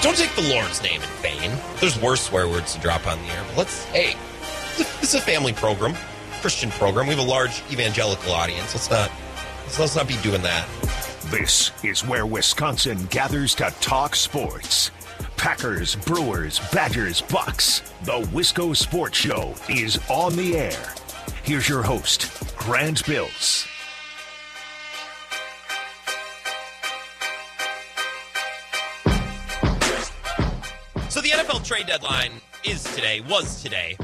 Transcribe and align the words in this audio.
Don't 0.00 0.16
take 0.16 0.32
the 0.36 0.48
Lord's 0.54 0.80
name 0.80 1.02
in 1.02 1.08
vain. 1.22 1.58
There's 1.80 2.00
worse 2.00 2.20
swear 2.20 2.48
words 2.48 2.74
to 2.74 2.80
drop 2.80 3.04
on 3.08 3.20
the 3.20 3.28
air. 3.32 3.44
But 3.48 3.58
let's, 3.58 3.84
hey, 3.86 4.14
this 4.78 5.02
is 5.02 5.14
a 5.16 5.20
family 5.20 5.52
program, 5.52 5.94
Christian 6.40 6.70
program. 6.70 7.08
We 7.08 7.14
have 7.16 7.26
a 7.26 7.28
large 7.28 7.62
evangelical 7.72 8.32
audience. 8.32 8.74
Let's 8.74 8.88
not, 8.90 9.10
let's 9.78 9.96
not 9.96 10.06
be 10.06 10.16
doing 10.18 10.42
that. 10.42 10.68
This 11.30 11.72
is 11.82 12.06
where 12.06 12.26
Wisconsin 12.26 13.06
gathers 13.06 13.56
to 13.56 13.74
talk 13.80 14.14
sports. 14.14 14.92
Packers, 15.36 15.96
Brewers, 15.96 16.60
Badgers, 16.72 17.20
Bucks. 17.22 17.80
The 18.04 18.20
Wisco 18.32 18.76
Sports 18.76 19.18
Show 19.18 19.54
is 19.68 19.98
on 20.08 20.36
the 20.36 20.56
air. 20.56 20.94
Here's 21.42 21.68
your 21.68 21.82
host, 21.82 22.56
Grant 22.56 23.04
Bills. 23.04 23.66
Trade 31.68 31.86
deadline 31.86 32.32
is 32.64 32.82
today, 32.94 33.20
was 33.20 33.62
today. 33.62 33.98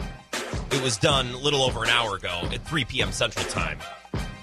It 0.71 0.83
was 0.83 0.99
done 0.99 1.31
a 1.31 1.39
little 1.39 1.63
over 1.63 1.83
an 1.83 1.89
hour 1.89 2.17
ago 2.17 2.43
at 2.53 2.63
3 2.67 2.85
p.m. 2.85 3.11
Central 3.11 3.47
Time. 3.47 3.79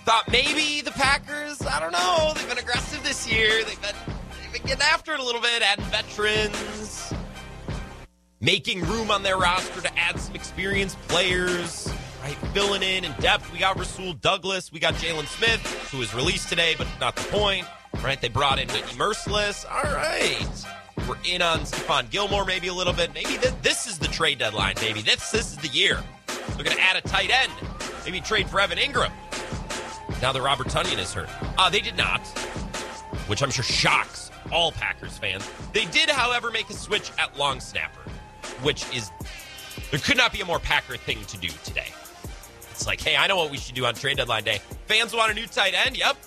Thought 0.05 0.23
maybe 0.31 0.81
the 0.81 0.89
Packers, 0.89 1.62
I 1.62 1.79
don't 1.79 1.91
know, 1.91 2.34
they've 2.35 2.49
been 2.49 2.57
aggressive 2.57 3.03
this 3.03 3.31
year. 3.31 3.63
They've 3.63 3.79
been, 3.79 3.93
they've 4.41 4.53
been 4.53 4.65
getting 4.65 4.81
after 4.81 5.13
it 5.13 5.20
a 5.20 5.23
little 5.23 5.39
bit, 5.39 5.62
adding 5.62 5.85
veterans, 5.85 7.13
making 8.39 8.81
room 8.85 9.12
on 9.12 9.21
their 9.21 9.38
roster 9.38 9.81
to 9.81 9.99
add 9.99 10.20
some 10.20 10.34
experienced 10.34 10.99
players, 11.07 11.93
right? 12.23 12.35
Filling 12.55 12.81
in 12.81 13.03
in 13.03 13.12
depth. 13.20 13.53
We 13.53 13.59
got 13.59 13.77
Rasul 13.77 14.13
Douglas, 14.13 14.71
we 14.71 14.79
got 14.79 14.95
Jaylon 14.95 15.27
Smith, 15.27 15.62
who 15.91 15.99
was 15.99 16.12
released 16.15 16.49
today, 16.49 16.73
but 16.76 16.88
not 16.99 17.15
the 17.15 17.29
point, 17.29 17.67
right? 18.03 18.20
They 18.20 18.29
brought 18.29 18.57
in 18.57 18.67
Whitney 18.70 18.93
Mercilus. 18.93 19.63
All 19.71 19.93
right. 19.93 20.65
We're 21.08 21.18
in 21.26 21.41
on 21.41 21.60
Stephon 21.62 22.10
Gilmore 22.10 22.46
maybe 22.46 22.68
a 22.68 22.73
little 22.73 22.94
bit. 22.94 23.14
Maybe 23.14 23.38
this, 23.38 23.54
this 23.62 23.88
is 23.88 23.98
the 23.98 24.07
trade 24.07 24.40
deadline, 24.40 24.76
maybe. 24.82 25.02
This, 25.02 25.32
this 25.32 25.52
is 25.52 25.58
the 25.58 25.68
year. 25.68 25.99
They're 26.55 26.63
going 26.63 26.77
to 26.77 26.82
add 26.82 26.96
a 26.96 27.02
tight 27.02 27.30
end. 27.30 27.52
Maybe 28.05 28.21
trade 28.21 28.49
for 28.49 28.60
Evan 28.60 28.77
Engram. 28.77 29.12
Now 30.21 30.32
that 30.32 30.41
Robert 30.41 30.68
Tonyan 30.68 30.99
is 30.99 31.13
hurt. 31.13 31.30
Uh, 31.58 31.70
they 31.70 31.80
did 31.80 31.98
not, 31.98 32.21
which 33.27 33.41
I'm 33.41 33.52
sure 33.52 33.63
shocks 33.63 34.32
all 34.52 34.71
Packers 34.71 35.18
fans. 35.18 35.49
They 35.74 35.85
did, 35.85 36.10
however, 36.10 36.52
make 36.52 36.70
a 36.70 36.74
switch 36.74 37.12
at 37.18 37.38
long 37.38 37.60
snapper, 37.60 38.02
which 38.62 38.86
is, 38.96 39.12
there 39.90 39.99
could 39.99 40.18
not 40.18 40.32
be 40.34 40.41
a 40.41 40.46
more 40.46 40.60
Packer 40.60 40.98
thing 40.98 41.24
to 41.26 41.38
do 41.38 41.49
today. 41.63 41.88
It's 42.71 42.88
like, 42.88 43.02
hey, 43.02 43.15
I 43.15 43.27
know 43.27 43.38
what 43.38 43.52
we 43.52 43.58
should 43.58 43.76
do 43.76 43.86
on 43.86 43.93
trade 43.93 44.18
deadline 44.18 44.43
day. 44.43 44.60
Fans 44.88 45.13
want 45.13 45.32
a 45.32 45.36
new 45.36 45.46
tight 45.46 45.74
end. 45.74 45.98
Yep. 45.98 46.18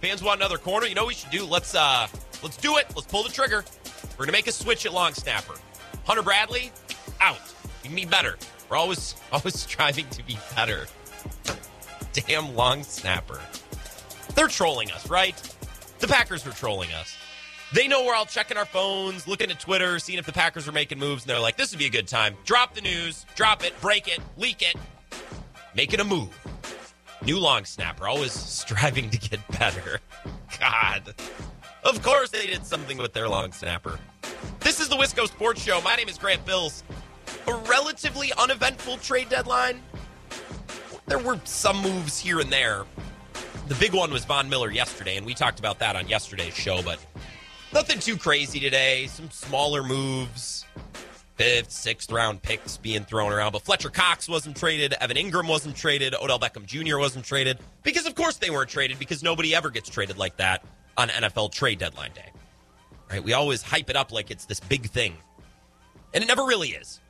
Fans 0.00 0.22
want 0.22 0.40
another 0.40 0.58
corner. 0.58 0.86
You 0.86 0.94
know 0.94 1.02
what 1.02 1.08
we 1.08 1.14
should 1.14 1.30
do? 1.30 1.44
Let's 1.44 1.74
uh 1.74 2.06
let's 2.42 2.56
do 2.56 2.76
it. 2.76 2.86
Let's 2.94 3.08
pull 3.08 3.24
the 3.24 3.28
trigger. 3.28 3.64
We're 4.16 4.24
gonna 4.24 4.32
make 4.32 4.46
a 4.46 4.52
switch 4.52 4.86
at 4.86 4.92
long 4.92 5.14
snapper. 5.14 5.54
Hunter 6.04 6.22
Bradley, 6.22 6.72
out. 7.20 7.38
You 7.82 7.88
can 7.90 7.96
be 7.96 8.04
better. 8.04 8.36
We're 8.68 8.76
always 8.76 9.14
always 9.32 9.58
striving 9.58 10.08
to 10.10 10.22
be 10.24 10.38
better. 10.54 10.86
Damn 12.12 12.54
long 12.54 12.82
snapper. 12.82 13.40
They're 14.34 14.48
trolling 14.48 14.90
us, 14.90 15.08
right? 15.10 15.36
The 15.98 16.08
Packers 16.08 16.46
are 16.46 16.52
trolling 16.52 16.92
us. 16.92 17.16
They 17.72 17.88
know 17.88 18.04
we're 18.04 18.14
all 18.14 18.26
checking 18.26 18.56
our 18.56 18.64
phones, 18.64 19.26
looking 19.26 19.50
at 19.50 19.58
Twitter, 19.58 19.98
seeing 19.98 20.18
if 20.18 20.26
the 20.26 20.32
Packers 20.32 20.68
are 20.68 20.72
making 20.72 20.98
moves, 20.98 21.24
and 21.24 21.30
they're 21.30 21.40
like, 21.40 21.56
this 21.56 21.72
would 21.72 21.78
be 21.78 21.86
a 21.86 21.90
good 21.90 22.06
time. 22.06 22.36
Drop 22.44 22.74
the 22.74 22.80
news, 22.80 23.26
drop 23.34 23.64
it, 23.64 23.78
break 23.80 24.06
it, 24.08 24.20
leak 24.36 24.62
it, 24.62 24.76
make 25.74 25.92
it 25.92 26.00
a 26.00 26.04
move. 26.04 26.28
New 27.22 27.38
long 27.38 27.64
snapper, 27.64 28.06
always 28.06 28.32
striving 28.32 29.10
to 29.10 29.18
get 29.18 29.40
better. 29.58 30.00
God. 30.60 31.14
Of 31.86 32.02
course 32.02 32.30
they 32.30 32.48
did 32.48 32.66
something 32.66 32.98
with 32.98 33.12
their 33.12 33.28
long 33.28 33.52
snapper. 33.52 34.00
This 34.58 34.80
is 34.80 34.88
the 34.88 34.96
Wisco 34.96 35.28
Sports 35.28 35.62
Show. 35.62 35.80
My 35.82 35.94
name 35.94 36.08
is 36.08 36.18
Grant 36.18 36.44
Bills. 36.44 36.82
A 37.46 37.54
relatively 37.54 38.32
uneventful 38.36 38.96
trade 38.96 39.28
deadline. 39.28 39.80
There 41.06 41.20
were 41.20 41.40
some 41.44 41.80
moves 41.80 42.18
here 42.18 42.40
and 42.40 42.50
there. 42.50 42.86
The 43.68 43.76
big 43.76 43.94
one 43.94 44.10
was 44.10 44.24
Von 44.24 44.48
Miller 44.48 44.72
yesterday, 44.72 45.16
and 45.16 45.24
we 45.24 45.32
talked 45.32 45.60
about 45.60 45.78
that 45.78 45.94
on 45.94 46.08
yesterday's 46.08 46.54
show, 46.54 46.82
but 46.82 46.98
nothing 47.72 48.00
too 48.00 48.16
crazy 48.16 48.58
today. 48.58 49.06
Some 49.06 49.30
smaller 49.30 49.84
moves. 49.84 50.64
Fifth, 51.36 51.70
sixth 51.70 52.10
round 52.10 52.42
picks 52.42 52.78
being 52.78 53.04
thrown 53.04 53.32
around. 53.32 53.52
But 53.52 53.62
Fletcher 53.62 53.90
Cox 53.90 54.28
wasn't 54.28 54.56
traded. 54.56 54.94
Evan 54.94 55.16
Engram 55.16 55.48
wasn't 55.48 55.76
traded. 55.76 56.16
Odell 56.16 56.40
Beckham 56.40 56.66
Jr. 56.66 56.98
wasn't 56.98 57.24
traded. 57.24 57.60
Because, 57.84 58.06
of 58.06 58.16
course, 58.16 58.38
they 58.38 58.50
weren't 58.50 58.70
traded 58.70 58.98
because 58.98 59.22
nobody 59.22 59.54
ever 59.54 59.70
gets 59.70 59.88
traded 59.88 60.18
like 60.18 60.36
that 60.38 60.64
on 60.96 61.08
NFL 61.08 61.52
trade 61.52 61.78
deadline 61.78 62.12
day. 62.14 62.30
Right? 63.10 63.22
We 63.22 63.32
always 63.32 63.62
hype 63.62 63.90
it 63.90 63.96
up 63.96 64.12
like 64.12 64.30
it's 64.30 64.46
this 64.46 64.60
big 64.60 64.88
thing. 64.90 65.16
And 66.14 66.24
it 66.24 66.26
never 66.26 66.44
really 66.44 66.70
is. 66.70 67.00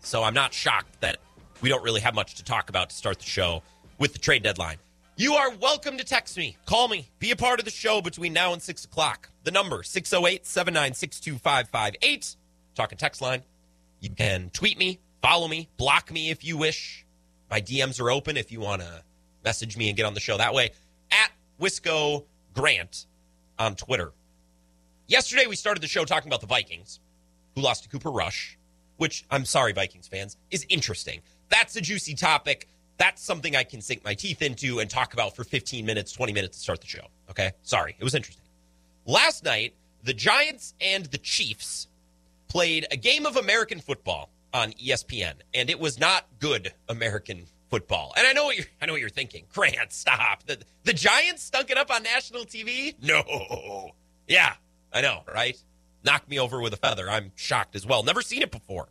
So 0.00 0.22
I'm 0.22 0.34
not 0.34 0.54
shocked 0.54 1.00
that 1.00 1.18
we 1.60 1.68
don't 1.68 1.82
really 1.82 2.00
have 2.00 2.14
much 2.14 2.34
to 2.36 2.44
talk 2.44 2.68
about 2.68 2.90
to 2.90 2.96
start 2.96 3.18
the 3.18 3.24
show 3.24 3.62
with 3.98 4.12
the 4.12 4.18
trade 4.18 4.42
deadline. 4.42 4.76
You 5.16 5.34
are 5.34 5.50
welcome 5.50 5.96
to 5.98 6.04
text 6.04 6.36
me, 6.36 6.56
call 6.66 6.88
me, 6.88 7.08
be 7.20 7.30
a 7.30 7.36
part 7.36 7.60
of 7.60 7.64
the 7.64 7.70
show 7.70 8.00
between 8.02 8.32
now 8.32 8.52
and 8.52 8.60
6 8.60 8.84
o'clock. 8.84 9.30
The 9.44 9.50
number 9.50 9.82
608 9.82 10.44
796 10.44 11.20
2558. 11.20 12.36
Talking 12.74 12.98
text 12.98 13.22
line. 13.22 13.42
You 14.00 14.10
can 14.10 14.50
tweet 14.50 14.76
me, 14.76 14.98
follow 15.22 15.46
me, 15.46 15.68
block 15.76 16.10
me 16.10 16.30
if 16.30 16.44
you 16.44 16.56
wish. 16.56 17.06
My 17.50 17.60
DMs 17.60 18.00
are 18.00 18.10
open 18.10 18.36
if 18.36 18.50
you 18.50 18.60
want 18.60 18.82
to 18.82 19.02
message 19.44 19.76
me 19.76 19.88
and 19.88 19.96
get 19.96 20.04
on 20.04 20.14
the 20.14 20.20
show 20.20 20.36
that 20.36 20.52
way. 20.52 20.72
At 21.12 21.30
Wisco 21.60 22.24
Grant 22.52 23.06
on 23.58 23.76
Twitter. 23.76 24.12
Yesterday, 25.06 25.46
we 25.46 25.56
started 25.56 25.82
the 25.82 25.88
show 25.88 26.04
talking 26.04 26.28
about 26.28 26.40
the 26.40 26.46
Vikings, 26.46 27.00
who 27.54 27.60
lost 27.60 27.82
to 27.84 27.88
Cooper 27.88 28.10
Rush, 28.10 28.58
which 28.96 29.24
I'm 29.30 29.44
sorry, 29.44 29.72
Vikings 29.72 30.08
fans, 30.08 30.36
is 30.50 30.64
interesting. 30.68 31.20
That's 31.48 31.76
a 31.76 31.80
juicy 31.80 32.14
topic. 32.14 32.68
That's 32.96 33.22
something 33.22 33.56
I 33.56 33.64
can 33.64 33.80
sink 33.80 34.04
my 34.04 34.14
teeth 34.14 34.40
into 34.40 34.78
and 34.78 34.88
talk 34.88 35.14
about 35.14 35.34
for 35.36 35.44
15 35.44 35.84
minutes, 35.84 36.12
20 36.12 36.32
minutes 36.32 36.56
to 36.58 36.62
start 36.62 36.80
the 36.80 36.86
show. 36.86 37.06
Okay? 37.30 37.52
Sorry, 37.62 37.96
it 37.98 38.04
was 38.04 38.14
interesting. 38.14 38.44
Last 39.04 39.44
night, 39.44 39.74
the 40.04 40.14
Giants 40.14 40.74
and 40.80 41.06
the 41.06 41.18
Chiefs 41.18 41.88
played 42.48 42.86
a 42.90 42.96
game 42.96 43.26
of 43.26 43.36
American 43.36 43.80
football 43.80 44.30
on 44.52 44.72
ESPN, 44.72 45.34
and 45.52 45.68
it 45.68 45.80
was 45.80 45.98
not 45.98 46.26
good 46.38 46.72
American 46.88 47.46
football. 47.70 48.12
And 48.16 48.26
I 48.26 48.32
know 48.32 48.44
what 48.44 48.56
you're 48.56 48.66
I 48.80 48.86
know 48.86 48.92
what 48.92 49.00
you're 49.00 49.10
thinking. 49.10 49.44
Grant, 49.52 49.92
stop. 49.92 50.44
The 50.44 50.58
the 50.84 50.92
Giants 50.92 51.42
stunk 51.42 51.70
it 51.70 51.78
up 51.78 51.90
on 51.90 52.02
national 52.02 52.44
TV? 52.44 52.94
No. 53.02 53.90
Yeah, 54.26 54.54
I 54.92 55.00
know, 55.00 55.22
right? 55.32 55.56
Knock 56.04 56.28
me 56.28 56.38
over 56.38 56.60
with 56.60 56.72
a 56.72 56.76
feather. 56.76 57.10
I'm 57.10 57.32
shocked 57.34 57.76
as 57.76 57.86
well. 57.86 58.02
Never 58.02 58.22
seen 58.22 58.42
it 58.42 58.50
before. 58.50 58.88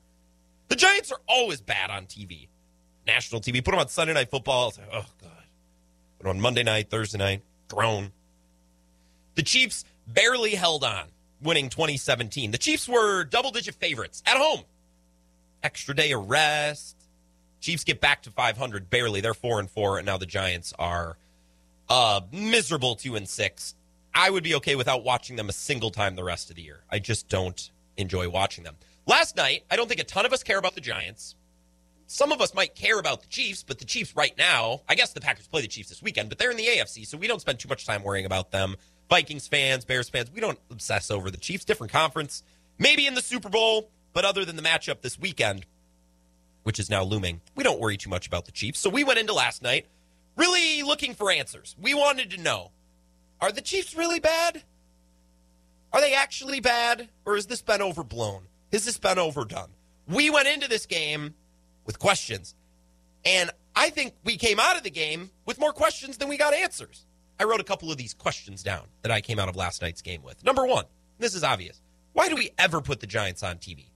The 0.67 0.75
Giants 0.75 1.11
are 1.11 1.19
always 1.27 1.61
bad 1.61 1.89
on 1.89 2.05
TV. 2.05 2.47
National 3.05 3.41
TV. 3.41 3.63
Put 3.63 3.71
them 3.71 3.79
on 3.79 3.87
Sunday 3.87 4.13
night 4.13 4.29
football. 4.29 4.73
Like, 4.77 4.87
oh 4.91 5.05
god. 5.21 5.31
Put 6.17 6.23
them 6.23 6.37
on 6.37 6.41
Monday 6.41 6.63
night, 6.63 6.89
Thursday 6.89 7.17
night. 7.17 7.41
Grown. 7.67 8.11
The 9.35 9.43
Chiefs 9.43 9.85
barely 10.07 10.55
held 10.55 10.83
on, 10.83 11.05
winning 11.41 11.69
2017. 11.69 12.51
The 12.51 12.57
Chiefs 12.57 12.87
were 12.87 13.23
double 13.23 13.51
digit 13.51 13.75
favorites 13.75 14.21
at 14.25 14.37
home. 14.37 14.61
Extra 15.63 15.95
day 15.95 16.11
of 16.11 16.29
rest. 16.29 17.02
Chiefs 17.63 17.85
get 17.85 18.01
back 18.01 18.21
to 18.23 18.29
500 18.29 18.89
barely. 18.89 19.21
They're 19.21 19.33
4 19.33 19.61
and 19.61 19.71
4 19.71 19.97
and 19.97 20.05
now 20.05 20.17
the 20.17 20.25
Giants 20.25 20.73
are 20.77 21.17
uh 21.89 22.19
miserable 22.31 22.95
2 22.95 23.15
and 23.15 23.27
6. 23.27 23.75
I 24.13 24.29
would 24.29 24.43
be 24.43 24.53
okay 24.55 24.75
without 24.75 25.05
watching 25.05 25.37
them 25.37 25.47
a 25.47 25.53
single 25.53 25.89
time 25.89 26.15
the 26.15 26.25
rest 26.25 26.49
of 26.49 26.57
the 26.57 26.61
year. 26.61 26.81
I 26.91 26.99
just 26.99 27.29
don't 27.29 27.71
enjoy 27.95 28.27
watching 28.27 28.65
them. 28.65 28.75
Last 29.07 29.37
night, 29.37 29.63
I 29.71 29.77
don't 29.77 29.87
think 29.87 30.01
a 30.01 30.03
ton 30.03 30.25
of 30.25 30.33
us 30.33 30.43
care 30.43 30.57
about 30.57 30.75
the 30.75 30.81
Giants. 30.81 31.35
Some 32.05 32.33
of 32.33 32.41
us 32.41 32.53
might 32.53 32.75
care 32.75 32.99
about 32.99 33.21
the 33.21 33.27
Chiefs, 33.27 33.63
but 33.63 33.79
the 33.79 33.85
Chiefs 33.85 34.13
right 34.13 34.37
now, 34.37 34.81
I 34.89 34.95
guess 34.95 35.13
the 35.13 35.21
Packers 35.21 35.47
play 35.47 35.61
the 35.61 35.67
Chiefs 35.69 35.87
this 35.87 36.01
weekend, 36.01 36.27
but 36.27 36.37
they're 36.37 36.51
in 36.51 36.57
the 36.57 36.67
AFC, 36.67 37.07
so 37.07 37.17
we 37.17 37.27
don't 37.27 37.39
spend 37.39 37.59
too 37.59 37.69
much 37.69 37.85
time 37.85 38.03
worrying 38.03 38.25
about 38.25 38.51
them. 38.51 38.75
Vikings 39.09 39.47
fans, 39.47 39.85
Bears 39.85 40.09
fans, 40.09 40.29
we 40.29 40.41
don't 40.41 40.59
obsess 40.69 41.09
over 41.09 41.31
the 41.31 41.37
Chiefs. 41.37 41.63
Different 41.63 41.93
conference, 41.93 42.43
maybe 42.77 43.07
in 43.07 43.15
the 43.15 43.21
Super 43.21 43.49
Bowl, 43.49 43.89
but 44.11 44.25
other 44.25 44.43
than 44.43 44.57
the 44.57 44.61
matchup 44.61 45.01
this 45.01 45.17
weekend, 45.17 45.65
which 46.63 46.79
is 46.79 46.89
now 46.89 47.03
looming, 47.03 47.41
we 47.55 47.63
don't 47.63 47.79
worry 47.79 47.97
too 47.97 48.09
much 48.09 48.27
about 48.27 48.45
the 48.45 48.51
Chiefs. 48.51 48.79
So 48.79 48.89
we 48.89 49.03
went 49.03 49.19
into 49.19 49.33
last 49.33 49.61
night 49.61 49.85
really 50.35 50.83
looking 50.83 51.13
for 51.13 51.31
answers. 51.31 51.75
We 51.79 51.93
wanted 51.93 52.31
to 52.31 52.41
know 52.41 52.71
are 53.41 53.51
the 53.51 53.61
Chiefs 53.61 53.95
really 53.95 54.19
bad? 54.19 54.63
Are 55.91 56.01
they 56.01 56.13
actually 56.13 56.59
bad? 56.59 57.09
Or 57.25 57.35
has 57.35 57.45
this 57.45 57.61
been 57.61 57.81
overblown? 57.81 58.47
Has 58.71 58.85
this 58.85 58.97
been 58.97 59.19
overdone? 59.19 59.69
We 60.07 60.29
went 60.29 60.47
into 60.47 60.67
this 60.67 60.85
game 60.85 61.35
with 61.85 61.99
questions. 61.99 62.55
And 63.25 63.51
I 63.75 63.89
think 63.89 64.13
we 64.23 64.37
came 64.37 64.59
out 64.59 64.77
of 64.77 64.83
the 64.83 64.89
game 64.89 65.29
with 65.45 65.59
more 65.59 65.73
questions 65.73 66.17
than 66.17 66.29
we 66.29 66.37
got 66.37 66.53
answers. 66.53 67.05
I 67.39 67.45
wrote 67.45 67.59
a 67.59 67.65
couple 67.65 67.91
of 67.91 67.97
these 67.97 68.13
questions 68.13 68.63
down 68.63 68.85
that 69.01 69.11
I 69.11 69.21
came 69.21 69.39
out 69.39 69.49
of 69.49 69.55
last 69.55 69.81
night's 69.81 70.01
game 70.01 70.23
with. 70.23 70.43
Number 70.43 70.65
one, 70.65 70.85
this 71.19 71.35
is 71.35 71.43
obvious. 71.43 71.81
Why 72.13 72.29
do 72.29 72.35
we 72.35 72.51
ever 72.57 72.79
put 72.81 72.99
the 72.99 73.07
Giants 73.07 73.43
on 73.43 73.57
TV? 73.57 73.87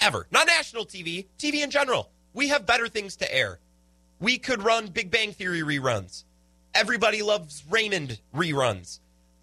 Ever. 0.00 0.26
Not 0.30 0.46
national 0.46 0.86
TV, 0.86 1.26
TV 1.38 1.62
in 1.62 1.70
general. 1.70 2.10
We 2.32 2.48
have 2.48 2.66
better 2.66 2.88
things 2.88 3.16
to 3.16 3.34
air. 3.34 3.58
We 4.20 4.38
could 4.38 4.62
run 4.62 4.88
Big 4.88 5.10
Bang 5.10 5.32
Theory 5.32 5.60
reruns. 5.60 6.24
Everybody 6.74 7.22
loves 7.22 7.62
Raymond 7.68 8.20
reruns. 8.34 9.00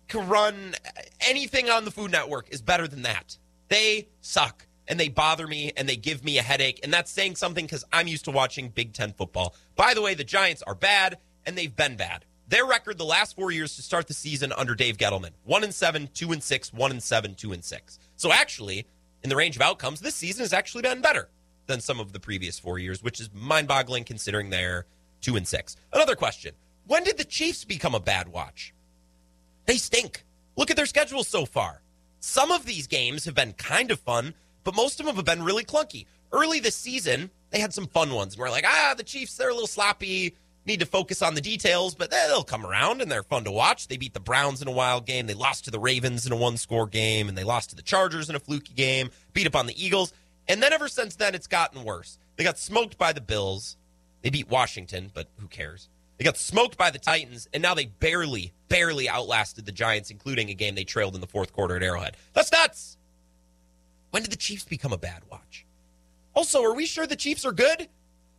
Could 0.07 0.25
run 0.25 0.75
anything 1.21 1.69
on 1.69 1.85
the 1.85 1.91
Food 1.91 2.11
Network 2.11 2.49
is 2.49 2.61
better 2.61 2.87
than 2.87 3.03
that. 3.03 3.37
They 3.69 4.09
suck 4.19 4.65
and 4.87 4.99
they 4.99 5.07
bother 5.07 5.47
me 5.47 5.71
and 5.77 5.87
they 5.87 5.95
give 5.95 6.23
me 6.23 6.37
a 6.37 6.41
headache. 6.41 6.81
And 6.83 6.93
that's 6.93 7.09
saying 7.09 7.37
something 7.37 7.65
because 7.65 7.85
I'm 7.93 8.07
used 8.07 8.25
to 8.25 8.31
watching 8.31 8.69
Big 8.69 8.93
Ten 8.93 9.13
football. 9.13 9.55
By 9.77 9.93
the 9.93 10.01
way, 10.01 10.13
the 10.13 10.25
Giants 10.25 10.61
are 10.63 10.75
bad 10.75 11.17
and 11.45 11.57
they've 11.57 11.73
been 11.73 11.95
bad. 11.95 12.25
Their 12.49 12.65
record 12.65 12.97
the 12.97 13.05
last 13.05 13.37
four 13.37 13.51
years 13.51 13.77
to 13.77 13.81
start 13.81 14.09
the 14.09 14.13
season 14.13 14.51
under 14.51 14.75
Dave 14.75 14.97
Gettleman 14.97 15.31
one 15.45 15.63
and 15.63 15.73
seven, 15.73 16.09
two 16.13 16.33
and 16.33 16.43
six, 16.43 16.73
one 16.73 16.91
and 16.91 17.01
seven, 17.01 17.33
two 17.33 17.53
and 17.53 17.63
six. 17.63 17.97
So 18.17 18.33
actually, 18.33 18.85
in 19.23 19.29
the 19.29 19.35
range 19.35 19.55
of 19.55 19.61
outcomes, 19.61 19.99
this 19.99 20.15
season 20.15 20.41
has 20.41 20.53
actually 20.53 20.81
been 20.81 21.01
better 21.01 21.29
than 21.67 21.79
some 21.79 21.99
of 21.99 22.11
the 22.11 22.19
previous 22.19 22.59
four 22.59 22.79
years, 22.79 23.03
which 23.03 23.19
is 23.19 23.29
mind 23.33 23.67
boggling 23.67 24.03
considering 24.03 24.49
they're 24.49 24.85
two 25.21 25.35
and 25.35 25.47
six. 25.47 25.75
Another 25.93 26.15
question 26.15 26.53
When 26.87 27.03
did 27.03 27.17
the 27.17 27.23
Chiefs 27.23 27.63
become 27.63 27.95
a 27.95 27.99
bad 27.99 28.27
watch? 28.27 28.73
They 29.65 29.77
stink. 29.77 30.23
Look 30.57 30.69
at 30.69 30.77
their 30.77 30.85
schedule 30.85 31.23
so 31.23 31.45
far. 31.45 31.81
Some 32.19 32.51
of 32.51 32.65
these 32.65 32.87
games 32.87 33.25
have 33.25 33.35
been 33.35 33.53
kind 33.53 33.89
of 33.91 33.99
fun, 33.99 34.33
but 34.63 34.75
most 34.75 34.99
of 34.99 35.05
them 35.05 35.15
have 35.15 35.25
been 35.25 35.43
really 35.43 35.63
clunky. 35.63 36.05
Early 36.31 36.59
this 36.59 36.75
season, 36.75 37.29
they 37.49 37.59
had 37.59 37.73
some 37.73 37.87
fun 37.87 38.13
ones. 38.13 38.33
And 38.33 38.41
we're 38.41 38.49
like, 38.49 38.65
ah, 38.67 38.93
the 38.95 39.03
Chiefs, 39.03 39.35
they're 39.37 39.49
a 39.49 39.53
little 39.53 39.67
sloppy. 39.67 40.35
Need 40.71 40.79
to 40.79 40.85
focus 40.85 41.21
on 41.21 41.35
the 41.35 41.41
details, 41.41 41.95
but 41.95 42.11
they'll 42.11 42.45
come 42.45 42.65
around 42.65 43.01
and 43.01 43.11
they're 43.11 43.23
fun 43.23 43.43
to 43.43 43.51
watch. 43.51 43.89
They 43.89 43.97
beat 43.97 44.13
the 44.13 44.21
Browns 44.21 44.61
in 44.61 44.69
a 44.69 44.71
wild 44.71 45.05
game. 45.05 45.27
They 45.27 45.33
lost 45.33 45.65
to 45.65 45.71
the 45.71 45.79
Ravens 45.79 46.25
in 46.25 46.31
a 46.31 46.35
one 46.37 46.55
score 46.55 46.87
game, 46.87 47.27
and 47.27 47.37
they 47.37 47.43
lost 47.43 47.71
to 47.71 47.75
the 47.75 47.81
Chargers 47.81 48.29
in 48.29 48.37
a 48.37 48.39
fluky 48.39 48.73
game, 48.73 49.09
beat 49.33 49.45
up 49.45 49.53
on 49.57 49.65
the 49.65 49.85
Eagles. 49.85 50.13
And 50.47 50.63
then 50.63 50.71
ever 50.71 50.87
since 50.87 51.17
then, 51.17 51.35
it's 51.35 51.45
gotten 51.45 51.83
worse. 51.83 52.19
They 52.37 52.45
got 52.45 52.57
smoked 52.57 52.97
by 52.97 53.11
the 53.11 53.19
Bills. 53.19 53.75
They 54.21 54.29
beat 54.29 54.49
Washington, 54.49 55.11
but 55.13 55.27
who 55.41 55.47
cares? 55.49 55.89
They 56.17 56.23
got 56.23 56.37
smoked 56.37 56.77
by 56.77 56.89
the 56.89 56.99
Titans, 56.99 57.49
and 57.53 57.61
now 57.61 57.73
they 57.73 57.87
barely, 57.87 58.53
barely 58.69 59.09
outlasted 59.09 59.65
the 59.65 59.73
Giants, 59.73 60.09
including 60.09 60.49
a 60.49 60.53
game 60.53 60.75
they 60.75 60.85
trailed 60.85 61.15
in 61.15 61.21
the 61.21 61.27
fourth 61.27 61.51
quarter 61.51 61.75
at 61.75 61.83
Arrowhead. 61.83 62.15
That's 62.31 62.53
nuts. 62.53 62.95
When 64.11 64.23
did 64.23 64.31
the 64.31 64.37
Chiefs 64.37 64.63
become 64.63 64.93
a 64.93 64.97
bad 64.97 65.23
watch? 65.29 65.65
Also, 66.33 66.63
are 66.63 66.73
we 66.73 66.85
sure 66.85 67.05
the 67.05 67.17
Chiefs 67.17 67.43
are 67.43 67.51
good? 67.51 67.89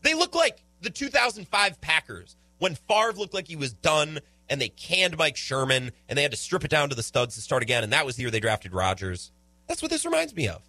They 0.00 0.14
look 0.14 0.34
like 0.34 0.62
the 0.82 0.90
2005 0.90 1.80
Packers 1.80 2.36
when 2.58 2.74
Favre 2.74 3.12
looked 3.12 3.34
like 3.34 3.48
he 3.48 3.56
was 3.56 3.72
done 3.72 4.20
and 4.48 4.60
they 4.60 4.68
canned 4.68 5.16
Mike 5.16 5.36
Sherman 5.36 5.92
and 6.08 6.18
they 6.18 6.22
had 6.22 6.32
to 6.32 6.36
strip 6.36 6.64
it 6.64 6.70
down 6.70 6.90
to 6.90 6.94
the 6.94 7.02
studs 7.02 7.34
to 7.36 7.40
start 7.40 7.62
again. 7.62 7.84
And 7.84 7.92
that 7.92 8.04
was 8.04 8.16
the 8.16 8.22
year 8.22 8.30
they 8.30 8.40
drafted 8.40 8.74
Rodgers. 8.74 9.32
That's 9.66 9.80
what 9.80 9.90
this 9.90 10.04
reminds 10.04 10.34
me 10.34 10.48
of. 10.48 10.62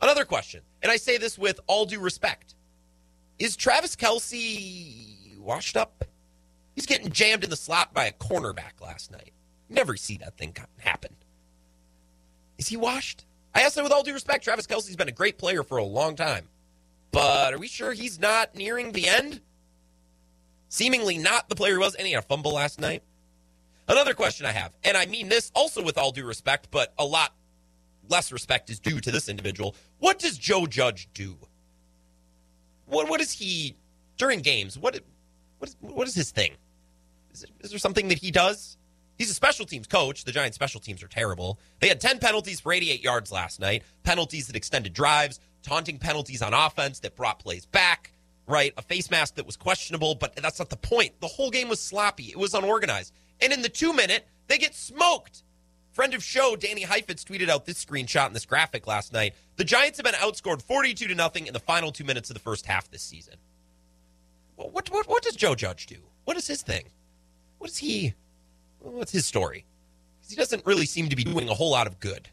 Another 0.00 0.24
question, 0.24 0.60
and 0.82 0.92
I 0.92 0.96
say 0.96 1.16
this 1.16 1.38
with 1.38 1.58
all 1.66 1.86
due 1.86 2.00
respect 2.00 2.54
Is 3.38 3.56
Travis 3.56 3.96
Kelce 3.96 5.38
washed 5.38 5.76
up? 5.76 6.04
He's 6.74 6.86
getting 6.86 7.10
jammed 7.10 7.44
in 7.44 7.50
the 7.50 7.56
slot 7.56 7.94
by 7.94 8.04
a 8.04 8.12
cornerback 8.12 8.80
last 8.82 9.10
night. 9.10 9.32
Never 9.70 9.96
see 9.96 10.18
that 10.18 10.36
thing 10.36 10.54
happen. 10.78 11.16
Is 12.58 12.68
he 12.68 12.76
washed? 12.76 13.24
I 13.54 13.62
ask 13.62 13.74
that 13.74 13.82
with 13.82 13.92
all 13.92 14.02
due 14.02 14.12
respect. 14.12 14.44
Travis 14.44 14.66
Kelce's 14.66 14.96
been 14.96 15.08
a 15.08 15.12
great 15.12 15.38
player 15.38 15.62
for 15.62 15.78
a 15.78 15.84
long 15.84 16.14
time. 16.14 16.48
But 17.16 17.54
are 17.54 17.58
we 17.58 17.66
sure 17.66 17.94
he's 17.94 18.20
not 18.20 18.54
nearing 18.54 18.92
the 18.92 19.08
end? 19.08 19.40
Seemingly 20.68 21.16
not 21.16 21.48
the 21.48 21.54
player 21.54 21.72
he 21.72 21.78
was, 21.78 21.94
and 21.94 22.06
he 22.06 22.12
had 22.12 22.22
a 22.22 22.26
fumble 22.26 22.52
last 22.52 22.78
night. 22.78 23.02
Another 23.88 24.12
question 24.12 24.44
I 24.44 24.52
have, 24.52 24.76
and 24.84 24.98
I 24.98 25.06
mean 25.06 25.30
this 25.30 25.50
also 25.54 25.82
with 25.82 25.96
all 25.96 26.12
due 26.12 26.26
respect, 26.26 26.68
but 26.70 26.92
a 26.98 27.06
lot 27.06 27.32
less 28.10 28.32
respect 28.32 28.68
is 28.68 28.78
due 28.78 29.00
to 29.00 29.10
this 29.10 29.30
individual. 29.30 29.74
What 29.98 30.18
does 30.18 30.36
Joe 30.36 30.66
Judge 30.66 31.08
do? 31.14 31.38
What 32.84 33.08
what 33.08 33.22
is 33.22 33.32
he 33.32 33.76
during 34.18 34.40
games? 34.40 34.78
What 34.78 35.00
what 35.58 35.70
is, 35.70 35.76
what 35.80 36.06
is 36.06 36.14
his 36.14 36.30
thing? 36.32 36.52
Is, 37.32 37.44
it, 37.44 37.50
is 37.60 37.70
there 37.70 37.78
something 37.78 38.08
that 38.08 38.18
he 38.18 38.30
does? 38.30 38.76
He's 39.16 39.30
a 39.30 39.34
special 39.34 39.64
teams 39.64 39.86
coach. 39.86 40.24
The 40.24 40.32
Giants' 40.32 40.56
special 40.56 40.80
teams 40.80 41.02
are 41.02 41.08
terrible. 41.08 41.58
They 41.80 41.88
had 41.88 42.00
10 42.00 42.18
penalties 42.18 42.60
for 42.60 42.74
88 42.74 43.02
yards 43.02 43.32
last 43.32 43.58
night, 43.58 43.84
penalties 44.02 44.46
that 44.48 44.56
extended 44.56 44.92
drives, 44.92 45.40
taunting 45.66 45.98
penalties 45.98 46.42
on 46.42 46.54
offense 46.54 47.00
that 47.00 47.16
brought 47.16 47.40
plays 47.40 47.66
back, 47.66 48.12
right? 48.46 48.72
A 48.76 48.82
face 48.82 49.10
mask 49.10 49.34
that 49.34 49.46
was 49.46 49.56
questionable, 49.56 50.14
but 50.14 50.36
that's 50.36 50.60
not 50.60 50.70
the 50.70 50.76
point. 50.76 51.20
The 51.20 51.26
whole 51.26 51.50
game 51.50 51.68
was 51.68 51.80
sloppy, 51.80 52.26
it 52.26 52.38
was 52.38 52.54
unorganized. 52.54 53.12
And 53.40 53.52
in 53.52 53.62
the 53.62 53.68
two 53.68 53.92
minute, 53.92 54.26
they 54.46 54.58
get 54.58 54.74
smoked. 54.74 55.42
Friend 55.90 56.14
of 56.14 56.22
show 56.22 56.56
Danny 56.56 56.82
Heifetz 56.82 57.24
tweeted 57.24 57.48
out 57.48 57.66
this 57.66 57.84
screenshot 57.84 58.26
and 58.26 58.36
this 58.36 58.46
graphic 58.46 58.86
last 58.86 59.12
night. 59.12 59.34
The 59.56 59.64
Giants 59.64 59.98
have 59.98 60.04
been 60.04 60.14
outscored 60.14 60.62
42 60.62 61.08
to 61.08 61.14
nothing 61.14 61.46
in 61.46 61.52
the 61.52 61.58
final 61.58 61.90
two 61.90 62.04
minutes 62.04 62.30
of 62.30 62.34
the 62.34 62.40
first 62.40 62.66
half 62.66 62.90
this 62.90 63.02
season. 63.02 63.34
What, 64.54 64.90
what, 64.90 65.08
what 65.08 65.22
does 65.22 65.34
Joe 65.34 65.54
Judge 65.54 65.86
do? 65.86 65.96
What 66.24 66.36
is 66.36 66.46
his 66.46 66.62
thing? 66.62 66.84
What 67.58 67.70
is 67.70 67.78
he? 67.78 68.14
What's 68.80 69.12
his 69.12 69.26
story? 69.26 69.64
Because 70.18 70.30
he 70.30 70.36
doesn't 70.36 70.64
really 70.64 70.86
seem 70.86 71.08
to 71.08 71.16
be 71.16 71.24
doing 71.24 71.48
a 71.48 71.54
whole 71.54 71.70
lot 71.70 71.86
of 71.86 71.98
good. 71.98 72.28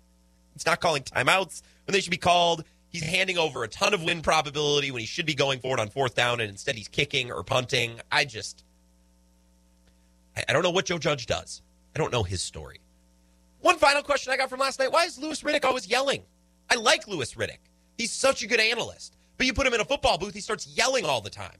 He's 0.53 0.65
not 0.65 0.79
calling 0.79 1.03
timeouts 1.03 1.61
when 1.85 1.93
they 1.93 2.01
should 2.01 2.11
be 2.11 2.17
called. 2.17 2.63
He's 2.93 3.03
handing 3.03 3.39
over 3.39 3.63
a 3.63 3.67
ton 3.67 3.95
of 3.95 4.03
win 4.03 4.21
probability 4.21 4.91
when 4.91 4.99
he 4.99 5.07
should 5.07 5.25
be 5.25 5.33
going 5.33 5.59
forward 5.59 5.79
on 5.79 5.89
fourth 5.89 6.13
down, 6.13 6.39
and 6.39 6.49
instead 6.49 6.75
he's 6.75 6.87
kicking 6.87 7.31
or 7.31 7.43
punting. 7.43 7.99
I 8.11 8.23
just, 8.23 8.63
I 10.47 10.53
don't 10.53 10.61
know 10.61 10.69
what 10.69 10.85
Joe 10.85 10.99
Judge 10.99 11.25
does. 11.25 11.63
I 11.95 11.99
don't 11.99 12.13
know 12.13 12.21
his 12.21 12.43
story. 12.43 12.79
One 13.61 13.79
final 13.79 14.03
question 14.03 14.31
I 14.31 14.37
got 14.37 14.47
from 14.47 14.59
last 14.59 14.77
night: 14.77 14.91
Why 14.91 15.05
is 15.05 15.17
Louis 15.17 15.41
Riddick 15.41 15.65
always 15.65 15.87
yelling? 15.87 16.21
I 16.69 16.75
like 16.75 17.07
Louis 17.07 17.33
Riddick. 17.33 17.57
He's 17.97 18.11
such 18.11 18.43
a 18.43 18.47
good 18.47 18.59
analyst, 18.59 19.17
but 19.37 19.47
you 19.47 19.53
put 19.53 19.65
him 19.65 19.73
in 19.73 19.81
a 19.81 19.85
football 19.85 20.19
booth, 20.19 20.35
he 20.35 20.41
starts 20.41 20.67
yelling 20.67 21.03
all 21.03 21.19
the 21.19 21.31
time, 21.31 21.57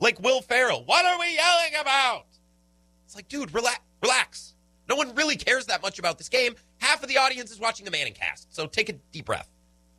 like 0.00 0.20
Will 0.20 0.42
Ferrell. 0.42 0.84
What 0.84 1.06
are 1.06 1.20
we 1.20 1.34
yelling 1.36 1.80
about? 1.80 2.26
It's 3.04 3.14
like, 3.14 3.28
dude, 3.28 3.54
relax. 3.54 3.80
Relax. 4.02 4.54
No 4.88 4.96
one 4.96 5.14
really 5.14 5.36
cares 5.36 5.66
that 5.66 5.82
much 5.82 5.98
about 5.98 6.18
this 6.18 6.28
game. 6.28 6.54
Half 6.78 7.02
of 7.02 7.08
the 7.08 7.16
audience 7.16 7.50
is 7.50 7.58
watching 7.60 7.84
the 7.84 7.90
Manning 7.90 8.12
cast, 8.12 8.54
so 8.54 8.66
take 8.66 8.88
a 8.88 8.92
deep 9.12 9.24
breath. 9.24 9.48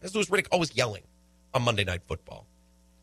As 0.02 0.14
Louis 0.14 0.30
Riddick 0.30 0.48
always 0.52 0.76
yelling 0.76 1.04
on 1.54 1.64
Monday 1.64 1.84
Night 1.84 2.02
Football. 2.08 2.46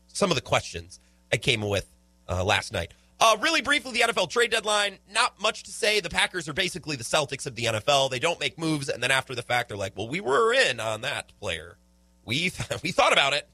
Some 0.07 0.31
of 0.31 0.35
the 0.35 0.41
questions 0.41 0.99
I 1.31 1.37
came 1.37 1.61
with 1.61 1.87
uh, 2.29 2.43
last 2.43 2.71
night. 2.71 2.93
Uh, 3.19 3.37
really 3.39 3.61
briefly, 3.61 3.93
the 3.93 4.01
NFL 4.01 4.29
trade 4.29 4.51
deadline. 4.51 4.97
Not 5.13 5.39
much 5.41 5.63
to 5.63 5.71
say. 5.71 5.99
The 5.99 6.09
Packers 6.09 6.49
are 6.49 6.53
basically 6.53 6.95
the 6.95 7.03
Celtics 7.03 7.45
of 7.45 7.55
the 7.55 7.65
NFL. 7.65 8.09
They 8.09 8.19
don't 8.19 8.39
make 8.39 8.57
moves, 8.57 8.89
and 8.89 9.01
then 9.01 9.11
after 9.11 9.33
the 9.35 9.41
fact, 9.41 9.69
they're 9.69 9.77
like, 9.77 9.95
"Well, 9.95 10.09
we 10.09 10.19
were 10.19 10.53
in 10.53 10.79
on 10.79 11.01
that 11.01 11.31
player. 11.39 11.77
We 12.25 12.49
th- 12.49 12.81
we 12.83 12.91
thought 12.91 13.13
about 13.13 13.33
it. 13.33 13.47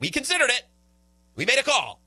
We 0.00 0.10
considered 0.10 0.50
it. 0.50 0.64
We 1.36 1.46
made 1.46 1.58
a 1.58 1.62
call." 1.62 2.00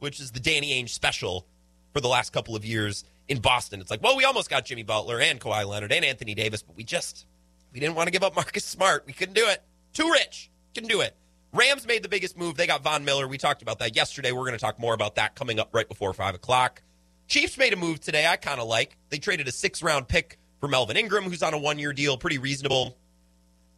Which 0.00 0.20
is 0.20 0.32
the 0.32 0.40
Danny 0.40 0.82
Ainge 0.82 0.90
special 0.90 1.46
for 1.92 2.00
the 2.00 2.08
last 2.08 2.32
couple 2.32 2.56
of 2.56 2.64
years 2.64 3.04
in 3.28 3.38
Boston. 3.40 3.80
It's 3.80 3.90
like, 3.90 4.02
well, 4.02 4.16
we 4.16 4.24
almost 4.24 4.50
got 4.50 4.66
Jimmy 4.66 4.82
Butler 4.82 5.20
and 5.20 5.40
Kawhi 5.40 5.66
Leonard 5.66 5.92
and 5.92 6.04
Anthony 6.04 6.34
Davis, 6.34 6.62
but 6.62 6.76
we 6.76 6.84
just 6.84 7.26
we 7.72 7.80
didn't 7.80 7.94
want 7.94 8.08
to 8.08 8.10
give 8.10 8.22
up 8.22 8.34
Marcus 8.34 8.64
Smart. 8.64 9.04
We 9.06 9.12
couldn't 9.12 9.34
do 9.34 9.46
it. 9.46 9.62
Too 9.94 10.10
rich. 10.10 10.50
Couldn't 10.74 10.90
do 10.90 11.00
it. 11.00 11.16
Rams 11.52 11.86
made 11.86 12.02
the 12.02 12.08
biggest 12.08 12.36
move. 12.36 12.56
They 12.56 12.66
got 12.66 12.82
Von 12.82 13.04
Miller. 13.04 13.28
We 13.28 13.38
talked 13.38 13.62
about 13.62 13.78
that 13.78 13.94
yesterday. 13.94 14.32
We're 14.32 14.40
going 14.40 14.52
to 14.52 14.58
talk 14.58 14.78
more 14.78 14.92
about 14.92 15.14
that 15.14 15.36
coming 15.36 15.60
up 15.60 15.70
right 15.72 15.88
before 15.88 16.12
5 16.12 16.34
o'clock. 16.34 16.82
Chiefs 17.28 17.56
made 17.56 17.72
a 17.72 17.76
move 17.76 18.00
today 18.00 18.26
I 18.26 18.36
kind 18.36 18.60
of 18.60 18.66
like. 18.66 18.96
They 19.08 19.18
traded 19.18 19.48
a 19.48 19.52
six 19.52 19.82
round 19.82 20.08
pick 20.08 20.38
for 20.60 20.68
Melvin 20.68 20.96
Ingram, 20.96 21.24
who's 21.24 21.42
on 21.42 21.54
a 21.54 21.58
one 21.58 21.78
year 21.78 21.92
deal. 21.92 22.18
Pretty 22.18 22.38
reasonable. 22.38 22.98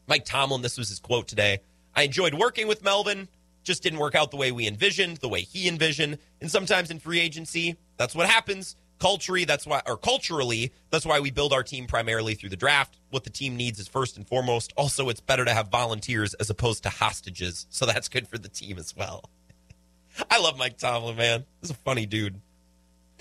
Mike 0.09 0.25
Tomlin, 0.25 0.63
this 0.63 0.79
was 0.79 0.89
his 0.89 0.99
quote 0.99 1.29
today. 1.29 1.61
I 1.95 2.03
enjoyed 2.03 2.35
working 2.35 2.67
with 2.67 2.83
Melvin. 2.83 3.29
Just 3.63 3.83
didn't 3.83 3.99
work 3.99 4.15
out 4.15 4.31
the 4.31 4.37
way 4.37 4.53
we 4.53 4.67
envisioned, 4.67 5.19
the 5.19 5.29
way 5.29 5.43
he 5.43 5.69
envisioned. 5.69 6.19
And 6.41 6.51
sometimes 6.51 6.91
in 6.91 6.99
free 6.99 7.21
agency, 7.21 7.77
that's 7.99 8.15
what 8.15 8.29
happens 8.29 8.77
culturally 8.99 9.45
that's 9.45 9.67
why 9.67 9.83
or 9.87 9.97
culturally 9.97 10.73
that's 10.91 11.05
why 11.05 11.21
we 11.21 11.31
build 11.31 11.53
our 11.53 11.63
team 11.63 11.87
primarily 11.87 12.35
through 12.35 12.49
the 12.49 12.57
draft. 12.57 12.99
What 13.11 13.25
the 13.25 13.31
team 13.31 13.57
needs 13.57 13.79
is 13.79 13.89
first 13.89 14.17
and 14.17 14.27
foremost 14.27 14.73
also 14.77 15.09
it's 15.09 15.21
better 15.21 15.45
to 15.45 15.53
have 15.53 15.69
volunteers 15.69 16.35
as 16.35 16.51
opposed 16.51 16.83
to 16.85 16.91
hostages. 16.91 17.67
So 17.71 17.87
that's 17.87 18.09
good 18.09 18.29
for 18.29 18.39
the 18.39 18.49
team 18.49 18.79
as 18.79 18.95
well. 18.97 19.31
I 20.31 20.41
love 20.41 20.57
mike 20.57 20.79
tomlin 20.79 21.17
man. 21.17 21.45
He's 21.61 21.71
a 21.71 21.75
funny 21.75 22.07
dude. 22.07 22.41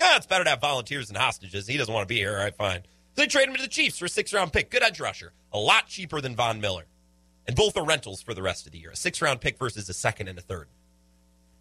Yeah 0.00 0.16
it's 0.16 0.26
better 0.26 0.44
to 0.44 0.50
have 0.50 0.60
volunteers 0.60 1.08
than 1.08 1.16
hostages. 1.16 1.66
He 1.66 1.76
doesn't 1.76 1.92
want 1.92 2.08
to 2.08 2.12
be 2.12 2.18
here. 2.18 2.36
All 2.36 2.44
right 2.44 2.56
fine. 2.56 2.80
So 3.14 3.22
they 3.22 3.26
trade 3.26 3.48
him 3.48 3.56
to 3.56 3.62
the 3.62 3.68
chiefs 3.68 3.98
for 3.98 4.06
a 4.06 4.08
six 4.10 4.32
round 4.32 4.52
pick. 4.52 4.70
Good 4.70 4.82
edge 4.82 5.00
rusher. 5.00 5.32
A 5.52 5.58
lot 5.58 5.86
cheaper 5.86 6.20
than 6.20 6.36
von 6.36 6.60
miller. 6.60 6.86
And 7.46 7.54
both 7.54 7.76
are 7.76 7.84
rentals 7.84 8.22
for 8.22 8.34
the 8.34 8.42
rest 8.42 8.66
of 8.66 8.72
the 8.72 8.78
year. 8.78 8.90
A 8.90 8.96
six 8.96 9.22
round 9.22 9.40
pick 9.40 9.58
versus 9.58 9.88
a 9.88 9.94
second 9.94 10.28
and 10.28 10.38
a 10.38 10.42
third. 10.42 10.68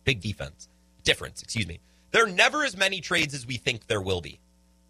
Big 0.03 0.21
defense. 0.21 0.67
Difference 1.03 1.41
excuse 1.41 1.67
me 1.67 1.79
there 2.15 2.23
are 2.23 2.29
never 2.29 2.63
as 2.63 2.77
many 2.77 3.01
trades 3.01 3.33
as 3.33 3.45
we 3.45 3.57
think 3.57 3.87
there 3.87 3.99
will 3.99 4.21
be, 4.21 4.39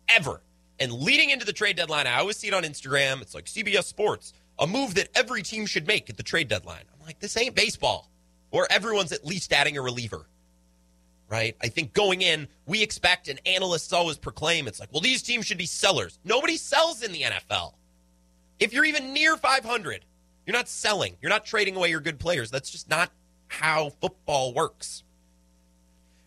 ever. 0.08 0.44
And 0.79 0.91
leading 0.91 1.32
into 1.32 1.44
the 1.44 1.53
trade 1.53 1.75
deadline, 1.75 2.05
I 2.05 2.20
always 2.20 2.38
see 2.38 2.50
it 2.50 2.53
on 2.53 2.62
Instagram. 2.62 3.20
It's 3.20 3.34
like 3.34 3.46
CBS 3.46 3.86
Sports, 3.86 4.32
a 4.60 4.67
move 4.67 4.94
that 4.94 5.10
every 5.15 5.41
team 5.41 5.65
should 5.65 5.88
make 5.88 6.08
at 6.08 6.17
the 6.17 6.24
trade 6.24 6.50
deadline. 6.50 6.84
I'm 6.94 7.03
like, 7.03 7.17
this 7.17 7.36
ain't 7.36 7.55
baseball, 7.55 8.12
where 8.51 8.72
everyone's 8.72 9.12
at 9.12 9.25
least 9.25 9.51
adding 9.51 9.75
a 9.75 9.82
reliever, 9.82 10.27
right? 11.27 11.58
I 11.63 11.70
think 11.70 11.94
going 11.94 12.22
in, 12.22 12.48
we 12.67 12.84
expect, 12.84 13.27
and 13.27 13.41
analysts 13.48 13.91
always 13.91 14.20
proclaim, 14.20 14.67
it's 14.67 14.79
like, 14.79 14.94
well, 14.94 15.01
these 15.01 15.24
teams 15.24 15.48
should 15.48 15.58
be 15.58 15.65
sellers. 15.65 16.20
Nobody 16.24 16.58
sells 16.58 17.01
in 17.01 17.12
the 17.12 17.24
NFL. 17.24 17.74
If 18.60 18.72
you're 18.72 18.86
even 18.86 19.13
near 19.13 19.36
500, 19.36 20.05
you're 20.46 20.55
not 20.55 20.70
selling. 20.70 21.15
You're 21.24 21.32
not 21.32 21.44
trading 21.44 21.75
away 21.75 21.89
your 21.89 22.01
good 22.01 22.20
players. 22.20 22.51
That's 22.51 22.70
just 22.70 22.88
not 22.88 23.10
how 23.48 23.89
football 24.00 24.53
works. 24.53 25.01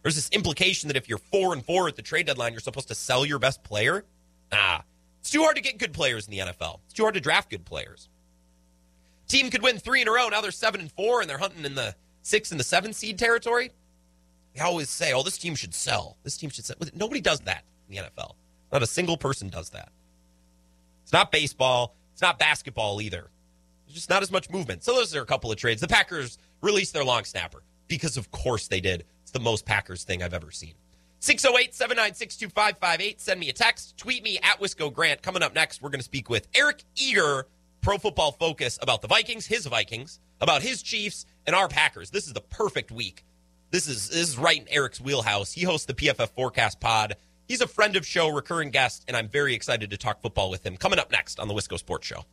There's 0.09 0.17
this 0.17 0.31
implication 0.31 0.89
that 0.89 0.97
if 0.97 1.07
you're 1.07 1.19
four 1.19 1.53
and 1.53 1.63
four 1.63 1.87
at 1.87 1.95
the 1.95 2.01
trade 2.01 2.25
deadline, 2.25 2.55
you're 2.55 2.61
supposed 2.61 2.89
to 2.89 2.95
sell 2.95 3.27
your 3.27 3.39
best 3.39 3.63
player. 3.63 4.07
Ah, 4.51 4.83
it's 5.21 5.29
too 5.29 5.43
hard 5.43 5.57
to 5.57 5.61
get 5.61 5.77
good 5.77 5.93
players 5.93 6.27
in 6.27 6.31
the 6.31 6.39
NFL. 6.39 6.79
It's 6.87 6.95
too 6.95 7.03
hard 7.03 7.13
to 7.13 7.21
draft 7.21 7.51
good 7.51 7.67
players. 7.67 8.09
Team 9.29 9.51
could 9.51 9.63
win 9.63 9.79
three 9.79 10.01
in 10.01 10.09
a 10.09 10.11
row. 10.11 10.31
Now 10.31 10.41
they're 10.41 10.51
seven 10.51 10.81
and 10.81 10.91
four, 10.91 11.21
and 11.21 11.29
they're 11.29 11.37
hunting 11.37 11.67
in 11.67 11.75
the 11.75 11.95
six 12.23 12.51
and 12.51 12.59
the 12.59 12.65
seven 12.65 12.95
seed 12.95 13.19
territory. 13.19 13.71
They 14.55 14.63
always 14.63 14.89
say, 14.89 15.13
"Oh, 15.13 15.23
this 15.23 15.37
team 15.37 15.55
should 15.55 15.75
sell. 15.75 16.17
This 16.23 16.39
team 16.39 16.49
should 16.49 16.65
sell." 16.65 16.79
Nobody 16.95 17.21
does 17.21 17.41
that 17.41 17.65
in 17.87 17.97
the 17.97 18.01
NFL. 18.01 18.35
Not 18.73 18.83
a 18.83 18.87
single 18.87 19.19
person 19.19 19.51
does 19.51 19.69
that. 19.71 19.93
It's 21.03 21.13
not 21.13 21.31
baseball. 21.31 21.95
It's 22.15 22.23
not 22.23 22.39
basketball 22.39 23.03
either. 23.03 23.29
There's 23.85 23.95
just 23.97 24.09
not 24.09 24.23
as 24.23 24.33
much 24.33 24.49
movement. 24.49 24.85
So 24.85 24.95
those 24.95 25.15
are 25.15 25.21
a 25.21 25.27
couple 25.27 25.53
of 25.53 25.59
trades. 25.59 25.83
The 25.83 25.87
Packers 25.87 26.39
released 26.63 26.95
their 26.95 27.05
long 27.05 27.25
snapper 27.25 27.63
because, 27.89 28.17
of 28.17 28.31
course, 28.31 28.69
they 28.69 28.81
did. 28.81 29.05
It's 29.29 29.33
the 29.35 29.41
most 29.41 29.67
Packers 29.67 30.05
thing 30.05 30.23
I've 30.23 30.33
ever 30.33 30.51
seen. 30.51 30.73
608 31.21 31.75
796 31.75 32.37
2558. 32.39 33.21
Send 33.21 33.39
me 33.39 33.51
a 33.51 33.53
text. 33.53 33.99
Tweet 33.99 34.23
me 34.23 34.39
at 34.43 34.59
Wisco 34.59 34.91
Grant. 34.91 35.21
Coming 35.21 35.43
up 35.43 35.55
next, 35.55 35.83
we're 35.83 35.91
going 35.91 36.01
to 36.01 36.05
speak 36.05 36.31
with 36.31 36.49
Eric 36.55 36.83
Eager, 36.97 37.47
Pro 37.83 37.99
Football 37.99 38.33
Focus, 38.33 38.79
about 38.81 39.03
the 39.03 39.09
Vikings, 39.09 39.45
his 39.45 39.67
Vikings, 39.67 40.19
about 40.41 40.63
his 40.63 40.81
Chiefs, 40.81 41.27
and 41.47 41.55
our 41.55 41.69
Packers. 41.69 42.09
This 42.09 42.27
is 42.27 42.33
the 42.33 42.41
perfect 42.41 42.91
week. 42.91 43.23
This 43.71 43.87
is 43.87 44.09
this 44.09 44.31
is 44.31 44.39
right 44.39 44.63
in 44.63 44.67
Eric's 44.71 44.99
wheelhouse. 44.99 45.53
He 45.53 45.65
hosts 45.65 45.85
the 45.85 45.93
PFF 45.93 46.31
Forecast 46.31 46.81
Pod. 46.81 47.17
He's 47.47 47.61
a 47.61 47.67
friend 47.67 47.97
of 47.97 48.07
show, 48.07 48.29
recurring 48.31 48.71
guest, 48.71 49.05
and 49.09 49.15
I'm 49.15 49.29
very 49.29 49.53
excited 49.53 49.91
to 49.91 49.99
talk 49.99 50.23
football 50.23 50.49
with 50.49 50.65
him. 50.65 50.79
Coming 50.79 50.99
up 50.99 51.13
next 51.13 51.39
on 51.39 51.49
the 51.49 51.55
Wisco 51.55 51.79
Sports 51.79 52.07
Show. 52.07 52.25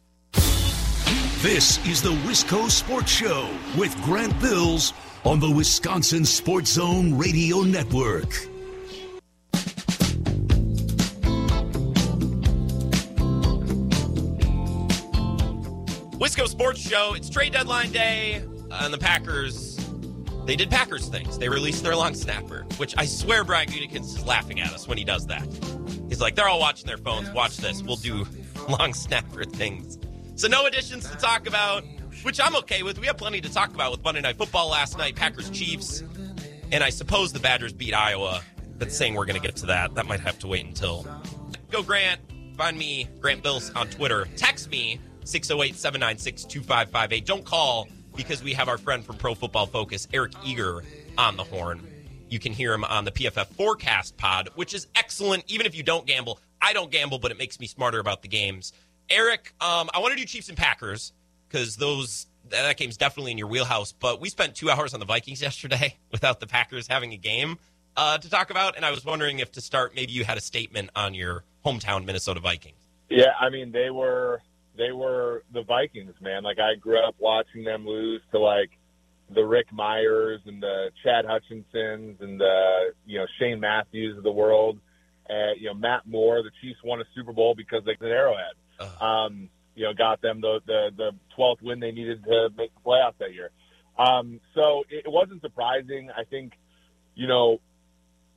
This 1.41 1.85
is 1.85 2.01
the 2.01 2.13
Wisco 2.23 2.71
Sports 2.71 3.11
Show 3.11 3.49
with 3.77 3.93
Grant 4.03 4.39
Bills 4.39 4.93
on 5.25 5.39
the 5.39 5.49
Wisconsin 5.49 6.23
Sports 6.23 6.73
Zone 6.73 7.17
Radio 7.17 7.61
Network. 7.61 8.29
Wisco 16.19 16.47
Sports 16.47 16.79
Show. 16.79 17.15
It's 17.15 17.27
trade 17.27 17.53
deadline 17.53 17.91
day, 17.91 18.45
and 18.69 18.93
the 18.93 18.99
Packers. 18.99 19.75
They 20.45 20.55
did 20.55 20.69
Packers 20.69 21.07
things. 21.07 21.39
They 21.39 21.49
released 21.49 21.81
their 21.83 21.95
long 21.95 22.13
snapper, 22.13 22.67
which 22.77 22.93
I 22.95 23.05
swear 23.05 23.43
Brian 23.43 23.67
Gutekunst 23.67 24.17
is 24.17 24.25
laughing 24.25 24.59
at 24.59 24.71
us 24.73 24.87
when 24.87 24.99
he 24.99 25.03
does 25.03 25.25
that. 25.25 25.47
He's 26.07 26.21
like, 26.21 26.35
they're 26.35 26.47
all 26.47 26.59
watching 26.59 26.85
their 26.85 26.99
phones. 26.99 27.31
Watch 27.31 27.57
this. 27.57 27.81
We'll 27.81 27.95
do 27.95 28.27
long 28.69 28.93
snapper 28.93 29.43
things. 29.43 29.97
So 30.35 30.47
no 30.47 30.67
additions 30.67 31.09
to 31.09 31.17
talk 31.17 31.47
about, 31.47 31.83
which 32.25 32.39
I'm 32.41 32.55
okay 32.55 32.81
with. 32.81 32.97
We 32.97 33.05
have 33.05 33.17
plenty 33.17 33.39
to 33.41 33.53
talk 33.53 33.75
about 33.75 33.91
with 33.91 34.03
Monday 34.03 34.19
Night 34.19 34.35
Football 34.35 34.69
last 34.69 34.97
night, 34.97 35.15
Packers 35.15 35.47
Chiefs, 35.51 36.03
and 36.71 36.83
I 36.83 36.89
suppose 36.89 37.31
the 37.31 37.39
Badgers 37.39 37.71
beat 37.71 37.93
Iowa. 37.93 38.41
But 38.79 38.91
saying 38.91 39.13
we're 39.13 39.25
going 39.25 39.39
to 39.39 39.45
get 39.45 39.55
to 39.57 39.67
that, 39.67 39.93
that 39.93 40.07
might 40.07 40.21
have 40.21 40.39
to 40.39 40.47
wait 40.47 40.65
until. 40.65 41.05
Go 41.69 41.83
Grant. 41.83 42.19
Find 42.57 42.77
me, 42.79 43.07
Grant 43.21 43.43
Bills, 43.43 43.69
on 43.75 43.87
Twitter. 43.89 44.27
Text 44.37 44.71
me, 44.71 44.99
608 45.23 45.75
796 45.75 46.45
2558. 46.45 47.25
Don't 47.27 47.45
call 47.45 47.87
because 48.15 48.43
we 48.43 48.53
have 48.53 48.69
our 48.69 48.79
friend 48.79 49.05
from 49.05 49.17
Pro 49.17 49.35
Football 49.35 49.67
Focus, 49.67 50.07
Eric 50.11 50.33
Eager, 50.43 50.83
on 51.19 51.37
the 51.37 51.43
horn. 51.43 51.79
You 52.27 52.39
can 52.39 52.53
hear 52.53 52.73
him 52.73 52.83
on 52.85 53.05
the 53.05 53.11
PFF 53.11 53.45
Forecast 53.53 54.17
Pod, 54.17 54.49
which 54.55 54.73
is 54.73 54.87
excellent. 54.95 55.43
Even 55.47 55.67
if 55.67 55.75
you 55.75 55.83
don't 55.83 56.07
gamble, 56.07 56.39
I 56.59 56.73
don't 56.73 56.89
gamble, 56.89 57.19
but 57.19 57.29
it 57.29 57.37
makes 57.37 57.59
me 57.59 57.67
smarter 57.67 57.99
about 57.99 58.23
the 58.23 58.29
games. 58.29 58.73
Eric, 59.11 59.53
um, 59.61 59.91
I 59.93 59.99
want 59.99 60.13
to 60.13 60.19
do 60.19 60.25
Chiefs 60.25 60.49
and 60.49 60.57
Packers 60.57 61.13
because 61.55 61.77
those 61.77 62.27
that 62.49 62.77
game's 62.77 62.97
definitely 62.97 63.31
in 63.31 63.37
your 63.37 63.47
wheelhouse. 63.47 63.93
But 63.93 64.19
we 64.19 64.29
spent 64.29 64.55
two 64.55 64.69
hours 64.69 64.93
on 64.93 64.99
the 64.99 65.05
Vikings 65.05 65.41
yesterday 65.49 65.95
without 66.11 66.39
the 66.39 66.47
Packers 66.47 66.87
having 66.87 67.13
a 67.13 67.17
game 67.17 67.57
uh, 67.95 68.17
to 68.17 68.29
talk 68.29 68.49
about, 68.49 68.75
and 68.75 68.85
I 68.85 68.91
was 68.91 69.05
wondering 69.05 69.39
if 69.39 69.53
to 69.53 69.61
start, 69.61 69.95
maybe 69.95 70.11
you 70.11 70.25
had 70.25 70.37
a 70.37 70.41
statement 70.41 70.89
on 70.95 71.13
your 71.13 71.43
hometown 71.65 72.05
Minnesota 72.05 72.41
Vikings. 72.41 72.77
Yeah, 73.09 73.31
I 73.39 73.49
mean 73.49 73.71
they 73.71 73.89
were 73.89 74.41
they 74.77 74.91
were 74.91 75.43
the 75.53 75.63
Vikings, 75.63 76.13
man. 76.19 76.43
Like 76.43 76.59
I 76.59 76.75
grew 76.75 76.99
up 76.99 77.15
watching 77.19 77.63
them 77.63 77.87
lose 77.87 78.21
to 78.31 78.39
like 78.39 78.71
the 79.33 79.43
Rick 79.43 79.67
Mirer 79.71 80.37
and 80.45 80.61
the 80.61 80.91
Chad 81.03 81.25
Hutchinsons 81.25 82.19
and 82.19 82.39
the 82.39 82.93
you 83.05 83.19
know 83.19 83.25
Shane 83.39 83.59
Matthews 83.59 84.17
of 84.17 84.23
the 84.23 84.31
world. 84.31 84.79
Uh, 85.29 85.53
you 85.57 85.67
know 85.67 85.73
Matt 85.73 86.05
Moore. 86.05 86.43
The 86.43 86.51
Chiefs 86.61 86.79
won 86.83 86.99
a 86.99 87.05
Super 87.15 87.31
Bowl 87.31 87.55
because 87.55 87.83
they 87.85 87.93
an 87.93 88.11
Arrowhead. 88.11 88.53
Uh, 88.79 89.05
Um, 89.05 89.49
you 89.75 89.83
know, 89.83 89.93
got 89.93 90.21
them 90.21 90.41
the 90.41 90.59
the 90.65 90.89
the 90.95 91.11
twelfth 91.35 91.61
win 91.61 91.79
they 91.79 91.91
needed 91.91 92.23
to 92.23 92.49
make 92.57 92.73
the 92.73 92.81
playoffs 92.85 93.17
that 93.19 93.33
year. 93.33 93.51
Um, 93.97 94.39
so 94.53 94.83
it, 94.89 95.05
it 95.05 95.11
wasn't 95.11 95.41
surprising. 95.41 96.09
I 96.15 96.23
think, 96.23 96.53
you 97.15 97.27
know, 97.27 97.59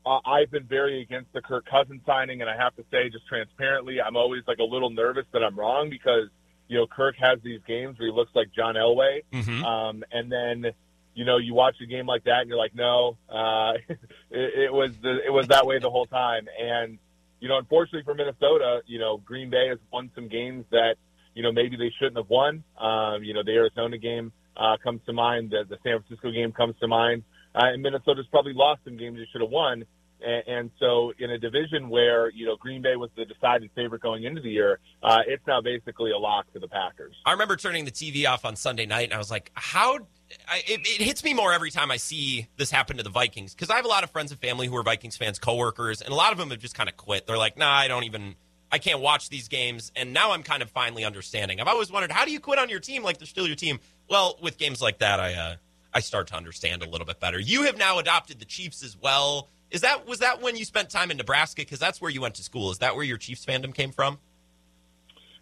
uh, 0.07 0.21
I've 0.25 0.51
been 0.51 0.65
very 0.65 1.03
against 1.03 1.33
the 1.33 1.43
Kirk 1.43 1.67
Cousins 1.67 2.01
signing, 2.07 2.41
and 2.41 2.49
I 2.49 2.57
have 2.57 2.75
to 2.77 2.85
say, 2.91 3.11
just 3.11 3.27
transparently, 3.27 4.01
I'm 4.01 4.17
always 4.17 4.43
like 4.47 4.59
a 4.59 4.65
little 4.65 4.91
nervous 4.91 5.27
that 5.33 5.43
I'm 5.43 5.59
wrong 5.59 5.91
because 5.91 6.29
you 6.69 6.79
know 6.79 6.87
Kirk 6.87 7.17
has 7.19 7.41
these 7.43 7.61
games 7.67 7.99
where 7.99 8.09
he 8.09 8.15
looks 8.15 8.31
like 8.35 8.49
John 8.55 8.75
Elway, 8.75 9.23
mhm. 9.33 9.65
um, 9.65 10.05
and 10.13 10.31
then 10.31 10.73
you 11.15 11.25
know 11.25 11.37
you 11.37 11.55
watch 11.55 11.77
a 11.83 11.87
game 11.87 12.07
like 12.07 12.25
that 12.25 12.41
and 12.41 12.49
you're 12.49 12.59
like, 12.59 12.75
no, 12.75 13.17
uh, 13.29 13.73
it, 14.31 14.65
it 14.65 14.73
was 14.73 14.97
the, 15.03 15.19
it 15.27 15.31
was 15.31 15.49
that 15.49 15.67
way 15.67 15.79
the 15.79 15.91
whole 15.91 16.07
time. 16.07 16.47
And 16.59 16.99
you 17.41 17.49
know, 17.49 17.59
unfortunately 17.59 18.05
for 18.05 18.15
Minnesota, 18.15 18.81
you 18.87 18.99
know 18.99 19.19
Green 19.19 19.51
Bay 19.51 19.69
has 19.69 19.79
won 19.93 20.11
some 20.15 20.29
games 20.29 20.65
that 20.71 20.95
you 21.39 21.45
know 21.45 21.53
maybe 21.53 21.77
they 21.77 21.93
shouldn't 22.01 22.17
have 22.17 22.29
won. 22.29 22.65
Um, 22.77 23.23
you 23.23 23.33
know, 23.33 23.45
the 23.45 23.53
Arizona 23.53 23.97
game 23.97 24.33
uh, 24.57 24.77
comes 24.83 25.01
to 25.07 25.13
mind, 25.13 25.53
the, 25.53 25.63
the 25.69 25.79
San 25.85 26.01
Francisco 26.01 26.33
game 26.33 26.51
comes 26.51 26.75
to 26.81 26.89
mind, 26.89 27.23
uh, 27.55 27.67
and 27.67 27.81
Minnesota's 27.81 28.27
probably 28.29 28.55
lost 28.55 28.81
some 28.85 28.97
games 28.97 29.19
they 29.19 29.27
should 29.31 29.41
have 29.41 29.51
won. 29.51 29.85
And, 30.21 30.73
so, 30.81 31.13
in 31.21 31.31
a 31.31 31.39
division 31.39 31.91
where 31.91 32.29
you 32.29 32.45
know 32.45 32.57
Green 32.57 32.83
Bay 32.83 32.97
was 32.97 33.09
the 33.17 33.25
decided 33.25 33.71
favorite 33.77 34.03
going 34.03 34.25
into 34.25 34.41
the 34.41 34.51
year, 34.51 34.81
uh, 35.01 35.21
it's 35.29 35.47
now 35.47 35.61
basically 35.61 36.11
a 36.11 36.19
lock 36.19 36.47
for 36.53 36.59
the 36.59 36.67
Packers. 36.67 37.15
I 37.25 37.31
remember 37.31 37.55
turning 37.55 37.85
the 37.85 37.93
TV 37.93 38.29
off 38.29 38.45
on 38.45 38.57
Sunday 38.57 38.85
night, 38.85 39.05
and 39.05 39.15
I 39.15 39.19
was 39.19 39.31
like, 39.31 39.53
"How?" 39.55 40.01
I, 40.49 40.65
it, 40.67 40.81
it 40.81 41.05
hits 41.05 41.23
me 41.23 41.35
more 41.35 41.53
every 41.53 41.71
time 41.71 41.93
I 41.93 41.99
see 41.99 42.49
this 42.57 42.73
happen 42.73 42.97
to 42.97 43.05
the 43.05 43.11
Vikings 43.11 43.55
because 43.55 43.71
I 43.71 43.77
have 43.77 43.85
a 43.85 43.89
lot 43.89 44.03
of 44.03 44.11
friends 44.11 44.33
and 44.33 44.41
family 44.41 44.67
who 44.67 44.77
are 44.77 44.83
Vikings 44.83 45.17
fans, 45.17 45.39
coworkers, 45.39 46.03
and 46.03 46.13
a 46.13 46.17
lot 46.17 46.33
of 46.33 46.39
them 46.39 46.51
have 46.51 46.59
just 46.59 46.75
kind 46.75 46.89
of 46.89 46.97
quit. 46.97 47.29
They're 47.29 47.39
like, 47.39 47.57
"Nah, 47.57 47.73
I 47.73 47.87
don't 47.87 48.03
even, 48.03 48.35
I 48.71 48.79
can't 48.79 49.01
watch 49.01 49.29
these 49.29 49.49
games." 49.49 49.93
And 49.97 50.13
now 50.13 50.33
I'm 50.33 50.43
kind 50.43 50.63
of 50.63 50.71
finally 50.71 51.05
understanding. 51.05 51.61
I've 51.61 51.69
always 51.69 51.91
wondered, 51.91 52.13
how 52.13 52.25
do 52.25 52.31
you 52.31 52.41
quit 52.41 52.59
on 52.59 52.69
your 52.69 52.81
team 52.81 53.03
like 53.03 53.19
they're 53.19 53.27
still 53.27 53.47
your 53.47 53.57
team? 53.57 53.81
Well, 54.09 54.39
with 54.41 54.59
games 54.59 54.81
like 54.81 54.99
that, 54.99 55.21
I 55.21 55.35
uh, 55.35 55.57
I 55.93 56.01
start 56.01 56.29
to 56.29 56.37
understand 56.37 56.83
a 56.83 56.89
little 56.89 57.07
bit 57.07 57.21
better. 57.21 57.39
You 57.39 57.65
have 57.65 57.79
now 57.79 57.99
adopted 57.99 58.39
the 58.39 58.45
Chiefs 58.45 58.83
as 58.83 58.97
well. 59.01 59.49
Is 59.71 59.83
that 59.83 60.07
was 60.07 60.21
that 60.21 60.41
when 60.41 60.57
you 60.57 60.65
spent 60.65 60.91
time 60.91 61.11
in 61.11 61.17
Nebraska? 61.17 61.63
Because 61.63 61.79
that's 61.79 62.01
where 62.01 62.11
you 62.11 62.21
went 62.21 62.35
to 62.37 62.43
school. 62.43 62.71
Is 62.71 62.79
that 62.79 62.95
where 62.95 63.05
your 63.05 63.19
Chiefs 63.19 63.45
fandom 63.45 63.75
came 63.75 63.93
from? 63.93 64.19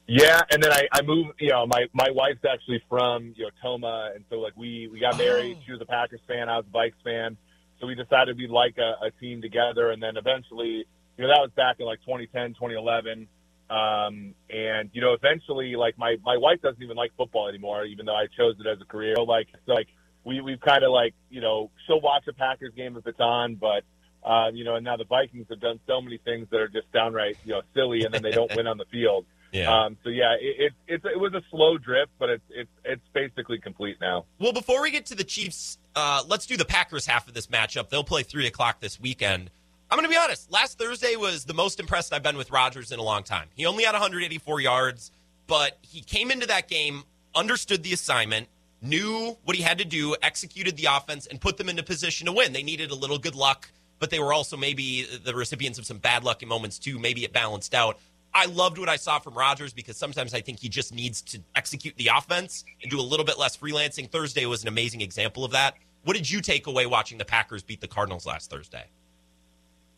Yeah, 0.09 0.41
and 0.51 0.63
then 0.63 0.73
I, 0.73 0.87
I 0.93 1.03
moved. 1.03 1.33
You 1.41 1.51
know, 1.51 1.67
my 1.67 1.87
my 1.93 2.11
wife's 2.11 2.45
actually 2.49 2.83
from 2.89 3.35
you 3.37 3.45
know 3.45 3.51
Tomah, 3.61 4.13
and 4.15 4.25
so 4.31 4.37
like 4.37 4.57
we 4.57 4.89
we 4.93 5.01
got 5.01 5.19
married. 5.19 5.57
Oh. 5.59 5.63
She 5.67 5.73
was 5.73 5.81
a 5.81 5.87
Packers 5.87 6.21
fan. 6.29 6.49
I 6.49 6.57
was 6.59 6.67
a 6.73 6.77
Vikes 6.77 7.03
fan. 7.03 7.37
So 7.81 7.87
we 7.87 7.95
decided 7.95 8.39
we'd 8.39 8.51
like 8.51 8.79
a, 8.79 9.07
a 9.07 9.11
team 9.21 9.43
together, 9.43 9.91
and 9.91 10.03
then 10.03 10.17
eventually, 10.17 10.87
you 11.17 11.25
know, 11.25 11.29
that 11.29 11.41
was 11.41 11.51
back 11.57 11.77
in 11.79 11.87
like 11.87 12.01
2010, 12.01 12.55
2011. 12.55 13.29
Um, 13.69 14.35
and 14.49 14.91
you 14.93 15.01
know, 15.01 15.13
eventually, 15.13 15.75
like 15.75 15.99
my 15.99 16.17
my 16.25 16.37
wife 16.37 16.63
doesn't 16.63 16.83
even 16.83 16.97
like 16.97 17.13
football 17.17 17.49
anymore, 17.49 17.85
even 17.85 18.07
though 18.07 18.15
I 18.15 18.27
chose 18.37 18.55
it 18.61 18.67
as 18.67 18.81
a 18.81 18.85
career. 18.85 19.15
So, 19.17 19.25
like, 19.25 19.49
so, 19.67 19.73
like 19.73 19.89
we 20.25 20.41
we've 20.41 20.61
kind 20.61 20.85
of 20.85 20.93
like 20.93 21.15
you 21.31 21.41
know 21.41 21.71
she'll 21.87 22.01
watch 22.01 22.25
a 22.29 22.33
Packers 22.33 22.73
game 22.77 22.97
if 22.97 23.07
it's 23.07 23.19
on, 23.19 23.57
but 23.57 23.83
uh, 24.25 24.51
you 24.53 24.65
know, 24.65 24.77
and 24.77 24.85
now 24.85 24.97
the 24.97 25.05
Vikings 25.05 25.47
have 25.51 25.61
done 25.61 25.81
so 25.87 26.01
many 26.01 26.19
things 26.19 26.47
that 26.51 26.61
are 26.61 26.69
just 26.69 26.91
downright 26.93 27.37
you 27.45 27.55
know 27.55 27.63
silly, 27.75 28.05
and 28.05 28.15
then 28.15 28.23
they 28.23 28.31
don't 28.31 28.55
win 28.55 28.67
on 28.67 28.79
the 28.79 28.87
field. 28.87 29.27
Yeah. 29.53 29.73
Um, 29.73 29.97
so 30.03 30.11
yeah, 30.11 30.35
it, 30.39 30.57
it, 30.59 30.73
it's 30.89 31.05
it 31.05 31.19
was 31.19 31.33
a 31.33 31.41
slow 31.51 31.79
drift, 31.79 32.11
but 32.19 32.29
it's 32.29 32.43
it's 32.51 32.71
it's 32.85 33.03
basically 33.15 33.59
complete 33.59 33.97
now. 34.01 34.27
Well, 34.39 34.53
before 34.53 34.83
we 34.83 34.91
get 34.91 35.07
to 35.07 35.15
the 35.15 35.25
Chiefs, 35.25 35.79
uh, 35.95 36.25
let's 36.27 36.47
do 36.47 36.57
the 36.57 36.65
Packers 36.65 37.07
half 37.07 37.29
of 37.29 37.33
this 37.33 37.47
matchup. 37.47 37.89
They'll 37.89 38.05
play 38.05 38.25
three 38.25 38.49
o'clock 38.49 38.81
this 38.81 39.01
weekend. 39.01 39.51
I'm 39.91 39.97
going 39.97 40.09
to 40.09 40.13
be 40.13 40.19
honest. 40.19 40.51
Last 40.51 40.79
Thursday 40.79 41.15
was 41.15 41.45
the 41.45 41.55
most 41.55 41.79
impressed 41.79 42.13
I've 42.13 42.23
been 42.23 42.37
with 42.37 42.51
Rodgers 42.51 42.91
in 42.91 42.99
a 42.99 43.03
long 43.03 43.23
time. 43.23 43.49
He 43.55 43.67
only 43.67 43.85
had 43.85 43.93
184 43.93 44.61
yards, 44.61 45.13
but 45.47 45.79
he 45.83 46.01
came 46.01 46.33
into 46.33 46.47
that 46.49 46.69
game, 46.69 47.05
understood 47.37 47.85
the 47.85 47.93
assignment, 47.93 48.49
knew 48.83 49.37
what 49.45 49.57
he 49.57 49.63
had 49.63 49.79
to 49.79 49.85
do, 49.85 50.17
executed 50.23 50.77
the 50.77 50.87
offense, 50.87 51.27
and 51.27 51.41
put 51.41 51.57
them 51.57 51.69
into 51.69 51.85
position 51.85 52.27
to 52.27 52.33
win. 52.33 52.53
They 52.53 52.65
needed 52.65 52.91
a 52.91 52.97
little 52.97 53.19
good 53.19 53.37
luck, 53.37 53.71
but 54.01 54.11
they 54.11 54.19
were 54.19 54.33
also 54.33 54.57
maybe 54.57 55.07
the 55.25 55.35
recipients 55.35 55.79
of 55.79 55.87
some 55.87 55.99
bad 55.99 56.25
luck 56.25 56.43
in 56.43 56.49
moments 56.49 56.81
too. 56.81 56.99
Maybe 56.99 57.25
it 57.25 57.33
balanced 57.33 57.73
out. 57.73 57.99
I 58.35 58.47
loved 58.47 58.79
what 58.79 58.89
I 58.89 58.97
saw 58.97 59.21
from 59.21 59.35
Rodgers 59.35 59.73
because 59.73 59.97
sometimes 59.97 60.35
I 60.35 60.41
think 60.41 60.59
he 60.59 60.69
just 60.69 60.93
needs 60.93 61.23
to 61.23 61.41
execute 61.55 61.97
the 61.97 62.09
offense 62.09 62.65
and 62.83 62.91
do 62.91 63.01
a 63.01 63.03
little 63.03 63.25
bit 63.25 63.39
less 63.39 63.57
freelancing. 63.57 64.11
Thursday 64.11 64.47
was 64.47 64.63
an 64.63 64.69
amazing 64.69 65.01
example 65.01 65.45
of 65.45 65.53
that. 65.53 65.75
What 66.03 66.17
did 66.17 66.29
you 66.29 66.41
take 66.41 66.67
away 66.67 66.87
watching 66.87 67.19
the 67.19 67.25
Packers 67.25 67.63
beat 67.63 67.81
the 67.81 67.89
Cardinals 67.89 68.27
last 68.27 68.51
Thursday? 68.51 68.87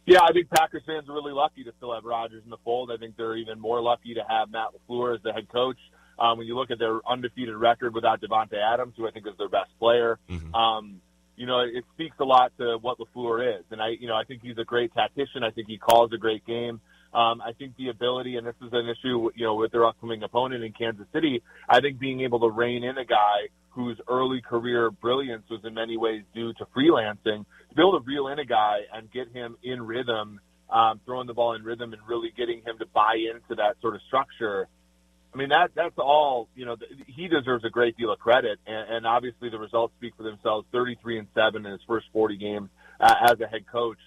Yeah, 0.09 0.23
I 0.23 0.33
think 0.33 0.49
Packers 0.49 0.83
fans 0.87 1.07
are 1.11 1.12
really 1.12 1.35
lucky 1.35 1.65
to 1.65 1.73
still 1.77 1.93
have 1.93 2.03
Rodgers 2.03 2.43
in 2.43 2.49
the 2.49 2.57
fold. 2.65 2.91
I 2.91 2.97
think 2.97 3.19
they're 3.19 3.37
even 3.37 3.61
more 3.61 3.83
lucky 3.83 4.15
to 4.15 4.25
have 4.27 4.50
Matt 4.50 4.69
LaFleur 4.73 5.15
as 5.15 5.23
the 5.23 5.35
head 5.35 5.49
coach. 5.53 5.77
Um, 6.19 6.38
when 6.38 6.47
you 6.47 6.57
look 6.57 6.71
at 6.71 6.79
their 6.79 7.07
undefeated 7.07 7.55
record 7.55 7.95
without 7.95 8.23
Davante 8.23 8.55
Adams, 8.55 8.95
who 8.97 9.07
I 9.07 9.11
think 9.11 9.27
is 9.27 9.35
their 9.37 9.50
best 9.50 9.71
player, 9.79 10.19
Mhm. 10.31 10.55
um, 10.55 11.03
you 11.37 11.45
know, 11.45 11.61
it 11.61 11.85
speaks 11.93 12.17
a 12.21 12.25
lot 12.25 12.53
to 12.57 12.79
what 12.79 12.99
LaFleur 12.99 13.59
is. 13.59 13.67
And 13.71 13.83
I, 13.83 13.88
you 13.88 14.07
know, 14.09 14.17
I 14.17 14.25
think 14.25 14.41
he's 14.43 14.57
a 14.57 14.65
great 14.65 14.95
tactician. 14.95 15.45
I 15.45 15.50
think 15.50 15.69
he 15.69 15.77
calls 15.77 16.11
a 16.15 16.17
great 16.17 16.47
game. 16.47 16.81
Um, 17.12 17.43
I 17.43 17.53
think 17.53 17.77
the 17.77 17.88
ability, 17.88 18.37
and 18.37 18.47
this 18.47 18.57
is 18.62 18.73
an 18.73 18.88
issue, 18.88 19.31
you 19.35 19.45
know, 19.45 19.57
with 19.57 19.73
their 19.73 19.85
upcoming 19.85 20.23
opponent 20.23 20.65
in 20.65 20.73
Kansas 20.73 21.07
City. 21.12 21.43
I 21.69 21.81
think 21.81 21.99
being 21.99 22.23
able 22.23 22.41
to 22.41 22.49
rein 22.49 22.83
in 22.83 22.97
a 22.97 23.05
guy 23.05 23.49
whose 23.78 24.00
early 24.08 24.40
career 24.40 24.90
brilliance 24.90 25.44
was 25.49 25.61
in 25.62 25.73
many 25.73 25.97
ways 25.97 26.25
due 26.35 26.52
to 26.54 26.66
freelancing, 26.76 27.47
to 27.68 27.75
be 27.76 27.80
able 27.80 28.00
to 28.00 28.04
reel 28.04 28.26
in 28.26 28.40
a 28.40 28.44
guy 28.44 28.78
and 28.92 29.08
get 29.12 29.30
him 29.32 29.56
in 29.62 29.80
rhythm, 29.80 30.40
um, 30.68 31.00
throwing 31.06 31.28
the 31.28 31.32
ball 31.32 31.54
in 31.54 31.62
rhythm, 31.62 31.92
and 31.92 32.02
really 32.08 32.32
getting 32.37 32.58
him 32.66 32.76
to 32.80 32.87
buy 32.92 33.14
into 33.32 33.54
that 33.54 33.76
sort 33.80 33.94
of 33.94 34.00
structure. 34.08 34.66
I 35.32 35.37
mean 35.37 35.50
that 35.50 35.70
that's 35.76 35.94
all 35.97 36.49
you 36.56 36.66
know. 36.66 36.76
He 37.06 37.28
deserves 37.28 37.64
a 37.64 37.70
great 37.70 37.97
deal 37.97 38.11
of 38.11 38.18
credit, 38.18 38.58
and, 38.66 38.97
and 38.97 39.06
obviously 39.06 39.49
the 39.49 39.61
results 39.61 39.94
speak 39.99 40.14
for 40.16 40.25
themselves. 40.25 40.66
Thirty-three 40.73 41.16
and 41.20 41.28
seven 41.32 41.64
in 41.64 41.70
his 41.70 41.82
first 41.87 42.06
forty 42.12 42.37
games 42.37 42.70
uh, 42.99 43.14
as 43.30 43.38
a 43.40 43.47
head 43.47 43.64
coach 43.70 43.99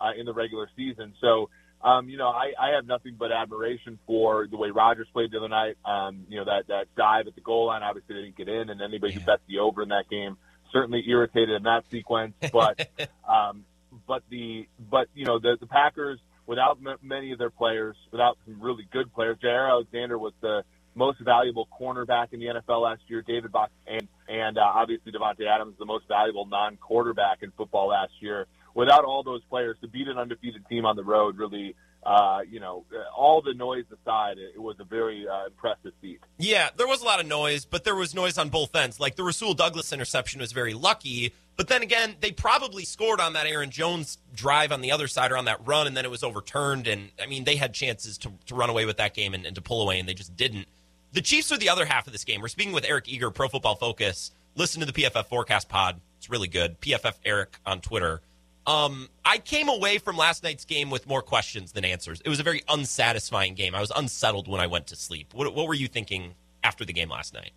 uh, 0.00 0.12
in 0.18 0.24
the 0.24 0.32
regular 0.32 0.70
season. 0.74 1.12
So 1.20 1.50
um, 1.82 2.08
you 2.08 2.16
know, 2.16 2.28
I, 2.28 2.52
I 2.60 2.74
have 2.74 2.86
nothing 2.86 3.14
but 3.18 3.30
admiration 3.30 3.98
for 4.06 4.48
the 4.50 4.56
way 4.56 4.70
Rodgers 4.70 5.06
played 5.12 5.30
the 5.30 5.38
other 5.38 5.48
night. 5.48 5.76
Um, 5.84 6.26
you 6.28 6.38
know, 6.38 6.44
that, 6.44 6.66
that 6.68 6.86
dive 6.96 7.28
at 7.28 7.34
the 7.34 7.40
goal 7.40 7.66
line, 7.66 7.82
obviously 7.82 8.16
didn't 8.16 8.36
get 8.36 8.48
in, 8.48 8.70
and 8.70 8.82
anybody 8.82 9.12
yeah. 9.12 9.20
who 9.20 9.26
bet 9.26 9.40
the 9.46 9.58
over 9.60 9.82
in 9.82 9.90
that 9.90 10.08
game 10.10 10.36
certainly 10.72 11.02
irritated 11.06 11.50
in 11.50 11.62
that 11.62 11.84
sequence. 11.90 12.34
But, 12.52 12.88
um, 13.28 13.64
but 14.06 14.22
the, 14.28 14.66
but, 14.90 15.08
you 15.14 15.24
know, 15.24 15.38
the, 15.38 15.56
the 15.60 15.66
Packers, 15.66 16.18
without 16.46 16.78
m- 16.84 16.98
many 17.02 17.32
of 17.32 17.38
their 17.38 17.50
players, 17.50 17.96
without 18.10 18.38
some 18.44 18.60
really 18.60 18.86
good 18.90 19.12
players, 19.14 19.38
Jaire 19.42 19.70
Alexander 19.70 20.18
was 20.18 20.32
the 20.40 20.64
most 20.96 21.20
valuable 21.20 21.68
cornerback 21.80 22.32
in 22.32 22.40
the 22.40 22.46
NFL 22.46 22.82
last 22.82 23.02
year. 23.06 23.22
David 23.22 23.52
Bach 23.52 23.70
and, 23.86 24.08
and 24.28 24.58
uh, 24.58 24.62
obviously 24.62 25.12
Davante 25.12 25.46
Adams, 25.46 25.76
the 25.78 25.86
most 25.86 26.08
valuable 26.08 26.44
non-quarterback 26.44 27.42
in 27.42 27.52
football 27.52 27.88
last 27.88 28.12
year 28.20 28.46
without 28.78 29.04
all 29.04 29.24
those 29.24 29.42
players 29.50 29.76
to 29.80 29.88
beat 29.88 30.06
an 30.06 30.16
undefeated 30.16 30.64
team 30.68 30.86
on 30.86 30.94
the 30.94 31.02
road, 31.02 31.36
really, 31.36 31.74
uh, 32.04 32.38
you 32.48 32.60
know, 32.60 32.84
all 33.14 33.42
the 33.42 33.52
noise 33.52 33.84
aside, 33.90 34.38
it, 34.38 34.56
was 34.56 34.76
a 34.78 34.84
very 34.84 35.26
uh, 35.26 35.46
impressive 35.46 35.90
feat. 36.00 36.20
Yeah, 36.38 36.68
there 36.76 36.86
was 36.86 37.02
a 37.02 37.04
lot 37.04 37.18
of 37.18 37.26
noise, 37.26 37.64
but 37.64 37.82
there 37.82 37.96
was 37.96 38.14
noise 38.14 38.38
on 38.38 38.50
both 38.50 38.76
ends. 38.76 39.00
Like 39.00 39.16
the 39.16 39.24
Rasul 39.24 39.52
Douglas 39.52 39.92
interception 39.92 40.40
was 40.40 40.52
very 40.52 40.74
lucky, 40.74 41.34
but 41.56 41.66
then 41.66 41.82
again, 41.82 42.14
they 42.20 42.30
probably 42.30 42.84
scored 42.84 43.20
on 43.20 43.32
that 43.32 43.46
Aaron 43.46 43.70
Jones 43.70 44.18
drive 44.32 44.70
on 44.70 44.80
the 44.80 44.92
other 44.92 45.08
side 45.08 45.32
or 45.32 45.36
on 45.36 45.46
that 45.46 45.66
run, 45.66 45.88
and 45.88 45.96
then 45.96 46.04
it 46.04 46.10
was 46.10 46.22
overturned. 46.22 46.86
And 46.86 47.10
I 47.20 47.26
mean, 47.26 47.42
they 47.42 47.56
had 47.56 47.74
chances 47.74 48.16
to, 48.18 48.30
to 48.46 48.54
run 48.54 48.70
away 48.70 48.86
with 48.86 48.98
that 48.98 49.12
game 49.12 49.34
and, 49.34 49.44
and 49.44 49.56
to 49.56 49.60
pull 49.60 49.82
away, 49.82 49.98
and 49.98 50.08
they 50.08 50.14
just 50.14 50.36
didn't. 50.36 50.68
The 51.14 51.20
Chiefs 51.20 51.50
are 51.50 51.58
the 51.58 51.70
other 51.70 51.84
half 51.84 52.06
of 52.06 52.12
this 52.12 52.22
game. 52.22 52.40
We're 52.40 52.46
speaking 52.46 52.72
with 52.72 52.84
Eric 52.84 53.08
Eager, 53.08 53.32
Pro 53.32 53.48
Football 53.48 53.74
Focus. 53.74 54.30
Listen 54.54 54.78
to 54.78 54.86
the 54.86 54.92
PFF 54.92 55.26
Forecast 55.26 55.68
Pod. 55.68 56.00
It's 56.18 56.30
really 56.30 56.46
good. 56.46 56.80
PFF 56.80 57.14
Eric 57.24 57.58
on 57.66 57.80
Twitter. 57.80 58.20
Um, 58.68 59.08
I 59.24 59.38
came 59.38 59.70
away 59.70 59.96
from 59.96 60.18
last 60.18 60.44
night's 60.44 60.66
game 60.66 60.90
with 60.90 61.06
more 61.06 61.22
questions 61.22 61.72
than 61.72 61.86
answers. 61.86 62.20
It 62.22 62.28
was 62.28 62.38
a 62.38 62.42
very 62.42 62.62
unsatisfying 62.68 63.54
game. 63.54 63.74
I 63.74 63.80
was 63.80 63.90
unsettled 63.96 64.46
when 64.46 64.60
I 64.60 64.66
went 64.66 64.88
to 64.88 64.96
sleep. 64.96 65.32
What, 65.32 65.54
what 65.54 65.66
were 65.66 65.74
you 65.74 65.88
thinking 65.88 66.34
after 66.62 66.84
the 66.84 66.92
game 66.92 67.08
last 67.08 67.32
night? 67.32 67.52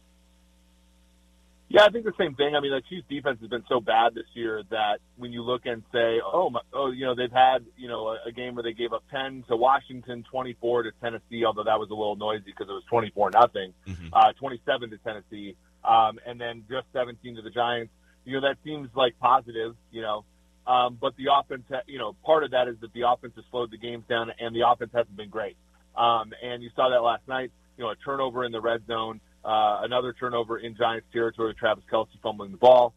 Yeah, 1.67 1.83
I 1.83 1.89
think 1.89 2.05
the 2.05 2.13
same 2.17 2.35
thing. 2.35 2.55
I 2.55 2.61
mean, 2.61 2.71
the 2.71 2.81
Chiefs' 2.89 3.07
defense 3.09 3.39
has 3.41 3.49
been 3.49 3.63
so 3.67 3.81
bad 3.81 4.13
this 4.13 4.25
year 4.33 4.63
that 4.71 4.99
when 5.17 5.33
you 5.33 5.41
look 5.41 5.65
and 5.65 5.83
say, 5.91 6.19
"Oh, 6.21 6.49
my, 6.49 6.59
oh, 6.73 6.91
you 6.91 7.05
know, 7.05 7.15
they've 7.15 7.31
had 7.31 7.65
you 7.77 7.87
know 7.87 8.09
a, 8.09 8.17
a 8.27 8.31
game 8.33 8.55
where 8.55 8.63
they 8.63 8.73
gave 8.73 8.91
up 8.91 9.03
ten 9.09 9.45
to 9.47 9.55
Washington, 9.55 10.25
twenty-four 10.29 10.83
to 10.83 10.91
Tennessee, 11.01 11.45
although 11.45 11.63
that 11.63 11.79
was 11.79 11.89
a 11.89 11.93
little 11.93 12.17
noisy 12.17 12.43
because 12.45 12.67
it 12.67 12.73
was 12.73 12.83
twenty-four 12.89 13.31
nothing, 13.31 13.73
mm-hmm. 13.87 14.07
uh, 14.11 14.33
twenty-seven 14.33 14.89
to 14.89 14.97
Tennessee, 14.97 15.55
um, 15.85 16.19
and 16.25 16.41
then 16.41 16.65
just 16.69 16.87
seventeen 16.91 17.37
to 17.37 17.41
the 17.41 17.49
Giants." 17.49 17.93
You 18.25 18.33
know, 18.33 18.49
that 18.49 18.57
seems 18.65 18.89
like 18.93 19.17
positive. 19.19 19.77
You 19.91 20.01
know, 20.01 20.25
um, 20.71 20.97
but 20.99 21.15
the 21.17 21.25
offense, 21.33 21.63
you 21.87 21.99
know, 21.99 22.15
part 22.25 22.43
of 22.45 22.51
that 22.51 22.69
is 22.69 22.77
that 22.79 22.93
the 22.93 23.01
offense 23.01 23.33
has 23.35 23.43
slowed 23.51 23.71
the 23.71 23.77
games 23.77 24.05
down, 24.07 24.31
and 24.39 24.55
the 24.55 24.65
offense 24.65 24.91
hasn't 24.93 25.17
been 25.17 25.29
great. 25.29 25.57
Um, 25.97 26.31
and 26.41 26.63
you 26.63 26.69
saw 26.75 26.89
that 26.89 27.01
last 27.01 27.27
night. 27.27 27.51
You 27.77 27.83
know, 27.83 27.89
a 27.89 27.95
turnover 27.95 28.45
in 28.45 28.51
the 28.51 28.61
red 28.61 28.85
zone, 28.87 29.19
uh, 29.43 29.79
another 29.83 30.13
turnover 30.13 30.57
in 30.57 30.77
Giants 30.77 31.07
territory. 31.11 31.55
Travis 31.55 31.83
Kelce 31.91 32.07
fumbling 32.23 32.51
the 32.51 32.57
ball. 32.57 32.93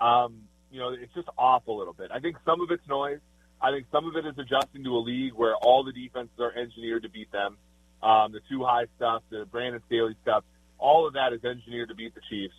Um, 0.00 0.42
you 0.70 0.78
know, 0.78 0.90
it's 0.90 1.12
just 1.14 1.28
off 1.36 1.66
a 1.66 1.72
little 1.72 1.94
bit. 1.94 2.10
I 2.12 2.20
think 2.20 2.36
some 2.44 2.60
of 2.60 2.70
it's 2.70 2.86
noise. 2.88 3.20
I 3.60 3.70
think 3.72 3.86
some 3.90 4.06
of 4.06 4.14
it 4.16 4.26
is 4.26 4.38
adjusting 4.38 4.84
to 4.84 4.90
a 4.90 5.02
league 5.02 5.32
where 5.32 5.56
all 5.56 5.82
the 5.82 5.92
defenses 5.92 6.38
are 6.38 6.52
engineered 6.52 7.02
to 7.04 7.08
beat 7.08 7.32
them. 7.32 7.56
Um, 8.02 8.32
the 8.32 8.40
two 8.48 8.62
high 8.62 8.84
stuff, 8.96 9.22
the 9.30 9.46
Brandon 9.50 9.80
Staley 9.86 10.14
stuff, 10.22 10.44
all 10.78 11.08
of 11.08 11.14
that 11.14 11.32
is 11.32 11.42
engineered 11.42 11.88
to 11.88 11.94
beat 11.94 12.14
the 12.14 12.20
Chiefs. 12.28 12.54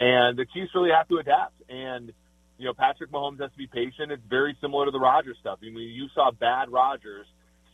And 0.00 0.36
the 0.36 0.46
Chiefs 0.52 0.72
really 0.74 0.90
have 0.90 1.08
to 1.08 1.18
adapt. 1.18 1.54
And 1.70 2.12
you 2.60 2.66
know, 2.66 2.74
Patrick 2.74 3.10
Mahomes 3.10 3.40
has 3.40 3.50
to 3.50 3.56
be 3.56 3.66
patient. 3.66 4.12
It's 4.12 4.22
very 4.28 4.54
similar 4.60 4.84
to 4.84 4.90
the 4.90 5.00
Rodgers 5.00 5.38
stuff. 5.40 5.60
I 5.62 5.70
mean, 5.70 5.78
you 5.78 6.08
saw 6.14 6.30
bad 6.30 6.70
Rodgers, 6.70 7.26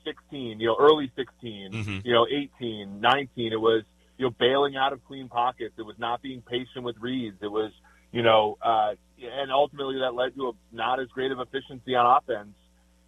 16, 0.04 0.60
you 0.60 0.68
know, 0.68 0.76
early 0.78 1.10
16, 1.16 1.72
mm-hmm. 1.72 1.98
you 2.04 2.14
know, 2.14 2.24
18, 2.30 3.00
19. 3.00 3.52
It 3.52 3.56
was, 3.56 3.82
you 4.16 4.26
know, 4.26 4.30
bailing 4.38 4.76
out 4.76 4.92
of 4.92 5.04
clean 5.04 5.28
pockets. 5.28 5.74
It 5.76 5.82
was 5.82 5.96
not 5.98 6.22
being 6.22 6.40
patient 6.40 6.84
with 6.84 6.96
reads. 7.00 7.36
It 7.42 7.50
was, 7.50 7.72
you 8.12 8.22
know, 8.22 8.58
uh, 8.62 8.92
and 9.20 9.50
ultimately 9.50 9.98
that 9.98 10.14
led 10.14 10.36
to 10.36 10.50
a 10.50 10.52
not 10.70 11.00
as 11.00 11.08
great 11.08 11.32
of 11.32 11.40
efficiency 11.40 11.96
on 11.96 12.18
offense. 12.18 12.54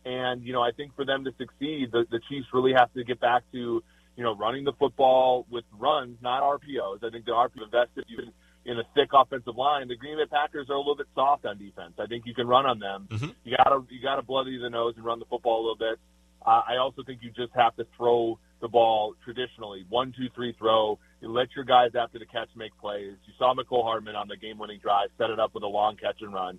And, 0.05 0.43
you 0.43 0.53
know, 0.53 0.61
I 0.61 0.73
think 0.73 0.97
for 0.97 1.05
them 1.05 1.25
to 1.27 1.31
succeed, 1.39 1.93
the, 1.93 2.07
the 2.11 2.19
Chiefs 2.29 2.49
really 2.53 2.73
have 2.73 2.93
to 2.95 3.05
get 3.05 3.21
back 3.21 3.45
to, 3.53 3.85
you 4.17 4.25
know, 4.25 4.35
running 4.35 4.65
the 4.65 4.73
football 4.73 5.47
with 5.49 5.65
runs, 5.79 6.17
not 6.21 6.43
RPOs. 6.43 7.05
I 7.05 7.11
think 7.11 7.25
the 7.25 7.33
RPO 7.33 7.63
invested 7.63 8.05
even– 8.11 8.33
in 8.65 8.79
a 8.79 8.83
thick 8.95 9.11
offensive 9.13 9.57
line. 9.57 9.89
The 9.89 9.97
Green 9.97 10.19
Bay 10.19 10.27
Packers 10.27 10.69
are 10.69 10.75
a 10.75 10.79
little 10.79 10.97
bit 10.97 11.07
soft 11.15 11.47
on 11.47 11.59
defense. 11.59 11.95
I 11.99 12.07
think 12.07 12.25
you 12.27 12.35
can 12.35 12.47
run 12.47 12.67
on 12.67 12.79
them. 12.79 13.09
Mm-hmm. 13.11 13.29
You 13.45 13.57
gotta 13.57 13.83
you 13.91 14.03
gotta 14.03 14.23
bloody 14.23 14.59
the 14.59 14.71
nose 14.71 14.95
and 14.97 15.05
run 15.05 15.19
the 15.19 15.25
football 15.25 15.61
a 15.61 15.63
little 15.63 15.77
bit. 15.77 15.99
Uh, 16.45 16.63
I 16.69 16.77
also 16.77 17.03
think 17.03 17.21
you 17.23 17.31
just 17.31 17.53
have 17.55 17.75
to 17.77 17.87
throw 17.97 18.39
the 18.61 18.69
ball 18.69 19.15
traditionally, 19.25 19.85
one, 19.89 20.13
two, 20.17 20.29
three, 20.35 20.55
throw. 20.59 20.99
You 21.21 21.31
let 21.31 21.49
your 21.55 21.65
guys 21.65 21.91
after 21.99 22.19
the 22.19 22.27
catch 22.27 22.49
make 22.57 22.77
plays. 22.79 23.15
You 23.27 23.33
saw 23.39 23.55
Mecole 23.55 23.83
Hardman 23.83 24.17
on 24.17 24.29
the 24.29 24.37
game-winning 24.37 24.81
drive 24.81 25.09
set 25.19 25.31
it 25.31 25.39
up 25.39 25.55
with 25.55 25.63
a 25.63 25.69
long 25.69 25.97
catch 25.97 26.21
and 26.21 26.33
run. 26.33 26.59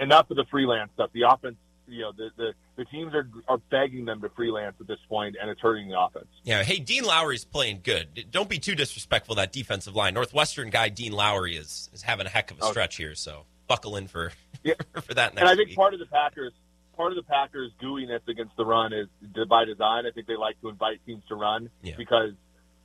Enough 0.00 0.30
of 0.30 0.36
the 0.36 0.44
freelance 0.50 0.90
stuff. 0.94 1.10
The 1.12 1.22
offense 1.22 1.56
you 1.88 2.02
know 2.02 2.12
the, 2.12 2.30
the, 2.36 2.52
the 2.76 2.84
teams 2.86 3.14
are 3.14 3.28
are 3.48 3.58
begging 3.70 4.04
them 4.04 4.20
to 4.20 4.28
freelance 4.30 4.76
at 4.80 4.86
this 4.86 4.98
point, 5.08 5.36
and 5.40 5.50
it's 5.50 5.60
hurting 5.60 5.88
the 5.88 5.98
offense. 5.98 6.26
Yeah. 6.44 6.62
Hey, 6.62 6.78
Dean 6.78 7.04
Lowry's 7.04 7.44
playing 7.44 7.80
good. 7.82 8.26
Don't 8.30 8.48
be 8.48 8.58
too 8.58 8.74
disrespectful 8.74 9.34
that 9.36 9.52
defensive 9.52 9.94
line. 9.94 10.14
Northwestern 10.14 10.70
guy 10.70 10.88
Dean 10.88 11.12
Lowry 11.12 11.56
is 11.56 11.90
is 11.92 12.02
having 12.02 12.26
a 12.26 12.30
heck 12.30 12.50
of 12.50 12.58
a 12.58 12.64
oh. 12.64 12.70
stretch 12.70 12.96
here, 12.96 13.14
so 13.14 13.44
buckle 13.66 13.96
in 13.96 14.06
for 14.06 14.32
yeah. 14.62 14.74
for 15.02 15.14
that. 15.14 15.32
and 15.36 15.48
I 15.48 15.54
think 15.54 15.68
week. 15.68 15.76
part 15.76 15.94
of 15.94 16.00
the 16.00 16.06
Packers 16.06 16.52
part 16.96 17.12
of 17.12 17.16
the 17.16 17.22
Packers' 17.22 17.70
gooiness 17.80 18.26
against 18.26 18.56
the 18.56 18.64
run 18.64 18.92
is 18.92 19.06
by 19.48 19.64
design. 19.64 20.06
I 20.06 20.10
think 20.12 20.26
they 20.26 20.36
like 20.36 20.60
to 20.62 20.68
invite 20.68 21.00
teams 21.04 21.22
to 21.28 21.34
run 21.34 21.70
yeah. 21.82 21.94
because 21.96 22.32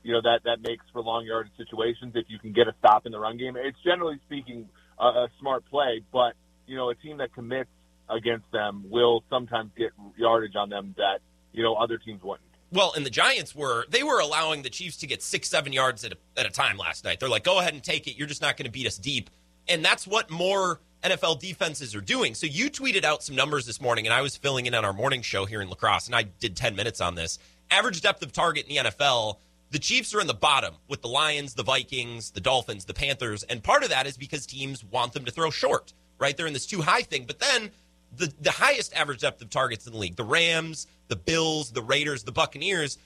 you 0.02 0.12
know 0.12 0.20
that 0.22 0.40
that 0.44 0.60
makes 0.60 0.84
for 0.92 1.02
long 1.02 1.24
yardage 1.24 1.52
situations. 1.56 2.12
If 2.14 2.26
you 2.28 2.38
can 2.38 2.52
get 2.52 2.68
a 2.68 2.74
stop 2.78 3.06
in 3.06 3.12
the 3.12 3.18
run 3.18 3.38
game, 3.38 3.56
it's 3.56 3.78
generally 3.82 4.20
speaking 4.26 4.68
a, 4.98 5.04
a 5.04 5.28
smart 5.40 5.64
play. 5.70 6.02
But 6.12 6.34
you 6.66 6.76
know, 6.76 6.90
a 6.90 6.94
team 6.94 7.18
that 7.18 7.34
commits 7.34 7.70
against 8.08 8.50
them 8.52 8.84
will 8.88 9.24
sometimes 9.30 9.70
get 9.76 9.92
yardage 10.16 10.56
on 10.56 10.68
them 10.68 10.94
that 10.98 11.20
you 11.52 11.62
know 11.62 11.74
other 11.74 11.98
teams 11.98 12.22
wouldn't. 12.22 12.46
Well, 12.72 12.94
and 12.96 13.04
the 13.04 13.10
Giants 13.10 13.54
were 13.54 13.84
they 13.90 14.02
were 14.02 14.20
allowing 14.20 14.62
the 14.62 14.70
Chiefs 14.70 14.96
to 14.98 15.06
get 15.06 15.22
six, 15.22 15.48
seven 15.48 15.72
yards 15.72 16.04
at 16.04 16.12
a, 16.12 16.16
at 16.36 16.46
a 16.46 16.50
time 16.50 16.78
last 16.78 17.04
night. 17.04 17.20
They're 17.20 17.28
like, 17.28 17.44
go 17.44 17.60
ahead 17.60 17.74
and 17.74 17.82
take 17.82 18.06
it. 18.06 18.16
You're 18.16 18.28
just 18.28 18.40
not 18.40 18.56
going 18.56 18.64
to 18.64 18.70
beat 18.72 18.86
us 18.86 18.96
deep, 18.96 19.28
and 19.68 19.84
that's 19.84 20.06
what 20.06 20.30
more 20.30 20.80
NFL 21.02 21.38
defenses 21.38 21.94
are 21.94 22.00
doing. 22.00 22.34
So 22.34 22.46
you 22.46 22.70
tweeted 22.70 23.04
out 23.04 23.22
some 23.22 23.36
numbers 23.36 23.66
this 23.66 23.80
morning, 23.80 24.06
and 24.06 24.14
I 24.14 24.22
was 24.22 24.36
filling 24.36 24.66
in 24.66 24.74
on 24.74 24.84
our 24.84 24.94
morning 24.94 25.20
show 25.20 25.44
here 25.44 25.60
in 25.60 25.68
La 25.68 25.74
Crosse, 25.74 26.06
and 26.06 26.16
I 26.16 26.22
did 26.22 26.56
ten 26.56 26.74
minutes 26.74 27.00
on 27.00 27.14
this. 27.14 27.38
Average 27.70 28.00
depth 28.00 28.22
of 28.22 28.32
target 28.32 28.66
in 28.66 28.84
the 28.84 28.90
NFL. 28.90 29.36
The 29.70 29.78
Chiefs 29.78 30.14
are 30.14 30.20
in 30.20 30.26
the 30.26 30.34
bottom 30.34 30.74
with 30.88 31.00
the 31.00 31.08
Lions, 31.08 31.54
the 31.54 31.62
Vikings, 31.62 32.30
the 32.30 32.40
Dolphins, 32.40 32.84
the 32.84 32.92
Panthers, 32.94 33.42
and 33.42 33.62
part 33.62 33.82
of 33.82 33.88
that 33.90 34.06
is 34.06 34.16
because 34.16 34.46
teams 34.46 34.84
want 34.84 35.12
them 35.12 35.24
to 35.24 35.30
throw 35.30 35.50
short, 35.50 35.92
right? 36.18 36.36
They're 36.36 36.46
in 36.46 36.52
this 36.52 36.66
two 36.66 36.82
high 36.82 37.02
thing. 37.02 37.24
But 37.26 37.38
then 37.38 37.70
the, 38.16 38.32
the 38.40 38.50
highest 38.50 38.94
average 38.94 39.20
depth 39.20 39.42
of 39.42 39.50
targets 39.50 39.86
in 39.86 39.92
the 39.92 39.98
league. 39.98 40.16
The 40.16 40.24
Rams, 40.24 40.86
the 41.08 41.16
Bills, 41.16 41.70
the 41.70 41.82
Raiders, 41.82 42.22
the 42.22 42.32
Buccaneers, 42.32 42.98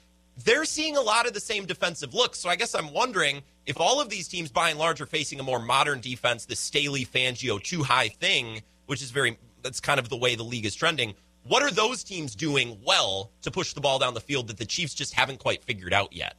they're 0.43 0.65
seeing 0.65 0.97
a 0.97 1.01
lot 1.01 1.25
of 1.25 1.33
the 1.33 1.39
same 1.39 1.65
defensive 1.65 2.13
looks. 2.13 2.39
So 2.39 2.49
I 2.49 2.55
guess 2.55 2.75
I'm 2.75 2.93
wondering 2.93 3.41
if 3.65 3.79
all 3.79 3.99
of 3.99 4.09
these 4.09 4.27
teams, 4.27 4.51
by 4.51 4.69
and 4.69 4.79
large, 4.79 5.01
are 5.01 5.05
facing 5.05 5.39
a 5.39 5.43
more 5.43 5.59
modern 5.59 5.99
defense, 5.99 6.45
the 6.45 6.55
Staley 6.55 7.05
Fangio 7.05 7.61
two 7.61 7.83
high 7.83 8.09
thing, 8.09 8.61
which 8.85 9.01
is 9.01 9.11
very, 9.11 9.37
that's 9.63 9.79
kind 9.79 9.99
of 9.99 10.09
the 10.09 10.17
way 10.17 10.35
the 10.35 10.43
league 10.43 10.65
is 10.65 10.75
trending. 10.75 11.15
What 11.43 11.63
are 11.63 11.71
those 11.71 12.03
teams 12.03 12.35
doing 12.35 12.77
well 12.85 13.31
to 13.41 13.51
push 13.51 13.73
the 13.73 13.81
ball 13.81 13.99
down 13.99 14.13
the 14.13 14.21
field 14.21 14.47
that 14.47 14.57
the 14.57 14.65
Chiefs 14.65 14.93
just 14.93 15.13
haven't 15.13 15.39
quite 15.39 15.63
figured 15.63 15.93
out 15.93 16.13
yet? 16.13 16.35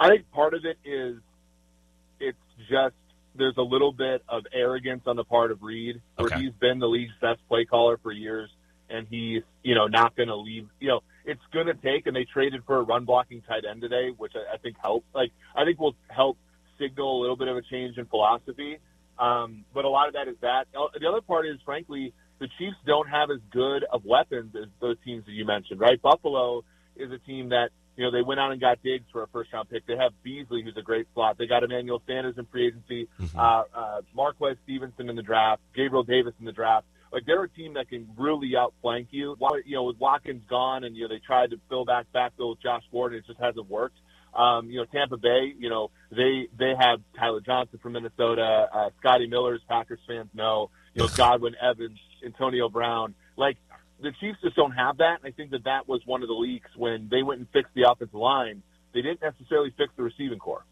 I 0.00 0.08
think 0.08 0.30
part 0.32 0.54
of 0.54 0.64
it 0.64 0.76
is 0.84 1.16
it's 2.18 2.36
just 2.68 2.94
there's 3.34 3.56
a 3.56 3.62
little 3.62 3.92
bit 3.92 4.22
of 4.28 4.44
arrogance 4.52 5.02
on 5.06 5.16
the 5.16 5.24
part 5.24 5.50
of 5.50 5.62
Reid, 5.62 6.00
where 6.16 6.26
okay. 6.26 6.40
he's 6.40 6.52
been 6.60 6.78
the 6.78 6.86
league's 6.86 7.14
best 7.20 7.40
play 7.48 7.64
caller 7.64 7.98
for 8.02 8.12
years, 8.12 8.50
and 8.88 9.06
he's 9.08 9.42
you 9.62 9.74
know 9.74 9.86
not 9.86 10.16
going 10.16 10.28
to 10.28 10.36
leave. 10.36 10.68
You 10.80 10.88
know, 10.88 11.00
it's 11.24 11.40
going 11.52 11.66
to 11.66 11.74
take, 11.74 12.06
and 12.06 12.14
they 12.14 12.24
traded 12.24 12.64
for 12.66 12.76
a 12.78 12.82
run 12.82 13.04
blocking 13.04 13.42
tight 13.42 13.64
end 13.68 13.80
today, 13.80 14.10
which 14.16 14.32
I, 14.34 14.54
I 14.54 14.58
think 14.58 14.76
helps. 14.80 15.06
Like 15.14 15.32
I 15.54 15.64
think 15.64 15.80
will 15.80 15.96
help 16.08 16.38
signal 16.78 17.18
a 17.18 17.20
little 17.20 17.36
bit 17.36 17.48
of 17.48 17.56
a 17.56 17.62
change 17.62 17.98
in 17.98 18.06
philosophy. 18.06 18.78
Um, 19.18 19.64
but 19.72 19.84
a 19.84 19.88
lot 19.88 20.08
of 20.08 20.14
that 20.14 20.28
is 20.28 20.36
that. 20.40 20.66
The 20.72 21.08
other 21.08 21.20
part 21.20 21.46
is, 21.46 21.56
frankly, 21.64 22.12
the 22.40 22.48
Chiefs 22.58 22.76
don't 22.84 23.08
have 23.08 23.30
as 23.30 23.38
good 23.50 23.84
of 23.84 24.04
weapons 24.04 24.54
as 24.56 24.68
those 24.80 24.96
teams 25.04 25.24
that 25.26 25.32
you 25.32 25.44
mentioned, 25.44 25.80
right? 25.80 26.00
Buffalo 26.00 26.64
is 26.96 27.10
a 27.12 27.18
team 27.18 27.50
that 27.50 27.70
you 27.96 28.04
know 28.04 28.10
they 28.10 28.22
went 28.22 28.40
out 28.40 28.52
and 28.52 28.60
got 28.60 28.82
Diggs 28.82 29.04
for 29.12 29.22
a 29.22 29.28
first 29.28 29.52
round 29.52 29.70
pick. 29.70 29.86
They 29.86 29.96
have 29.96 30.12
Beasley, 30.22 30.62
who's 30.62 30.76
a 30.76 30.82
great 30.82 31.06
slot. 31.14 31.38
They 31.38 31.46
got 31.46 31.62
Emmanuel 31.62 32.02
Sanders 32.06 32.36
in 32.38 32.46
free 32.46 32.68
agency, 32.68 33.08
mm-hmm. 33.20 33.38
uh, 33.38 33.62
uh, 33.74 34.00
Marquez 34.14 34.56
Stevenson 34.64 35.08
in 35.08 35.16
the 35.16 35.22
draft, 35.22 35.62
Gabriel 35.74 36.04
Davis 36.04 36.34
in 36.38 36.46
the 36.46 36.52
draft. 36.52 36.86
Like 37.12 37.26
they're 37.26 37.44
a 37.44 37.48
team 37.48 37.74
that 37.74 37.88
can 37.88 38.08
really 38.16 38.56
outflank 38.56 39.08
you. 39.12 39.36
You 39.64 39.76
know, 39.76 39.84
with 39.84 39.98
Watkins 39.98 40.42
gone, 40.48 40.82
and 40.84 40.96
you 40.96 41.02
know 41.02 41.14
they 41.14 41.20
tried 41.24 41.50
to 41.50 41.60
fill 41.68 41.84
back 41.84 42.06
backfill 42.14 42.50
with 42.50 42.62
Josh 42.62 42.82
Gordon, 42.90 43.18
it 43.18 43.26
just 43.26 43.38
hasn't 43.38 43.70
worked. 43.70 43.96
Um, 44.34 44.68
you 44.68 44.80
know, 44.80 44.84
Tampa 44.84 45.16
Bay, 45.16 45.54
you 45.56 45.70
know, 45.70 45.90
they 46.10 46.48
they 46.58 46.74
have 46.76 47.00
Tyler 47.16 47.40
Johnson 47.40 47.78
from 47.80 47.92
Minnesota, 47.92 48.68
uh, 48.72 48.90
Scotty 48.98 49.28
Miller, 49.28 49.54
as 49.54 49.60
Packers 49.68 50.00
fans 50.08 50.28
know, 50.34 50.70
you 50.92 51.02
know, 51.02 51.08
Godwin 51.16 51.54
Evans, 51.60 51.98
Antonio 52.24 52.68
Brown. 52.68 53.14
Like 53.36 53.58
the 54.00 54.12
Chiefs 54.20 54.38
just 54.42 54.56
don't 54.56 54.72
have 54.72 54.98
that. 54.98 55.20
And 55.22 55.26
I 55.26 55.30
think 55.30 55.50
that 55.52 55.64
that 55.64 55.88
was 55.88 56.00
one 56.04 56.22
of 56.22 56.28
the 56.28 56.34
leaks 56.34 56.70
when 56.76 57.08
they 57.10 57.22
went 57.22 57.40
and 57.40 57.48
fixed 57.50 57.72
the 57.74 57.90
offensive 57.90 58.14
line. 58.14 58.62
They 58.92 59.02
didn't 59.02 59.22
necessarily 59.22 59.72
fix 59.76 59.92
the 59.96 60.02
receiving 60.02 60.38
corps. 60.38 60.64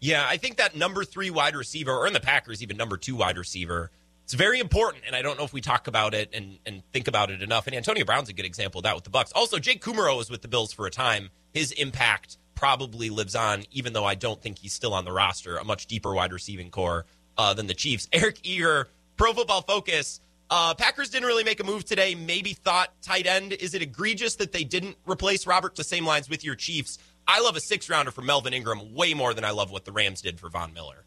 Yeah, 0.00 0.24
I 0.28 0.36
think 0.36 0.58
that 0.58 0.76
number 0.76 1.04
three 1.04 1.30
wide 1.30 1.56
receiver, 1.56 1.92
or 1.92 2.06
in 2.06 2.12
the 2.12 2.20
Packers, 2.20 2.62
even 2.62 2.76
number 2.76 2.96
two 2.96 3.16
wide 3.16 3.36
receiver, 3.36 3.90
it's 4.24 4.34
very 4.34 4.60
important. 4.60 5.04
And 5.06 5.16
I 5.16 5.22
don't 5.22 5.38
know 5.38 5.44
if 5.44 5.52
we 5.52 5.60
talk 5.60 5.86
about 5.86 6.14
it 6.14 6.30
and, 6.32 6.58
and 6.66 6.82
think 6.92 7.08
about 7.08 7.30
it 7.30 7.42
enough. 7.42 7.66
And 7.66 7.74
Antonio 7.74 8.04
Brown's 8.04 8.28
a 8.28 8.32
good 8.32 8.44
example 8.44 8.80
of 8.80 8.82
that 8.84 8.94
with 8.94 9.04
the 9.04 9.10
Bucks. 9.10 9.32
Also, 9.32 9.58
Jake 9.58 9.82
Kumerow 9.82 10.16
was 10.16 10.30
with 10.30 10.42
the 10.42 10.48
Bills 10.48 10.72
for 10.72 10.86
a 10.86 10.90
time. 10.90 11.30
His 11.52 11.72
impact 11.72 12.36
probably 12.54 13.10
lives 13.10 13.34
on, 13.34 13.64
even 13.70 13.92
though 13.92 14.04
I 14.04 14.14
don't 14.14 14.40
think 14.42 14.58
he's 14.58 14.72
still 14.72 14.92
on 14.92 15.04
the 15.04 15.12
roster, 15.12 15.56
a 15.56 15.64
much 15.64 15.86
deeper 15.86 16.14
wide 16.14 16.32
receiving 16.32 16.70
corps 16.70 17.06
uh, 17.36 17.54
than 17.54 17.68
the 17.68 17.74
Chiefs. 17.74 18.08
Eric 18.12 18.40
Eager, 18.42 18.88
Pro 19.16 19.32
Football 19.32 19.62
Focus. 19.62 20.20
Uh, 20.50 20.74
Packers 20.74 21.10
didn't 21.10 21.26
really 21.26 21.44
make 21.44 21.60
a 21.60 21.64
move 21.64 21.84
today. 21.84 22.14
Maybe 22.14 22.54
thought 22.54 22.90
tight 23.02 23.26
end. 23.26 23.52
Is 23.52 23.74
it 23.74 23.82
egregious 23.82 24.36
that 24.36 24.52
they 24.52 24.64
didn't 24.64 24.96
replace 25.06 25.46
Robert 25.46 25.76
the 25.76 25.84
same 25.84 26.06
lines 26.06 26.28
with 26.28 26.44
your 26.44 26.54
Chiefs? 26.54 26.98
I 27.26 27.40
love 27.40 27.56
a 27.56 27.60
six 27.60 27.90
rounder 27.90 28.10
for 28.10 28.22
Melvin 28.22 28.54
Ingram 28.54 28.94
way 28.94 29.12
more 29.12 29.34
than 29.34 29.44
I 29.44 29.50
love 29.50 29.70
what 29.70 29.84
the 29.84 29.92
Rams 29.92 30.22
did 30.22 30.40
for 30.40 30.48
Von 30.48 30.72
Miller. 30.72 31.04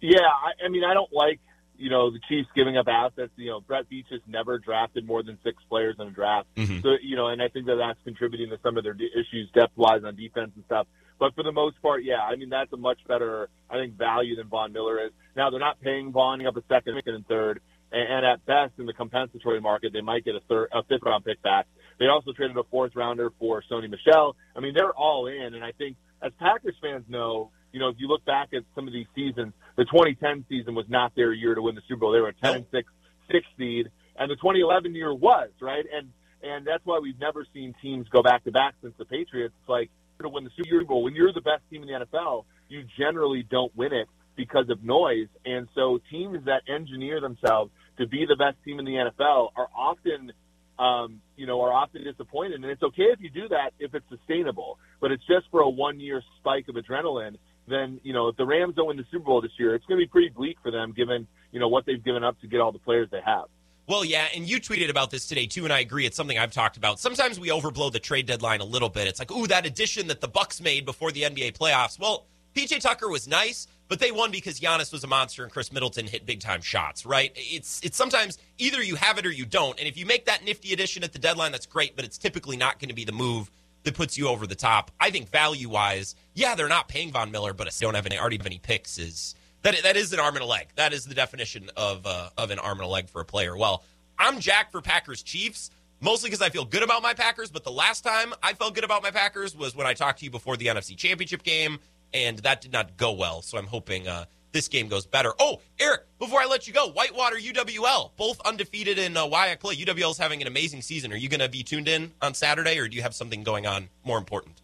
Yeah, 0.00 0.20
I, 0.20 0.64
I 0.64 0.68
mean, 0.68 0.82
I 0.82 0.94
don't 0.94 1.12
like 1.12 1.38
you 1.80 1.88
know, 1.88 2.10
the 2.10 2.20
Chiefs 2.28 2.48
giving 2.54 2.76
up 2.76 2.86
assets. 2.88 3.32
You 3.36 3.50
know, 3.50 3.60
Brett 3.60 3.88
Veach 3.90 4.06
has 4.10 4.20
never 4.26 4.58
drafted 4.58 5.06
more 5.06 5.22
than 5.22 5.38
six 5.42 5.62
players 5.68 5.96
in 5.98 6.08
a 6.08 6.10
draft. 6.10 6.46
Mm-hmm. 6.54 6.80
So, 6.80 6.90
you 7.02 7.16
know, 7.16 7.28
and 7.28 7.40
I 7.40 7.48
think 7.48 7.66
that 7.66 7.76
that's 7.76 7.98
contributing 8.04 8.50
to 8.50 8.58
some 8.62 8.76
of 8.76 8.84
their 8.84 8.94
issues 8.94 9.50
depth 9.54 9.76
wise 9.76 10.04
on 10.04 10.14
defense 10.14 10.52
and 10.54 10.64
stuff. 10.66 10.86
But 11.18 11.34
for 11.34 11.42
the 11.42 11.52
most 11.52 11.80
part, 11.80 12.04
yeah, 12.04 12.20
I 12.20 12.36
mean, 12.36 12.50
that's 12.50 12.72
a 12.74 12.76
much 12.76 12.98
better, 13.08 13.48
I 13.70 13.74
think, 13.76 13.94
value 13.94 14.36
than 14.36 14.48
Von 14.48 14.72
Miller 14.72 15.06
is. 15.06 15.12
Now, 15.36 15.50
they're 15.50 15.60
not 15.60 15.80
paying 15.80 16.12
Von 16.12 16.44
up 16.46 16.56
a 16.56 16.62
second, 16.68 16.94
second 16.96 17.14
and 17.14 17.26
third. 17.26 17.60
And, 17.92 18.12
and 18.12 18.26
at 18.26 18.46
best, 18.46 18.72
in 18.78 18.86
the 18.86 18.92
compensatory 18.92 19.60
market, 19.60 19.92
they 19.92 20.00
might 20.00 20.24
get 20.24 20.34
a 20.34 20.40
third, 20.48 20.68
a 20.72 20.82
fifth 20.84 21.02
round 21.04 21.24
pick 21.24 21.42
back. 21.42 21.66
They 21.98 22.06
also 22.06 22.32
traded 22.32 22.56
a 22.56 22.64
fourth 22.64 22.92
rounder 22.94 23.30
for 23.38 23.62
Sony 23.70 23.90
Michel. 23.90 24.36
I 24.56 24.60
mean, 24.60 24.74
they're 24.74 24.92
all 24.92 25.26
in. 25.26 25.54
And 25.54 25.64
I 25.64 25.72
think, 25.72 25.96
as 26.22 26.32
Packers 26.38 26.76
fans 26.80 27.04
know, 27.08 27.50
you 27.72 27.80
know, 27.80 27.88
if 27.88 27.96
you 27.98 28.08
look 28.08 28.24
back 28.24 28.48
at 28.54 28.62
some 28.74 28.86
of 28.86 28.92
these 28.92 29.06
seasons, 29.14 29.52
the 29.76 29.84
2010 29.84 30.44
season 30.48 30.74
was 30.74 30.86
not 30.88 31.14
their 31.14 31.32
year 31.32 31.54
to 31.54 31.62
win 31.62 31.74
the 31.74 31.82
Super 31.88 32.00
Bowl. 32.00 32.12
They 32.12 32.20
were 32.20 32.28
a 32.28 32.34
10 32.34 32.54
and 32.54 32.66
6 32.70 32.88
six 33.30 33.46
seed, 33.56 33.90
and 34.16 34.30
the 34.30 34.36
2011 34.36 34.94
year 34.94 35.14
was 35.14 35.50
right, 35.60 35.84
and 35.92 36.10
and 36.42 36.66
that's 36.66 36.84
why 36.84 36.98
we've 36.98 37.18
never 37.20 37.46
seen 37.52 37.74
teams 37.82 38.08
go 38.08 38.22
back 38.22 38.44
to 38.44 38.50
back 38.50 38.74
since 38.82 38.94
the 38.98 39.04
Patriots. 39.04 39.54
It's 39.60 39.68
like 39.68 39.90
to 40.22 40.28
win 40.28 40.44
the 40.44 40.50
Super 40.56 40.84
Bowl 40.84 41.02
when 41.02 41.14
you're 41.14 41.32
the 41.32 41.40
best 41.40 41.62
team 41.70 41.82
in 41.82 41.88
the 41.88 42.06
NFL, 42.06 42.44
you 42.68 42.84
generally 42.98 43.42
don't 43.42 43.74
win 43.76 43.92
it 43.92 44.08
because 44.36 44.70
of 44.70 44.82
noise, 44.82 45.28
and 45.44 45.68
so 45.74 46.00
teams 46.10 46.44
that 46.46 46.62
engineer 46.68 47.20
themselves 47.20 47.70
to 47.98 48.06
be 48.06 48.26
the 48.26 48.36
best 48.36 48.56
team 48.64 48.78
in 48.78 48.84
the 48.84 48.92
NFL 48.92 49.50
are 49.56 49.68
often 49.76 50.32
um, 50.78 51.20
you 51.36 51.46
know, 51.46 51.60
are 51.60 51.72
often 51.72 52.02
disappointed. 52.04 52.54
And 52.54 52.64
it's 52.64 52.82
okay 52.82 53.08
if 53.12 53.20
you 53.20 53.28
do 53.28 53.48
that 53.48 53.72
if 53.78 53.94
it's 53.94 54.08
sustainable, 54.08 54.78
but 54.98 55.12
it's 55.12 55.26
just 55.26 55.46
for 55.50 55.60
a 55.60 55.68
one 55.68 56.00
year 56.00 56.22
spike 56.38 56.68
of 56.68 56.76
adrenaline 56.76 57.36
then 57.70 58.00
you 58.02 58.12
know 58.12 58.28
if 58.28 58.36
the 58.36 58.44
Rams 58.44 58.74
don't 58.74 58.88
win 58.88 58.96
the 58.96 59.06
Super 59.10 59.24
Bowl 59.24 59.40
this 59.40 59.52
year, 59.58 59.74
it's 59.74 59.86
going 59.86 59.98
to 59.98 60.04
be 60.04 60.10
pretty 60.10 60.28
bleak 60.28 60.58
for 60.62 60.70
them, 60.70 60.92
given 60.92 61.26
you 61.52 61.60
know 61.60 61.68
what 61.68 61.86
they've 61.86 62.02
given 62.02 62.22
up 62.22 62.38
to 62.40 62.46
get 62.46 62.60
all 62.60 62.72
the 62.72 62.78
players 62.78 63.08
they 63.10 63.20
have. 63.24 63.44
Well, 63.86 64.04
yeah, 64.04 64.28
and 64.34 64.48
you 64.48 64.60
tweeted 64.60 64.90
about 64.90 65.10
this 65.10 65.26
today 65.26 65.46
too, 65.46 65.64
and 65.64 65.72
I 65.72 65.80
agree. 65.80 66.06
It's 66.06 66.16
something 66.16 66.38
I've 66.38 66.52
talked 66.52 66.76
about. 66.76 67.00
Sometimes 67.00 67.40
we 67.40 67.48
overblow 67.48 67.90
the 67.90 67.98
trade 67.98 68.26
deadline 68.26 68.60
a 68.60 68.64
little 68.64 68.88
bit. 68.88 69.08
It's 69.08 69.18
like, 69.18 69.32
ooh, 69.32 69.46
that 69.46 69.66
addition 69.66 70.08
that 70.08 70.20
the 70.20 70.28
Bucks 70.28 70.60
made 70.60 70.84
before 70.84 71.10
the 71.10 71.22
NBA 71.22 71.56
playoffs. 71.56 71.98
Well, 71.98 72.26
PJ 72.54 72.80
Tucker 72.80 73.08
was 73.08 73.26
nice, 73.26 73.66
but 73.90 73.98
they 73.98 74.12
won 74.12 74.30
because 74.30 74.60
Giannis 74.60 74.92
was 74.92 75.02
a 75.02 75.08
monster 75.08 75.42
and 75.42 75.52
Khris 75.52 75.72
Middleton 75.72 76.06
hit 76.06 76.24
big 76.24 76.40
time 76.40 76.62
shots, 76.62 77.04
right? 77.04 77.32
It's 77.34 77.80
it's 77.82 77.96
sometimes 77.96 78.38
either 78.56 78.80
you 78.80 78.94
have 78.94 79.18
it 79.18 79.26
or 79.26 79.32
you 79.32 79.44
don't. 79.44 79.76
And 79.80 79.88
if 79.88 79.98
you 79.98 80.06
make 80.06 80.26
that 80.26 80.44
nifty 80.44 80.72
addition 80.72 81.02
at 81.02 81.12
the 81.12 81.18
deadline, 81.18 81.50
that's 81.50 81.66
great, 81.66 81.96
but 81.96 82.04
it's 82.04 82.16
typically 82.16 82.56
not 82.56 82.78
going 82.78 82.88
to 82.88 82.94
be 82.94 83.04
the 83.04 83.12
move 83.12 83.50
that 83.82 83.94
puts 83.94 84.16
you 84.16 84.28
over 84.28 84.46
the 84.46 84.54
top. 84.54 84.92
I 85.00 85.10
think 85.10 85.28
value 85.28 85.68
wise, 85.68 86.14
yeah, 86.34 86.54
they're 86.54 86.68
not 86.68 86.86
paying 86.86 87.10
Von 87.10 87.32
Miller, 87.32 87.52
but 87.52 87.64
they 87.64 87.84
don't 87.84 87.94
have 87.94 88.06
any 88.06 88.16
already 88.16 88.36
have 88.36 88.46
any 88.46 88.60
picks. 88.60 88.96
Is 88.96 89.34
that 89.62 89.74
that 89.82 89.96
is 89.96 90.12
an 90.12 90.20
arm 90.20 90.36
and 90.36 90.44
a 90.44 90.46
leg? 90.46 90.68
That 90.76 90.92
is 90.92 91.04
the 91.04 91.14
definition 91.14 91.68
of 91.76 92.06
uh, 92.06 92.30
of 92.38 92.52
an 92.52 92.60
arm 92.60 92.78
and 92.78 92.86
a 92.86 92.88
leg 92.88 93.08
for 93.08 93.20
a 93.20 93.24
player. 93.24 93.56
Well, 93.56 93.82
I'm 94.20 94.38
Jack 94.38 94.70
for 94.70 94.80
Packers 94.80 95.22
Chiefs. 95.24 95.68
Mostly 96.02 96.30
because 96.30 96.40
I 96.40 96.48
feel 96.48 96.64
good 96.64 96.82
about 96.82 97.02
my 97.02 97.12
Packers, 97.12 97.50
but 97.50 97.62
the 97.62 97.72
last 97.72 98.04
time 98.04 98.32
I 98.42 98.54
felt 98.54 98.74
good 98.74 98.84
about 98.84 99.02
my 99.02 99.10
Packers 99.10 99.54
was 99.54 99.76
when 99.76 99.86
I 99.86 99.92
talked 99.92 100.20
to 100.20 100.24
you 100.24 100.30
before 100.30 100.56
the 100.56 100.68
NFC 100.68 100.96
Championship 100.96 101.42
game, 101.42 101.78
and 102.12 102.38
that 102.38 102.60
did 102.60 102.72
not 102.72 102.96
go 102.96 103.12
well. 103.12 103.42
So 103.42 103.58
I'm 103.58 103.66
hoping 103.66 104.08
uh, 104.08 104.24
this 104.52 104.68
game 104.68 104.88
goes 104.88 105.06
better. 105.06 105.32
Oh, 105.38 105.60
Eric, 105.78 106.02
before 106.18 106.40
I 106.40 106.46
let 106.46 106.66
you 106.66 106.72
go, 106.72 106.88
Whitewater 106.88 107.36
UWL, 107.36 108.10
both 108.16 108.40
undefeated 108.44 108.98
in 108.98 109.16
uh, 109.16 109.26
WIAC 109.26 109.60
play. 109.60 109.76
UWL 109.76 110.10
is 110.10 110.18
having 110.18 110.40
an 110.40 110.48
amazing 110.48 110.82
season. 110.82 111.12
Are 111.12 111.16
you 111.16 111.28
going 111.28 111.40
to 111.40 111.48
be 111.48 111.62
tuned 111.62 111.88
in 111.88 112.12
on 112.20 112.34
Saturday, 112.34 112.78
or 112.78 112.88
do 112.88 112.96
you 112.96 113.02
have 113.02 113.14
something 113.14 113.42
going 113.42 113.66
on 113.66 113.88
more 114.04 114.18
important? 114.18 114.60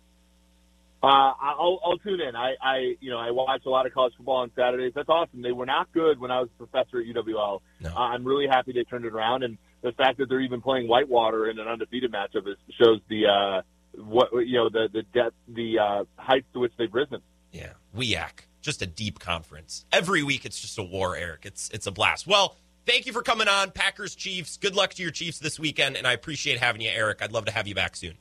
Uh, 1.02 1.32
I'll, 1.40 1.78
I'll 1.84 1.98
tune 1.98 2.20
in. 2.20 2.34
I, 2.34 2.54
I, 2.60 2.94
you 3.00 3.10
know, 3.10 3.18
I 3.18 3.30
watch 3.30 3.62
a 3.64 3.70
lot 3.70 3.86
of 3.86 3.94
college 3.94 4.14
football 4.16 4.36
on 4.36 4.50
Saturdays. 4.56 4.92
That's 4.94 5.08
awesome. 5.08 5.42
They 5.42 5.52
were 5.52 5.66
not 5.66 5.92
good 5.92 6.18
when 6.18 6.30
I 6.30 6.40
was 6.40 6.48
a 6.58 6.66
professor 6.66 6.98
at 6.98 7.06
UWL. 7.06 7.60
No. 7.80 7.90
Uh, 7.90 7.98
I'm 7.98 8.24
really 8.24 8.48
happy 8.48 8.72
they 8.72 8.82
turned 8.82 9.04
it 9.04 9.12
around, 9.12 9.44
and 9.44 9.56
the 9.82 9.92
fact 9.92 10.18
that 10.18 10.28
they're 10.28 10.40
even 10.40 10.62
playing 10.62 10.88
Whitewater 10.88 11.48
in 11.48 11.58
an 11.60 11.68
undefeated 11.68 12.12
matchup 12.12 12.48
is, 12.48 12.56
shows 12.80 13.00
the 13.08 13.26
uh, 13.26 13.62
what 14.02 14.30
you 14.44 14.54
know 14.54 14.68
the 14.68 14.88
the 14.92 15.02
depth, 15.02 15.36
the 15.46 15.78
uh, 15.78 16.04
heights 16.16 16.46
to 16.54 16.58
which 16.58 16.72
they've 16.76 16.92
risen. 16.92 17.20
Yeah, 17.52 17.72
WIAC 17.96 18.46
just 18.66 18.82
a 18.82 18.86
deep 18.86 19.20
conference. 19.20 19.86
Every 19.92 20.24
week 20.24 20.44
it's 20.44 20.60
just 20.60 20.76
a 20.76 20.82
war, 20.82 21.16
Eric. 21.16 21.46
It's 21.46 21.70
it's 21.70 21.86
a 21.86 21.92
blast. 21.92 22.26
Well, 22.26 22.56
thank 22.84 23.06
you 23.06 23.12
for 23.12 23.22
coming 23.22 23.48
on, 23.48 23.70
Packers 23.70 24.14
Chiefs. 24.14 24.58
Good 24.58 24.74
luck 24.74 24.92
to 24.94 25.02
your 25.02 25.12
Chiefs 25.12 25.38
this 25.38 25.58
weekend, 25.58 25.96
and 25.96 26.06
I 26.06 26.12
appreciate 26.12 26.58
having 26.58 26.82
you, 26.82 26.90
Eric. 26.90 27.22
I'd 27.22 27.32
love 27.32 27.46
to 27.46 27.52
have 27.52 27.66
you 27.68 27.74
back 27.74 27.94
soon. 27.96 28.14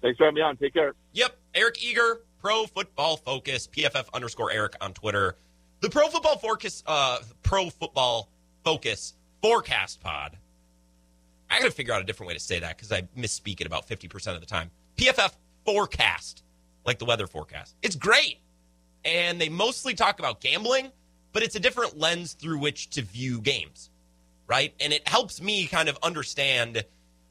Thanks 0.00 0.16
for 0.16 0.24
having 0.24 0.36
me 0.36 0.40
on. 0.40 0.56
Take 0.56 0.72
care. 0.72 0.94
Yep, 1.12 1.36
Eric 1.54 1.84
Eager, 1.84 2.22
Pro 2.40 2.66
Football 2.66 3.18
Focus, 3.18 3.68
PFF 3.68 4.06
underscore 4.14 4.50
Eric 4.50 4.76
on 4.80 4.94
Twitter. 4.94 5.36
The 5.80 5.90
Pro 5.90 6.08
Football 6.08 6.38
Focus, 6.38 6.82
uh, 6.86 7.18
Pro 7.42 7.68
Football 7.68 8.30
Focus 8.64 9.12
Forecast 9.42 10.00
Pod. 10.00 10.38
I 11.50 11.58
got 11.58 11.66
to 11.66 11.70
figure 11.70 11.92
out 11.92 12.00
a 12.00 12.04
different 12.04 12.28
way 12.28 12.34
to 12.34 12.40
say 12.40 12.60
that 12.60 12.76
because 12.76 12.90
I 12.90 13.02
misspeak 13.16 13.60
it 13.60 13.66
about 13.66 13.86
50% 13.86 14.34
of 14.34 14.40
the 14.40 14.46
time. 14.46 14.70
PFF 14.96 15.34
Forecast, 15.66 16.43
like 16.84 16.98
the 16.98 17.04
weather 17.04 17.26
forecast. 17.26 17.74
It's 17.82 17.96
great 17.96 18.38
and 19.04 19.40
they 19.40 19.48
mostly 19.48 19.94
talk 19.94 20.18
about 20.18 20.40
gambling, 20.40 20.90
but 21.32 21.42
it's 21.42 21.54
a 21.56 21.60
different 21.60 21.98
lens 21.98 22.32
through 22.32 22.58
which 22.58 22.90
to 22.90 23.02
view 23.02 23.40
games, 23.40 23.90
right? 24.46 24.72
And 24.80 24.92
it 24.92 25.06
helps 25.06 25.40
me 25.40 25.66
kind 25.66 25.88
of 25.88 25.98
understand 26.02 26.84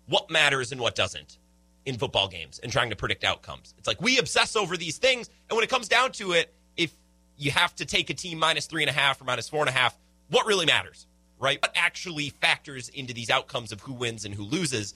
what 0.08 0.30
matters 0.30 0.72
and 0.72 0.80
what 0.80 0.96
doesn't 0.96 1.38
in 1.86 1.98
football 1.98 2.28
games 2.28 2.60
and 2.60 2.72
trying 2.72 2.90
to 2.90 2.96
predict 2.96 3.24
outcomes. 3.24 3.74
It's 3.78 3.88
like 3.88 4.02
we 4.02 4.20
obsess 4.20 4.56
over 4.56 4.78
these 4.78 4.98
things, 4.98 5.30
and 5.50 5.56
when 5.56 5.64
it 5.64 5.70
comes 5.70 5.88
down 5.88 6.12
to 6.14 6.34
it, 6.34 6.54
if 6.78 6.92
you 7.38 7.52
have 7.52 7.76
to 7.76 7.86
take 7.86 8.10
a 8.10 8.14
team 8.14 8.38
minus 8.38 8.68
three 8.68 8.84
and 8.84 8.90
a 8.90 8.94
half 8.94 9.20
or 9.20 9.26
minus 9.26 9.50
four 9.50 9.62
and 9.62 9.70
a 9.70 9.74
half, 9.74 9.98
what 10.30 10.46
really 10.46 10.66
matters, 10.66 11.08
right? 11.40 11.62
What 11.62 11.72
actually 11.76 12.30
factors 12.30 12.90
into 12.90 13.14
these 13.14 13.30
outcomes 13.30 13.72
of 13.72 13.82
who 13.82 13.94
wins 13.94 14.26
and 14.26 14.34
who 14.34 14.44
loses? 14.44 14.94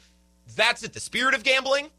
That's 0.56 0.84
at 0.84 0.93
the 0.93 1.00
spirit 1.00 1.34
of 1.34 1.43
gambling, 1.43 1.89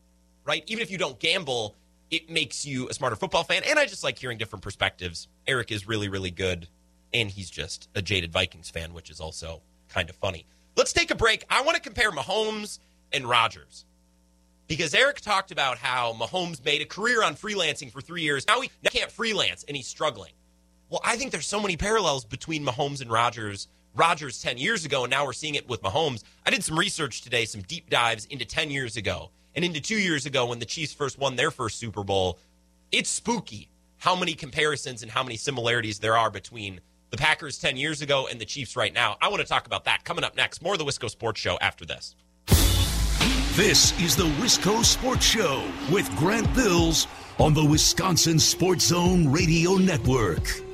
right? 0.45 0.63
Even 0.67 0.83
if 0.83 0.91
you 0.91 0.99
don't 0.99 1.19
gamble, 1.19 1.75
it 2.11 2.31
makes 2.31 2.65
you 2.65 2.89
a 2.89 2.95
smarter 2.95 3.17
football 3.17 3.45
fan. 3.45 3.63
And 3.67 3.79
I 3.79 3.87
just 3.87 4.05
like 4.05 4.19
hearing 4.19 4.39
different 4.39 4.63
perspectives. 4.63 5.29
Eric 5.47 5.71
is 5.71 5.87
really, 5.87 6.09
really 6.09 6.31
good. 6.31 6.69
And 7.13 7.31
he's 7.31 7.51
just 7.51 7.89
a 7.95 8.03
jaded 8.03 8.33
Vikings 8.33 8.71
fan, 8.71 8.93
which 8.93 9.11
is 9.11 9.21
also 9.21 9.63
kind 9.89 10.11
of 10.11 10.17
funny. 10.17 10.47
Let's 10.77 10.93
take 10.93 11.11
a 11.11 11.15
break. 11.15 11.45
I 11.51 11.63
want 11.63 11.77
to 11.77 11.83
compare 11.83 12.11
Mahomes 12.11 12.79
and 13.13 13.29
Rodgers 13.29 13.85
because 14.67 14.95
Eric 14.95 15.21
talked 15.21 15.51
about 15.51 15.79
how 15.79 16.13
Mahomes 16.13 16.63
made 16.65 16.83
a 16.83 16.85
career 16.85 17.23
on 17.23 17.35
freelancing 17.35 17.91
for 17.91 18.01
three 18.01 18.23
years. 18.23 18.47
Now 18.47 18.61
he 18.61 18.71
can't 18.85 19.11
freelance 19.11 19.65
and 19.67 19.77
he's 19.77 19.87
struggling. 19.87 20.33
Well, 20.91 21.01
I 21.05 21.17
think 21.17 21.33
there's 21.33 21.47
so 21.47 21.61
many 21.61 21.77
parallels 21.77 22.25
between 22.25 22.65
Mahomes 22.65 23.01
and 23.01 23.11
Rodgers. 23.11 23.69
Rodgers 23.95 24.41
10 24.41 24.59
years 24.59 24.85
ago, 24.85 25.05
and 25.05 25.11
now 25.11 25.25
we're 25.25 25.33
seeing 25.33 25.57
it 25.57 25.69
with 25.69 25.83
Mahomes. 25.83 26.23
I 26.47 26.51
did 26.51 26.63
some 26.63 26.79
research 26.79 27.23
today, 27.23 27.45
some 27.47 27.63
deep 27.63 27.91
dives 27.91 28.27
into 28.27 28.45
10 28.45 28.71
years 28.71 28.97
ago 28.97 29.31
and 29.59 29.65
into 29.65 29.81
two 29.81 29.99
years 29.99 30.25
ago 30.25 30.47
when 30.47 30.61
the 30.61 30.65
Chiefs 30.65 30.95
first 30.95 31.19
won 31.19 31.35
their 31.35 31.51
first 31.51 31.81
Super 31.81 32.05
Bowl, 32.05 32.39
it's 32.93 33.11
spooky 33.11 33.69
how 33.97 34.15
many 34.15 34.35
comparisons 34.35 35.03
and 35.03 35.11
how 35.11 35.25
many 35.25 35.37
similarities 35.37 35.99
there 35.99 36.17
are 36.17 36.31
between 36.31 36.81
the 37.11 37.17
Packers 37.17 37.59
10 37.59 37.77
years 37.77 38.01
ago 38.01 38.29
and 38.31 38.41
the 38.41 38.45
Chiefs 38.45 38.77
right 38.77 38.95
now. 38.95 39.17
I 39.21 39.27
want 39.27 39.43
to 39.43 39.49
talk 39.49 39.67
about 39.67 39.87
that 39.87 40.05
coming 40.05 40.23
up 40.23 40.37
next. 40.37 40.63
More 40.63 40.75
of 40.75 40.79
the 40.79 40.85
Wisco 40.85 41.11
Sports 41.11 41.41
Show 41.41 41.59
after 41.61 41.85
this. 41.85 42.15
This 43.57 44.01
is 44.01 44.15
the 44.15 44.29
Wisco 44.41 44.85
Sports 44.85 45.27
Show 45.27 45.65
with 45.91 46.09
Grant 46.15 46.55
Bills 46.55 47.09
on 47.41 47.53
the 47.53 47.65
Wisconsin 47.65 48.39
Sports 48.39 48.85
Zone 48.85 49.27
Radio 49.27 49.75
Network. 49.75 50.68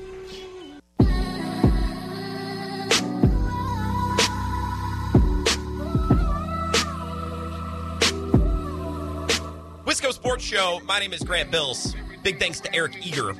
Sports 10.34 10.46
Show. 10.46 10.80
My 10.84 10.98
name 10.98 11.12
is 11.12 11.22
Grant 11.22 11.52
Bills. 11.52 11.94
Big 12.24 12.40
thanks 12.40 12.58
to 12.58 12.74
Eric 12.74 13.06
Eager, 13.06 13.34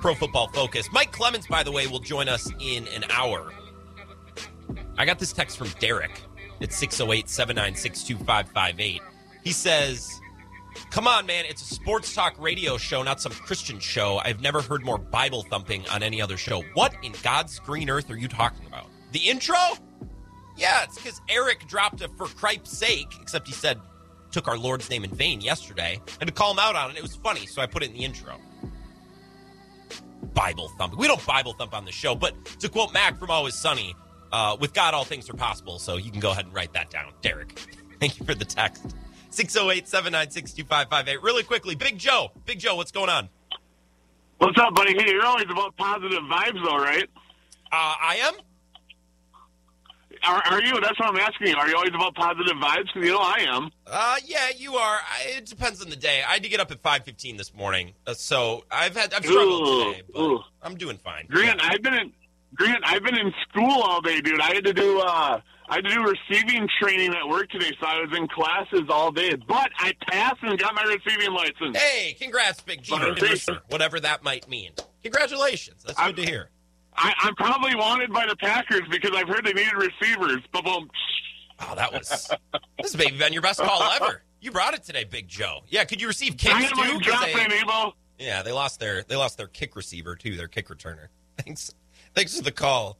Pro 0.00 0.14
Football 0.14 0.48
Focus. 0.48 0.88
Mike 0.92 1.12
Clemens, 1.12 1.46
by 1.46 1.62
the 1.62 1.70
way, 1.70 1.86
will 1.86 2.00
join 2.00 2.26
us 2.26 2.50
in 2.58 2.88
an 2.88 3.04
hour. 3.10 3.52
I 4.96 5.04
got 5.04 5.18
this 5.18 5.30
text 5.34 5.58
from 5.58 5.68
Derek. 5.78 6.22
It's 6.60 6.74
608 6.76 7.28
796 7.28 8.02
2558. 8.02 9.02
He 9.44 9.52
says, 9.52 10.08
Come 10.90 11.06
on, 11.06 11.26
man. 11.26 11.44
It's 11.46 11.70
a 11.70 11.74
sports 11.74 12.14
talk 12.14 12.34
radio 12.38 12.78
show, 12.78 13.02
not 13.02 13.20
some 13.20 13.32
Christian 13.32 13.78
show. 13.78 14.18
I've 14.24 14.40
never 14.40 14.62
heard 14.62 14.82
more 14.86 14.96
Bible 14.96 15.42
thumping 15.42 15.86
on 15.90 16.02
any 16.02 16.22
other 16.22 16.38
show. 16.38 16.62
What 16.72 16.94
in 17.02 17.12
God's 17.22 17.58
green 17.58 17.90
earth 17.90 18.10
are 18.10 18.16
you 18.16 18.26
talking 18.26 18.66
about? 18.66 18.86
The 19.12 19.18
intro? 19.18 19.58
Yeah, 20.56 20.84
it's 20.84 20.96
because 20.96 21.20
Eric 21.28 21.68
dropped 21.68 22.00
a 22.00 22.08
for 22.16 22.26
Cripe's 22.26 22.70
sake, 22.70 23.12
except 23.20 23.46
he 23.46 23.52
said, 23.52 23.78
took 24.30 24.48
our 24.48 24.58
Lord's 24.58 24.88
name 24.90 25.04
in 25.04 25.10
vain 25.10 25.40
yesterday. 25.40 26.00
And 26.20 26.28
to 26.28 26.34
call 26.34 26.52
him 26.52 26.58
out 26.58 26.76
on 26.76 26.90
it, 26.90 26.96
it 26.96 27.02
was 27.02 27.16
funny, 27.16 27.46
so 27.46 27.62
I 27.62 27.66
put 27.66 27.82
it 27.82 27.90
in 27.90 27.92
the 27.94 28.04
intro. 28.04 28.34
Bible 30.34 30.68
thumping. 30.78 30.98
We 30.98 31.06
don't 31.06 31.24
Bible 31.26 31.52
thump 31.52 31.74
on 31.74 31.84
the 31.84 31.92
show, 31.92 32.14
but 32.14 32.32
to 32.60 32.68
quote 32.68 32.92
Mac 32.92 33.18
from 33.18 33.30
Always 33.30 33.54
Sunny, 33.54 33.94
uh, 34.32 34.56
with 34.60 34.74
God, 34.74 34.94
all 34.94 35.04
things 35.04 35.28
are 35.30 35.34
possible. 35.34 35.78
So 35.78 35.96
you 35.96 36.10
can 36.10 36.20
go 36.20 36.30
ahead 36.30 36.44
and 36.44 36.54
write 36.54 36.72
that 36.74 36.90
down. 36.90 37.12
Derek, 37.22 37.58
thank 38.00 38.18
you 38.18 38.26
for 38.26 38.34
the 38.34 38.44
text. 38.44 38.94
608 39.30 39.88
796 39.88 40.52
2558. 40.54 41.22
Really 41.22 41.42
quickly, 41.42 41.74
Big 41.74 41.98
Joe. 41.98 42.30
Big 42.44 42.58
Joe, 42.58 42.76
what's 42.76 42.92
going 42.92 43.10
on? 43.10 43.28
What's 44.38 44.58
up, 44.58 44.74
buddy? 44.74 44.94
Hey, 44.96 45.10
you're 45.10 45.26
always 45.26 45.46
about 45.50 45.76
positive 45.76 46.22
vibes, 46.22 46.64
though, 46.64 46.78
right? 46.78 47.08
Uh, 47.72 47.94
I 48.00 48.18
am? 48.22 48.34
Are, 50.26 50.42
are 50.50 50.60
you? 50.62 50.80
That's 50.80 50.98
what 50.98 51.08
I'm 51.10 51.16
asking 51.16 51.48
you. 51.48 51.56
Are 51.56 51.68
you 51.68 51.74
always 51.76 51.90
about 51.94 52.14
positive 52.14 52.56
vibes? 52.56 52.86
Because 52.92 53.04
you 53.06 53.12
know 53.12 53.18
I 53.18 53.44
am. 53.48 53.70
Uh, 53.86 54.16
yeah, 54.24 54.48
you 54.56 54.74
are. 54.76 54.98
I, 54.98 55.36
it 55.38 55.46
depends 55.46 55.82
on 55.82 55.90
the 55.90 55.96
day. 55.96 56.22
I 56.26 56.34
had 56.34 56.42
to 56.42 56.48
get 56.48 56.60
up 56.60 56.70
at 56.70 56.82
5.15 56.82 57.36
this 57.38 57.54
morning, 57.54 57.94
uh, 58.06 58.14
so 58.14 58.64
I've 58.70 58.96
had 58.96 59.14
I've 59.14 59.24
struggled 59.24 59.68
Ooh, 59.68 59.84
today, 59.92 60.02
but 60.12 60.20
ooh. 60.20 60.40
I'm 60.62 60.76
doing 60.76 60.96
fine. 60.98 61.26
Grant, 61.28 61.60
Yeah. 61.62 61.70
I've 61.72 61.82
been 61.82 61.94
in 61.94 62.12
Grant. 62.54 62.82
I've 62.84 63.02
been 63.02 63.18
in 63.18 63.32
school 63.48 63.82
all 63.82 64.00
day, 64.00 64.20
dude. 64.20 64.40
I 64.40 64.54
had 64.54 64.64
to 64.64 64.72
do 64.72 65.00
uh, 65.00 65.40
I 65.70 65.74
had 65.74 65.84
to 65.84 65.90
do 65.94 66.02
receiving 66.02 66.66
training 66.80 67.14
at 67.14 67.28
work 67.28 67.50
today, 67.50 67.70
so 67.80 67.86
I 67.86 68.00
was 68.00 68.16
in 68.16 68.26
classes 68.28 68.88
all 68.88 69.12
day. 69.12 69.34
But 69.46 69.70
I 69.78 69.92
passed 70.08 70.38
and 70.42 70.58
got 70.58 70.74
my 70.74 70.82
receiving 70.82 71.32
license. 71.34 71.76
Hey, 71.76 72.16
congrats, 72.18 72.60
Big 72.62 72.82
G. 72.82 72.92
Well, 72.92 73.14
thank 73.14 73.46
you. 73.46 73.56
Whatever 73.68 74.00
that 74.00 74.22
might 74.24 74.48
mean. 74.48 74.72
Congratulations. 75.02 75.82
That's 75.84 75.98
I'm- 75.98 76.12
good 76.14 76.22
to 76.24 76.30
hear. 76.30 76.50
I, 77.00 77.12
I'm 77.20 77.34
probably 77.36 77.74
wanted 77.74 78.12
by 78.12 78.26
the 78.26 78.36
Packers 78.36 78.82
because 78.90 79.12
I've 79.14 79.28
heard 79.28 79.44
they 79.44 79.52
needed 79.52 79.74
receivers. 79.74 80.42
But 80.52 80.64
boom. 80.64 80.90
Oh, 81.60 81.74
that 81.74 81.92
was 81.92 82.08
this 82.80 82.92
has 82.92 82.96
maybe 82.96 83.16
been 83.18 83.32
your 83.32 83.42
best 83.42 83.60
call 83.60 83.82
ever. 83.82 84.22
You 84.40 84.50
brought 84.52 84.74
it 84.74 84.84
today, 84.84 85.04
Big 85.04 85.26
Joe. 85.28 85.60
Yeah, 85.68 85.84
could 85.84 86.00
you 86.00 86.06
receive 86.06 86.36
kicks 86.36 86.54
too? 86.54 86.74
Dynamite 86.76 86.92
'Cause 86.92 87.02
drop 87.02 87.24
they- 87.26 88.24
yeah, 88.24 88.42
they 88.42 88.52
lost 88.52 88.80
their 88.80 89.02
they 89.04 89.16
lost 89.16 89.36
their 89.38 89.46
kick 89.48 89.74
receiver 89.76 90.14
too, 90.16 90.36
their 90.36 90.48
kick 90.48 90.68
returner. 90.68 91.06
Thanks, 91.38 91.72
thanks 92.14 92.36
for 92.36 92.42
the 92.42 92.50
call. 92.52 92.98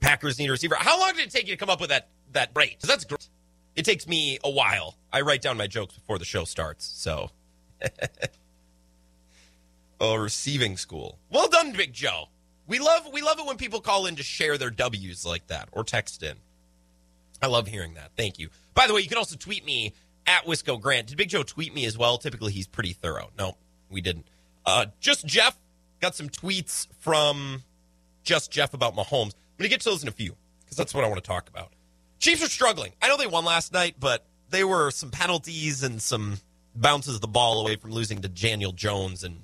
Packers 0.00 0.38
need 0.38 0.48
a 0.48 0.52
receiver. 0.52 0.76
How 0.78 0.98
long 1.00 1.12
did 1.14 1.26
it 1.26 1.30
take 1.30 1.46
you 1.48 1.54
to 1.54 1.56
come 1.58 1.70
up 1.70 1.80
with 1.80 1.90
that 1.90 2.08
that 2.32 2.50
rate? 2.54 2.78
that's 2.80 3.04
great. 3.04 3.28
It 3.74 3.84
takes 3.84 4.06
me 4.06 4.38
a 4.44 4.50
while. 4.50 4.96
I 5.12 5.20
write 5.22 5.42
down 5.42 5.56
my 5.56 5.66
jokes 5.66 5.94
before 5.94 6.18
the 6.18 6.24
show 6.24 6.44
starts, 6.44 6.84
so. 6.84 7.30
oh, 10.00 10.14
receiving 10.16 10.76
school. 10.76 11.18
Well 11.30 11.48
done, 11.48 11.72
Big 11.72 11.92
Joe. 11.92 12.28
We 12.66 12.78
love 12.78 13.08
we 13.12 13.22
love 13.22 13.38
it 13.38 13.46
when 13.46 13.56
people 13.56 13.80
call 13.80 14.06
in 14.06 14.16
to 14.16 14.22
share 14.22 14.58
their 14.58 14.70
W's 14.70 15.24
like 15.24 15.46
that 15.48 15.68
or 15.72 15.84
text 15.84 16.22
in. 16.22 16.36
I 17.40 17.46
love 17.46 17.68
hearing 17.68 17.94
that. 17.94 18.10
Thank 18.16 18.38
you. 18.38 18.48
By 18.74 18.86
the 18.86 18.94
way, 18.94 19.00
you 19.02 19.08
can 19.08 19.18
also 19.18 19.36
tweet 19.36 19.64
me 19.64 19.92
at 20.26 20.44
Wisco 20.46 20.80
Grant. 20.80 21.08
Did 21.08 21.16
Big 21.18 21.28
Joe 21.28 21.42
tweet 21.42 21.74
me 21.74 21.84
as 21.84 21.96
well? 21.96 22.18
Typically, 22.18 22.52
he's 22.52 22.66
pretty 22.66 22.92
thorough. 22.92 23.30
No, 23.38 23.56
we 23.90 24.00
didn't. 24.00 24.26
Uh, 24.64 24.86
just 25.00 25.26
Jeff 25.26 25.56
got 26.00 26.14
some 26.14 26.28
tweets 26.28 26.88
from 27.00 27.62
just 28.24 28.50
Jeff 28.50 28.74
about 28.74 28.94
Mahomes. 28.96 29.34
I'm 29.58 29.62
to 29.62 29.68
get 29.68 29.80
to 29.80 29.90
those 29.90 30.02
in 30.02 30.08
a 30.08 30.12
few 30.12 30.34
because 30.64 30.76
that's 30.76 30.92
what 30.94 31.04
I 31.04 31.08
want 31.08 31.22
to 31.22 31.26
talk 31.26 31.48
about. 31.48 31.72
Chiefs 32.18 32.44
are 32.44 32.48
struggling. 32.48 32.92
I 33.00 33.08
know 33.08 33.16
they 33.16 33.26
won 33.26 33.44
last 33.44 33.72
night, 33.72 33.96
but 34.00 34.24
they 34.50 34.64
were 34.64 34.90
some 34.90 35.10
penalties 35.10 35.82
and 35.82 36.00
some 36.00 36.38
bounces 36.74 37.14
of 37.14 37.20
the 37.20 37.28
ball 37.28 37.60
away 37.60 37.76
from 37.76 37.92
losing 37.92 38.20
to 38.22 38.28
Daniel 38.28 38.72
Jones 38.72 39.24
and 39.24 39.42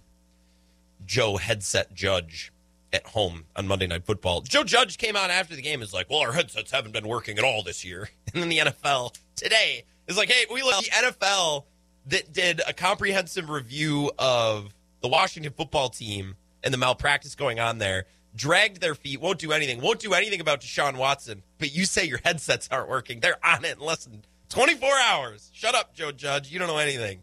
Joe 1.07 1.37
Headset 1.37 1.95
Judge 1.95 2.52
at 2.93 3.07
home 3.07 3.45
on 3.57 3.67
Monday 3.67 3.87
Night 3.87 4.05
Football. 4.05 4.43
Joe 4.43 4.65
Judge 4.65 4.99
came 4.99 5.17
out 5.17 5.31
after 5.31 5.57
the 5.57 5.63
game 5.63 5.81
and 5.81 5.83
is 5.83 5.95
like, 5.95 6.11
well, 6.11 6.21
our 6.21 6.33
headsets 6.33 6.71
haven't 6.71 6.93
been 6.93 7.09
working 7.09 7.39
at 7.39 7.45
all 7.45 7.63
this 7.63 7.85
year. 7.85 8.11
And 8.35 8.43
then 8.43 8.49
the 8.49 8.59
NFL 8.59 9.15
today 9.37 9.85
is 10.07 10.17
like, 10.17 10.31
hey, 10.31 10.47
we 10.51 10.63
look 10.63 10.83
the 10.83 10.91
NFL 10.91 11.65
that 12.07 12.33
did 12.33 12.63
a 12.67 12.73
comprehensive 12.73 13.51
review 13.51 14.11
of 14.19 14.73
the 15.03 15.09
Washington 15.09 15.53
football 15.55 15.91
team 15.91 16.35
and 16.65 16.73
the 16.73 16.79
malpractice 16.79 17.35
going 17.35 17.61
on 17.61 17.77
there, 17.77 18.07
dragged 18.35 18.81
their 18.81 18.95
feet, 18.95 19.21
won't 19.21 19.39
do 19.39 19.53
anything, 19.53 19.83
won't 19.83 20.01
do 20.01 20.15
anything 20.15 20.41
about 20.41 20.63
Deshaun 20.63 20.97
Watson, 20.97 21.43
but 21.59 21.75
you 21.75 21.85
say 21.85 22.07
your 22.07 22.21
headsets 22.25 22.69
aren't 22.71 22.89
working. 22.89 23.21
They're 23.21 23.45
on 23.45 23.67
it 23.67 23.77
in 23.79 23.85
less 23.85 24.07
than 24.07 24.23
24 24.49 24.91
hours. 25.09 25.51
Shut 25.53 25.75
up, 25.75 25.95
Joe 25.95 26.13
Judge. 26.13 26.51
You 26.51 26.59
don't 26.59 26.69
know 26.69 26.79
anything. 26.79 27.23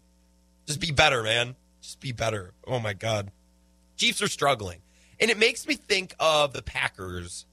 Just 0.66 0.80
be 0.80 0.92
better, 0.92 1.22
man. 1.22 1.56
Just 1.80 2.00
be 2.00 2.12
better. 2.12 2.52
Oh, 2.66 2.78
my 2.78 2.92
God. 2.92 3.32
Chiefs 3.96 4.22
are 4.22 4.28
struggling. 4.28 4.78
And 5.20 5.30
it 5.30 5.38
makes 5.38 5.66
me 5.66 5.74
think 5.74 6.14
of 6.18 6.52
the 6.52 6.62
Packers 6.62 7.46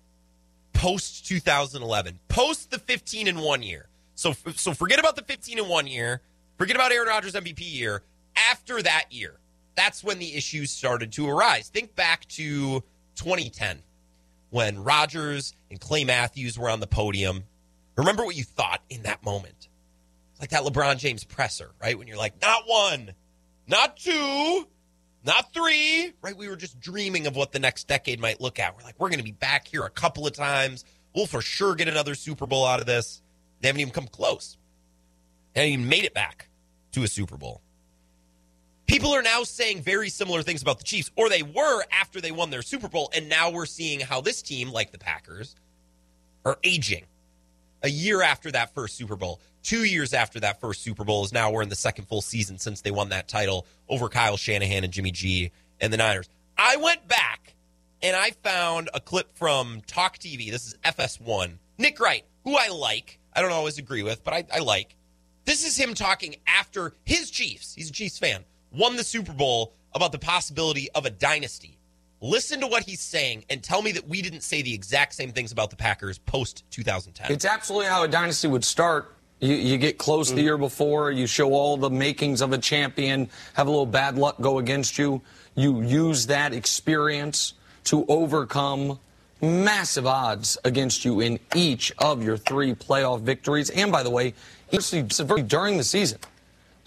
post 0.73 1.27
2011, 1.27 2.19
post 2.27 2.71
the 2.71 2.79
15 2.79 3.27
and 3.27 3.41
1 3.41 3.63
year. 3.63 3.87
So 4.15 4.33
so 4.55 4.73
forget 4.73 4.99
about 4.99 5.15
the 5.15 5.23
15 5.23 5.59
and 5.59 5.69
1 5.69 5.87
year, 5.87 6.21
forget 6.57 6.75
about 6.75 6.91
Aaron 6.91 7.07
Rodgers 7.07 7.33
MVP 7.33 7.61
year. 7.61 8.03
After 8.35 8.81
that 8.81 9.05
year, 9.11 9.39
that's 9.75 10.03
when 10.03 10.19
the 10.19 10.35
issues 10.35 10.71
started 10.71 11.11
to 11.13 11.27
arise. 11.27 11.69
Think 11.69 11.95
back 11.95 12.25
to 12.29 12.83
2010 13.15 13.81
when 14.49 14.83
Rodgers 14.83 15.53
and 15.69 15.79
Clay 15.79 16.05
Matthews 16.05 16.57
were 16.57 16.69
on 16.69 16.79
the 16.79 16.87
podium. 16.87 17.43
Remember 17.95 18.23
what 18.23 18.35
you 18.35 18.43
thought 18.43 18.81
in 18.89 19.03
that 19.03 19.23
moment. 19.25 19.67
Like 20.39 20.51
that 20.51 20.63
LeBron 20.63 20.97
James 20.97 21.23
presser, 21.23 21.71
right? 21.81 21.97
When 21.97 22.07
you're 22.07 22.17
like, 22.17 22.39
not 22.41 22.63
one, 22.67 23.13
not 23.67 23.97
two, 23.97 24.67
not 25.27 25.53
three, 25.53 26.13
right? 26.21 26.35
We 26.35 26.47
were 26.47 26.55
just 26.55 26.79
dreaming 26.79 27.27
of 27.27 27.35
what 27.35 27.51
the 27.51 27.59
next 27.59 27.87
decade 27.87 28.19
might 28.19 28.41
look 28.41 28.57
at. 28.59 28.75
We're 28.75 28.83
like, 28.83 28.95
we're 28.97 29.09
going 29.09 29.19
to 29.19 29.25
be 29.25 29.33
back 29.33 29.67
here 29.67 29.83
a 29.83 29.89
couple 29.89 30.25
of 30.25 30.33
times. 30.33 30.85
We'll 31.13 31.27
for 31.27 31.41
sure 31.41 31.75
get 31.75 31.87
another 31.87 32.15
Super 32.15 32.47
Bowl 32.47 32.65
out 32.65 32.79
of 32.79 32.85
this. 32.85 33.21
They 33.61 33.67
haven't 33.67 33.81
even 33.81 33.93
come 33.93 34.07
close. 34.07 34.57
They 35.53 35.61
haven't 35.61 35.73
even 35.73 35.89
made 35.89 36.05
it 36.05 36.13
back 36.13 36.47
to 36.93 37.03
a 37.03 37.07
Super 37.07 37.37
Bowl. 37.37 37.61
People 38.87 39.11
are 39.13 39.21
now 39.21 39.43
saying 39.43 39.81
very 39.81 40.07
similar 40.09 40.41
things 40.41 40.61
about 40.61 40.77
the 40.77 40.85
Chiefs, 40.85 41.11
or 41.17 41.27
they 41.27 41.43
were 41.43 41.83
after 41.91 42.21
they 42.21 42.31
won 42.31 42.49
their 42.49 42.61
Super 42.61 42.87
Bowl, 42.87 43.11
and 43.13 43.27
now 43.27 43.49
we're 43.49 43.65
seeing 43.65 43.99
how 43.99 44.21
this 44.21 44.41
team, 44.41 44.71
like 44.71 44.93
the 44.93 44.97
Packers, 44.97 45.55
are 46.45 46.57
aging. 46.63 47.03
A 47.87 47.89
year 47.89 48.21
after 48.21 48.51
that 48.51 48.73
first 48.73 48.97
Super 48.97 49.15
Bowl, 49.15 49.39
two 49.63 49.85
years 49.85 50.13
after 50.13 50.41
that 50.41 50.59
first 50.59 50.81
Super 50.81 51.05
Bowl, 51.05 51.23
is 51.23 51.31
now 51.31 51.51
we're 51.51 51.61
in 51.61 51.69
the 51.69 51.75
second 51.75 52.03
full 52.03 52.19
season 52.19 52.59
since 52.59 52.81
they 52.81 52.91
won 52.91 53.07
that 53.09 53.29
title 53.29 53.65
over 53.87 54.09
Kyle 54.09 54.35
Shanahan 54.35 54.83
and 54.83 54.91
Jimmy 54.91 55.11
G 55.11 55.51
and 55.79 55.93
the 55.93 55.95
Niners. 55.95 56.27
I 56.57 56.75
went 56.75 57.07
back 57.07 57.55
and 58.01 58.13
I 58.13 58.31
found 58.43 58.89
a 58.93 58.99
clip 58.99 59.37
from 59.37 59.79
Talk 59.87 60.17
TV. 60.17 60.51
This 60.51 60.67
is 60.67 60.75
FS1. 60.83 61.53
Nick 61.77 61.97
Wright, 62.01 62.25
who 62.43 62.57
I 62.57 62.67
like, 62.67 63.19
I 63.33 63.41
don't 63.41 63.53
always 63.53 63.77
agree 63.77 64.03
with, 64.03 64.21
but 64.21 64.33
I, 64.33 64.43
I 64.53 64.59
like. 64.59 64.93
This 65.45 65.65
is 65.65 65.77
him 65.77 65.93
talking 65.93 66.35
after 66.45 66.91
his 67.05 67.31
Chiefs, 67.31 67.73
he's 67.73 67.89
a 67.89 67.93
Chiefs 67.93 68.19
fan, 68.19 68.43
won 68.73 68.97
the 68.97 69.03
Super 69.05 69.31
Bowl 69.31 69.71
about 69.95 70.11
the 70.11 70.19
possibility 70.19 70.91
of 70.91 71.05
a 71.05 71.09
dynasty. 71.09 71.76
Listen 72.19 72.59
to 72.61 72.67
what 72.67 72.83
he's 72.83 73.01
saying 73.01 73.45
and 73.49 73.61
tell 73.63 73.81
me 73.81 73.91
that 73.91 74.07
we 74.07 74.21
didn't 74.21 74.41
say 74.41 74.61
the 74.63 74.73
exact 74.73 75.13
same 75.13 75.31
things 75.31 75.51
about 75.51 75.69
the 75.69 75.75
Packers 75.75 76.17
post 76.17 76.63
2010. 76.71 77.31
It's 77.31 77.45
absolutely 77.45 77.87
how 77.87 78.03
a 78.03 78.07
dynasty 78.07 78.47
would 78.47 78.65
start. 78.65 79.13
You, 79.39 79.53
you 79.53 79.77
get 79.77 79.99
close 79.99 80.29
the 80.29 80.37
mm-hmm. 80.37 80.43
year 80.45 80.57
before, 80.57 81.11
you 81.11 81.27
show 81.27 81.53
all 81.53 81.77
the 81.77 81.91
makings 81.91 82.41
of 82.41 82.53
a 82.53 82.57
champion, 82.57 83.29
have 83.53 83.67
a 83.67 83.69
little 83.69 83.85
bad 83.85 84.17
luck 84.17 84.41
go 84.41 84.57
against 84.57 84.97
you. 84.97 85.21
You 85.53 85.81
use 85.81 86.25
that 86.27 86.53
experience 86.53 87.53
to 87.85 88.03
overcome 88.07 88.99
massive 89.39 90.07
odds 90.07 90.57
against 90.63 91.05
you 91.05 91.19
in 91.19 91.39
each 91.53 91.91
of 91.99 92.23
your 92.23 92.37
three 92.37 92.73
playoff 92.73 93.21
victories. 93.21 93.69
And 93.69 93.91
by 93.91 94.01
the 94.01 94.09
way, 94.09 94.33
during 94.71 95.77
the 95.77 95.83
season. 95.83 96.19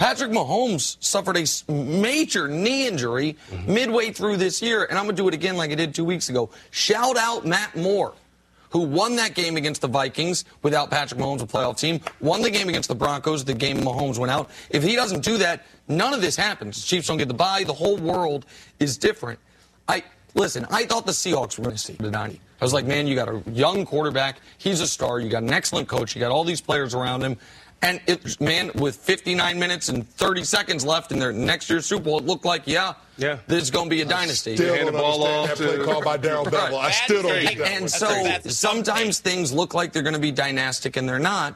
Patrick 0.01 0.31
Mahomes 0.31 0.97
suffered 1.01 1.37
a 1.37 1.71
major 1.71 2.49
knee 2.49 2.87
injury 2.87 3.37
mm-hmm. 3.51 3.75
midway 3.75 4.11
through 4.11 4.39
this 4.39 4.63
year, 4.63 4.87
and 4.87 4.99
I'm 4.99 5.05
going 5.05 5.15
to 5.15 5.23
do 5.23 5.29
it 5.29 5.35
again 5.35 5.59
like 5.59 5.71
I 5.73 5.75
did 5.75 5.95
two 5.95 6.07
weeks 6.07 6.31
ago. 6.31 6.49
Shout 6.71 7.19
out 7.19 7.45
Matt 7.45 7.77
Moore, 7.77 8.15
who 8.71 8.79
won 8.79 9.17
that 9.17 9.35
game 9.35 9.59
against 9.59 9.83
the 9.83 9.89
Vikings 9.89 10.47
without 10.63 10.91
Patrick 10.91 11.21
Mahomes, 11.21 11.43
a 11.43 11.47
playoff 11.47 11.79
team, 11.79 12.01
won 12.19 12.41
the 12.41 12.49
game 12.49 12.71
against 12.71 12.89
the 12.89 12.95
Broncos, 12.95 13.45
the 13.45 13.53
game 13.53 13.77
Mahomes 13.77 14.17
went 14.17 14.33
out. 14.33 14.49
If 14.71 14.83
he 14.83 14.97
doesn't 14.97 15.23
do 15.23 15.37
that, 15.37 15.67
none 15.87 16.15
of 16.15 16.23
this 16.23 16.35
happens. 16.35 16.81
The 16.81 16.87
Chiefs 16.87 17.09
don't 17.09 17.19
get 17.19 17.29
the 17.29 17.35
bye. 17.35 17.65
The 17.65 17.75
whole 17.75 17.99
world 17.99 18.47
is 18.79 18.97
different. 18.97 19.39
I 19.87 20.03
listen. 20.35 20.67
I 20.71 20.87
thought 20.87 21.05
the 21.05 21.13
Seahawks 21.13 21.59
were 21.59 21.65
going 21.65 21.77
to 21.77 21.83
see 21.83 21.93
the 21.93 22.11
90. 22.11 22.41
I 22.61 22.65
was 22.65 22.73
like, 22.73 22.87
man, 22.87 23.07
you 23.07 23.15
got 23.15 23.29
a 23.29 23.43
young 23.51 23.85
quarterback. 23.85 24.41
He's 24.57 24.81
a 24.81 24.87
star. 24.87 25.21
You 25.21 25.29
got 25.29 25.43
an 25.43 25.53
excellent 25.53 25.89
coach. 25.89 26.15
You 26.15 26.21
got 26.21 26.31
all 26.31 26.45
these 26.45 26.63
players 26.63 26.95
around 26.95 27.23
him. 27.23 27.37
And 27.83 27.99
it, 28.07 28.39
man, 28.43 28.71
with 28.75 28.97
59 28.97 29.59
minutes 29.59 29.89
and 29.89 30.07
30 30.07 30.45
seconds 30.45 30.85
left 30.85 31.13
in 31.13 31.19
their 31.19 31.33
next 31.33 31.71
year's 31.71 31.87
Super 31.87 32.05
Bowl, 32.05 32.19
it 32.19 32.27
looked 32.27 32.45
like, 32.45 32.63
yeah, 32.67 32.93
Yeah. 33.17 33.39
this 33.47 33.63
is 33.63 33.71
going 33.71 33.87
to 33.87 33.91
be 33.91 34.03
a 34.03 34.05
dynasty. 34.05 34.55
Still 34.55 34.75
hand 34.75 34.89
the 34.89 34.93
ball 34.93 35.23
off 35.25 35.49
that 35.49 35.57
play 35.57 35.77
to- 35.79 35.85
call 35.85 36.03
by 36.03 36.19
Darrell 36.19 36.45
Bevell. 36.45 36.79
I 36.79 36.91
still 36.91 37.23
don't 37.23 37.41
get 37.41 37.57
that. 37.57 37.69
And 37.69 37.81
one. 37.83 37.89
so 37.89 38.07
That's 38.09 38.55
sometimes 38.57 39.21
things 39.21 39.51
look 39.51 39.73
like 39.73 39.93
they're 39.93 40.03
going 40.03 40.15
to 40.15 40.21
be 40.21 40.31
dynastic 40.33 40.99
and 40.99 41.09
they're 41.09 41.19
not. 41.19 41.55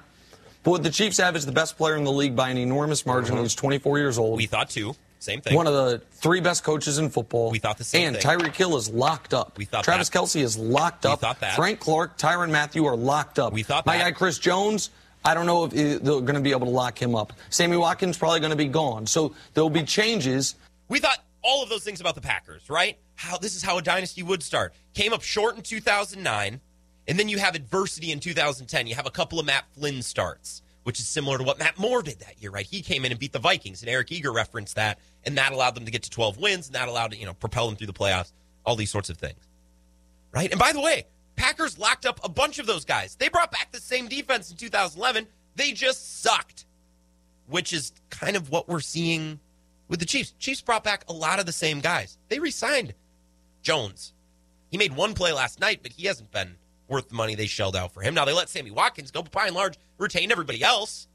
But 0.62 0.70
what 0.70 0.82
the 0.82 0.88
Chiefs 0.90 1.18
have 1.18 1.36
is 1.36 1.44
the 1.44 1.52
best 1.52 1.76
player 1.76 1.94
in 1.94 2.04
the 2.04 2.12
league 2.12 2.34
by 2.34 2.48
an 2.48 2.56
enormous 2.56 3.04
margin. 3.04 3.34
Uh-huh. 3.34 3.42
He's 3.42 3.54
24 3.54 3.98
years 3.98 4.16
old. 4.16 4.38
We 4.38 4.46
thought 4.46 4.70
too. 4.70 4.96
Same 5.18 5.42
thing. 5.42 5.54
One 5.54 5.66
of 5.66 5.74
the 5.74 6.00
three 6.12 6.40
best 6.40 6.64
coaches 6.64 6.96
in 6.98 7.10
football. 7.10 7.50
We 7.50 7.58
thought 7.58 7.76
the 7.76 7.84
same 7.84 8.08
And 8.08 8.16
thing. 8.16 8.38
Tyreek 8.38 8.54
Hill 8.54 8.76
is 8.78 8.88
locked 8.88 9.34
up. 9.34 9.58
We 9.58 9.66
thought 9.66 9.84
Travis 9.84 10.08
that. 10.08 10.18
Kelce 10.18 10.40
is 10.42 10.56
locked 10.56 11.04
up. 11.04 11.10
We 11.10 11.12
up. 11.12 11.20
thought 11.20 11.40
that. 11.40 11.56
Frank 11.56 11.80
Clark, 11.80 12.16
Tyrann 12.16 12.50
Mathieu 12.50 12.86
are 12.86 12.96
locked 12.96 13.38
up. 13.38 13.52
We 13.52 13.62
thought 13.62 13.84
My 13.84 13.98
that. 13.98 14.04
guy 14.04 14.12
Chris 14.12 14.38
Jones, 14.38 14.88
I 15.24 15.32
don't 15.34 15.46
know 15.46 15.64
if 15.64 15.70
they're 15.72 15.98
going 15.98 16.34
to 16.34 16.40
be 16.40 16.50
able 16.50 16.66
to 16.66 16.72
lock 16.72 17.00
him 17.00 17.14
up. 17.14 17.32
Sammy 17.48 17.76
Watkins 17.76 18.18
probably 18.18 18.40
going 18.40 18.50
to 18.50 18.56
be 18.56 18.66
gone. 18.66 19.06
So 19.06 19.34
there'll 19.54 19.70
be 19.70 19.82
changes. 19.82 20.54
We 20.88 21.00
thought 21.00 21.18
all 21.42 21.62
of 21.62 21.68
those 21.68 21.82
things 21.82 22.00
about 22.00 22.14
the 22.14 22.20
Packers, 22.20 22.68
right? 22.68 22.98
How 23.14 23.38
this 23.38 23.56
is 23.56 23.62
how 23.62 23.78
a 23.78 23.82
dynasty 23.82 24.22
would 24.22 24.42
start. 24.42 24.74
Came 24.94 25.12
up 25.12 25.22
short 25.22 25.56
in 25.56 25.62
2009, 25.62 26.60
and 27.06 27.18
then 27.18 27.28
you 27.28 27.38
have 27.38 27.54
adversity 27.54 28.12
in 28.12 28.20
2010. 28.20 28.86
You 28.86 28.94
have 28.96 29.06
a 29.06 29.10
couple 29.10 29.38
of 29.38 29.46
Matt 29.46 29.64
Flynn 29.74 30.02
starts, 30.02 30.62
which 30.82 30.98
is 30.98 31.06
similar 31.06 31.38
to 31.38 31.44
what 31.44 31.58
Matt 31.58 31.78
Moore 31.78 32.02
did 32.02 32.20
that 32.20 32.42
year, 32.42 32.50
right? 32.50 32.66
He 32.66 32.82
came 32.82 33.04
in 33.04 33.12
and 33.12 33.18
beat 33.20 33.32
the 33.32 33.38
Vikings, 33.38 33.82
and 33.82 33.90
Eric 33.90 34.12
Eager 34.12 34.32
referenced 34.32 34.76
that, 34.76 34.98
and 35.24 35.38
that 35.38 35.52
allowed 35.52 35.74
them 35.74 35.84
to 35.84 35.90
get 35.90 36.02
to 36.02 36.10
12 36.10 36.38
wins, 36.38 36.66
and 36.66 36.74
that 36.74 36.88
allowed 36.88 37.14
you 37.14 37.26
know 37.26 37.34
propel 37.34 37.66
them 37.66 37.76
through 37.76 37.86
the 37.86 37.92
playoffs, 37.92 38.32
all 38.66 38.76
these 38.76 38.90
sorts 38.90 39.10
of 39.10 39.16
things, 39.16 39.40
right? 40.32 40.50
And 40.50 40.58
by 40.58 40.72
the 40.72 40.80
way, 40.80 41.06
Packers 41.36 41.78
locked 41.78 42.06
up 42.06 42.20
a 42.24 42.28
bunch 42.28 42.58
of 42.58 42.66
those 42.66 42.84
guys. 42.84 43.16
They 43.16 43.28
brought 43.28 43.50
back 43.50 43.72
the 43.72 43.80
same 43.80 44.08
defense 44.08 44.50
in 44.50 44.56
2011. 44.56 45.26
They 45.56 45.72
just 45.72 46.22
sucked 46.22 46.64
which 47.46 47.72
is 47.72 47.92
kind 48.10 48.36
of 48.36 48.50
what 48.50 48.68
we're 48.68 48.80
seeing 48.80 49.38
with 49.88 50.00
the 50.00 50.06
Chiefs. 50.06 50.32
Chiefs 50.38 50.60
brought 50.62 50.84
back 50.84 51.04
a 51.08 51.12
lot 51.12 51.38
of 51.38 51.46
the 51.46 51.52
same 51.52 51.80
guys. 51.80 52.18
They 52.28 52.38
re-signed 52.38 52.94
Jones. 53.62 54.12
He 54.70 54.78
made 54.78 54.94
one 54.94 55.14
play 55.14 55.32
last 55.32 55.60
night, 55.60 55.80
but 55.82 55.92
he 55.92 56.06
hasn't 56.06 56.30
been 56.32 56.56
worth 56.88 57.08
the 57.08 57.14
money 57.14 57.34
they 57.34 57.46
shelled 57.46 57.76
out 57.76 57.92
for 57.92 58.00
him. 58.00 58.14
Now 58.14 58.24
they 58.24 58.32
let 58.32 58.48
Sammy 58.48 58.70
Watkins 58.70 59.10
go, 59.10 59.22
but 59.22 59.32
by 59.32 59.46
and 59.46 59.54
large 59.54 59.78
retained 59.98 60.32
everybody 60.32 60.62
else, 60.62 61.06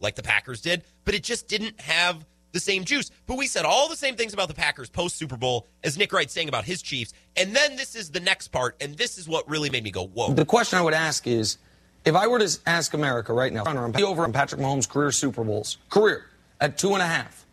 like 0.00 0.14
the 0.14 0.22
Packers 0.22 0.60
did. 0.60 0.82
But 1.04 1.14
it 1.14 1.22
just 1.22 1.48
didn't 1.48 1.80
have 1.80 2.24
the 2.56 2.60
same 2.60 2.84
juice. 2.84 3.10
But 3.26 3.36
we 3.36 3.46
said 3.46 3.64
all 3.64 3.88
the 3.88 3.96
same 3.96 4.16
things 4.16 4.32
about 4.32 4.48
the 4.48 4.54
Packers 4.54 4.88
post 4.88 5.16
Super 5.16 5.36
Bowl 5.36 5.66
as 5.84 5.96
Nick 5.98 6.12
Wright 6.12 6.30
saying 6.30 6.48
about 6.48 6.64
his 6.64 6.80
Chiefs. 6.82 7.12
And 7.36 7.54
then 7.54 7.76
this 7.76 7.94
is 7.94 8.10
the 8.10 8.20
next 8.20 8.48
part, 8.48 8.76
and 8.80 8.96
this 8.96 9.18
is 9.18 9.28
what 9.28 9.48
really 9.48 9.70
made 9.70 9.84
me 9.84 9.90
go, 9.90 10.06
whoa. 10.06 10.32
The 10.32 10.44
question 10.44 10.78
I 10.78 10.82
would 10.82 10.94
ask 10.94 11.26
is, 11.26 11.58
if 12.04 12.14
I 12.14 12.26
were 12.26 12.38
to 12.38 12.58
ask 12.66 12.94
America 12.94 13.32
right 13.32 13.52
now, 13.52 13.64
over 13.64 14.24
on 14.24 14.32
Patrick 14.32 14.60
Mahomes' 14.60 14.88
career 14.88 15.12
Super 15.12 15.44
Bowls, 15.44 15.78
career 15.90 16.24
at 16.60 16.78
two 16.78 16.94
and 16.94 17.02
a 17.02 17.06
half, 17.06 17.44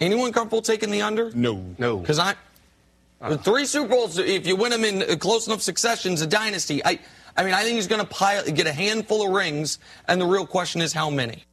anyone 0.00 0.32
comfortable 0.32 0.62
taking 0.62 0.90
the 0.90 1.02
under? 1.02 1.30
No. 1.32 1.62
No. 1.78 1.98
Because 1.98 2.18
I, 2.18 2.34
with 3.28 3.44
three 3.44 3.66
Super 3.66 3.88
Bowls, 3.88 4.18
if 4.18 4.46
you 4.46 4.56
win 4.56 4.70
them 4.70 4.84
in 4.84 5.02
uh, 5.02 5.16
close 5.16 5.46
enough 5.46 5.60
succession, 5.62 6.16
successions, 6.16 6.22
a 6.22 6.26
dynasty. 6.26 6.84
I, 6.84 6.98
I 7.36 7.44
mean, 7.44 7.54
I 7.54 7.62
think 7.64 7.74
he's 7.74 7.86
going 7.86 8.00
to 8.00 8.06
pile, 8.06 8.44
get 8.44 8.66
a 8.66 8.72
handful 8.72 9.26
of 9.26 9.32
rings, 9.32 9.78
and 10.08 10.20
the 10.20 10.26
real 10.26 10.46
question 10.46 10.80
is 10.80 10.92
how 10.92 11.10
many. 11.10 11.44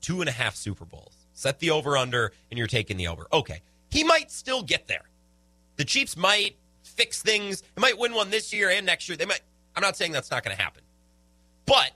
two 0.00 0.20
and 0.20 0.28
a 0.28 0.32
half 0.32 0.54
Super 0.54 0.84
Bowls. 0.84 1.17
Set 1.38 1.60
the 1.60 1.70
over 1.70 1.96
under, 1.96 2.32
and 2.50 2.58
you're 2.58 2.66
taking 2.66 2.96
the 2.96 3.06
over. 3.06 3.28
Okay. 3.32 3.60
He 3.90 4.02
might 4.02 4.32
still 4.32 4.60
get 4.60 4.88
there. 4.88 5.04
The 5.76 5.84
Chiefs 5.84 6.16
might 6.16 6.56
fix 6.82 7.22
things. 7.22 7.62
They 7.76 7.80
might 7.80 7.96
win 7.96 8.12
one 8.12 8.30
this 8.30 8.52
year 8.52 8.70
and 8.70 8.84
next 8.84 9.08
year. 9.08 9.16
They 9.16 9.24
might. 9.24 9.42
I'm 9.76 9.80
not 9.80 9.96
saying 9.96 10.10
that's 10.10 10.32
not 10.32 10.42
going 10.42 10.56
to 10.56 10.60
happen. 10.60 10.82
But 11.64 11.92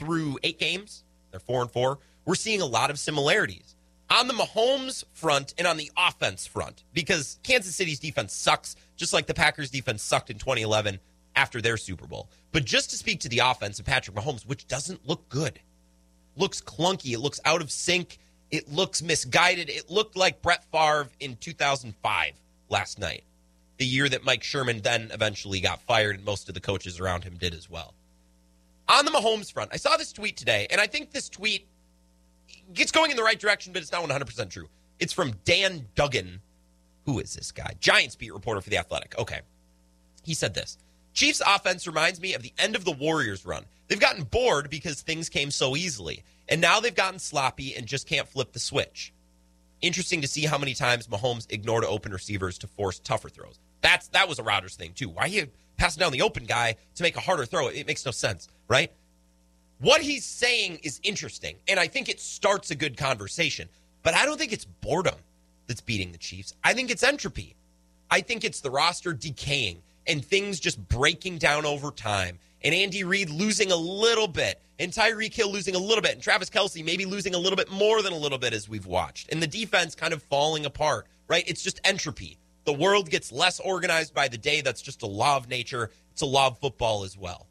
through 0.00 0.40
eight 0.42 0.58
games, 0.58 1.04
they're 1.30 1.38
four 1.38 1.62
and 1.62 1.70
four. 1.70 2.00
We're 2.24 2.34
seeing 2.34 2.60
a 2.60 2.66
lot 2.66 2.90
of 2.90 2.98
similarities 2.98 3.76
on 4.10 4.26
the 4.26 4.34
Mahomes 4.34 5.04
front 5.12 5.54
and 5.56 5.68
on 5.68 5.76
the 5.76 5.92
offense 5.96 6.48
front 6.48 6.82
because 6.92 7.38
Kansas 7.44 7.76
City's 7.76 8.00
defense 8.00 8.34
sucks, 8.34 8.74
just 8.96 9.12
like 9.12 9.28
the 9.28 9.34
Packers' 9.34 9.70
defense 9.70 10.02
sucked 10.02 10.30
in 10.30 10.38
2011 10.38 10.98
after 11.36 11.60
their 11.60 11.76
Super 11.76 12.08
Bowl. 12.08 12.28
But 12.50 12.64
just 12.64 12.90
to 12.90 12.96
speak 12.96 13.20
to 13.20 13.28
the 13.28 13.38
offense 13.38 13.78
of 13.78 13.86
Patrick 13.86 14.16
Mahomes, 14.16 14.44
which 14.44 14.66
doesn't 14.66 15.06
look 15.06 15.28
good 15.28 15.60
looks 16.36 16.60
clunky. 16.60 17.12
It 17.12 17.20
looks 17.20 17.40
out 17.44 17.60
of 17.60 17.70
sync. 17.70 18.18
It 18.50 18.70
looks 18.70 19.02
misguided. 19.02 19.70
It 19.70 19.90
looked 19.90 20.16
like 20.16 20.42
Brett 20.42 20.64
Favre 20.72 21.08
in 21.20 21.36
2005 21.36 22.32
last 22.68 22.98
night, 22.98 23.22
the 23.78 23.86
year 23.86 24.08
that 24.08 24.24
Mike 24.24 24.42
Sherman 24.42 24.80
then 24.80 25.10
eventually 25.12 25.60
got 25.60 25.80
fired, 25.82 26.16
and 26.16 26.24
most 26.24 26.48
of 26.48 26.54
the 26.54 26.60
coaches 26.60 26.98
around 26.98 27.24
him 27.24 27.36
did 27.36 27.54
as 27.54 27.70
well. 27.70 27.94
On 28.88 29.04
the 29.04 29.10
Mahomes 29.12 29.52
front, 29.52 29.70
I 29.72 29.76
saw 29.76 29.96
this 29.96 30.12
tweet 30.12 30.36
today, 30.36 30.66
and 30.70 30.80
I 30.80 30.86
think 30.88 31.12
this 31.12 31.28
tweet 31.28 31.66
gets 32.74 32.90
going 32.90 33.10
in 33.10 33.16
the 33.16 33.22
right 33.22 33.38
direction, 33.38 33.72
but 33.72 33.82
it's 33.82 33.92
not 33.92 34.02
100% 34.02 34.50
true. 34.50 34.68
It's 34.98 35.12
from 35.12 35.34
Dan 35.44 35.86
Duggan. 35.94 36.40
Who 37.06 37.20
is 37.20 37.34
this 37.34 37.52
guy? 37.52 37.74
Giants 37.80 38.16
beat 38.16 38.32
reporter 38.32 38.60
for 38.60 38.70
The 38.70 38.78
Athletic. 38.78 39.16
Okay. 39.18 39.40
He 40.24 40.34
said 40.34 40.54
this 40.54 40.76
Chiefs 41.14 41.42
offense 41.46 41.86
reminds 41.86 42.20
me 42.20 42.34
of 42.34 42.42
the 42.42 42.52
end 42.58 42.76
of 42.76 42.84
the 42.84 42.92
Warriors 42.92 43.46
run. 43.46 43.64
They've 43.88 43.98
gotten 43.98 44.24
bored 44.24 44.70
because 44.70 45.02
things 45.02 45.28
came 45.28 45.50
so 45.50 45.76
easily, 45.76 46.22
and 46.50 46.60
now 46.60 46.80
they've 46.80 46.94
gotten 46.94 47.18
sloppy 47.18 47.74
and 47.74 47.86
just 47.86 48.06
can't 48.06 48.28
flip 48.28 48.52
the 48.52 48.58
switch. 48.58 49.12
Interesting 49.80 50.20
to 50.20 50.28
see 50.28 50.44
how 50.44 50.58
many 50.58 50.74
times 50.74 51.06
Mahomes 51.06 51.50
ignored 51.50 51.84
open 51.84 52.12
receivers 52.12 52.58
to 52.58 52.66
force 52.66 52.98
tougher 52.98 53.30
throws. 53.30 53.58
That's 53.80 54.08
that 54.08 54.28
was 54.28 54.38
a 54.38 54.42
Rodgers 54.42 54.76
thing 54.76 54.92
too. 54.92 55.08
Why 55.08 55.22
are 55.22 55.28
you 55.28 55.48
passing 55.78 56.00
down 56.00 56.12
the 56.12 56.20
open 56.20 56.44
guy 56.44 56.76
to 56.96 57.02
make 57.02 57.16
a 57.16 57.20
harder 57.20 57.46
throw? 57.46 57.68
It 57.68 57.86
makes 57.86 58.04
no 58.04 58.10
sense, 58.10 58.48
right? 58.68 58.92
What 59.78 60.02
he's 60.02 60.26
saying 60.26 60.80
is 60.82 61.00
interesting, 61.02 61.56
and 61.66 61.80
I 61.80 61.86
think 61.86 62.10
it 62.10 62.20
starts 62.20 62.70
a 62.70 62.74
good 62.74 62.98
conversation. 62.98 63.68
But 64.02 64.14
I 64.14 64.26
don't 64.26 64.38
think 64.38 64.52
it's 64.52 64.64
boredom 64.64 65.14
that's 65.66 65.80
beating 65.80 66.12
the 66.12 66.18
Chiefs. 66.18 66.54
I 66.64 66.74
think 66.74 66.90
it's 66.90 67.02
entropy. 67.02 67.54
I 68.10 68.20
think 68.20 68.44
it's 68.44 68.60
the 68.60 68.70
roster 68.70 69.12
decaying 69.12 69.82
and 70.06 70.24
things 70.24 70.58
just 70.58 70.86
breaking 70.88 71.38
down 71.38 71.64
over 71.64 71.90
time. 71.90 72.38
And 72.62 72.74
Andy 72.74 73.04
Reid 73.04 73.30
losing 73.30 73.72
a 73.72 73.76
little 73.76 74.28
bit, 74.28 74.60
and 74.78 74.92
Tyreek 74.92 75.34
Hill 75.34 75.50
losing 75.50 75.74
a 75.74 75.78
little 75.78 76.02
bit, 76.02 76.12
and 76.12 76.22
Travis 76.22 76.50
Kelce 76.50 76.84
maybe 76.84 77.06
losing 77.06 77.34
a 77.34 77.38
little 77.38 77.56
bit 77.56 77.70
more 77.70 78.02
than 78.02 78.12
a 78.12 78.18
little 78.18 78.38
bit 78.38 78.52
as 78.52 78.68
we've 78.68 78.86
watched, 78.86 79.32
and 79.32 79.42
the 79.42 79.46
defense 79.46 79.94
kind 79.94 80.12
of 80.12 80.22
falling 80.24 80.66
apart, 80.66 81.06
right? 81.28 81.44
It's 81.46 81.62
just 81.62 81.80
entropy. 81.84 82.38
The 82.64 82.72
world 82.72 83.08
gets 83.08 83.32
less 83.32 83.60
organized 83.60 84.14
by 84.14 84.28
the 84.28 84.38
day. 84.38 84.60
That's 84.60 84.82
just 84.82 85.02
a 85.02 85.06
law 85.06 85.36
of 85.36 85.48
nature. 85.48 85.90
It's 86.12 86.22
a 86.22 86.26
law 86.26 86.48
of 86.48 86.58
football 86.58 87.04
as 87.04 87.16
well. 87.16 87.46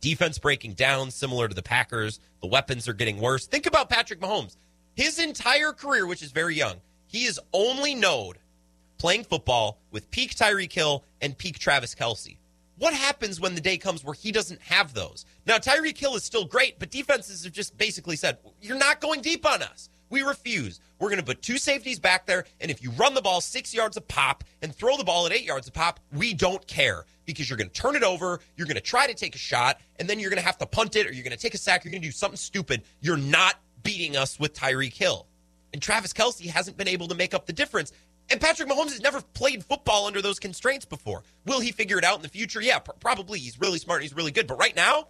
Defense 0.00 0.38
breaking 0.38 0.74
down, 0.74 1.12
similar 1.12 1.46
to 1.46 1.54
the 1.54 1.62
Packers. 1.62 2.18
The 2.40 2.48
weapons 2.48 2.88
are 2.88 2.92
getting 2.92 3.20
worse. 3.20 3.46
Think 3.46 3.66
about 3.66 3.88
Patrick 3.88 4.20
Mahomes. 4.20 4.56
His 4.94 5.20
entire 5.20 5.72
career, 5.72 6.06
which 6.06 6.22
is 6.22 6.32
very 6.32 6.56
young, 6.56 6.76
he 7.06 7.24
is 7.24 7.40
only 7.52 7.94
known 7.94 8.34
playing 8.98 9.24
football 9.24 9.78
with 9.90 10.10
peak 10.10 10.34
Tyreek 10.34 10.72
Hill 10.72 11.04
and 11.20 11.38
peak 11.38 11.58
Travis 11.58 11.94
Kelce. 11.94 12.36
What 12.82 12.94
happens 12.94 13.38
when 13.38 13.54
the 13.54 13.60
day 13.60 13.78
comes 13.78 14.02
where 14.02 14.12
he 14.12 14.32
doesn't 14.32 14.60
have 14.62 14.92
those? 14.92 15.24
Now, 15.46 15.58
Tyreek 15.58 15.96
Hill 15.96 16.16
is 16.16 16.24
still 16.24 16.44
great, 16.44 16.80
but 16.80 16.90
defenses 16.90 17.44
have 17.44 17.52
just 17.52 17.78
basically 17.78 18.16
said, 18.16 18.38
You're 18.60 18.76
not 18.76 19.00
going 19.00 19.20
deep 19.22 19.46
on 19.46 19.62
us. 19.62 19.88
We 20.10 20.22
refuse. 20.22 20.80
We're 20.98 21.08
going 21.08 21.20
to 21.20 21.24
put 21.24 21.42
two 21.42 21.58
safeties 21.58 22.00
back 22.00 22.26
there, 22.26 22.44
and 22.60 22.72
if 22.72 22.82
you 22.82 22.90
run 22.90 23.14
the 23.14 23.22
ball 23.22 23.40
six 23.40 23.72
yards 23.72 23.96
a 23.96 24.00
pop 24.00 24.42
and 24.62 24.74
throw 24.74 24.96
the 24.96 25.04
ball 25.04 25.26
at 25.26 25.32
eight 25.32 25.44
yards 25.44 25.68
a 25.68 25.70
pop, 25.70 26.00
we 26.12 26.34
don't 26.34 26.66
care 26.66 27.04
because 27.24 27.48
you're 27.48 27.56
going 27.56 27.70
to 27.70 27.80
turn 27.80 27.94
it 27.94 28.02
over, 28.02 28.40
you're 28.56 28.66
going 28.66 28.74
to 28.74 28.80
try 28.80 29.06
to 29.06 29.14
take 29.14 29.36
a 29.36 29.38
shot, 29.38 29.80
and 30.00 30.10
then 30.10 30.18
you're 30.18 30.30
going 30.30 30.42
to 30.42 30.44
have 30.44 30.58
to 30.58 30.66
punt 30.66 30.96
it 30.96 31.06
or 31.06 31.12
you're 31.12 31.22
going 31.22 31.36
to 31.36 31.40
take 31.40 31.54
a 31.54 31.58
sack, 31.58 31.84
you're 31.84 31.92
going 31.92 32.02
to 32.02 32.08
do 32.08 32.12
something 32.12 32.36
stupid. 32.36 32.82
You're 33.00 33.16
not 33.16 33.60
beating 33.84 34.16
us 34.16 34.40
with 34.40 34.54
Tyreek 34.54 34.94
Hill. 34.94 35.28
And 35.72 35.80
Travis 35.80 36.12
Kelce 36.12 36.50
hasn't 36.50 36.76
been 36.76 36.88
able 36.88 37.06
to 37.06 37.14
make 37.14 37.32
up 37.32 37.46
the 37.46 37.52
difference. 37.52 37.92
And 38.32 38.40
Patrick 38.40 38.66
Mahomes 38.66 38.92
has 38.92 39.02
never 39.02 39.20
played 39.20 39.62
football 39.62 40.06
under 40.06 40.22
those 40.22 40.38
constraints 40.38 40.86
before. 40.86 41.22
Will 41.44 41.60
he 41.60 41.70
figure 41.70 41.98
it 41.98 42.04
out 42.04 42.16
in 42.16 42.22
the 42.22 42.30
future? 42.30 42.62
Yeah, 42.62 42.78
pr- 42.78 42.92
probably. 42.92 43.38
He's 43.38 43.60
really 43.60 43.78
smart. 43.78 44.00
He's 44.00 44.16
really 44.16 44.30
good. 44.30 44.46
But 44.46 44.58
right 44.58 44.74
now, 44.74 45.08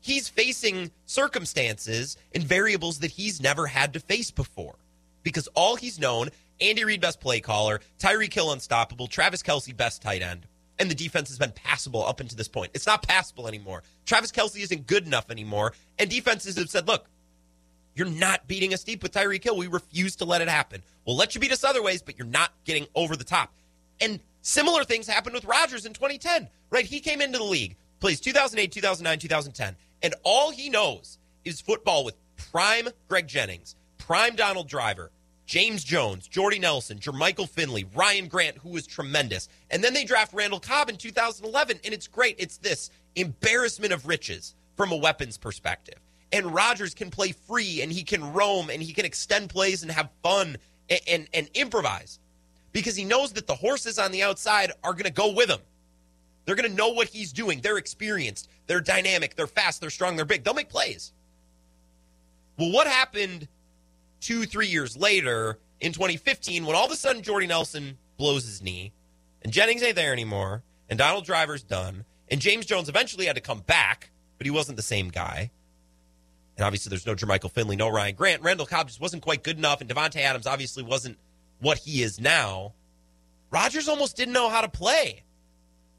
he's 0.00 0.28
facing 0.28 0.90
circumstances 1.06 2.18
and 2.34 2.44
variables 2.44 2.98
that 2.98 3.10
he's 3.10 3.40
never 3.40 3.66
had 3.66 3.94
to 3.94 4.00
face 4.00 4.30
before. 4.30 4.74
Because 5.22 5.48
all 5.54 5.76
he's 5.76 5.98
known, 5.98 6.28
Andy 6.60 6.84
Reid, 6.84 7.00
best 7.00 7.20
play 7.20 7.40
caller, 7.40 7.80
Tyreek 7.98 8.34
Hill, 8.34 8.52
unstoppable, 8.52 9.06
Travis 9.06 9.42
Kelce, 9.42 9.74
best 9.74 10.02
tight 10.02 10.20
end. 10.20 10.46
And 10.78 10.90
the 10.90 10.94
defense 10.94 11.30
has 11.30 11.38
been 11.38 11.52
passable 11.52 12.04
up 12.04 12.20
until 12.20 12.36
this 12.36 12.48
point. 12.48 12.72
It's 12.74 12.86
not 12.86 13.02
passable 13.02 13.48
anymore. 13.48 13.82
Travis 14.04 14.30
Kelce 14.30 14.60
isn't 14.60 14.86
good 14.86 15.06
enough 15.06 15.30
anymore. 15.30 15.72
And 15.98 16.10
defenses 16.10 16.58
have 16.58 16.68
said, 16.68 16.86
look, 16.86 17.06
you're 17.94 18.06
not 18.06 18.46
beating 18.46 18.74
us 18.74 18.84
deep 18.84 19.02
with 19.02 19.12
Tyreek 19.12 19.42
Hill. 19.42 19.56
We 19.56 19.68
refuse 19.68 20.16
to 20.16 20.26
let 20.26 20.42
it 20.42 20.48
happen. 20.48 20.82
We'll 21.06 21.16
let 21.16 21.34
you 21.34 21.40
beat 21.40 21.52
us 21.52 21.64
other 21.64 21.82
ways, 21.82 22.02
but 22.02 22.18
you're 22.18 22.26
not 22.26 22.52
getting 22.64 22.86
over 22.94 23.16
the 23.16 23.24
top. 23.24 23.52
And 24.00 24.20
Similar 24.46 24.84
things 24.84 25.08
happened 25.08 25.34
with 25.34 25.44
Rodgers 25.44 25.86
in 25.86 25.92
2010, 25.92 26.48
right? 26.70 26.86
He 26.86 27.00
came 27.00 27.20
into 27.20 27.36
the 27.36 27.42
league, 27.42 27.74
plays 27.98 28.20
2008, 28.20 28.70
2009, 28.70 29.18
2010, 29.18 29.74
and 30.04 30.14
all 30.22 30.52
he 30.52 30.70
knows 30.70 31.18
is 31.44 31.60
football 31.60 32.04
with 32.04 32.14
prime 32.52 32.88
Greg 33.08 33.26
Jennings, 33.26 33.74
prime 33.98 34.36
Donald 34.36 34.68
Driver, 34.68 35.10
James 35.46 35.82
Jones, 35.82 36.28
Jordy 36.28 36.60
Nelson, 36.60 37.00
Jermichael 37.00 37.48
Finley, 37.48 37.86
Ryan 37.92 38.28
Grant, 38.28 38.58
who 38.58 38.68
was 38.68 38.86
tremendous. 38.86 39.48
And 39.68 39.82
then 39.82 39.94
they 39.94 40.04
draft 40.04 40.32
Randall 40.32 40.60
Cobb 40.60 40.90
in 40.90 40.96
2011, 40.96 41.80
and 41.84 41.92
it's 41.92 42.06
great. 42.06 42.36
It's 42.38 42.58
this 42.58 42.90
embarrassment 43.16 43.92
of 43.92 44.06
riches 44.06 44.54
from 44.76 44.92
a 44.92 44.96
weapons 44.96 45.38
perspective. 45.38 45.98
And 46.32 46.54
Rodgers 46.54 46.94
can 46.94 47.10
play 47.10 47.32
free, 47.32 47.82
and 47.82 47.90
he 47.90 48.04
can 48.04 48.32
roam, 48.32 48.70
and 48.70 48.80
he 48.80 48.92
can 48.92 49.04
extend 49.04 49.50
plays 49.50 49.82
and 49.82 49.90
have 49.90 50.08
fun 50.22 50.56
and, 50.90 51.00
and, 51.08 51.28
and 51.34 51.50
improvise 51.54 52.18
because 52.72 52.96
he 52.96 53.04
knows 53.04 53.32
that 53.32 53.46
the 53.46 53.54
horses 53.54 53.98
on 53.98 54.12
the 54.12 54.22
outside 54.22 54.72
are 54.84 54.92
going 54.92 55.04
to 55.04 55.10
go 55.10 55.32
with 55.32 55.48
him. 55.48 55.60
They're 56.44 56.54
going 56.54 56.70
to 56.70 56.76
know 56.76 56.90
what 56.90 57.08
he's 57.08 57.32
doing. 57.32 57.60
They're 57.60 57.78
experienced, 57.78 58.48
they're 58.66 58.80
dynamic, 58.80 59.34
they're 59.34 59.46
fast, 59.46 59.80
they're 59.80 59.90
strong, 59.90 60.16
they're 60.16 60.24
big. 60.24 60.44
They'll 60.44 60.54
make 60.54 60.68
plays. 60.68 61.12
Well, 62.58 62.72
what 62.72 62.86
happened 62.86 63.48
two, 64.20 64.44
three 64.44 64.68
years 64.68 64.96
later 64.96 65.58
in 65.80 65.92
2015 65.92 66.64
when 66.64 66.74
all 66.74 66.86
of 66.86 66.92
a 66.92 66.96
sudden 66.96 67.22
Jordy 67.22 67.46
Nelson 67.46 67.98
blows 68.16 68.44
his 68.44 68.62
knee 68.62 68.92
and 69.42 69.52
Jennings 69.52 69.82
ain't 69.82 69.96
there 69.96 70.12
anymore 70.12 70.62
and 70.88 70.98
Donald 70.98 71.26
Driver's 71.26 71.62
done 71.62 72.04
and 72.30 72.40
James 72.40 72.64
Jones 72.66 72.88
eventually 72.88 73.26
had 73.26 73.36
to 73.36 73.42
come 73.42 73.60
back, 73.60 74.10
but 74.38 74.46
he 74.46 74.50
wasn't 74.50 74.76
the 74.76 74.82
same 74.82 75.10
guy. 75.10 75.50
And 76.56 76.64
obviously 76.64 76.90
there's 76.90 77.06
no 77.06 77.14
Jermichael 77.14 77.50
Finley, 77.50 77.76
no 77.76 77.88
Ryan 77.88 78.14
Grant. 78.14 78.42
Randall 78.42 78.66
Cobb 78.66 78.88
just 78.88 79.00
wasn't 79.00 79.22
quite 79.22 79.42
good 79.42 79.58
enough, 79.58 79.80
and 79.80 79.90
Davante 79.90 80.16
Adams 80.16 80.46
obviously 80.46 80.82
wasn't 80.82 81.18
what 81.60 81.78
he 81.78 82.02
is 82.02 82.20
now. 82.20 82.72
Rodgers 83.50 83.88
almost 83.88 84.16
didn't 84.16 84.34
know 84.34 84.48
how 84.48 84.60
to 84.60 84.68
play. 84.68 85.22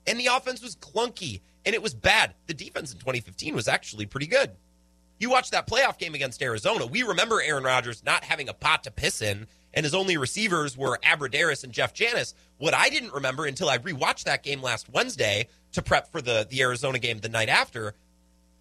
And 0.06 0.20
the 0.20 0.28
offense 0.28 0.62
was 0.62 0.76
clunky 0.76 1.42
and 1.68 1.76
it 1.76 1.82
was 1.82 1.94
bad. 1.94 2.34
The 2.48 2.54
defense 2.54 2.94
in 2.94 3.00
2015 3.00 3.54
was 3.54 3.68
actually 3.68 4.06
pretty 4.06 4.28
good. 4.28 4.52
You 5.20 5.30
watch 5.30 5.52
that 5.52 5.68
playoff 5.68 5.98
game 5.98 6.16
against 6.16 6.42
Arizona. 6.42 6.86
We 6.86 7.04
remember 7.04 7.42
Aaron 7.42 7.66
Rodgers 7.66 8.04
not 8.06 8.24
having 8.24 8.48
a 8.48 8.54
pot 8.54 8.86
to 8.86 8.92
piss 8.92 9.22
in, 9.22 9.48
and 9.74 9.84
his 9.84 9.94
only 9.94 10.16
receivers 10.16 10.78
were 10.78 10.98
Abbrederis 11.04 11.66
and 11.66 11.74
Jeff 11.74 11.94
Janis. 11.94 12.36
What 12.58 12.74
I 12.74 12.88
didn't 12.88 13.14
remember 13.14 13.46
until 13.46 13.70
I 13.70 13.80
rewatched 13.80 14.24
that 14.26 14.44
game 14.44 14.62
last 14.62 14.88
Wednesday 14.90 15.50
to 15.74 15.82
prep 15.82 16.10
for 16.10 16.22
the, 16.22 16.48
the 16.50 16.62
Arizona 16.62 17.00
game 17.00 17.18
the 17.18 17.30
night 17.30 17.50
after, 17.50 17.96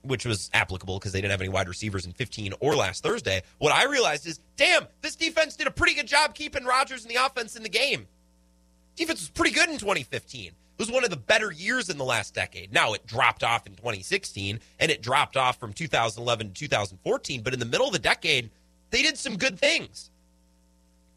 which 0.07 0.25
was 0.25 0.51
applicable 0.53 0.99
because 0.99 1.13
they 1.13 1.21
didn't 1.21 1.33
have 1.33 1.41
any 1.41 1.49
wide 1.49 1.69
receivers 1.69 2.07
in 2.07 2.13
15 2.13 2.55
or 2.61 2.75
last 2.75 3.03
Thursday. 3.03 3.43
What 3.59 3.73
I 3.73 3.85
realized 3.85 4.27
is, 4.27 4.41
damn, 4.57 4.87
this 5.03 5.17
defense 5.17 5.57
did 5.57 5.67
a 5.67 5.71
pretty 5.71 5.95
good 5.95 6.07
job 6.07 6.35
keeping 6.35 6.65
Rodgers 6.65 7.05
and 7.05 7.15
the 7.15 7.25
offense 7.25 7.57
in 7.57 7.63
the 7.63 7.69
game. 7.69 8.07
Defense 8.97 9.21
was 9.21 9.29
pretty 9.29 9.55
good 9.55 9.69
in 9.69 9.79
2015. 9.79 10.47
It 10.47 10.55
was 10.79 10.91
one 10.91 11.05
of 11.05 11.11
the 11.11 11.17
better 11.17 11.51
years 11.51 11.89
in 11.89 11.97
the 11.97 12.05
last 12.05 12.35
decade. 12.35 12.73
Now 12.73 12.93
it 12.93 13.07
dropped 13.07 13.43
off 13.43 13.67
in 13.67 13.75
2016 13.75 14.61
and 14.79 14.91
it 14.91 15.03
dropped 15.03 15.37
off 15.37 15.59
from 15.59 15.73
2011 15.73 16.49
to 16.49 16.55
2014, 16.55 17.43
but 17.43 17.55
in 17.55 17.61
the 17.61 17.67
middle 17.67 17.87
of 17.87 17.93
the 17.93 17.99
decade, 17.99 18.51
they 18.91 19.03
did 19.03 19.17
some 19.17 19.37
good 19.37 19.59
things. 19.59 20.11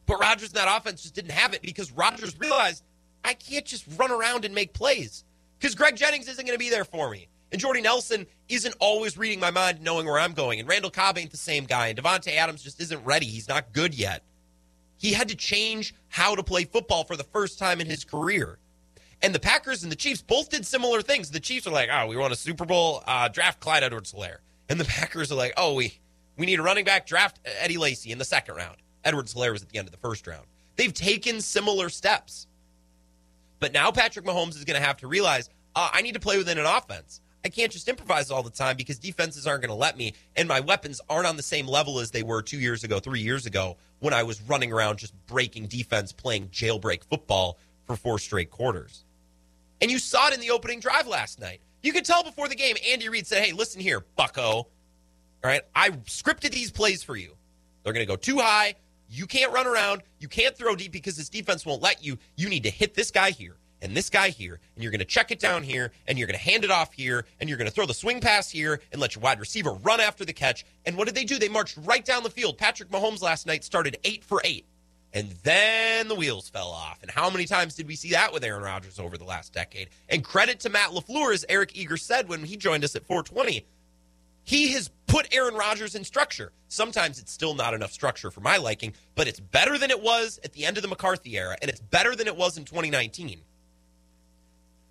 But 0.05 0.19
Rodgers 0.19 0.49
and 0.49 0.57
that 0.57 0.77
offense 0.77 1.03
just 1.03 1.13
didn't 1.13 1.31
have 1.31 1.53
it 1.53 1.61
because 1.61 1.91
Rodgers 1.91 2.39
realized 2.39 2.83
I 3.23 3.33
can't 3.33 3.65
just 3.65 3.85
run 3.97 4.11
around 4.11 4.45
and 4.45 4.55
make 4.55 4.73
plays 4.73 5.23
because 5.59 5.75
Greg 5.75 5.95
Jennings 5.95 6.27
isn't 6.27 6.45
going 6.45 6.55
to 6.55 6.59
be 6.59 6.69
there 6.69 6.85
for 6.85 7.09
me. 7.09 7.27
And 7.51 7.59
Jordy 7.59 7.81
Nelson 7.81 8.27
isn't 8.47 8.75
always 8.79 9.17
reading 9.17 9.39
my 9.39 9.51
mind, 9.51 9.81
knowing 9.81 10.05
where 10.05 10.19
I'm 10.19 10.33
going. 10.33 10.59
And 10.59 10.69
Randall 10.69 10.91
Cobb 10.91 11.17
ain't 11.17 11.31
the 11.31 11.37
same 11.37 11.65
guy. 11.65 11.87
And 11.87 11.97
Davante 11.97 12.35
Adams 12.35 12.61
just 12.61 12.79
isn't 12.79 13.03
ready. 13.03 13.25
He's 13.25 13.47
not 13.47 13.73
good 13.73 13.95
yet. 13.95 14.23
He 14.97 15.13
had 15.13 15.29
to 15.29 15.35
change 15.35 15.95
how 16.09 16.35
to 16.35 16.43
play 16.43 16.65
football 16.65 17.03
for 17.03 17.15
the 17.15 17.23
first 17.23 17.57
time 17.57 17.81
in 17.81 17.87
his 17.87 18.03
career. 18.03 18.59
And 19.21 19.33
the 19.33 19.39
Packers 19.39 19.83
and 19.83 19.91
the 19.91 19.95
Chiefs 19.95 20.21
both 20.21 20.49
did 20.49 20.65
similar 20.65 21.01
things. 21.01 21.31
The 21.31 21.39
Chiefs 21.39 21.67
are 21.67 21.71
like, 21.71 21.89
oh, 21.91 22.07
we 22.07 22.17
won 22.17 22.31
a 22.31 22.35
Super 22.35 22.65
Bowl, 22.65 23.03
uh, 23.07 23.27
draft 23.29 23.59
Clyde 23.59 23.83
Edwards 23.83 24.13
Helaire. 24.13 24.37
And 24.69 24.79
the 24.79 24.85
Packers 24.99 25.31
are 25.31 25.35
like, 25.35 25.53
oh, 25.57 25.73
we, 25.73 25.97
we 26.37 26.45
need 26.45 26.59
a 26.59 26.63
running 26.63 26.85
back, 26.85 27.07
draft 27.07 27.39
Eddie 27.59 27.77
Lacy 27.77 28.11
in 28.11 28.17
the 28.17 28.25
second 28.25 28.55
round. 28.55 28.77
Edwards 29.03 29.33
Helaire 29.33 29.53
was 29.53 29.63
at 29.63 29.69
the 29.69 29.79
end 29.79 29.87
of 29.87 29.91
the 29.91 29.97
first 29.97 30.27
round. 30.27 30.45
They've 30.75 30.93
taken 30.93 31.41
similar 31.41 31.89
steps. 31.89 32.47
But 33.59 33.73
now 33.73 33.91
Patrick 33.91 34.25
Mahomes 34.25 34.55
is 34.55 34.63
going 34.63 34.79
to 34.79 34.85
have 34.85 34.97
to 34.97 35.07
realize 35.07 35.49
uh, 35.75 35.89
I 35.91 36.01
need 36.01 36.13
to 36.13 36.19
play 36.19 36.37
within 36.37 36.57
an 36.57 36.65
offense. 36.65 37.21
I 37.43 37.49
can't 37.49 37.71
just 37.71 37.87
improvise 37.87 38.31
all 38.31 38.43
the 38.43 38.49
time 38.49 38.75
because 38.75 38.99
defenses 38.99 39.47
aren't 39.47 39.61
going 39.61 39.69
to 39.69 39.75
let 39.75 39.97
me, 39.97 40.13
and 40.35 40.47
my 40.47 40.59
weapons 40.59 40.99
aren't 41.09 41.27
on 41.27 41.37
the 41.37 41.43
same 41.43 41.67
level 41.67 41.99
as 41.99 42.11
they 42.11 42.23
were 42.23 42.41
two 42.41 42.59
years 42.59 42.83
ago, 42.83 42.99
three 42.99 43.21
years 43.21 43.45
ago, 43.45 43.77
when 43.99 44.13
I 44.13 44.23
was 44.23 44.41
running 44.41 44.73
around 44.73 44.99
just 44.99 45.13
breaking 45.25 45.67
defense, 45.67 46.11
playing 46.11 46.49
jailbreak 46.49 47.03
football 47.05 47.57
for 47.85 47.95
four 47.95 48.19
straight 48.19 48.49
quarters. 48.49 49.05
And 49.81 49.89
you 49.89 49.99
saw 49.99 50.27
it 50.27 50.33
in 50.33 50.41
the 50.41 50.51
opening 50.51 50.81
drive 50.81 51.07
last 51.07 51.39
night. 51.39 51.61
You 51.81 51.93
could 51.93 52.03
tell 52.03 52.23
before 52.23 52.49
the 52.49 52.55
game, 52.55 52.75
Andy 52.85 53.07
Reid 53.07 53.25
said, 53.25 53.43
Hey, 53.43 53.53
listen 53.53 53.79
here, 53.79 54.01
bucko. 54.17 54.41
All 54.41 54.67
right, 55.43 55.61
I 55.73 55.91
scripted 55.91 56.51
these 56.51 56.71
plays 56.71 57.03
for 57.03 57.15
you. 57.15 57.35
They're 57.83 57.93
going 57.93 58.05
to 58.05 58.11
go 58.11 58.17
too 58.17 58.39
high. 58.39 58.75
You 59.09 59.25
can't 59.25 59.53
run 59.53 59.65
around. 59.65 60.03
You 60.19 60.27
can't 60.27 60.55
throw 60.55 60.75
deep 60.75 60.91
because 60.91 61.15
this 61.15 61.29
defense 61.29 61.65
won't 61.65 61.81
let 61.81 62.03
you. 62.03 62.17
You 62.35 62.49
need 62.49 62.63
to 62.63 62.69
hit 62.69 62.93
this 62.93 63.09
guy 63.09 63.31
here 63.31 63.55
and 63.81 63.95
this 63.95 64.09
guy 64.09 64.29
here, 64.29 64.59
and 64.75 64.83
you're 64.83 64.91
going 64.91 64.99
to 64.99 65.05
check 65.05 65.31
it 65.31 65.39
down 65.39 65.63
here, 65.63 65.91
and 66.07 66.17
you're 66.17 66.27
going 66.27 66.37
to 66.37 66.43
hand 66.43 66.63
it 66.63 66.71
off 66.71 66.93
here, 66.93 67.25
and 67.39 67.49
you're 67.49 67.57
going 67.57 67.69
to 67.69 67.73
throw 67.73 67.85
the 67.85 67.93
swing 67.93 68.19
pass 68.19 68.49
here, 68.49 68.81
and 68.91 69.01
let 69.01 69.15
your 69.15 69.21
wide 69.21 69.39
receiver 69.39 69.73
run 69.73 69.99
after 69.99 70.25
the 70.25 70.33
catch. 70.33 70.65
And 70.85 70.97
what 70.97 71.05
did 71.05 71.15
they 71.15 71.23
do? 71.23 71.39
They 71.39 71.49
marched 71.49 71.77
right 71.83 72.03
down 72.03 72.23
the 72.23 72.29
field. 72.29 72.57
Patrick 72.57 72.89
Mahomes 72.89 73.21
last 73.21 73.45
night 73.47 73.63
started 73.63 73.97
eight 74.03 74.23
for 74.23 74.41
eight. 74.43 74.65
And 75.11 75.31
then 75.43 76.07
the 76.07 76.15
wheels 76.15 76.49
fell 76.49 76.69
off. 76.69 76.99
And 77.01 77.09
how 77.09 77.29
many 77.29 77.45
times 77.45 77.75
did 77.75 77.87
we 77.87 77.95
see 77.95 78.11
that 78.11 78.31
with 78.31 78.43
Aaron 78.43 78.61
Rodgers 78.61 78.99
over 78.99 79.17
the 79.17 79.23
last 79.23 79.53
decade? 79.53 79.89
And 80.07 80.23
credit 80.23 80.59
to 80.61 80.69
Matt 80.69 80.91
LaFleur, 80.91 81.33
as 81.33 81.45
Eric 81.49 81.71
Eager 81.75 81.97
said 81.97 82.29
when 82.29 82.43
he 82.43 82.57
joined 82.57 82.83
us 82.83 82.95
at 82.95 83.05
420. 83.05 83.65
He 84.43 84.73
has 84.73 84.89
put 85.07 85.27
Aaron 85.31 85.55
Rodgers 85.55 85.95
in 85.95 86.03
structure. 86.03 86.51
Sometimes 86.69 87.19
it's 87.19 87.31
still 87.31 87.53
not 87.55 87.73
enough 87.73 87.91
structure 87.91 88.31
for 88.31 88.41
my 88.41 88.57
liking, 88.57 88.93
but 89.15 89.27
it's 89.27 89.39
better 89.39 89.77
than 89.77 89.91
it 89.91 90.01
was 90.01 90.39
at 90.43 90.53
the 90.53 90.65
end 90.65 90.77
of 90.77 90.83
the 90.83 90.89
McCarthy 90.89 91.37
era, 91.37 91.55
and 91.61 91.69
it's 91.69 91.79
better 91.79 92.15
than 92.15 92.27
it 92.27 92.35
was 92.35 92.57
in 92.57 92.65
2019. 92.65 93.41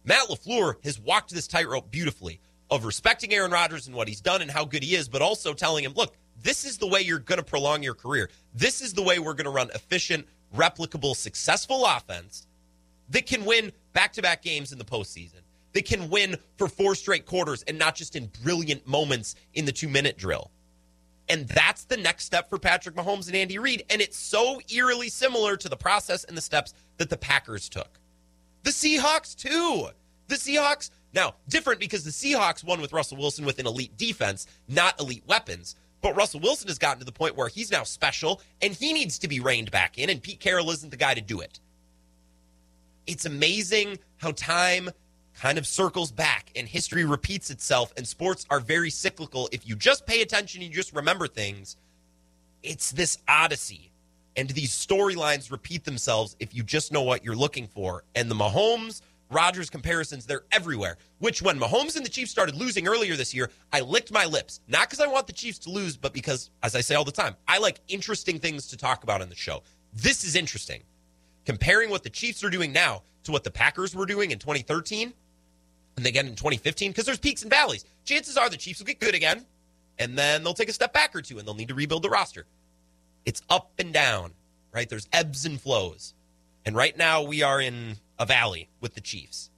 Matt 0.08 0.28
LaFleur 0.30 0.82
has 0.84 0.98
walked 0.98 1.34
this 1.34 1.46
tightrope 1.46 1.90
beautifully 1.90 2.40
of 2.70 2.86
respecting 2.86 3.34
Aaron 3.34 3.50
Rodgers 3.50 3.86
and 3.86 3.94
what 3.94 4.08
he's 4.08 4.22
done 4.22 4.40
and 4.40 4.50
how 4.50 4.64
good 4.64 4.82
he 4.82 4.94
is, 4.94 5.06
but 5.06 5.20
also 5.20 5.52
telling 5.52 5.84
him, 5.84 5.92
look, 5.94 6.16
this 6.42 6.64
is 6.64 6.78
the 6.78 6.86
way 6.86 7.02
you're 7.02 7.18
going 7.18 7.38
to 7.38 7.44
prolong 7.44 7.82
your 7.82 7.92
career. 7.92 8.30
This 8.54 8.80
is 8.80 8.94
the 8.94 9.02
way 9.02 9.18
we're 9.18 9.34
going 9.34 9.44
to 9.44 9.50
run 9.50 9.68
efficient, 9.74 10.26
replicable, 10.56 11.14
successful 11.14 11.84
offense 11.84 12.46
that 13.10 13.26
can 13.26 13.44
win 13.44 13.70
back 13.92 14.14
to 14.14 14.22
back 14.22 14.40
games 14.40 14.72
in 14.72 14.78
the 14.78 14.84
postseason, 14.84 15.42
that 15.74 15.84
can 15.84 16.08
win 16.08 16.36
for 16.56 16.68
four 16.68 16.94
straight 16.94 17.26
quarters 17.26 17.62
and 17.64 17.78
not 17.78 17.94
just 17.94 18.16
in 18.16 18.30
brilliant 18.42 18.86
moments 18.86 19.34
in 19.52 19.66
the 19.66 19.72
two 19.72 19.88
minute 19.88 20.16
drill. 20.16 20.50
And 21.28 21.46
that's 21.48 21.84
the 21.84 21.98
next 21.98 22.24
step 22.24 22.48
for 22.48 22.58
Patrick 22.58 22.94
Mahomes 22.94 23.26
and 23.26 23.36
Andy 23.36 23.58
Reid. 23.58 23.84
And 23.90 24.00
it's 24.00 24.16
so 24.16 24.58
eerily 24.74 25.10
similar 25.10 25.58
to 25.58 25.68
the 25.68 25.76
process 25.76 26.24
and 26.24 26.34
the 26.34 26.40
steps 26.40 26.72
that 26.96 27.10
the 27.10 27.18
Packers 27.18 27.68
took. 27.68 28.00
The 28.62 28.70
Seahawks, 28.70 29.36
too. 29.36 29.88
The 30.28 30.34
Seahawks, 30.34 30.90
now, 31.14 31.34
different 31.48 31.80
because 31.80 32.04
the 32.04 32.10
Seahawks 32.10 32.62
won 32.62 32.80
with 32.80 32.92
Russell 32.92 33.16
Wilson 33.16 33.44
with 33.44 33.58
an 33.58 33.66
elite 33.66 33.96
defense, 33.96 34.46
not 34.68 35.00
elite 35.00 35.24
weapons. 35.26 35.74
But 36.00 36.14
Russell 36.14 36.40
Wilson 36.40 36.68
has 36.68 36.78
gotten 36.78 37.00
to 37.00 37.04
the 37.04 37.12
point 37.12 37.36
where 37.36 37.48
he's 37.48 37.72
now 37.72 37.82
special 37.82 38.40
and 38.62 38.72
he 38.72 38.92
needs 38.92 39.18
to 39.20 39.28
be 39.28 39.40
reined 39.40 39.70
back 39.70 39.98
in, 39.98 40.10
and 40.10 40.22
Pete 40.22 40.40
Carroll 40.40 40.70
isn't 40.70 40.90
the 40.90 40.96
guy 40.96 41.14
to 41.14 41.20
do 41.20 41.40
it. 41.40 41.58
It's 43.06 43.24
amazing 43.24 43.98
how 44.18 44.32
time 44.32 44.90
kind 45.34 45.56
of 45.56 45.66
circles 45.66 46.12
back 46.12 46.50
and 46.54 46.68
history 46.68 47.04
repeats 47.04 47.50
itself, 47.50 47.92
and 47.96 48.06
sports 48.06 48.44
are 48.50 48.60
very 48.60 48.90
cyclical. 48.90 49.48
If 49.50 49.66
you 49.66 49.76
just 49.76 50.06
pay 50.06 50.20
attention 50.20 50.60
and 50.60 50.70
you 50.70 50.76
just 50.76 50.94
remember 50.94 51.26
things, 51.26 51.76
it's 52.62 52.90
this 52.90 53.18
odyssey. 53.26 53.90
And 54.36 54.48
these 54.50 54.70
storylines 54.70 55.50
repeat 55.50 55.84
themselves 55.84 56.36
if 56.38 56.54
you 56.54 56.62
just 56.62 56.92
know 56.92 57.02
what 57.02 57.24
you're 57.24 57.36
looking 57.36 57.66
for. 57.66 58.04
And 58.14 58.30
the 58.30 58.34
Mahomes 58.34 59.02
Rodgers 59.30 59.68
comparisons, 59.68 60.24
they're 60.24 60.44
everywhere. 60.52 60.96
Which, 61.18 61.42
when 61.42 61.58
Mahomes 61.58 61.96
and 61.96 62.04
the 62.04 62.10
Chiefs 62.10 62.30
started 62.30 62.54
losing 62.54 62.88
earlier 62.88 63.16
this 63.16 63.34
year, 63.34 63.50
I 63.72 63.80
licked 63.80 64.10
my 64.12 64.24
lips. 64.24 64.60
Not 64.68 64.88
because 64.88 65.00
I 65.00 65.06
want 65.06 65.26
the 65.26 65.32
Chiefs 65.32 65.58
to 65.60 65.70
lose, 65.70 65.96
but 65.96 66.12
because, 66.12 66.50
as 66.62 66.74
I 66.74 66.80
say 66.80 66.94
all 66.94 67.04
the 67.04 67.12
time, 67.12 67.36
I 67.46 67.58
like 67.58 67.80
interesting 67.88 68.38
things 68.38 68.68
to 68.68 68.76
talk 68.76 69.02
about 69.02 69.20
on 69.20 69.28
the 69.28 69.34
show. 69.34 69.62
This 69.92 70.24
is 70.24 70.34
interesting. 70.36 70.82
Comparing 71.44 71.90
what 71.90 72.04
the 72.04 72.10
Chiefs 72.10 72.42
are 72.42 72.50
doing 72.50 72.72
now 72.72 73.02
to 73.24 73.32
what 73.32 73.44
the 73.44 73.50
Packers 73.50 73.94
were 73.94 74.06
doing 74.06 74.30
in 74.30 74.38
2013 74.38 75.12
and 75.96 76.06
again 76.06 76.26
in 76.26 76.34
2015, 76.36 76.92
because 76.92 77.04
there's 77.04 77.18
peaks 77.18 77.42
and 77.42 77.50
valleys. 77.50 77.84
Chances 78.04 78.36
are 78.36 78.48
the 78.48 78.56
Chiefs 78.56 78.78
will 78.78 78.86
get 78.86 79.00
good 79.00 79.14
again, 79.14 79.44
and 79.98 80.16
then 80.16 80.44
they'll 80.44 80.54
take 80.54 80.68
a 80.68 80.72
step 80.72 80.92
back 80.92 81.14
or 81.14 81.20
two 81.20 81.38
and 81.38 81.46
they'll 81.46 81.54
need 81.54 81.68
to 81.68 81.74
rebuild 81.74 82.02
the 82.02 82.08
roster. 82.08 82.46
It's 83.28 83.42
up 83.50 83.72
and 83.78 83.92
down, 83.92 84.32
right? 84.72 84.88
There's 84.88 85.06
ebbs 85.12 85.44
and 85.44 85.60
flows. 85.60 86.14
And 86.64 86.74
right 86.74 86.96
now 86.96 87.22
we 87.22 87.42
are 87.42 87.60
in 87.60 87.96
a 88.18 88.24
valley 88.24 88.70
with 88.80 88.94
the 88.94 89.02
Chiefs. 89.02 89.50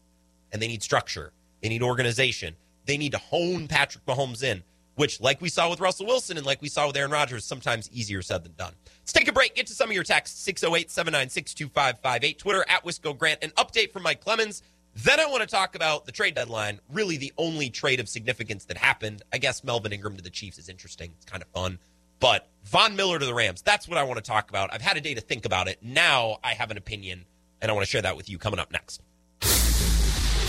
And 0.51 0.61
they 0.61 0.67
need 0.67 0.83
structure, 0.83 1.31
they 1.63 1.69
need 1.69 1.81
organization, 1.81 2.57
they 2.87 2.97
need 2.97 3.13
to 3.13 3.19
hone 3.19 3.69
Patrick 3.69 4.05
Mahomes 4.07 4.43
in 4.43 4.65
which, 4.97 5.21
like 5.21 5.41
we 5.41 5.49
saw 5.49 5.71
with 5.71 5.79
Russell 5.79 6.05
Wilson 6.05 6.37
and 6.37 6.45
like 6.45 6.61
we 6.61 6.69
saw 6.69 6.89
with 6.89 6.97
Aaron 6.97 7.13
Rodgers, 7.13 7.45
sometimes 7.45 7.89
easier 7.93 8.23
said 8.23 8.43
than 8.43 8.53
done. 8.59 8.75
Let's 9.01 9.13
take 9.13 9.29
a 9.29 9.33
break. 9.33 9.55
Get 9.55 9.69
to 9.69 9.73
some 9.73 9.89
of 9.89 9.95
your 9.95 10.05
texts 10.05 10.43
608 10.43 10.91
796 10.91 11.55
2558. 11.55 12.39
Twitter 12.39 12.65
at 12.69 12.85
Wisco 12.85 13.17
Grant. 13.17 13.43
An 13.43 13.51
update 13.53 13.93
from 13.93 14.03
Mike 14.03 14.21
Clemens. 14.21 14.63
Then 14.97 15.21
I 15.21 15.27
want 15.27 15.41
to 15.41 15.47
talk 15.47 15.77
about 15.77 16.05
the 16.05 16.13
trade 16.13 16.35
deadline. 16.35 16.81
Really, 16.93 17.17
the 17.17 17.33
only 17.39 17.71
trade 17.71 18.01
of 18.01 18.09
significance 18.09 18.65
that 18.67 18.77
happened. 18.77 19.23
I 19.33 19.39
guess 19.39 19.63
Melvin 19.63 19.93
Ingram 19.93 20.17
to 20.17 20.23
the 20.23 20.29
Chiefs 20.29 20.59
is 20.59 20.69
interesting. 20.69 21.13
It's 21.17 21.25
kind 21.25 21.43
of 21.43 21.49
fun. 21.49 21.79
But 22.21 22.49
Von 22.65 22.95
Miller 22.95 23.19
to 23.19 23.25
the 23.25 23.35
Rams, 23.35 23.63
that's 23.63 23.89
what 23.89 23.99
I 23.99 24.05
want 24.05 24.19
to 24.19 24.23
talk 24.23 24.51
about. 24.51 24.73
I've 24.73 24.83
had 24.83 24.97
a 24.97 25.01
day 25.01 25.15
to 25.15 25.21
think 25.21 25.47
about 25.47 25.67
it. 25.67 25.79
Now 25.83 26.39
I 26.45 26.53
have 26.53 26.71
an 26.71 26.77
opinion, 26.77 27.25
and 27.61 27.71
I 27.71 27.75
want 27.75 27.85
to 27.85 27.91
share 27.91 28.03
that 28.03 28.17
with 28.17 28.29
you 28.29 28.39
coming 28.39 28.61
up 28.61 28.71
next. 28.71 29.01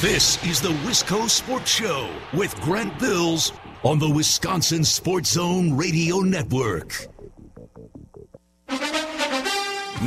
This 0.02 0.44
is 0.44 0.60
the 0.62 0.70
Wisco 0.84 1.30
Sports 1.30 1.72
Show 1.72 2.10
with 2.34 2.60
Grant 2.62 2.98
Bills 3.00 3.54
on 3.84 4.00
the 4.00 4.10
Wisconsin 4.10 4.84
Sports 4.84 5.32
Zone 5.32 5.78
Radio 5.78 6.20
Network. 6.20 7.08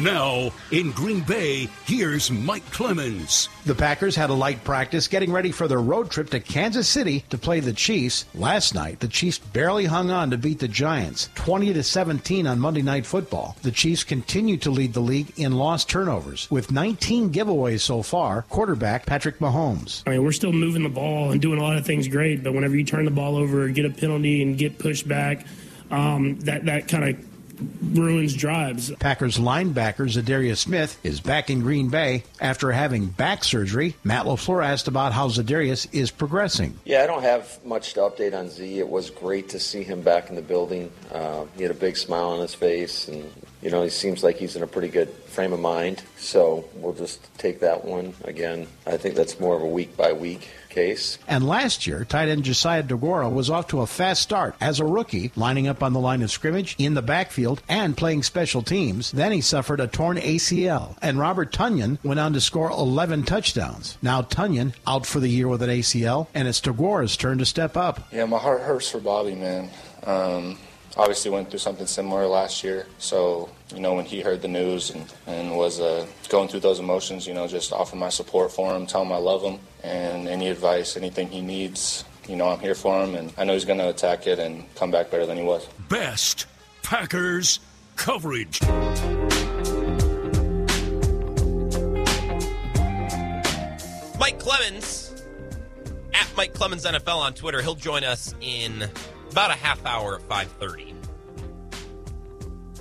Now, 0.02 0.50
in 0.72 0.90
Green 0.90 1.20
Bay, 1.20 1.68
here's 1.84 2.28
Mike 2.28 2.68
Clemens. 2.72 3.48
The 3.64 3.76
Packers 3.76 4.16
had 4.16 4.28
a 4.28 4.34
light 4.34 4.64
practice 4.64 5.06
getting 5.06 5.30
ready 5.30 5.52
for 5.52 5.68
their 5.68 5.80
road 5.80 6.10
trip 6.10 6.30
to 6.30 6.40
Kansas 6.40 6.88
City 6.88 7.24
to 7.30 7.38
play 7.38 7.60
the 7.60 7.72
Chiefs. 7.72 8.24
Last 8.34 8.74
night, 8.74 8.98
the 8.98 9.06
Chiefs 9.06 9.38
barely 9.38 9.84
hung 9.84 10.10
on 10.10 10.32
to 10.32 10.36
beat 10.36 10.58
the 10.58 10.66
Giants, 10.66 11.28
20 11.36 11.72
to 11.74 11.84
17 11.84 12.44
on 12.44 12.58
Monday 12.58 12.82
Night 12.82 13.06
Football. 13.06 13.56
The 13.62 13.70
Chiefs 13.70 14.02
continue 14.02 14.56
to 14.58 14.70
lead 14.70 14.94
the 14.94 15.00
league 15.00 15.32
in 15.36 15.52
lost 15.52 15.88
turnovers 15.88 16.50
with 16.50 16.72
19 16.72 17.30
giveaways 17.30 17.80
so 17.80 18.02
far. 18.02 18.42
Quarterback 18.42 19.06
Patrick 19.06 19.38
Mahomes. 19.38 20.02
I 20.08 20.10
mean, 20.10 20.24
we're 20.24 20.32
still 20.32 20.52
moving 20.52 20.82
the 20.82 20.88
ball 20.88 21.30
and 21.30 21.40
doing 21.40 21.60
a 21.60 21.62
lot 21.62 21.76
of 21.76 21.86
things 21.86 22.08
great, 22.08 22.42
but 22.42 22.52
whenever 22.52 22.74
you 22.74 22.84
turn 22.84 23.04
the 23.04 23.12
ball 23.12 23.36
over, 23.36 23.68
get 23.68 23.84
a 23.84 23.90
penalty, 23.90 24.42
and 24.42 24.58
get 24.58 24.80
pushed 24.80 25.06
back, 25.06 25.46
um, 25.92 26.40
that 26.40 26.64
that 26.64 26.88
kind 26.88 27.10
of 27.10 27.33
ruins 27.92 28.34
drives. 28.34 28.92
Packers 28.96 29.38
linebacker 29.38 30.08
Za'Darius 30.08 30.58
Smith 30.58 30.98
is 31.02 31.20
back 31.20 31.50
in 31.50 31.60
Green 31.60 31.88
Bay 31.88 32.24
after 32.40 32.72
having 32.72 33.06
back 33.06 33.44
surgery. 33.44 33.94
Matt 34.04 34.26
LaFleur 34.26 34.64
asked 34.64 34.88
about 34.88 35.12
how 35.12 35.28
Za'Darius 35.28 35.86
is 35.92 36.10
progressing. 36.10 36.78
Yeah, 36.84 37.02
I 37.02 37.06
don't 37.06 37.22
have 37.22 37.64
much 37.64 37.94
to 37.94 38.00
update 38.00 38.36
on 38.36 38.48
Z. 38.48 38.78
It 38.78 38.88
was 38.88 39.10
great 39.10 39.50
to 39.50 39.60
see 39.60 39.82
him 39.82 40.02
back 40.02 40.28
in 40.30 40.36
the 40.36 40.42
building. 40.42 40.90
Uh, 41.12 41.44
he 41.56 41.62
had 41.62 41.70
a 41.70 41.74
big 41.74 41.96
smile 41.96 42.30
on 42.30 42.40
his 42.40 42.54
face, 42.54 43.08
and 43.08 43.30
you 43.64 43.70
know 43.70 43.82
he 43.82 43.88
seems 43.88 44.22
like 44.22 44.36
he's 44.36 44.56
in 44.56 44.62
a 44.62 44.66
pretty 44.66 44.88
good 44.88 45.08
frame 45.08 45.54
of 45.54 45.58
mind. 45.58 46.02
So 46.18 46.68
we'll 46.74 46.92
just 46.92 47.26
take 47.38 47.60
that 47.60 47.84
one 47.84 48.12
again. 48.24 48.66
I 48.86 48.98
think 48.98 49.14
that's 49.14 49.40
more 49.40 49.56
of 49.56 49.62
a 49.62 49.66
week 49.66 49.96
by 49.96 50.12
week 50.12 50.48
case. 50.68 51.18
And 51.26 51.48
last 51.48 51.86
year, 51.86 52.04
tight 52.04 52.28
end 52.28 52.44
Josiah 52.44 52.82
Deguara 52.82 53.32
was 53.32 53.48
off 53.48 53.68
to 53.68 53.80
a 53.80 53.86
fast 53.86 54.20
start 54.20 54.54
as 54.60 54.80
a 54.80 54.84
rookie, 54.84 55.32
lining 55.34 55.66
up 55.66 55.82
on 55.82 55.94
the 55.94 56.00
line 56.00 56.20
of 56.20 56.30
scrimmage, 56.30 56.74
in 56.78 56.92
the 56.92 57.00
backfield, 57.00 57.62
and 57.68 57.96
playing 57.96 58.22
special 58.22 58.60
teams. 58.60 59.12
Then 59.12 59.32
he 59.32 59.40
suffered 59.40 59.80
a 59.80 59.86
torn 59.86 60.18
ACL, 60.18 60.98
and 61.00 61.18
Robert 61.18 61.50
Tonyan 61.50 61.98
went 62.04 62.20
on 62.20 62.34
to 62.34 62.40
score 62.40 62.70
11 62.70 63.22
touchdowns. 63.22 63.96
Now 64.02 64.20
Tonyan 64.20 64.74
out 64.86 65.06
for 65.06 65.20
the 65.20 65.28
year 65.28 65.48
with 65.48 65.62
an 65.62 65.70
ACL, 65.70 66.26
and 66.34 66.46
it's 66.46 66.60
Deguara's 66.60 67.16
turn 67.16 67.38
to 67.38 67.46
step 67.46 67.78
up. 67.78 68.12
Yeah, 68.12 68.26
my 68.26 68.38
heart 68.38 68.60
hurts 68.60 68.90
for 68.90 69.00
Bobby, 69.00 69.34
man. 69.34 69.70
Um, 70.02 70.58
obviously 70.96 71.30
went 71.30 71.50
through 71.50 71.60
something 71.60 71.86
similar 71.86 72.26
last 72.26 72.64
year. 72.64 72.86
So, 72.98 73.48
you 73.74 73.80
know, 73.80 73.94
when 73.94 74.04
he 74.04 74.20
heard 74.20 74.40
the 74.40 74.48
news 74.48 74.90
and, 74.90 75.12
and 75.26 75.56
was 75.56 75.80
uh, 75.80 76.06
going 76.28 76.48
through 76.48 76.60
those 76.60 76.78
emotions, 76.78 77.26
you 77.26 77.34
know, 77.34 77.46
just 77.46 77.72
offer 77.72 77.96
my 77.96 78.08
support 78.08 78.52
for 78.52 78.74
him, 78.74 78.86
tell 78.86 79.02
him 79.02 79.12
I 79.12 79.16
love 79.16 79.42
him, 79.42 79.58
and 79.82 80.28
any 80.28 80.48
advice, 80.48 80.96
anything 80.96 81.28
he 81.28 81.40
needs, 81.40 82.04
you 82.28 82.36
know, 82.36 82.48
I'm 82.48 82.60
here 82.60 82.74
for 82.74 83.02
him, 83.02 83.14
and 83.14 83.32
I 83.36 83.44
know 83.44 83.52
he's 83.52 83.64
going 83.64 83.78
to 83.78 83.88
attack 83.88 84.26
it 84.26 84.38
and 84.38 84.72
come 84.76 84.90
back 84.90 85.10
better 85.10 85.26
than 85.26 85.36
he 85.36 85.42
was. 85.42 85.66
Best 85.88 86.46
Packers 86.82 87.60
coverage. 87.96 88.60
Mike 94.18 94.38
Clemens 94.38 95.24
at 96.14 96.28
Mike 96.36 96.54
Clemens 96.54 96.84
NFL 96.84 97.16
on 97.16 97.34
Twitter. 97.34 97.60
He'll 97.60 97.74
join 97.74 98.04
us 98.04 98.34
in 98.40 98.88
about 99.30 99.50
a 99.50 99.54
half 99.54 99.84
hour 99.84 100.16
at 100.16 100.28
5:30. 100.28 100.93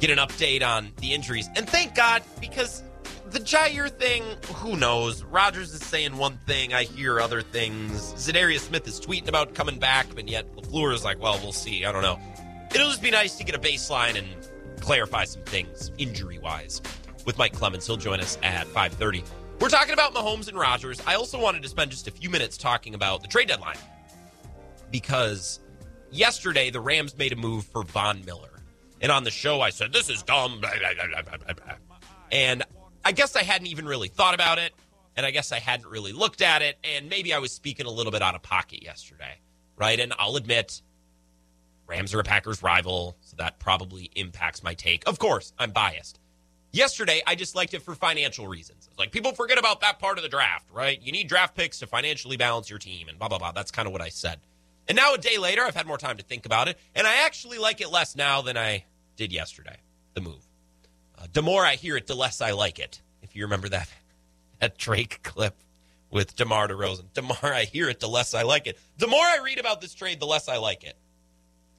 Get 0.03 0.11
an 0.11 0.17
update 0.17 0.61
on 0.67 0.91
the 0.97 1.13
injuries. 1.13 1.49
And 1.55 1.65
thank 1.65 1.95
God 1.95 2.23
because 2.41 2.83
the 3.29 3.39
Jaire 3.39 3.89
thing, 3.89 4.21
who 4.55 4.75
knows? 4.75 5.23
Rodgers 5.23 5.73
is 5.73 5.79
saying 5.79 6.17
one 6.17 6.37
thing, 6.45 6.73
I 6.73 6.83
hear 6.83 7.21
other 7.21 7.41
things. 7.41 8.11
Za'Darius 8.15 8.67
Smith 8.67 8.85
is 8.85 8.99
tweeting 8.99 9.29
about 9.29 9.53
coming 9.53 9.79
back, 9.79 10.07
but 10.13 10.27
yet 10.27 10.53
LaFleur 10.57 10.93
is 10.93 11.05
like, 11.05 11.21
"Well, 11.21 11.39
we'll 11.41 11.53
see. 11.53 11.85
I 11.85 11.93
don't 11.93 12.01
know." 12.01 12.19
It'll 12.75 12.89
just 12.89 13.01
be 13.01 13.11
nice 13.11 13.37
to 13.37 13.45
get 13.45 13.55
a 13.55 13.59
baseline 13.59 14.17
and 14.17 14.27
clarify 14.81 15.23
some 15.23 15.43
things 15.43 15.89
injury-wise 15.97 16.81
with 17.25 17.37
Mike 17.37 17.53
Clemens. 17.53 17.87
He'll 17.87 17.95
join 17.95 18.19
us 18.19 18.37
at 18.43 18.67
5:30. 18.67 19.23
We're 19.61 19.69
talking 19.69 19.93
about 19.93 20.13
Mahomes 20.13 20.49
and 20.49 20.59
Rodgers. 20.59 21.01
I 21.07 21.15
also 21.15 21.39
wanted 21.39 21.63
to 21.63 21.69
spend 21.69 21.91
just 21.91 22.09
a 22.09 22.11
few 22.11 22.29
minutes 22.29 22.57
talking 22.57 22.93
about 22.93 23.21
the 23.21 23.29
trade 23.29 23.47
deadline 23.47 23.77
because 24.91 25.61
yesterday 26.11 26.71
the 26.71 26.81
Rams 26.81 27.17
made 27.17 27.31
a 27.31 27.37
move 27.37 27.63
for 27.63 27.83
Von 27.83 28.25
Miller. 28.25 28.49
And 29.03 29.11
on 29.11 29.25
the 29.25 29.31
show, 29.31 29.59
I 29.61 29.69
said, 29.69 29.91
This 29.93 30.09
is 30.09 30.23
dumb. 30.23 30.61
Blah, 30.61 30.71
blah, 30.79 31.21
blah, 31.53 31.75
and 32.31 32.63
I 33.05 33.11
guess 33.11 33.35
I 33.35 33.43
hadn't 33.43 33.67
even 33.67 33.85
really 33.85 34.07
thought 34.07 34.33
about 34.33 34.57
it. 34.57 34.73
And 35.15 35.25
I 35.25 35.31
guess 35.31 35.51
I 35.51 35.59
hadn't 35.59 35.87
really 35.87 36.13
looked 36.13 36.41
at 36.41 36.63
it. 36.63 36.77
And 36.83 37.09
maybe 37.09 37.33
I 37.33 37.37
was 37.37 37.51
speaking 37.51 37.85
a 37.85 37.91
little 37.91 38.11
bit 38.11 38.23
out 38.23 38.33
of 38.33 38.41
pocket 38.41 38.81
yesterday. 38.81 39.39
Right. 39.75 39.99
And 39.99 40.13
I'll 40.17 40.37
admit, 40.37 40.81
Rams 41.85 42.13
are 42.13 42.19
a 42.19 42.23
Packers 42.23 42.63
rival. 42.63 43.17
So 43.21 43.35
that 43.37 43.59
probably 43.59 44.09
impacts 44.15 44.63
my 44.63 44.73
take. 44.73 45.07
Of 45.07 45.19
course, 45.19 45.53
I'm 45.59 45.71
biased. 45.71 46.19
Yesterday, 46.71 47.21
I 47.27 47.35
just 47.35 47.55
liked 47.55 47.75
it 47.75 47.83
for 47.83 47.93
financial 47.93 48.47
reasons. 48.47 48.87
It's 48.89 48.97
like 48.97 49.11
people 49.11 49.33
forget 49.33 49.59
about 49.59 49.81
that 49.81 49.99
part 49.99 50.17
of 50.17 50.23
the 50.23 50.29
draft, 50.29 50.65
right? 50.73 50.99
You 50.99 51.11
need 51.11 51.27
draft 51.27 51.55
picks 51.55 51.77
to 51.79 51.87
financially 51.87 52.35
balance 52.35 52.67
your 52.67 52.79
team 52.79 53.09
and 53.09 53.19
blah, 53.19 53.27
blah, 53.27 53.37
blah. 53.37 53.51
That's 53.51 53.69
kind 53.69 53.85
of 53.85 53.91
what 53.91 54.01
I 54.01 54.09
said. 54.09 54.39
And 54.87 54.95
now, 54.95 55.13
a 55.13 55.17
day 55.17 55.37
later, 55.37 55.61
I've 55.61 55.75
had 55.75 55.85
more 55.85 55.99
time 55.99 56.17
to 56.17 56.23
think 56.23 56.45
about 56.45 56.67
it, 56.67 56.77
and 56.95 57.07
I 57.07 57.25
actually 57.25 57.57
like 57.57 57.79
it 57.79 57.89
less 57.89 58.15
now 58.15 58.41
than 58.41 58.57
I 58.57 58.85
did 59.15 59.31
yesterday. 59.31 59.77
The 60.13 60.21
move. 60.21 60.45
Uh, 61.17 61.27
the 61.31 61.41
more 61.41 61.65
I 61.65 61.75
hear 61.75 61.97
it, 61.97 62.07
the 62.07 62.15
less 62.15 62.41
I 62.41 62.51
like 62.51 62.79
it. 62.79 63.01
If 63.21 63.35
you 63.35 63.43
remember 63.43 63.69
that 63.69 63.89
that 64.59 64.77
Drake 64.77 65.21
clip 65.23 65.55
with 66.09 66.35
DeMar 66.35 66.67
DeRozan, 66.67 67.05
the 67.13 67.21
more 67.23 67.37
I 67.43 67.63
hear 67.63 67.89
it, 67.89 67.99
the 67.99 68.07
less 68.07 68.33
I 68.33 68.43
like 68.43 68.67
it. 68.67 68.77
The 68.97 69.07
more 69.07 69.19
I 69.19 69.39
read 69.43 69.59
about 69.59 69.81
this 69.81 69.93
trade, 69.93 70.19
the 70.19 70.27
less 70.27 70.47
I 70.47 70.57
like 70.57 70.83
it. 70.83 70.95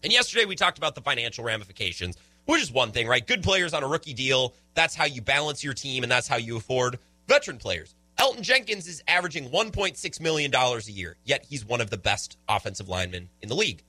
And 0.02 0.12
yesterday, 0.12 0.44
we 0.44 0.54
talked 0.54 0.76
about 0.76 0.94
the 0.94 1.00
financial 1.00 1.44
ramifications, 1.44 2.18
which 2.44 2.60
is 2.60 2.70
one 2.70 2.92
thing, 2.92 3.06
right? 3.06 3.26
Good 3.26 3.42
players 3.42 3.72
on 3.72 3.82
a 3.82 3.88
rookie 3.88 4.12
deal. 4.12 4.54
That's 4.74 4.94
how 4.94 5.06
you 5.06 5.22
balance 5.22 5.64
your 5.64 5.72
team, 5.72 6.02
and 6.02 6.12
that's 6.12 6.28
how 6.28 6.36
you 6.36 6.56
afford 6.56 6.98
veteran 7.26 7.56
players. 7.56 7.94
Elgton 8.18 8.42
Jenkins 8.42 8.86
is 8.86 9.02
averaging 9.08 9.48
$1.6 9.50 10.20
million 10.20 10.54
a 10.54 10.78
year, 10.90 11.16
yet 11.24 11.44
he's 11.48 11.64
one 11.64 11.80
of 11.80 11.90
the 11.90 11.96
best 11.96 12.36
offensive 12.48 12.88
linemen 12.88 13.28
in 13.40 13.48
the 13.48 13.54
league. 13.54 13.82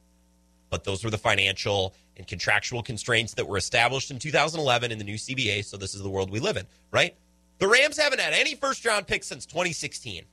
But 0.70 0.84
those 0.84 1.04
were 1.04 1.10
the 1.10 1.18
financial 1.18 1.94
and 2.18 2.28
contractual 2.28 2.82
constraints 2.84 3.34
that 3.34 3.48
were 3.48 3.58
established 3.58 4.12
in 4.12 4.20
2011 4.20 4.92
in 4.92 4.98
the 4.98 5.04
new 5.04 5.16
CBA, 5.16 5.66
so 5.66 5.78
this 5.78 5.94
is 5.94 6.02
the 6.02 6.10
world 6.10 6.30
we 6.30 6.40
live 6.40 6.58
in, 6.58 6.66
right? 6.92 7.16
The 7.60 7.68
Rams 7.68 7.98
haven't 7.98 8.20
had 8.20 8.34
any 8.34 8.56
first 8.56 8.86
round 8.86 9.08
picks 9.08 9.28
since 9.28 9.46
2016. 9.46 10.24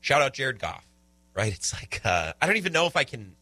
Shout 0.00 0.22
out 0.22 0.34
Jared 0.34 0.58
Goff, 0.58 0.86
right? 1.34 1.52
It's 1.52 1.72
like, 1.72 2.00
uh, 2.04 2.32
I 2.40 2.46
don't 2.46 2.56
even 2.56 2.72
know 2.72 2.86
if 2.86 2.96
I 2.96 3.04
can, 3.04 3.34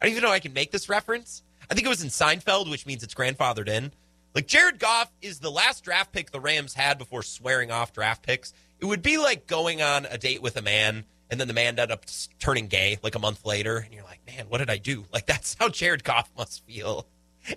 I 0.00 0.06
don't 0.06 0.12
even 0.12 0.22
know 0.22 0.30
I 0.30 0.40
can 0.40 0.52
make 0.52 0.70
this 0.70 0.88
reference. 0.88 1.42
I 1.70 1.74
think 1.74 1.86
it 1.86 1.90
was 1.90 2.02
in 2.02 2.08
Seinfeld, 2.08 2.70
which 2.70 2.86
means 2.86 3.02
it's 3.02 3.14
grandfathered 3.14 3.68
in. 3.68 3.92
Like 4.34 4.46
Jared 4.46 4.78
Goff 4.78 5.10
is 5.22 5.40
the 5.40 5.50
last 5.50 5.82
draft 5.82 6.12
pick 6.12 6.30
the 6.30 6.40
Rams 6.40 6.74
had 6.74 6.98
before 6.98 7.22
swearing 7.22 7.70
off 7.70 7.92
draft 7.92 8.22
picks. 8.22 8.52
It 8.78 8.84
would 8.84 9.02
be 9.02 9.18
like 9.18 9.46
going 9.46 9.82
on 9.82 10.06
a 10.06 10.18
date 10.18 10.42
with 10.42 10.56
a 10.56 10.62
man 10.62 11.04
and 11.30 11.40
then 11.40 11.48
the 11.48 11.54
man 11.54 11.78
ended 11.78 11.90
up 11.90 12.04
turning 12.38 12.68
gay 12.68 12.98
like 13.02 13.14
a 13.14 13.18
month 13.18 13.44
later 13.44 13.78
and 13.78 13.92
you're 13.92 14.04
like, 14.04 14.20
"Man, 14.26 14.46
what 14.48 14.58
did 14.58 14.70
I 14.70 14.78
do?" 14.78 15.04
Like 15.12 15.26
that's 15.26 15.56
how 15.58 15.68
Jared 15.68 16.04
Goff 16.04 16.30
must 16.36 16.64
feel. 16.66 17.06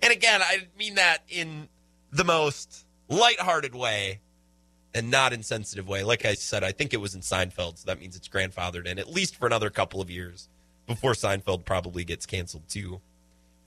And 0.02 0.12
again, 0.12 0.42
I 0.42 0.68
mean 0.78 0.96
that 0.96 1.20
in 1.30 1.68
the 2.12 2.24
most 2.24 2.86
lighthearted 3.08 3.76
way 3.76 4.20
and 4.94 5.12
not 5.12 5.34
insensitive 5.34 5.88
way. 5.88 6.04
Like 6.04 6.26
I 6.26 6.34
said, 6.34 6.64
I 6.64 6.72
think 6.72 6.94
it 6.94 6.98
was 6.98 7.16
in 7.16 7.22
Seinfeld, 7.22 7.78
so 7.78 7.86
that 7.86 8.00
means 8.00 8.16
it's 8.16 8.28
grandfathered 8.28 8.86
in 8.86 9.00
at 9.00 9.10
least 9.10 9.36
for 9.36 9.46
another 9.46 9.70
couple 9.70 10.02
of 10.02 10.10
years 10.10 10.50
before 10.88 11.14
Seinfeld 11.14 11.66
probably 11.66 12.04
gets 12.04 12.26
canceled 12.26 12.68
too. 12.68 13.02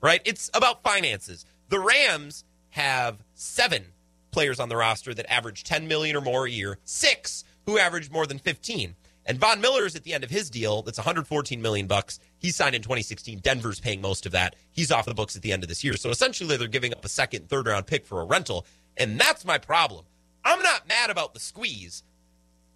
Right? 0.01 0.21
It's 0.25 0.49
about 0.53 0.83
finances. 0.83 1.45
The 1.69 1.79
Rams 1.79 2.43
have 2.71 3.23
seven 3.33 3.85
players 4.31 4.59
on 4.59 4.67
the 4.67 4.75
roster 4.75 5.13
that 5.13 5.31
average 5.31 5.63
10 5.63 5.87
million 5.87 6.15
or 6.15 6.21
more 6.21 6.45
a 6.45 6.49
year, 6.49 6.77
six 6.83 7.45
who 7.65 7.77
average 7.77 8.11
more 8.11 8.27
than 8.27 8.39
15. 8.39 8.95
And 9.25 9.37
Von 9.37 9.61
Miller 9.61 9.85
is 9.85 9.95
at 9.95 10.03
the 10.03 10.13
end 10.13 10.25
of 10.25 10.29
his 10.29 10.49
deal. 10.49 10.81
That's 10.81 10.97
114 10.97 11.61
million 11.61 11.87
bucks. 11.87 12.19
He 12.43 12.51
signed 12.51 12.75
in 12.75 12.81
2016. 12.81 13.39
Denver's 13.39 13.79
paying 13.79 14.01
most 14.01 14.25
of 14.25 14.33
that. 14.33 14.57
He's 14.69 14.91
off 14.91 15.05
the 15.05 15.13
books 15.13 15.37
at 15.37 15.41
the 15.41 15.53
end 15.53 15.63
of 15.63 15.69
this 15.69 15.81
year. 15.81 15.95
So 15.95 16.09
essentially, 16.09 16.57
they're 16.57 16.67
giving 16.67 16.91
up 16.91 17.05
a 17.05 17.09
second, 17.09 17.47
third 17.47 17.67
round 17.67 17.87
pick 17.87 18.05
for 18.05 18.19
a 18.19 18.25
rental, 18.25 18.65
and 18.97 19.17
that's 19.17 19.45
my 19.45 19.57
problem. 19.57 20.03
I'm 20.43 20.61
not 20.61 20.85
mad 20.85 21.09
about 21.09 21.33
the 21.33 21.39
squeeze. 21.39 22.03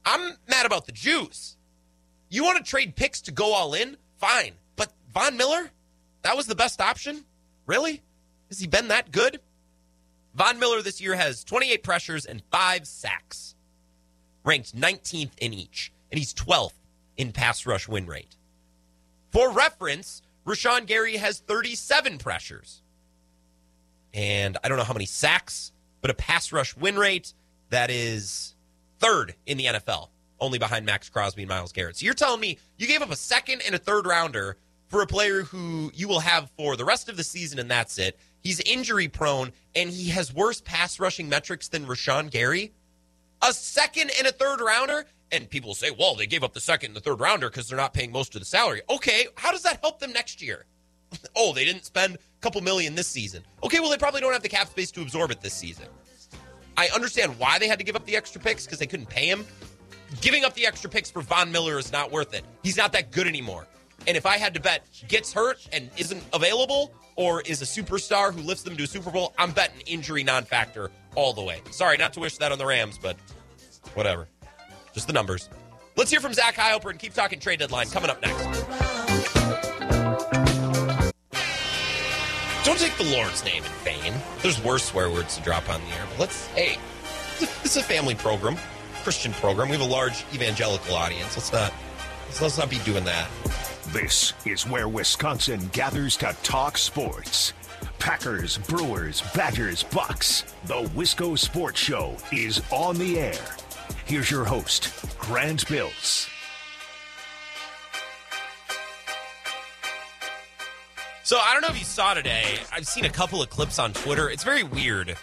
I'm 0.06 0.38
mad 0.50 0.66
about 0.66 0.86
the 0.86 0.94
juice. 0.94 1.58
You 2.30 2.46
want 2.46 2.64
to 2.64 2.70
trade 2.70 2.96
picks 2.96 3.20
to 3.24 3.32
go 3.34 3.54
all 3.54 3.74
in? 3.74 3.98
Fine, 4.16 4.54
but 4.78 4.94
Von 5.14 5.36
Miller, 5.36 5.70
That 6.22 6.38
was 6.38 6.48
the 6.48 6.56
best 6.56 6.80
option? 6.80 7.26
Really? 7.66 8.02
Has 8.48 8.60
he 8.60 8.68
been 8.68 8.88
that 8.88 9.12
good? 9.12 9.42
Von 10.34 10.60
Miller 10.60 10.82
this 10.82 11.02
year 11.02 11.16
has 11.16 11.44
28 11.44 11.84
pressures 11.84 12.26
and 12.26 12.42
five 12.52 12.88
sacks, 12.88 13.56
ranked 14.46 14.78
19th 14.78 15.38
in 15.40 15.54
each, 15.54 15.92
and 16.10 16.18
he's 16.18 16.34
12th 16.34 16.72
in 17.18 17.34
pass 17.34 17.66
rush 17.66 17.90
win 17.90 18.06
rate. 18.06 18.37
For 19.32 19.52
reference, 19.52 20.22
Rashan 20.46 20.86
Gary 20.86 21.18
has 21.18 21.40
37 21.40 22.18
pressures. 22.18 22.82
And 24.14 24.58
I 24.64 24.70
don't 24.70 24.78
know 24.78 24.84
how 24.84 24.94
many 24.94 25.06
sacks, 25.06 25.72
but 26.02 26.10
a 26.10 26.14
pass 26.14 26.52
rush 26.52 26.76
win 26.76 26.98
rate 26.98 27.34
that 27.70 27.90
is 27.90 28.56
third 29.00 29.36
in 29.46 29.58
the 29.58 29.66
NFL, 29.66 30.10
only 30.40 30.58
behind 30.58 30.86
Maxx 30.86 31.10
Crosby 31.10 31.44
and 31.44 31.50
Myles 31.50 31.72
Garrett. 31.72 31.98
So 31.98 32.06
you're 32.06 32.14
telling 32.14 32.40
me 32.40 32.58
you 32.78 32.88
gave 32.88 33.02
up 33.02 33.12
a 33.12 33.16
second 33.16 33.62
and 33.66 33.76
a 33.76 33.78
third 33.78 34.06
rounder 34.06 34.58
for 34.88 35.02
a 35.02 35.08
player 35.08 35.44
who 35.44 35.92
you 35.94 36.08
will 36.08 36.22
have 36.22 36.50
for 36.58 36.78
the 36.78 36.86
rest 36.86 37.10
of 37.10 37.18
the 37.18 37.24
season, 37.24 37.60
and 37.60 37.70
that's 37.70 37.98
it. 37.98 38.18
He's 38.42 38.62
injury 38.62 39.10
prone, 39.10 39.52
and 39.76 39.90
he 39.90 40.10
has 40.10 40.34
worse 40.34 40.62
pass 40.62 41.00
rushing 41.00 41.28
metrics 41.28 41.68
than 41.68 41.86
Rashan 41.86 42.32
Gary. 42.32 42.72
A 43.42 43.52
second 43.52 44.12
and 44.18 44.28
a 44.28 44.32
third 44.32 44.62
rounder? 44.62 45.06
And 45.32 45.50
people 45.50 45.74
say, 45.74 45.92
well, 45.92 46.16
they 46.16 46.26
gave 46.26 46.44
up 46.44 46.54
the 46.54 46.62
second 46.62 46.90
and 46.90 46.96
the 46.96 47.02
third 47.02 47.20
rounder 47.20 47.50
because 47.50 47.68
they're 47.68 47.78
not 47.78 47.94
paying 47.94 48.12
most 48.12 48.34
of 48.36 48.42
the 48.42 48.46
salary. 48.46 48.82
Okay, 48.90 49.28
how 49.36 49.52
does 49.52 49.64
that 49.64 49.80
help 49.82 50.00
them 50.00 50.14
next 50.14 50.42
year? 50.42 50.66
oh, 51.36 51.54
they 51.54 51.66
didn't 51.66 51.86
spend 51.86 52.16
a 52.16 52.20
couple 52.42 52.62
million 52.62 52.96
this 52.96 53.08
season. 53.08 53.44
Okay, 53.64 53.80
well, 53.80 53.90
they 53.90 53.98
probably 53.98 54.22
don't 54.22 54.34
have 54.34 54.44
the 54.44 54.50
cap 54.50 54.68
space 54.68 54.92
to 54.92 55.02
absorb 55.02 55.32
it 55.32 55.42
this 55.42 55.54
season. 55.54 55.88
I 56.78 56.90
understand 56.94 57.38
why 57.40 57.58
they 57.60 57.68
had 57.68 57.80
to 57.80 57.86
give 57.86 57.96
up 57.96 58.06
the 58.06 58.16
extra 58.16 58.40
picks 58.40 58.66
because 58.66 58.80
they 58.80 58.86
couldn't 58.86 59.10
pay 59.10 59.28
him. 59.28 59.46
Giving 60.22 60.46
up 60.46 60.54
the 60.54 60.66
extra 60.66 60.90
picks 60.90 61.10
for 61.10 61.22
Von 61.22 61.52
Miller 61.52 61.78
is 61.78 61.92
not 61.92 62.12
worth 62.12 62.34
it. 62.34 62.46
He's 62.64 62.78
not 62.78 62.94
that 62.94 63.12
good 63.12 63.28
anymore. 63.28 63.68
And 64.06 64.16
if 64.16 64.26
I 64.26 64.38
had 64.38 64.54
to 64.54 64.62
bet 64.62 64.88
gets 65.08 65.34
hurt 65.34 65.68
and 65.74 65.90
isn't 65.98 66.24
available 66.34 66.94
or 67.16 67.42
is 67.42 67.62
a 67.62 67.66
superstar 67.66 68.34
who 68.34 68.42
lifts 68.42 68.64
them 68.64 68.78
to 68.78 68.84
a 68.84 68.88
Super 68.88 69.10
Bowl, 69.10 69.34
I'm 69.38 69.52
betting 69.52 69.82
injury 69.86 70.24
non 70.24 70.44
factor 70.44 70.92
all 71.16 71.34
the 71.34 71.42
way. 71.42 71.62
Sorry, 71.72 71.98
not 71.98 72.14
to 72.14 72.20
wish 72.20 72.38
that 72.38 72.52
on 72.52 72.60
the 72.60 72.66
Rams, 72.66 73.00
but 73.02 73.18
whatever. 73.96 74.28
Just 74.98 75.06
the 75.06 75.14
numbers. 75.14 75.48
Let's 75.96 76.10
hear 76.10 76.20
from 76.20 76.34
Zach 76.34 76.56
Heilprin 76.56 76.90
and 76.90 77.00
keep 77.00 77.14
talking 77.14 77.40
trade 77.40 77.60
deadline 77.60 77.86
coming 77.90 78.10
up 78.10 78.20
next. 78.20 78.44
Don't 82.66 82.80
take 82.80 82.98
the 82.98 83.16
Lord's 83.16 83.46
name 83.46 83.64
in 83.64 83.72
vain. 83.84 84.12
There's 84.42 84.60
worse 84.64 84.86
swear 84.86 85.12
words 85.12 85.38
to 85.38 85.44
drop 85.44 85.70
on 85.70 85.82
the 85.82 85.88
air, 85.90 86.04
but 86.10 86.22
let's, 86.22 86.48
hey, 86.48 86.80
this 87.38 87.76
is 87.76 87.78
a 87.78 87.84
family 87.84 88.16
program, 88.16 88.58
Christian 89.04 89.34
program. 89.34 89.70
We 89.70 89.78
have 89.78 89.88
a 89.88 89.92
large 89.92 90.26
evangelical 90.34 90.96
audience. 90.96 91.38
Let's 91.38 91.54
not, 91.54 91.72
let's 92.42 92.58
not 92.58 92.72
be 92.72 92.80
doing 92.80 93.04
that. 93.04 93.30
This 93.90 94.34
is 94.48 94.68
where 94.68 94.88
Wisconsin 94.88 95.70
gathers 95.74 96.18
to 96.18 96.36
talk 96.42 96.76
sports. 96.76 97.54
Packers, 98.00 98.58
Brewers, 98.58 99.22
Badgers, 99.36 99.84
Bucks. 99.84 100.44
The 100.66 100.90
Wisco 100.96 101.38
Sports 101.38 101.80
Show 101.80 102.18
is 102.32 102.64
on 102.72 102.98
the 102.98 103.20
air. 103.20 103.46
Here's 104.08 104.32
your 104.32 104.46
host, 104.46 104.90
Grant 105.20 105.68
Bills. 105.68 106.30
So 111.24 111.38
I 111.38 111.52
don't 111.52 111.62
know 111.62 111.68
if 111.68 111.78
you 111.78 111.84
saw 111.84 112.14
today. 112.14 112.58
I've 112.72 112.88
seen 112.88 113.04
a 113.04 113.10
couple 113.10 113.42
of 113.42 113.50
clips 113.50 113.80
on 113.80 113.92
Twitter. 113.92 114.30
It's 114.30 114.46
very 114.46 114.64
weird. 114.64 115.18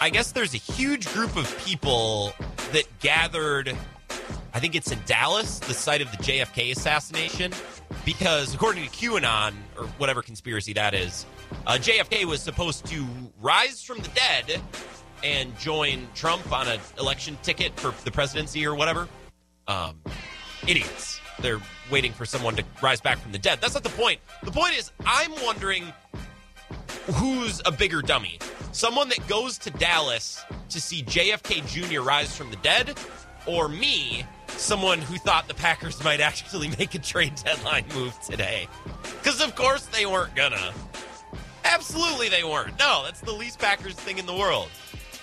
I 0.00 0.10
guess 0.10 0.30
there's 0.30 0.54
a 0.54 0.58
huge 0.58 1.12
group 1.12 1.36
of 1.36 1.58
people 1.66 2.32
that 2.70 2.84
gathered. 3.00 3.76
I 4.54 4.60
think 4.60 4.76
it's 4.76 4.92
in 4.92 5.00
Dallas, 5.06 5.58
the 5.58 5.74
site 5.74 6.00
of 6.00 6.08
the 6.12 6.18
JFK 6.18 6.70
assassination, 6.70 7.52
because 8.04 8.54
according 8.54 8.84
to 8.84 8.90
QAnon 8.90 9.54
or 9.76 9.86
whatever 9.98 10.22
conspiracy 10.22 10.72
that 10.74 10.94
is, 10.94 11.26
uh, 11.66 11.72
JFK 11.72 12.26
was 12.26 12.40
supposed 12.40 12.86
to 12.86 13.04
rise 13.40 13.82
from 13.82 13.98
the 13.98 14.08
dead 14.10 14.62
and 15.24 15.58
join 15.58 16.06
Trump 16.14 16.52
on 16.52 16.68
an 16.68 16.78
election 16.98 17.36
ticket 17.42 17.78
for 17.80 17.94
the 18.04 18.10
presidency 18.10 18.66
or 18.66 18.74
whatever. 18.74 19.08
Um, 19.66 19.98
idiots. 20.68 21.20
They're 21.40 21.60
waiting 21.90 22.12
for 22.12 22.26
someone 22.26 22.54
to 22.56 22.64
rise 22.82 23.00
back 23.00 23.18
from 23.18 23.32
the 23.32 23.38
dead. 23.38 23.60
That's 23.60 23.74
not 23.74 23.82
the 23.82 23.90
point. 23.90 24.20
The 24.42 24.52
point 24.52 24.76
is, 24.78 24.92
I'm 25.04 25.32
wondering 25.42 25.92
who's 27.14 27.60
a 27.64 27.72
bigger 27.72 28.02
dummy? 28.02 28.38
Someone 28.72 29.08
that 29.08 29.26
goes 29.26 29.58
to 29.58 29.70
Dallas 29.70 30.44
to 30.68 30.80
see 30.80 31.02
JFK 31.02 31.66
Jr. 31.66 32.02
rise 32.02 32.36
from 32.36 32.50
the 32.50 32.56
dead, 32.56 32.98
or 33.46 33.68
me, 33.68 34.24
someone 34.48 35.00
who 35.00 35.16
thought 35.16 35.48
the 35.48 35.54
Packers 35.54 36.02
might 36.04 36.20
actually 36.20 36.68
make 36.78 36.94
a 36.94 36.98
trade 36.98 37.34
deadline 37.42 37.84
move 37.94 38.18
today? 38.20 38.68
Because, 39.02 39.40
of 39.40 39.54
course, 39.54 39.86
they 39.86 40.06
weren't 40.06 40.34
gonna. 40.34 40.72
Absolutely, 41.64 42.28
they 42.28 42.44
weren't. 42.44 42.78
No, 42.78 43.02
that's 43.04 43.20
the 43.20 43.32
least 43.32 43.58
Packers 43.58 43.94
thing 43.94 44.18
in 44.18 44.26
the 44.26 44.34
world. 44.34 44.68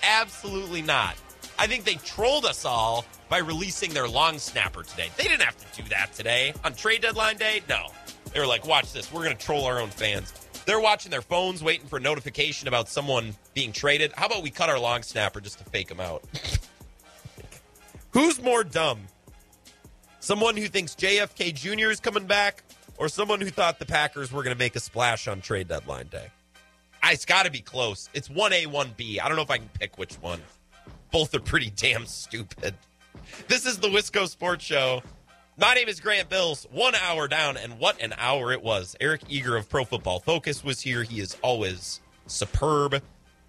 Absolutely 0.02 0.82
not. 0.82 1.16
I 1.58 1.66
think 1.66 1.84
they 1.84 1.94
trolled 1.94 2.44
us 2.44 2.64
all 2.64 3.04
by 3.28 3.38
releasing 3.38 3.92
their 3.92 4.08
long 4.08 4.38
snapper 4.38 4.82
today. 4.82 5.08
They 5.16 5.24
didn't 5.24 5.42
have 5.42 5.56
to 5.56 5.82
do 5.82 5.88
that 5.90 6.12
today 6.12 6.54
on 6.64 6.74
trade 6.74 7.02
deadline 7.02 7.36
day. 7.36 7.62
No. 7.68 7.88
They 8.32 8.40
were 8.40 8.46
like, 8.46 8.66
watch 8.66 8.92
this. 8.92 9.12
We're 9.12 9.24
going 9.24 9.36
to 9.36 9.44
troll 9.44 9.64
our 9.64 9.80
own 9.80 9.90
fans. 9.90 10.32
They're 10.64 10.80
watching 10.80 11.10
their 11.10 11.22
phones, 11.22 11.62
waiting 11.62 11.86
for 11.86 11.96
a 11.96 12.00
notification 12.00 12.68
about 12.68 12.88
someone 12.88 13.34
being 13.54 13.72
traded. 13.72 14.12
How 14.14 14.26
about 14.26 14.42
we 14.42 14.50
cut 14.50 14.68
our 14.68 14.78
long 14.78 15.02
snapper 15.02 15.40
just 15.40 15.58
to 15.58 15.64
fake 15.64 15.88
them 15.88 16.00
out? 16.00 16.22
Who's 18.10 18.40
more 18.40 18.62
dumb? 18.62 19.00
Someone 20.20 20.56
who 20.56 20.68
thinks 20.68 20.94
JFK 20.94 21.54
Jr. 21.54 21.90
is 21.90 21.98
coming 21.98 22.26
back, 22.26 22.62
or 22.96 23.08
someone 23.08 23.40
who 23.40 23.50
thought 23.50 23.78
the 23.78 23.86
Packers 23.86 24.30
were 24.30 24.42
going 24.42 24.54
to 24.54 24.58
make 24.58 24.76
a 24.76 24.80
splash 24.80 25.26
on 25.26 25.40
trade 25.40 25.66
deadline 25.66 26.06
day? 26.06 26.28
It's 27.04 27.24
got 27.24 27.44
to 27.44 27.50
be 27.50 27.60
close. 27.60 28.08
It's 28.14 28.28
1A, 28.28 28.66
1B. 28.66 29.20
I 29.20 29.28
don't 29.28 29.36
know 29.36 29.42
if 29.42 29.50
I 29.50 29.58
can 29.58 29.68
pick 29.78 29.98
which 29.98 30.14
one. 30.14 30.40
Both 31.10 31.34
are 31.34 31.40
pretty 31.40 31.70
damn 31.70 32.06
stupid. 32.06 32.74
This 33.48 33.66
is 33.66 33.78
the 33.78 33.88
Wisco 33.88 34.28
Sports 34.28 34.64
Show. 34.64 35.02
My 35.58 35.74
name 35.74 35.88
is 35.88 36.00
Grant 36.00 36.30
Bills. 36.30 36.66
One 36.70 36.94
hour 36.94 37.28
down, 37.28 37.58
and 37.58 37.78
what 37.78 38.00
an 38.00 38.14
hour 38.16 38.52
it 38.52 38.62
was. 38.62 38.96
Eric 39.00 39.22
Eager 39.28 39.56
of 39.56 39.68
Pro 39.68 39.84
Football 39.84 40.20
Focus 40.20 40.64
was 40.64 40.80
here. 40.80 41.02
He 41.02 41.20
is 41.20 41.36
always 41.42 42.00
superb. 42.26 43.02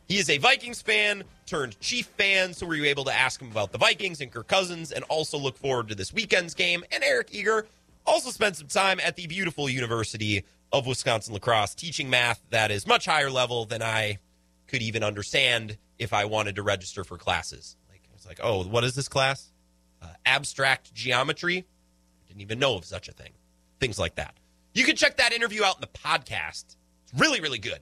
He 0.08 0.18
is 0.18 0.30
a 0.30 0.38
Vikings 0.38 0.82
fan 0.82 1.24
turned 1.46 1.80
Chief 1.80 2.08
fan, 2.18 2.54
so 2.54 2.66
were 2.66 2.76
you 2.76 2.86
able 2.86 3.06
to 3.06 3.14
ask 3.14 3.42
him 3.42 3.50
about 3.50 3.72
the 3.72 3.78
Vikings 3.78 4.20
and 4.20 4.32
Kirk 4.32 4.48
Cousins 4.48 4.92
and 4.92 5.06
also 5.06 5.38
look 5.38 5.58
forward 5.58 5.88
to 5.88 5.96
this 5.96 6.12
weekend's 6.12 6.54
game? 6.54 6.84
And 6.92 7.04
Eric 7.04 7.30
Eager 7.32 7.66
also 8.06 8.32
spent 8.32 8.58
some 8.58 8.68
time 8.68 9.00
at 9.00 9.16
the 9.16 9.28
beautiful 9.28 9.70
University 9.70 10.44
of 10.74 10.88
Wisconsin 10.88 11.34
La 11.34 11.40
Crosse, 11.40 11.76
teaching 11.76 12.10
math 12.10 12.42
that 12.50 12.72
is 12.72 12.88
much 12.88 13.06
higher 13.06 13.30
level 13.30 13.66
than 13.66 13.84
I 13.84 14.18
could 14.68 14.82
even 14.82 15.04
understand 15.04 15.78
if 16.00 16.12
I 16.12 16.26
wanted 16.26 16.56
to 16.56 16.64
register 16.64 17.04
for 17.04 17.18
classes. 17.18 17.78
Like 17.90 18.02
I 18.10 18.14
was 18.14 18.26
like, 18.26 18.40
oh, 18.42 18.64
what 18.64 18.84
is 18.84 18.96
this 18.96 19.08
class? 19.08 19.52
Uh, 20.02 20.08
abstract 20.26 20.94
geometry. 20.94 21.60
I 21.60 22.28
didn't 22.28 22.42
even 22.42 22.58
know 22.58 22.76
of 22.76 22.86
such 22.86 23.08
a 23.08 23.12
thing. 23.12 23.34
Things 23.80 24.00
like 24.00 24.16
that. 24.16 24.36
You 24.74 24.84
can 24.84 24.96
check 24.96 25.18
that 25.18 25.32
interview 25.32 25.64
out 25.64 25.76
in 25.76 25.82
the 25.82 25.88
podcast. 25.88 26.76
It's 27.04 27.14
really, 27.16 27.40
really 27.40 27.60
good. 27.60 27.80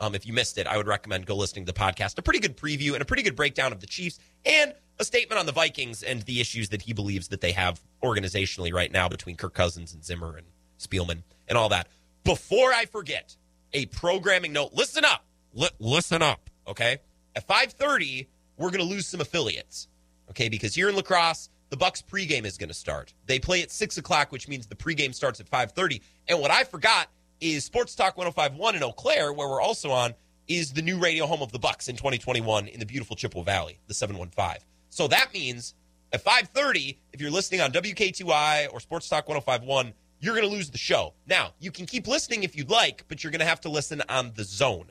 Um, 0.00 0.16
if 0.16 0.26
you 0.26 0.32
missed 0.32 0.58
it, 0.58 0.66
I 0.66 0.76
would 0.76 0.88
recommend 0.88 1.26
go 1.26 1.36
listening 1.36 1.66
to 1.66 1.72
the 1.72 1.78
podcast. 1.78 2.18
A 2.18 2.22
pretty 2.22 2.40
good 2.40 2.56
preview 2.56 2.94
and 2.94 3.00
a 3.00 3.04
pretty 3.04 3.22
good 3.22 3.36
breakdown 3.36 3.70
of 3.72 3.78
the 3.78 3.86
Chiefs 3.86 4.18
and 4.44 4.74
a 4.98 5.04
statement 5.04 5.38
on 5.38 5.46
the 5.46 5.52
Vikings 5.52 6.02
and 6.02 6.22
the 6.22 6.40
issues 6.40 6.70
that 6.70 6.82
he 6.82 6.92
believes 6.92 7.28
that 7.28 7.40
they 7.40 7.52
have 7.52 7.80
organizationally 8.02 8.72
right 8.72 8.90
now 8.90 9.08
between 9.08 9.36
Kirk 9.36 9.54
Cousins 9.54 9.94
and 9.94 10.04
Zimmer 10.04 10.36
and 10.36 10.48
Spielman 10.80 11.22
and 11.46 11.56
all 11.56 11.68
that. 11.68 11.86
Before 12.24 12.72
I 12.72 12.86
forget, 12.86 13.36
a 13.74 13.86
programming 13.86 14.52
note. 14.52 14.72
Listen 14.72 15.04
up. 15.04 15.24
L- 15.58 15.68
listen 15.78 16.22
up. 16.22 16.48
Okay. 16.66 16.98
At 17.36 17.46
5:30, 17.46 18.26
we're 18.56 18.70
going 18.70 18.80
to 18.80 18.86
lose 18.86 19.06
some 19.06 19.20
affiliates. 19.20 19.88
Okay, 20.30 20.48
because 20.48 20.74
here 20.74 20.88
in 20.88 20.96
La 20.96 21.02
Crosse, 21.02 21.50
the 21.68 21.76
Bucks 21.76 22.02
pregame 22.02 22.46
is 22.46 22.56
going 22.56 22.68
to 22.68 22.74
start. 22.74 23.12
They 23.26 23.38
play 23.38 23.62
at 23.62 23.70
six 23.70 23.98
o'clock, 23.98 24.32
which 24.32 24.48
means 24.48 24.66
the 24.66 24.74
pregame 24.74 25.14
starts 25.14 25.38
at 25.40 25.50
5:30. 25.50 26.00
And 26.28 26.40
what 26.40 26.50
I 26.50 26.64
forgot 26.64 27.08
is 27.40 27.64
Sports 27.64 27.94
Talk 27.94 28.16
105.1 28.16 28.74
in 28.74 28.82
Eau 28.82 28.92
Claire, 28.92 29.32
where 29.32 29.48
we're 29.48 29.60
also 29.60 29.90
on, 29.90 30.14
is 30.48 30.72
the 30.72 30.82
new 30.82 30.98
radio 30.98 31.26
home 31.26 31.42
of 31.42 31.52
the 31.52 31.58
Bucks 31.58 31.88
in 31.88 31.96
2021 31.96 32.68
in 32.68 32.80
the 32.80 32.86
beautiful 32.86 33.16
Chippewa 33.16 33.44
Valley, 33.44 33.80
the 33.86 33.94
715. 33.94 34.62
So 34.88 35.08
that 35.08 35.34
means 35.34 35.74
at 36.12 36.24
5:30, 36.24 36.96
if 37.12 37.20
you're 37.20 37.30
listening 37.30 37.60
on 37.60 37.70
WK2I 37.72 38.72
or 38.72 38.80
Sports 38.80 39.08
Talk 39.08 39.26
105.1, 39.26 39.92
you're 40.24 40.34
going 40.34 40.48
to 40.48 40.54
lose 40.54 40.70
the 40.70 40.78
show. 40.78 41.12
Now, 41.26 41.52
you 41.58 41.70
can 41.70 41.84
keep 41.84 42.06
listening 42.06 42.44
if 42.44 42.56
you'd 42.56 42.70
like, 42.70 43.04
but 43.08 43.22
you're 43.22 43.30
going 43.30 43.40
to 43.40 43.46
have 43.46 43.60
to 43.62 43.68
listen 43.68 44.02
on 44.08 44.32
the 44.34 44.44
zone 44.44 44.86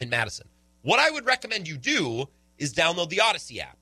in 0.00 0.08
Madison. 0.08 0.46
What 0.82 1.00
I 1.00 1.10
would 1.10 1.26
recommend 1.26 1.66
you 1.66 1.76
do 1.76 2.28
is 2.56 2.72
download 2.72 3.08
the 3.08 3.20
Odyssey 3.20 3.60
app, 3.60 3.76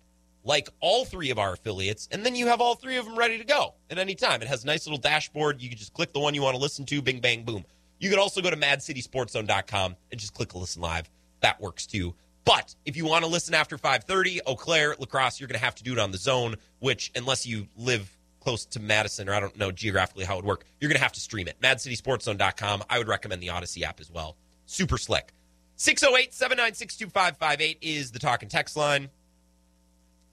like 0.45 0.71
all 0.81 1.05
three 1.05 1.31
of 1.31 1.39
our 1.39 1.53
affiliates, 1.53 2.09
and 2.11 2.25
then 2.25 2.35
you 2.35 2.47
have 2.47 2.63
all 2.63 2.75
three 2.75 2.97
of 2.97 3.05
them 3.05 3.19
ready 3.19 3.37
to 3.37 3.45
go 3.45 3.75
at 3.91 3.99
any 3.99 4.15
time. 4.15 4.41
It 4.41 4.49
has 4.49 4.65
a 4.65 4.67
nice 4.67 4.87
little 4.87 4.99
dashboard. 4.99 5.61
You 5.61 5.69
can 5.69 5.77
just 5.77 5.93
click 5.93 6.15
the 6.15 6.21
one 6.21 6.33
you 6.33 6.41
want 6.41 6.57
to 6.57 6.63
listen 6.63 6.87
to, 6.87 7.03
bing, 7.03 7.21
bang, 7.21 7.45
boom. 7.45 7.67
You 7.99 8.09
can 8.09 8.19
also 8.19 8.41
go 8.41 8.49
to 8.49 8.57
madcitysportzone.com 8.57 9.97
and 10.11 10.21
just 10.21 10.33
click 10.33 10.55
listen 10.55 10.81
live. 10.81 11.11
That 11.41 11.61
works 11.61 11.87
too. 11.87 12.15
But 12.45 12.75
if 12.87 12.97
you 12.97 13.05
want 13.05 13.25
to 13.25 13.31
listen 13.31 13.55
after 13.55 13.77
5:30, 13.77 14.41
Eau 14.47 14.57
Claire, 14.57 14.97
La 14.99 15.07
Crosse, 15.07 15.39
you're 15.39 15.49
going 15.49 15.59
to 15.59 15.65
have 15.65 15.75
to 15.77 15.85
do 15.85 15.93
it 15.93 15.99
on 15.99 16.13
the 16.13 16.19
zone, 16.19 16.57
which 16.81 17.13
unless 17.15 17.47
you 17.47 17.69
live 17.77 18.11
close 18.43 18.65
to 18.67 18.81
Madison, 18.81 19.29
or 19.29 19.35
I 19.35 19.41
don't 19.41 19.57
know 19.57 19.71
geographically 19.71 20.25
how 20.25 20.35
it 20.35 20.37
would 20.37 20.45
work, 20.45 20.65
you're 20.81 20.89
going 20.89 20.99
to 20.99 21.03
have 21.03 21.13
to 21.13 21.21
stream 21.21 21.49
it. 21.49 21.57
MadCitySportsZone.com. 21.63 22.83
I 22.91 22.99
would 22.99 23.09
recommend 23.09 23.43
the 23.43 23.51
Odyssey 23.51 23.85
app 23.85 24.01
as 24.01 24.11
well. 24.11 24.37
Super 24.67 24.99
slick. 24.99 25.33
608 25.77 26.33
796 26.33 26.97
2558 26.97 27.79
is 27.81 28.11
the 28.11 28.19
talk 28.19 28.43
and 28.43 28.51
text 28.51 28.77
line. 28.77 29.09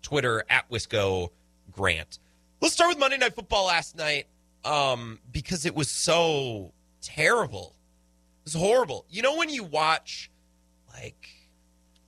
Twitter 0.02 0.44
at 0.50 0.70
Wisco 0.70 1.30
Grant. 1.72 2.20
Let's 2.62 2.74
start 2.74 2.90
with 2.90 3.00
Monday 3.00 3.18
Night 3.18 3.36
Football 3.36 3.68
last 3.68 3.96
night 3.96 4.28
um, 4.66 5.20
because 5.32 5.66
it 5.66 5.76
was 5.76 5.90
so 5.90 6.74
terrible. 7.02 7.76
It 8.42 8.46
was 8.46 8.54
horrible. 8.54 9.06
You 9.10 9.22
know, 9.22 9.38
when 9.38 9.50
you 9.50 9.64
watch 9.64 10.30
like 10.94 11.30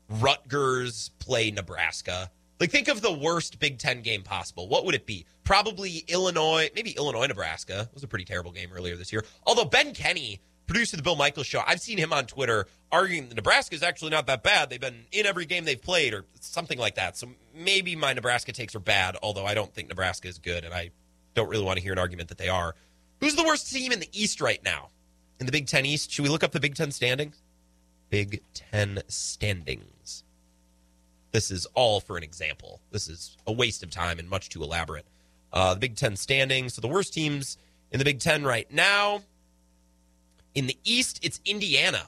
Rutgers 0.09 1.09
play 1.19 1.51
Nebraska, 1.51 2.31
like 2.61 2.71
think 2.71 2.87
of 2.87 3.01
the 3.01 3.11
worst 3.11 3.59
Big 3.59 3.79
Ten 3.79 4.01
game 4.01 4.21
possible. 4.21 4.69
What 4.69 4.85
would 4.85 4.95
it 4.95 5.07
be? 5.07 5.25
Probably 5.43 6.05
Illinois, 6.07 6.69
maybe 6.75 6.91
Illinois, 6.91 7.25
Nebraska. 7.25 7.81
It 7.81 7.93
was 7.93 8.03
a 8.03 8.07
pretty 8.07 8.23
terrible 8.23 8.51
game 8.51 8.69
earlier 8.73 8.95
this 8.95 9.11
year. 9.11 9.25
Although 9.47 9.65
Ben 9.65 9.93
Kenny, 9.93 10.39
producer 10.67 10.95
of 10.95 10.99
the 10.99 11.03
Bill 11.03 11.15
Michaels 11.15 11.47
show, 11.47 11.63
I've 11.65 11.81
seen 11.81 11.97
him 11.97 12.13
on 12.13 12.27
Twitter 12.27 12.67
arguing 12.91 13.29
that 13.29 13.35
Nebraska 13.35 13.75
is 13.75 13.81
actually 13.81 14.11
not 14.11 14.27
that 14.27 14.43
bad. 14.43 14.69
They've 14.69 14.79
been 14.79 15.05
in 15.11 15.25
every 15.25 15.45
game 15.45 15.65
they've 15.65 15.81
played 15.81 16.13
or 16.13 16.25
something 16.39 16.77
like 16.77 16.95
that. 16.95 17.17
So 17.17 17.29
maybe 17.53 17.95
my 17.95 18.13
Nebraska 18.13 18.51
takes 18.51 18.75
are 18.75 18.79
bad, 18.79 19.17
although 19.23 19.45
I 19.45 19.55
don't 19.55 19.73
think 19.73 19.89
Nebraska 19.89 20.27
is 20.27 20.37
good, 20.37 20.63
and 20.63 20.73
I 20.73 20.91
don't 21.33 21.49
really 21.49 21.65
want 21.65 21.77
to 21.77 21.83
hear 21.83 21.93
an 21.93 21.99
argument 21.99 22.29
that 22.29 22.37
they 22.37 22.49
are. 22.49 22.75
Who's 23.21 23.35
the 23.35 23.43
worst 23.43 23.71
team 23.71 23.91
in 23.91 23.99
the 23.99 24.09
East 24.13 24.39
right 24.39 24.63
now? 24.63 24.89
In 25.39 25.47
the 25.47 25.51
Big 25.51 25.65
Ten 25.65 25.87
East? 25.87 26.11
Should 26.11 26.21
we 26.21 26.29
look 26.29 26.43
up 26.43 26.51
the 26.51 26.59
Big 26.59 26.75
Ten 26.75 26.91
standings? 26.91 27.41
Big 28.11 28.43
Ten 28.53 29.01
standings. 29.07 30.23
This 31.31 31.51
is 31.51 31.65
all 31.73 31.99
for 31.99 32.17
an 32.17 32.23
example. 32.23 32.81
This 32.91 33.07
is 33.07 33.37
a 33.47 33.51
waste 33.51 33.83
of 33.83 33.89
time 33.89 34.19
and 34.19 34.29
much 34.29 34.49
too 34.49 34.63
elaborate. 34.63 35.05
Uh, 35.53 35.73
the 35.73 35.79
Big 35.79 35.95
Ten 35.95 36.15
standings. 36.15 36.73
So 36.73 36.81
the 36.81 36.87
worst 36.87 37.13
teams 37.13 37.57
in 37.91 37.99
the 37.99 38.05
Big 38.05 38.19
Ten 38.19 38.43
right 38.43 38.71
now. 38.71 39.21
In 40.53 40.67
the 40.67 40.77
East, 40.83 41.19
it's 41.23 41.39
Indiana. 41.45 42.07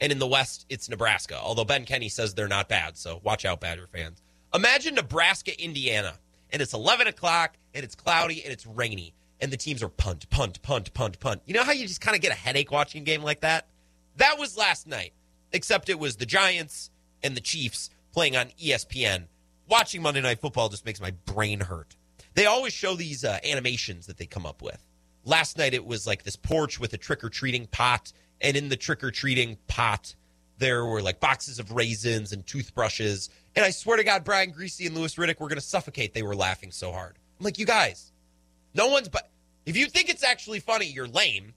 And 0.00 0.12
in 0.12 0.18
the 0.18 0.26
West, 0.26 0.66
it's 0.68 0.88
Nebraska. 0.88 1.38
Although 1.42 1.64
Ben 1.64 1.84
Kenny 1.84 2.08
says 2.08 2.34
they're 2.34 2.48
not 2.48 2.68
bad. 2.68 2.96
So 2.96 3.20
watch 3.22 3.44
out, 3.44 3.60
Badger 3.60 3.86
fans. 3.86 4.22
Imagine 4.54 4.94
Nebraska, 4.94 5.58
Indiana. 5.62 6.14
And 6.52 6.60
it's 6.60 6.74
11 6.74 7.06
o'clock, 7.06 7.56
and 7.74 7.84
it's 7.84 7.94
cloudy, 7.94 8.42
and 8.42 8.52
it's 8.52 8.66
rainy. 8.66 9.14
And 9.40 9.50
the 9.50 9.56
teams 9.56 9.82
are 9.82 9.88
punt, 9.88 10.28
punt, 10.30 10.60
punt, 10.62 10.92
punt, 10.92 11.20
punt. 11.20 11.42
You 11.46 11.54
know 11.54 11.64
how 11.64 11.72
you 11.72 11.86
just 11.86 12.00
kind 12.00 12.14
of 12.14 12.20
get 12.20 12.32
a 12.32 12.36
headache 12.36 12.70
watching 12.70 13.02
a 13.02 13.04
game 13.04 13.22
like 13.22 13.40
that? 13.40 13.68
That 14.16 14.38
was 14.38 14.56
last 14.56 14.86
night, 14.86 15.12
except 15.52 15.88
it 15.88 15.98
was 15.98 16.16
the 16.16 16.26
Giants 16.26 16.90
and 17.22 17.36
the 17.36 17.40
Chiefs 17.40 17.90
playing 18.12 18.36
on 18.36 18.48
ESPN. 18.62 19.24
Watching 19.68 20.02
Monday 20.02 20.20
Night 20.20 20.40
Football 20.40 20.68
just 20.68 20.84
makes 20.84 21.00
my 21.00 21.12
brain 21.26 21.60
hurt. 21.60 21.96
They 22.34 22.46
always 22.46 22.72
show 22.72 22.94
these 22.94 23.24
uh, 23.24 23.38
animations 23.44 24.06
that 24.06 24.18
they 24.18 24.26
come 24.26 24.46
up 24.46 24.62
with. 24.62 24.84
Last 25.24 25.58
night 25.58 25.74
it 25.74 25.84
was 25.84 26.06
like 26.06 26.22
this 26.22 26.36
porch 26.36 26.80
with 26.80 26.92
a 26.92 26.98
trick 26.98 27.22
or 27.22 27.28
treating 27.28 27.66
pot, 27.66 28.12
and 28.40 28.56
in 28.56 28.68
the 28.68 28.76
trick 28.76 29.04
or 29.04 29.10
treating 29.10 29.58
pot, 29.68 30.14
there 30.58 30.84
were 30.84 31.02
like 31.02 31.20
boxes 31.20 31.58
of 31.58 31.72
raisins 31.72 32.32
and 32.32 32.46
toothbrushes. 32.46 33.30
And 33.56 33.64
I 33.64 33.70
swear 33.70 33.96
to 33.96 34.04
God, 34.04 34.24
Brian 34.24 34.52
Griese 34.52 34.86
and 34.86 34.96
Louis 34.96 35.14
Riddick 35.16 35.40
were 35.40 35.48
going 35.48 35.58
to 35.58 35.64
suffocate. 35.64 36.14
They 36.14 36.22
were 36.22 36.36
laughing 36.36 36.70
so 36.70 36.92
hard. 36.92 37.16
I'm 37.38 37.44
like, 37.44 37.58
you 37.58 37.66
guys, 37.66 38.12
no 38.74 38.88
one's 38.88 39.08
but 39.08 39.30
if 39.66 39.76
you 39.76 39.86
think 39.86 40.08
it's 40.08 40.24
actually 40.24 40.60
funny, 40.60 40.86
you're 40.86 41.08
lame. 41.08 41.54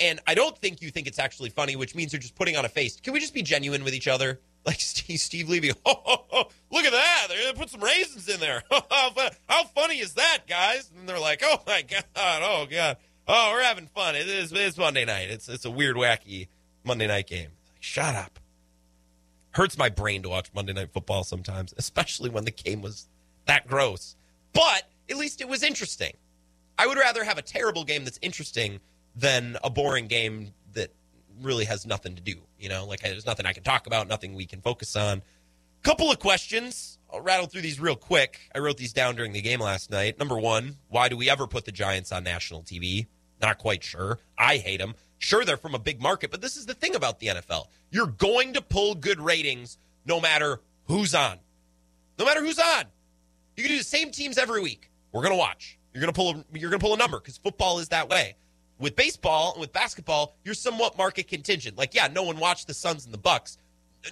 And 0.00 0.20
I 0.26 0.34
don't 0.34 0.56
think 0.58 0.82
you 0.82 0.90
think 0.90 1.06
it's 1.06 1.18
actually 1.18 1.50
funny, 1.50 1.76
which 1.76 1.94
means 1.94 2.12
you're 2.12 2.20
just 2.20 2.34
putting 2.34 2.56
on 2.56 2.64
a 2.64 2.68
face. 2.68 2.98
Can 3.00 3.12
we 3.12 3.20
just 3.20 3.34
be 3.34 3.42
genuine 3.42 3.84
with 3.84 3.94
each 3.94 4.08
other? 4.08 4.40
Like 4.66 4.80
Steve, 4.80 5.20
Steve 5.20 5.50
Levy, 5.50 5.72
oh, 5.84 6.48
look 6.72 6.84
at 6.86 6.92
that. 6.92 7.26
To 7.28 7.54
put 7.54 7.68
some 7.68 7.82
raisins 7.82 8.30
in 8.30 8.40
there. 8.40 8.62
How 8.70 9.64
funny 9.74 9.98
is 9.98 10.14
that, 10.14 10.46
guys? 10.48 10.90
And 10.98 11.06
they're 11.06 11.20
like, 11.20 11.42
oh 11.44 11.58
my 11.66 11.82
God. 11.82 12.04
Oh, 12.16 12.66
God. 12.70 12.96
Oh, 13.28 13.50
we're 13.52 13.62
having 13.62 13.88
fun. 13.88 14.16
It 14.16 14.26
is, 14.26 14.52
it's 14.52 14.78
Monday 14.78 15.04
night. 15.04 15.28
It's, 15.28 15.50
it's 15.50 15.66
a 15.66 15.70
weird, 15.70 15.96
wacky 15.96 16.48
Monday 16.82 17.06
night 17.06 17.26
game. 17.26 17.50
Like, 17.74 17.82
shut 17.82 18.14
up. 18.14 18.38
Hurts 19.50 19.76
my 19.76 19.90
brain 19.90 20.22
to 20.22 20.30
watch 20.30 20.50
Monday 20.54 20.72
Night 20.72 20.92
Football 20.92 21.24
sometimes, 21.24 21.74
especially 21.76 22.30
when 22.30 22.44
the 22.44 22.50
game 22.50 22.80
was 22.80 23.08
that 23.44 23.66
gross. 23.66 24.16
But 24.52 24.84
at 25.10 25.16
least 25.16 25.40
it 25.40 25.48
was 25.48 25.62
interesting. 25.62 26.14
I 26.78 26.86
would 26.86 26.98
rather 26.98 27.22
have 27.22 27.38
a 27.38 27.42
terrible 27.42 27.84
game 27.84 28.04
that's 28.04 28.18
interesting 28.20 28.80
than 29.14 29.56
a 29.62 29.70
boring 29.70 30.06
game 30.06 30.54
really 31.40 31.64
has 31.64 31.86
nothing 31.86 32.14
to 32.16 32.22
do. 32.22 32.34
You 32.58 32.68
know, 32.68 32.86
like 32.86 33.00
there's 33.00 33.26
nothing 33.26 33.46
I 33.46 33.52
can 33.52 33.62
talk 33.62 33.86
about, 33.86 34.08
nothing 34.08 34.34
we 34.34 34.46
can 34.46 34.60
focus 34.60 34.96
on. 34.96 35.22
Couple 35.82 36.10
of 36.10 36.18
questions. 36.18 36.98
I'll 37.12 37.20
rattle 37.20 37.46
through 37.46 37.60
these 37.60 37.78
real 37.78 37.94
quick. 37.94 38.40
I 38.54 38.58
wrote 38.58 38.78
these 38.78 38.92
down 38.94 39.16
during 39.16 39.32
the 39.32 39.42
game 39.42 39.60
last 39.60 39.90
night. 39.90 40.18
Number 40.18 40.38
one, 40.38 40.78
why 40.88 41.08
do 41.08 41.16
we 41.16 41.28
ever 41.28 41.46
put 41.46 41.66
the 41.66 41.72
Giants 41.72 42.10
on 42.10 42.24
national 42.24 42.62
TV? 42.62 43.06
Not 43.40 43.58
quite 43.58 43.84
sure. 43.84 44.18
I 44.38 44.56
hate 44.56 44.78
them. 44.78 44.94
Sure, 45.18 45.44
they're 45.44 45.56
from 45.58 45.74
a 45.74 45.78
big 45.78 46.00
market, 46.00 46.30
but 46.30 46.40
this 46.40 46.56
is 46.56 46.66
the 46.66 46.74
thing 46.74 46.94
about 46.94 47.18
the 47.20 47.28
NFL. 47.28 47.66
You're 47.90 48.06
going 48.06 48.54
to 48.54 48.62
pull 48.62 48.94
good 48.94 49.20
ratings 49.20 49.78
no 50.06 50.20
matter 50.20 50.60
who's 50.86 51.14
on. 51.14 51.38
No 52.18 52.24
matter 52.24 52.40
who's 52.40 52.58
on. 52.58 52.84
You 53.56 53.62
can 53.62 53.72
do 53.72 53.78
the 53.78 53.84
same 53.84 54.10
teams 54.10 54.38
every 54.38 54.60
week. 54.60 54.90
We're 55.12 55.22
going 55.22 55.32
to 55.32 55.38
watch. 55.38 55.78
You're 55.92 56.00
going 56.00 56.12
to 56.12 56.16
pull 56.16 56.30
a, 56.30 56.58
you're 56.58 56.70
going 56.70 56.80
to 56.80 56.84
pull 56.84 56.94
a 56.94 56.98
number 56.98 57.20
cuz 57.20 57.38
football 57.38 57.78
is 57.78 57.88
that 57.88 58.08
way. 58.08 58.36
With 58.78 58.96
baseball 58.96 59.52
and 59.52 59.60
with 59.60 59.72
basketball, 59.72 60.36
you're 60.44 60.54
somewhat 60.54 60.98
market 60.98 61.28
contingent. 61.28 61.78
Like, 61.78 61.94
yeah, 61.94 62.08
no 62.08 62.22
one 62.22 62.38
watched 62.38 62.66
the 62.66 62.74
Suns 62.74 63.04
and 63.04 63.14
the 63.14 63.18
Bucks. 63.18 63.58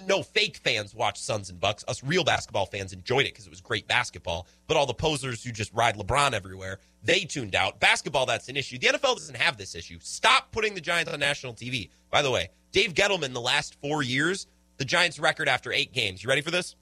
No 0.07 0.23
fake 0.23 0.57
fans 0.57 0.95
watched 0.95 1.23
Suns 1.23 1.49
and 1.49 1.59
Bucks. 1.59 1.83
Us 1.87 2.03
real 2.03 2.23
basketball 2.23 2.65
fans 2.65 2.93
enjoyed 2.93 3.25
it 3.25 3.33
because 3.33 3.45
it 3.45 3.51
was 3.51 3.61
great 3.61 3.87
basketball. 3.87 4.47
But 4.67 4.77
all 4.77 4.85
the 4.85 4.93
posers 4.93 5.43
who 5.43 5.51
just 5.51 5.71
ride 5.73 5.97
LeBron 5.97 6.33
everywhere, 6.33 6.79
they 7.03 7.19
tuned 7.19 7.55
out. 7.55 7.79
Basketball, 7.79 8.25
that's 8.25 8.49
an 8.49 8.57
issue. 8.57 8.79
The 8.79 8.87
NFL 8.87 9.17
doesn't 9.17 9.37
have 9.37 9.57
this 9.57 9.75
issue. 9.75 9.99
Stop 10.01 10.51
putting 10.51 10.73
the 10.73 10.81
Giants 10.81 11.11
on 11.11 11.19
national 11.19 11.53
TV. 11.53 11.89
By 12.09 12.21
the 12.21 12.31
way, 12.31 12.49
Dave 12.71 12.93
Gettleman, 12.93 13.33
the 13.33 13.41
last 13.41 13.75
four 13.81 14.01
years, 14.01 14.47
the 14.77 14.85
Giants' 14.85 15.19
record 15.19 15.47
after 15.47 15.71
eight 15.71 15.93
games. 15.93 16.23
You 16.23 16.29
ready 16.29 16.41
for 16.41 16.51
this? 16.51 16.75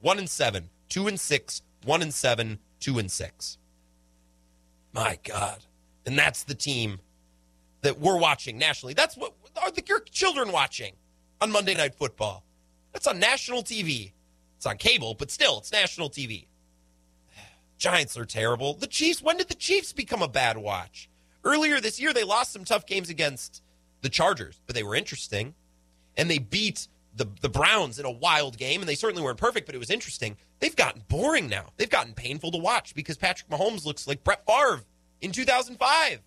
One 0.00 0.18
and 0.18 0.28
seven, 0.28 0.70
two 0.88 1.06
and 1.06 1.20
six, 1.20 1.62
one 1.84 2.02
and 2.02 2.12
seven, 2.12 2.58
two 2.80 2.98
and 2.98 3.10
six. 3.10 3.58
My 4.92 5.18
God. 5.22 5.58
And 6.04 6.18
that's 6.18 6.42
the 6.42 6.54
team 6.54 7.00
that 7.86 8.00
we're 8.00 8.18
watching 8.18 8.58
nationally. 8.58 8.94
That's 8.94 9.16
what 9.16 9.32
are 9.62 9.70
the, 9.70 9.82
your 9.86 10.00
children 10.00 10.50
watching 10.50 10.94
on 11.40 11.52
Monday 11.52 11.72
Night 11.72 11.94
Football. 11.94 12.42
That's 12.92 13.06
on 13.06 13.20
national 13.20 13.62
TV. 13.62 14.12
It's 14.56 14.66
on 14.66 14.76
cable, 14.76 15.14
but 15.14 15.30
still, 15.30 15.58
it's 15.58 15.70
national 15.70 16.10
TV. 16.10 16.46
Giants 17.78 18.18
are 18.18 18.24
terrible. 18.24 18.74
The 18.74 18.88
Chiefs, 18.88 19.22
when 19.22 19.36
did 19.36 19.46
the 19.46 19.54
Chiefs 19.54 19.92
become 19.92 20.20
a 20.20 20.26
bad 20.26 20.58
watch? 20.58 21.08
Earlier 21.44 21.80
this 21.80 22.00
year, 22.00 22.12
they 22.12 22.24
lost 22.24 22.52
some 22.52 22.64
tough 22.64 22.86
games 22.86 23.08
against 23.08 23.62
the 24.02 24.08
Chargers, 24.08 24.60
but 24.66 24.74
they 24.74 24.82
were 24.82 24.96
interesting. 24.96 25.54
And 26.16 26.28
they 26.28 26.38
beat 26.38 26.88
the, 27.14 27.28
the 27.40 27.48
Browns 27.48 28.00
in 28.00 28.04
a 28.04 28.10
wild 28.10 28.58
game, 28.58 28.80
and 28.80 28.88
they 28.88 28.96
certainly 28.96 29.22
weren't 29.22 29.38
perfect, 29.38 29.66
but 29.66 29.76
it 29.76 29.78
was 29.78 29.90
interesting. 29.90 30.36
They've 30.58 30.74
gotten 30.74 31.04
boring 31.06 31.48
now. 31.48 31.66
They've 31.76 31.88
gotten 31.88 32.14
painful 32.14 32.50
to 32.50 32.58
watch 32.58 32.96
because 32.96 33.16
Patrick 33.16 33.48
Mahomes 33.48 33.86
looks 33.86 34.08
like 34.08 34.24
Brett 34.24 34.44
Favre 34.44 34.82
in 35.20 35.30
2005. 35.30 36.20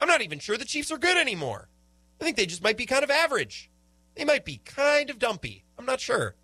I'm 0.00 0.08
not 0.08 0.22
even 0.22 0.38
sure 0.38 0.56
the 0.56 0.64
Chiefs 0.64 0.90
are 0.92 0.98
good 0.98 1.16
anymore. 1.16 1.68
I 2.20 2.24
think 2.24 2.36
they 2.36 2.46
just 2.46 2.62
might 2.62 2.76
be 2.76 2.86
kind 2.86 3.04
of 3.04 3.10
average. 3.10 3.70
They 4.14 4.24
might 4.24 4.44
be 4.44 4.60
kind 4.64 5.10
of 5.10 5.18
dumpy. 5.18 5.64
I'm 5.78 5.86
not 5.86 6.00
sure. 6.00 6.34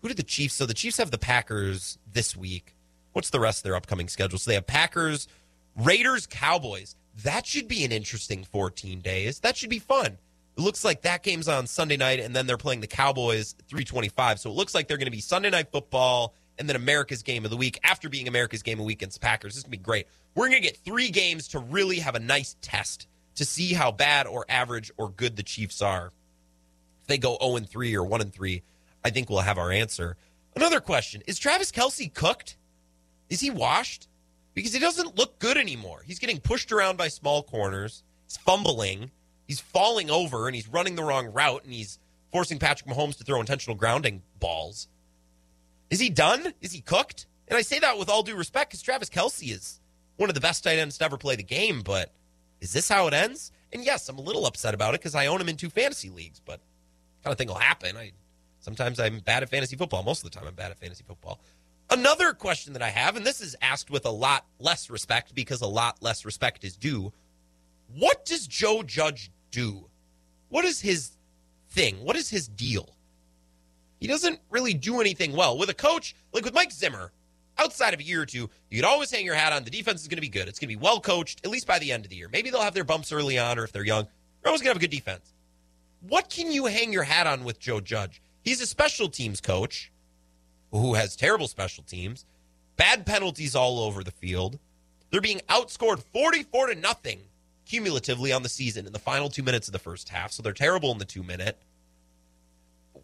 Who 0.00 0.08
did 0.08 0.16
the 0.16 0.22
Chiefs? 0.24 0.54
So 0.54 0.66
the 0.66 0.74
Chiefs 0.74 0.96
have 0.98 1.10
the 1.10 1.18
Packers 1.18 1.98
this 2.10 2.36
week. 2.36 2.74
What's 3.12 3.30
the 3.30 3.40
rest 3.40 3.60
of 3.60 3.62
their 3.64 3.76
upcoming 3.76 4.08
schedule? 4.08 4.38
So 4.38 4.50
they 4.50 4.56
have 4.56 4.66
Packers, 4.66 5.28
Raiders, 5.76 6.26
Cowboys. 6.26 6.96
That 7.22 7.46
should 7.46 7.68
be 7.68 7.84
an 7.84 7.92
interesting 7.92 8.42
14 8.42 9.00
days. 9.00 9.40
That 9.40 9.56
should 9.56 9.70
be 9.70 9.78
fun. 9.78 10.18
It 10.56 10.60
looks 10.60 10.84
like 10.84 11.02
that 11.02 11.22
game's 11.22 11.48
on 11.48 11.66
Sunday 11.66 11.96
night, 11.96 12.20
and 12.20 12.34
then 12.34 12.46
they're 12.46 12.56
playing 12.56 12.80
the 12.80 12.86
Cowboys 12.86 13.54
325. 13.68 14.40
So 14.40 14.50
it 14.50 14.54
looks 14.54 14.74
like 14.74 14.88
they're 14.88 14.98
going 14.98 15.06
to 15.06 15.10
be 15.12 15.20
Sunday 15.20 15.50
night 15.50 15.70
football 15.70 16.34
and 16.58 16.68
then 16.68 16.76
America's 16.76 17.22
game 17.22 17.44
of 17.44 17.50
the 17.50 17.56
week 17.56 17.78
after 17.82 18.08
being 18.08 18.28
America's 18.28 18.62
game 18.62 18.74
of 18.74 18.78
the 18.78 18.86
week 18.86 18.98
against 18.98 19.20
the 19.20 19.24
Packers. 19.24 19.52
This 19.52 19.58
is 19.58 19.62
going 19.64 19.72
to 19.72 19.78
be 19.78 19.82
great. 19.84 20.06
We're 20.34 20.48
going 20.48 20.62
to 20.62 20.66
get 20.68 20.76
three 20.78 21.10
games 21.10 21.48
to 21.48 21.58
really 21.58 21.98
have 21.98 22.14
a 22.14 22.20
nice 22.20 22.56
test 22.60 23.06
to 23.36 23.44
see 23.44 23.72
how 23.72 23.90
bad 23.90 24.26
or 24.26 24.44
average 24.48 24.90
or 24.96 25.08
good 25.10 25.36
the 25.36 25.42
Chiefs 25.42 25.82
are. 25.82 26.12
If 27.02 27.08
they 27.08 27.18
go 27.18 27.36
0 27.42 27.56
and 27.56 27.68
3 27.68 27.96
or 27.96 28.04
1 28.04 28.20
and 28.20 28.32
3, 28.32 28.62
I 29.04 29.10
think 29.10 29.28
we'll 29.28 29.40
have 29.40 29.58
our 29.58 29.72
answer. 29.72 30.16
Another 30.54 30.80
question 30.80 31.22
Is 31.26 31.38
Travis 31.38 31.72
Kelce 31.72 32.12
cooked? 32.12 32.56
Is 33.28 33.40
he 33.40 33.50
washed? 33.50 34.08
Because 34.54 34.74
he 34.74 34.78
doesn't 34.78 35.16
look 35.16 35.38
good 35.38 35.56
anymore. 35.56 36.02
He's 36.04 36.18
getting 36.18 36.38
pushed 36.38 36.72
around 36.72 36.98
by 36.98 37.08
small 37.08 37.42
corners. 37.42 38.02
He's 38.26 38.36
fumbling. 38.36 39.10
He's 39.46 39.60
falling 39.60 40.10
over 40.10 40.46
and 40.46 40.54
he's 40.54 40.68
running 40.68 40.94
the 40.94 41.02
wrong 41.02 41.32
route 41.32 41.64
and 41.64 41.72
he's 41.72 41.98
forcing 42.30 42.58
Patrick 42.58 42.88
Mahomes 42.88 43.16
to 43.18 43.24
throw 43.24 43.40
intentional 43.40 43.76
grounding 43.76 44.22
balls. 44.38 44.88
Is 45.92 46.00
he 46.00 46.08
done? 46.08 46.54
Is 46.62 46.72
he 46.72 46.80
cooked? 46.80 47.26
And 47.48 47.58
I 47.58 47.60
say 47.60 47.78
that 47.80 47.98
with 47.98 48.08
all 48.08 48.22
due 48.22 48.34
respect 48.34 48.70
because 48.70 48.80
Travis 48.80 49.10
Kelce 49.10 49.52
is 49.52 49.78
one 50.16 50.30
of 50.30 50.34
the 50.34 50.40
best 50.40 50.64
tight 50.64 50.78
ends 50.78 50.96
to 50.96 51.04
ever 51.04 51.18
play 51.18 51.36
the 51.36 51.42
game, 51.42 51.82
but 51.82 52.10
is 52.62 52.72
this 52.72 52.88
how 52.88 53.08
it 53.08 53.12
ends? 53.12 53.52
And 53.74 53.84
yes, 53.84 54.08
I'm 54.08 54.16
a 54.16 54.22
little 54.22 54.46
upset 54.46 54.72
about 54.72 54.94
it 54.94 55.00
because 55.02 55.14
I 55.14 55.26
own 55.26 55.38
him 55.38 55.50
in 55.50 55.58
two 55.58 55.68
fantasy 55.68 56.08
leagues, 56.08 56.40
but 56.40 56.60
kind 57.22 57.30
of 57.32 57.36
thing 57.36 57.48
will 57.48 57.56
happen. 57.56 57.98
I 57.98 58.12
sometimes 58.60 58.98
I'm 58.98 59.18
bad 59.18 59.42
at 59.42 59.50
fantasy 59.50 59.76
football. 59.76 60.02
Most 60.02 60.24
of 60.24 60.30
the 60.30 60.38
time 60.38 60.48
I'm 60.48 60.54
bad 60.54 60.70
at 60.70 60.78
fantasy 60.78 61.04
football. 61.06 61.40
Another 61.90 62.32
question 62.32 62.72
that 62.72 62.80
I 62.80 62.88
have, 62.88 63.16
and 63.16 63.26
this 63.26 63.42
is 63.42 63.54
asked 63.60 63.90
with 63.90 64.06
a 64.06 64.10
lot 64.10 64.46
less 64.58 64.88
respect 64.88 65.34
because 65.34 65.60
a 65.60 65.66
lot 65.66 66.02
less 66.02 66.24
respect 66.24 66.64
is 66.64 66.74
due. 66.74 67.12
What 67.94 68.24
does 68.24 68.46
Joe 68.46 68.82
Judge 68.82 69.30
do? 69.50 69.90
What 70.48 70.64
is 70.64 70.80
his 70.80 71.18
thing? 71.68 71.96
What 72.02 72.16
is 72.16 72.30
his 72.30 72.48
deal? 72.48 72.96
He 74.02 74.08
doesn't 74.08 74.40
really 74.50 74.74
do 74.74 75.00
anything 75.00 75.30
well. 75.30 75.56
With 75.56 75.70
a 75.70 75.74
coach, 75.74 76.16
like 76.32 76.44
with 76.44 76.52
Mike 76.52 76.72
Zimmer, 76.72 77.12
outside 77.56 77.94
of 77.94 78.00
a 78.00 78.02
year 78.02 78.22
or 78.22 78.26
two, 78.26 78.50
you 78.68 78.78
could 78.78 78.84
always 78.84 79.12
hang 79.12 79.24
your 79.24 79.36
hat 79.36 79.52
on 79.52 79.62
the 79.62 79.70
defense 79.70 80.02
is 80.02 80.08
going 80.08 80.16
to 80.16 80.22
be 80.22 80.28
good. 80.28 80.48
It's 80.48 80.58
going 80.58 80.70
to 80.70 80.76
be 80.76 80.82
well 80.82 80.98
coached, 80.98 81.40
at 81.44 81.52
least 81.52 81.68
by 81.68 81.78
the 81.78 81.92
end 81.92 82.04
of 82.04 82.10
the 82.10 82.16
year. 82.16 82.28
Maybe 82.32 82.50
they'll 82.50 82.62
have 82.62 82.74
their 82.74 82.82
bumps 82.82 83.12
early 83.12 83.38
on, 83.38 83.60
or 83.60 83.62
if 83.62 83.70
they're 83.70 83.84
young, 83.84 84.08
they're 84.42 84.48
always 84.48 84.60
going 84.60 84.74
to 84.74 84.74
have 84.74 84.76
a 84.76 84.80
good 84.80 84.90
defense. 84.90 85.32
What 86.00 86.28
can 86.28 86.50
you 86.50 86.66
hang 86.66 86.92
your 86.92 87.04
hat 87.04 87.28
on 87.28 87.44
with 87.44 87.60
Joe 87.60 87.78
Judge? 87.78 88.20
He's 88.42 88.60
a 88.60 88.66
special 88.66 89.08
teams 89.08 89.40
coach 89.40 89.92
who 90.72 90.94
has 90.94 91.14
terrible 91.14 91.46
special 91.46 91.84
teams, 91.84 92.26
bad 92.74 93.06
penalties 93.06 93.54
all 93.54 93.78
over 93.78 94.02
the 94.02 94.10
field. 94.10 94.58
They're 95.12 95.20
being 95.20 95.42
outscored 95.48 96.02
44 96.12 96.66
to 96.66 96.74
nothing 96.74 97.20
cumulatively 97.66 98.32
on 98.32 98.42
the 98.42 98.48
season 98.48 98.84
in 98.84 98.92
the 98.92 98.98
final 98.98 99.28
two 99.28 99.44
minutes 99.44 99.68
of 99.68 99.72
the 99.72 99.78
first 99.78 100.08
half. 100.08 100.32
So 100.32 100.42
they're 100.42 100.52
terrible 100.52 100.90
in 100.90 100.98
the 100.98 101.04
two 101.04 101.22
minute. 101.22 101.56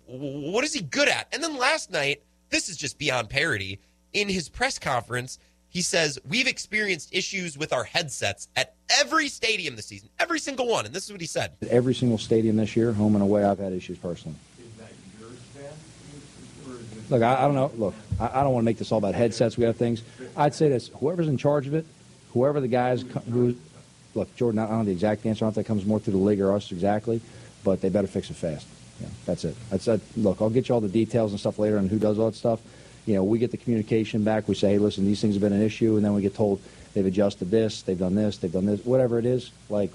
What 0.09 0.65
is 0.65 0.73
he 0.73 0.81
good 0.81 1.09
at? 1.09 1.29
And 1.33 1.43
then 1.43 1.57
last 1.59 1.91
night, 1.91 2.23
this 2.49 2.69
is 2.69 2.77
just 2.77 2.99
beyond 2.99 3.29
parody. 3.29 3.79
In 4.15 4.29
his 4.29 4.49
press 4.49 4.79
conference, 4.79 5.39
he 5.69 5.83
says, 5.83 6.19
We've 6.27 6.47
experienced 6.47 7.15
issues 7.15 7.59
with 7.59 7.75
our 7.75 7.85
headsets 7.85 8.49
at 8.57 8.75
every 9.01 9.29
stadium 9.29 9.77
this 9.77 9.87
season, 9.87 10.09
every 10.19 10.39
single 10.39 10.67
one. 10.67 10.87
And 10.87 10.95
this 10.95 11.05
is 11.05 11.13
what 11.13 11.21
he 11.21 11.27
said. 11.27 11.53
Every 11.69 11.95
single 11.95 12.17
stadium 12.17 12.57
this 12.57 12.75
year, 12.75 12.93
home 12.93 13.17
and 13.17 13.23
away, 13.23 13.45
I've 13.45 13.59
had 13.59 13.73
issues 13.73 13.99
personally. 13.99 14.37
Look, 17.11 17.23
I, 17.23 17.37
I 17.37 17.41
don't 17.43 17.55
know. 17.55 17.71
Look, 17.77 17.95
I, 18.19 18.41
I 18.41 18.43
don't 18.43 18.53
want 18.53 18.65
to 18.65 18.67
make 18.67 18.79
this 18.79 18.93
all 18.93 18.99
about 18.99 19.15
headsets. 19.15 19.57
We 19.57 19.65
have 19.65 19.77
things. 19.77 20.03
I'd 20.37 20.55
say 20.55 20.69
this: 20.69 20.89
whoever's 21.01 21.29
in 21.29 21.37
charge 21.37 21.67
of 21.67 21.75
it, 21.75 21.87
whoever 22.33 22.61
the 22.61 22.69
guys 22.69 23.05
co- 23.05 23.21
who, 23.21 23.57
look, 24.15 24.35
Jordan. 24.37 24.59
I 24.59 24.67
don't 24.67 24.79
know 24.79 24.85
the 24.85 24.91
exact 24.93 25.25
answer. 25.25 25.45
I 25.45 25.49
don't 25.49 25.57
know 25.57 25.61
if 25.61 25.67
that 25.67 25.69
comes 25.69 25.87
more 25.87 26.01
through 26.01 26.13
the 26.15 26.19
league 26.19 26.41
or 26.41 26.53
us 26.53 26.71
exactly, 26.71 27.21
but 27.65 27.81
they 27.81 27.89
better 27.89 28.09
fix 28.09 28.31
it 28.31 28.37
fast. 28.37 28.67
Yeah, 29.01 29.09
that's 29.27 29.45
it. 29.45 29.55
That's 29.71 29.87
it. 29.89 30.01
Look, 30.17 30.41
I'll 30.41 30.51
get 30.51 30.69
you 30.69 30.75
all 30.75 30.81
the 30.81 30.89
details 30.89 31.31
and 31.31 31.41
stuff 31.41 31.59
later 31.59 31.79
on 31.79 31.89
who 31.89 31.99
does 31.99 32.19
all 32.19 32.31
that 32.31 32.37
stuff. 32.37 32.61
You 33.07 33.15
know, 33.15 33.25
we 33.25 33.39
get 33.39 33.51
the 33.51 33.57
communication 33.57 34.25
back. 34.25 34.49
We 34.49 34.55
say, 34.55 34.73
hey, 34.73 34.79
listen, 34.79 35.07
these 35.07 35.21
things 35.21 35.35
have 35.35 35.41
been 35.41 35.53
an 35.53 35.63
issue, 35.63 35.97
and 35.97 36.05
then 36.05 36.15
we 36.15 36.21
get 36.21 36.35
told 36.35 36.61
they've 36.95 37.07
adjusted 37.07 37.51
this, 37.51 37.83
they've 37.83 37.99
done 37.99 38.15
this, 38.15 38.39
they've 38.39 38.53
done 38.53 38.67
this, 38.67 38.85
whatever 38.85 39.19
it 39.19 39.25
is. 39.25 39.51
Like, 39.71 39.93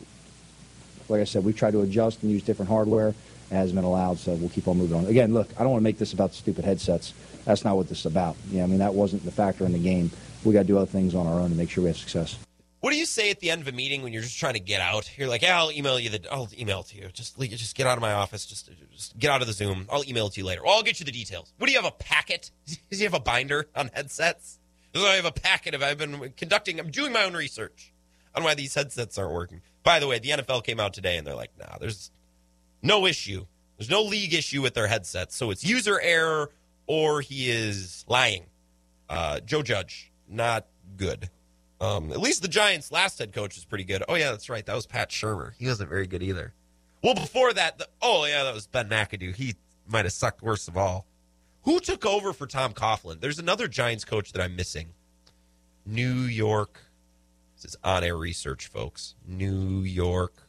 like 1.09 1.21
I 1.21 1.25
said, 1.25 1.43
we 1.43 1.53
try 1.53 1.69
to 1.69 1.81
adjust 1.81 2.23
and 2.23 2.31
use 2.31 2.43
different 2.43 2.69
hardware. 2.69 3.09
It 3.09 3.55
hasn't 3.55 3.75
been 3.75 3.83
allowed, 3.83 4.17
so 4.17 4.33
we'll 4.33 4.49
keep 4.49 4.67
on 4.67 4.77
moving 4.77 4.97
on. 4.97 5.05
Again, 5.05 5.33
look, 5.33 5.49
I 5.57 5.63
don't 5.63 5.71
want 5.71 5.81
to 5.81 5.83
make 5.83 5.99
this 5.99 6.13
about 6.13 6.33
stupid 6.33 6.65
headsets. 6.65 7.13
That's 7.45 7.63
not 7.63 7.75
what 7.75 7.89
this 7.89 7.99
is 7.99 8.05
about. 8.05 8.35
Yeah, 8.49 8.63
I 8.63 8.67
mean, 8.67 8.79
that 8.79 8.95
wasn't 8.95 9.25
the 9.25 9.31
factor 9.31 9.65
in 9.65 9.73
the 9.73 9.79
game. 9.79 10.09
We 10.43 10.53
got 10.53 10.61
to 10.61 10.67
do 10.67 10.77
other 10.77 10.87
things 10.87 11.13
on 11.13 11.27
our 11.27 11.39
own 11.39 11.49
to 11.49 11.55
make 11.55 11.69
sure 11.69 11.83
we 11.83 11.89
have 11.89 11.97
success. 11.97 12.37
What 12.83 12.91
do 12.91 12.97
you 12.97 13.05
say 13.05 13.31
at 13.31 13.39
the 13.39 13.49
end 13.49 13.61
of 13.61 13.69
a 13.69 13.71
meeting 13.71 14.03
when 14.03 14.11
you're 14.11 14.23
just 14.23 14.37
trying 14.37 14.55
to 14.55 14.59
get 14.59 14.81
out? 14.81 15.09
You're 15.17 15.29
like, 15.29 15.41
yeah, 15.41 15.57
I'll 15.57 15.71
email 15.71 15.97
you 15.97 16.09
the, 16.09 16.27
I'll 16.29 16.49
email 16.59 16.83
to 16.83 16.97
you. 16.97 17.07
Just, 17.13 17.39
just 17.39 17.77
get 17.77 17.87
out 17.87 17.97
of 17.97 18.01
my 18.01 18.11
office. 18.11 18.45
Just, 18.45 18.69
just 18.91 19.17
get 19.17 19.31
out 19.31 19.39
of 19.39 19.47
the 19.47 19.53
Zoom. 19.53 19.87
I'll 19.89 20.03
email 20.03 20.27
it 20.27 20.33
to 20.33 20.41
you 20.41 20.45
later. 20.45 20.67
I'll 20.67 20.83
get 20.83 20.99
you 20.99 21.05
the 21.05 21.13
details. 21.13 21.53
What 21.57 21.67
do 21.67 21.71
you 21.71 21.81
have 21.81 21.89
a 21.89 21.95
packet? 21.95 22.51
Does 22.89 22.99
you 22.99 23.05
have 23.05 23.13
a 23.13 23.21
binder 23.21 23.69
on 23.73 23.89
headsets? 23.93 24.59
I 24.93 25.15
have 25.15 25.23
a 25.23 25.31
packet 25.31 25.73
of? 25.75 25.81
I've 25.81 25.97
been 25.97 26.33
conducting. 26.35 26.77
I'm 26.77 26.91
doing 26.91 27.13
my 27.13 27.23
own 27.23 27.35
research 27.35 27.93
on 28.35 28.43
why 28.43 28.53
these 28.53 28.75
headsets 28.75 29.17
aren't 29.17 29.31
working. 29.31 29.61
By 29.83 30.01
the 30.01 30.07
way, 30.07 30.19
the 30.19 30.31
NFL 30.31 30.65
came 30.65 30.81
out 30.81 30.93
today 30.93 31.15
and 31.15 31.25
they're 31.25 31.35
like, 31.35 31.57
nah, 31.57 31.77
there's 31.79 32.11
no 32.81 33.05
issue. 33.05 33.45
There's 33.77 33.89
no 33.89 34.03
league 34.03 34.33
issue 34.33 34.61
with 34.61 34.73
their 34.73 34.87
headsets. 34.87 35.37
So 35.37 35.51
it's 35.51 35.63
user 35.63 36.01
error 36.01 36.51
or 36.85 37.21
he 37.21 37.49
is 37.49 38.03
lying. 38.09 38.43
Uh, 39.07 39.39
Joe 39.39 39.63
Judge, 39.63 40.11
not 40.27 40.67
good. 40.97 41.29
Um, 41.83 42.13
at 42.13 42.21
least 42.21 42.41
the 42.41 42.47
Giants' 42.47 42.93
last 42.93 43.19
head 43.19 43.33
coach 43.33 43.55
was 43.55 43.65
pretty 43.65 43.83
good. 43.83 44.03
Oh 44.07 44.15
yeah, 44.15 44.31
that's 44.31 44.49
right. 44.49 44.65
That 44.65 44.75
was 44.75 44.85
Pat 44.87 45.09
Shurmur. 45.09 45.51
He 45.59 45.67
wasn't 45.67 45.89
very 45.89 46.07
good 46.07 46.23
either. 46.23 46.53
Well, 47.03 47.13
before 47.13 47.51
that, 47.51 47.77
the, 47.77 47.89
oh 48.01 48.23
yeah, 48.23 48.43
that 48.43 48.53
was 48.53 48.67
Ben 48.67 48.87
McAdoo. 48.87 49.35
He 49.35 49.55
might 49.85 50.05
have 50.05 50.13
sucked 50.13 50.41
worst 50.41 50.69
of 50.69 50.77
all. 50.77 51.05
Who 51.63 51.81
took 51.81 52.05
over 52.05 52.31
for 52.31 52.47
Tom 52.47 52.73
Coughlin? 52.73 53.19
There's 53.19 53.37
another 53.37 53.67
Giants 53.67 54.05
coach 54.05 54.31
that 54.31 54.41
I'm 54.41 54.55
missing. 54.55 54.93
New 55.85 56.21
York. 56.21 56.79
This 57.57 57.65
is 57.65 57.75
on 57.83 58.05
air 58.05 58.15
research, 58.15 58.67
folks. 58.67 59.15
New 59.27 59.81
York 59.81 60.47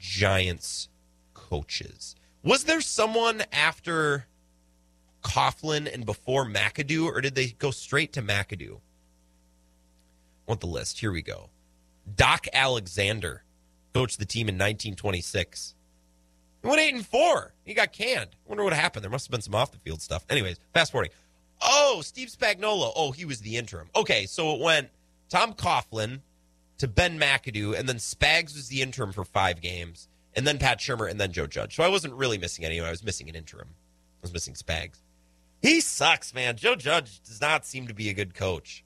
Giants 0.00 0.88
coaches. 1.32 2.16
Was 2.42 2.64
there 2.64 2.80
someone 2.80 3.44
after 3.52 4.26
Coughlin 5.22 5.92
and 5.92 6.04
before 6.04 6.44
McAdoo, 6.44 7.06
or 7.06 7.20
did 7.20 7.36
they 7.36 7.48
go 7.48 7.70
straight 7.70 8.12
to 8.14 8.22
McAdoo? 8.22 8.80
Want 10.46 10.60
the 10.60 10.66
list. 10.66 11.00
Here 11.00 11.12
we 11.12 11.22
go. 11.22 11.50
Doc 12.14 12.46
Alexander 12.52 13.44
coached 13.94 14.18
the 14.18 14.24
team 14.24 14.48
in 14.48 14.54
1926. 14.54 15.74
He 16.62 16.68
went 16.68 16.80
eight 16.80 16.94
and 16.94 17.06
four. 17.06 17.54
He 17.64 17.74
got 17.74 17.92
canned. 17.92 18.30
I 18.44 18.48
wonder 18.48 18.64
what 18.64 18.72
happened. 18.72 19.02
There 19.02 19.10
must 19.10 19.26
have 19.26 19.30
been 19.30 19.40
some 19.40 19.54
off 19.54 19.72
the 19.72 19.78
field 19.78 20.02
stuff. 20.02 20.24
Anyways, 20.28 20.58
fast 20.74 20.92
forwarding. 20.92 21.12
Oh, 21.62 22.00
Steve 22.02 22.28
Spagnuolo. 22.28 22.92
Oh, 22.94 23.12
he 23.12 23.24
was 23.24 23.40
the 23.40 23.56
interim. 23.56 23.88
Okay, 23.94 24.26
so 24.26 24.54
it 24.54 24.60
went 24.60 24.88
Tom 25.28 25.54
Coughlin 25.54 26.20
to 26.78 26.88
Ben 26.88 27.18
McAdoo, 27.18 27.78
and 27.78 27.88
then 27.88 27.96
Spags 27.96 28.54
was 28.54 28.68
the 28.68 28.82
interim 28.82 29.12
for 29.12 29.24
five 29.24 29.60
games, 29.60 30.08
and 30.34 30.46
then 30.46 30.58
Pat 30.58 30.78
Shurmur, 30.78 31.10
and 31.10 31.20
then 31.20 31.32
Joe 31.32 31.46
Judge. 31.46 31.76
So 31.76 31.82
I 31.82 31.88
wasn't 31.88 32.14
really 32.14 32.38
missing 32.38 32.64
anyone. 32.64 32.88
I 32.88 32.90
was 32.90 33.04
missing 33.04 33.28
an 33.28 33.34
interim. 33.34 33.68
I 33.68 34.22
was 34.22 34.32
missing 34.32 34.54
Spags. 34.54 35.00
He 35.60 35.80
sucks, 35.82 36.34
man. 36.34 36.56
Joe 36.56 36.74
Judge 36.76 37.20
does 37.22 37.40
not 37.40 37.66
seem 37.66 37.86
to 37.86 37.94
be 37.94 38.08
a 38.08 38.14
good 38.14 38.34
coach. 38.34 38.82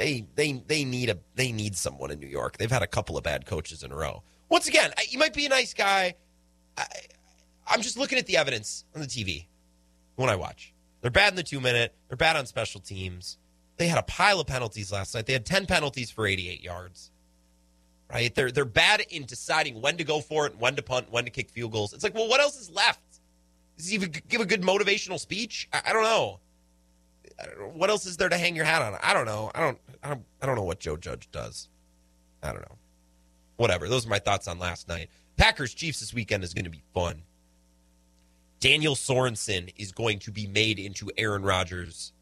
They 0.00 0.24
they 0.34 0.52
they 0.66 0.84
need 0.86 1.10
a 1.10 1.18
they 1.34 1.52
need 1.52 1.76
someone 1.76 2.10
in 2.10 2.18
New 2.18 2.26
York. 2.26 2.56
They've 2.56 2.70
had 2.70 2.80
a 2.80 2.86
couple 2.86 3.18
of 3.18 3.22
bad 3.22 3.44
coaches 3.44 3.82
in 3.82 3.92
a 3.92 3.94
row. 3.94 4.22
Once 4.48 4.66
again, 4.66 4.94
I, 4.96 5.04
you 5.10 5.18
might 5.18 5.34
be 5.34 5.44
a 5.44 5.50
nice 5.50 5.74
guy. 5.74 6.14
I, 6.78 6.86
I'm 7.66 7.82
just 7.82 7.98
looking 7.98 8.16
at 8.18 8.24
the 8.24 8.38
evidence 8.38 8.86
on 8.94 9.02
the 9.02 9.06
TV 9.06 9.44
when 10.16 10.30
I 10.30 10.36
watch. 10.36 10.72
They're 11.02 11.10
bad 11.10 11.34
in 11.34 11.36
the 11.36 11.42
two 11.42 11.60
minute. 11.60 11.94
They're 12.08 12.16
bad 12.16 12.36
on 12.36 12.46
special 12.46 12.80
teams. 12.80 13.36
They 13.76 13.88
had 13.88 13.98
a 13.98 14.02
pile 14.02 14.40
of 14.40 14.46
penalties 14.46 14.90
last 14.90 15.14
night. 15.14 15.26
They 15.26 15.34
had 15.34 15.44
10 15.44 15.66
penalties 15.66 16.10
for 16.10 16.26
88 16.26 16.62
yards. 16.62 17.10
Right? 18.10 18.34
They're 18.34 18.50
they're 18.50 18.64
bad 18.64 19.02
in 19.10 19.26
deciding 19.26 19.82
when 19.82 19.98
to 19.98 20.04
go 20.04 20.22
for 20.22 20.46
it, 20.46 20.56
when 20.58 20.76
to 20.76 20.82
punt, 20.82 21.10
when 21.10 21.26
to 21.26 21.30
kick 21.30 21.50
field 21.50 21.72
goals. 21.72 21.92
It's 21.92 22.04
like, 22.04 22.14
well, 22.14 22.26
what 22.26 22.40
else 22.40 22.58
is 22.58 22.70
left? 22.70 23.02
Does 23.76 23.88
he 23.88 23.96
even 23.96 24.12
give 24.30 24.40
a 24.40 24.46
good 24.46 24.62
motivational 24.62 25.20
speech? 25.20 25.68
I, 25.74 25.82
I 25.88 25.92
don't 25.92 26.04
know. 26.04 26.40
What 27.72 27.90
else 27.90 28.06
is 28.06 28.16
there 28.16 28.28
to 28.28 28.38
hang 28.38 28.56
your 28.56 28.64
hat 28.64 28.82
on? 28.82 28.98
I 29.02 29.14
don't 29.14 29.26
know. 29.26 29.50
I 29.54 29.60
don't. 29.60 29.78
I 30.02 30.08
don't. 30.08 30.24
I 30.42 30.46
don't 30.46 30.56
know 30.56 30.64
what 30.64 30.80
Joe 30.80 30.96
Judge 30.96 31.30
does. 31.30 31.68
I 32.42 32.52
don't 32.52 32.62
know. 32.62 32.76
Whatever. 33.56 33.88
Those 33.88 34.06
are 34.06 34.10
my 34.10 34.18
thoughts 34.18 34.48
on 34.48 34.58
last 34.58 34.88
night. 34.88 35.10
Packers 35.36 35.74
Chiefs 35.74 36.00
this 36.00 36.14
weekend 36.14 36.44
is 36.44 36.54
going 36.54 36.64
to 36.64 36.70
be 36.70 36.82
fun. 36.94 37.22
Daniel 38.60 38.94
Sorensen 38.94 39.72
is 39.76 39.92
going 39.92 40.18
to 40.20 40.30
be 40.30 40.46
made 40.46 40.78
into 40.78 41.10
Aaron 41.16 41.42
Rodgers, 41.42 42.12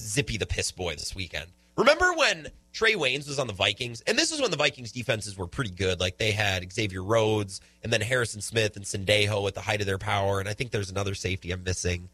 Zippy 0.00 0.36
the 0.36 0.46
Piss 0.46 0.72
Boy 0.72 0.94
this 0.94 1.14
weekend. 1.14 1.46
Remember 1.76 2.12
when 2.14 2.48
Trae 2.74 2.96
Waynes 2.96 3.28
was 3.28 3.38
on 3.38 3.46
the 3.46 3.52
Vikings? 3.52 4.00
And 4.00 4.18
this 4.18 4.32
is 4.32 4.40
when 4.40 4.50
the 4.50 4.56
Vikings 4.56 4.90
defenses 4.90 5.38
were 5.38 5.46
pretty 5.46 5.70
good. 5.70 6.00
Like 6.00 6.18
they 6.18 6.32
had 6.32 6.72
Xavier 6.72 7.04
Rhodes 7.04 7.60
and 7.84 7.92
then 7.92 8.00
Harrison 8.00 8.40
Smith 8.40 8.74
and 8.74 8.84
Sendejo 8.84 9.46
at 9.46 9.54
the 9.54 9.60
height 9.60 9.80
of 9.80 9.86
their 9.86 9.98
power. 9.98 10.40
And 10.40 10.48
I 10.48 10.54
think 10.54 10.72
there's 10.72 10.90
another 10.90 11.14
safety 11.14 11.52
I'm 11.52 11.62
missing. 11.62 12.08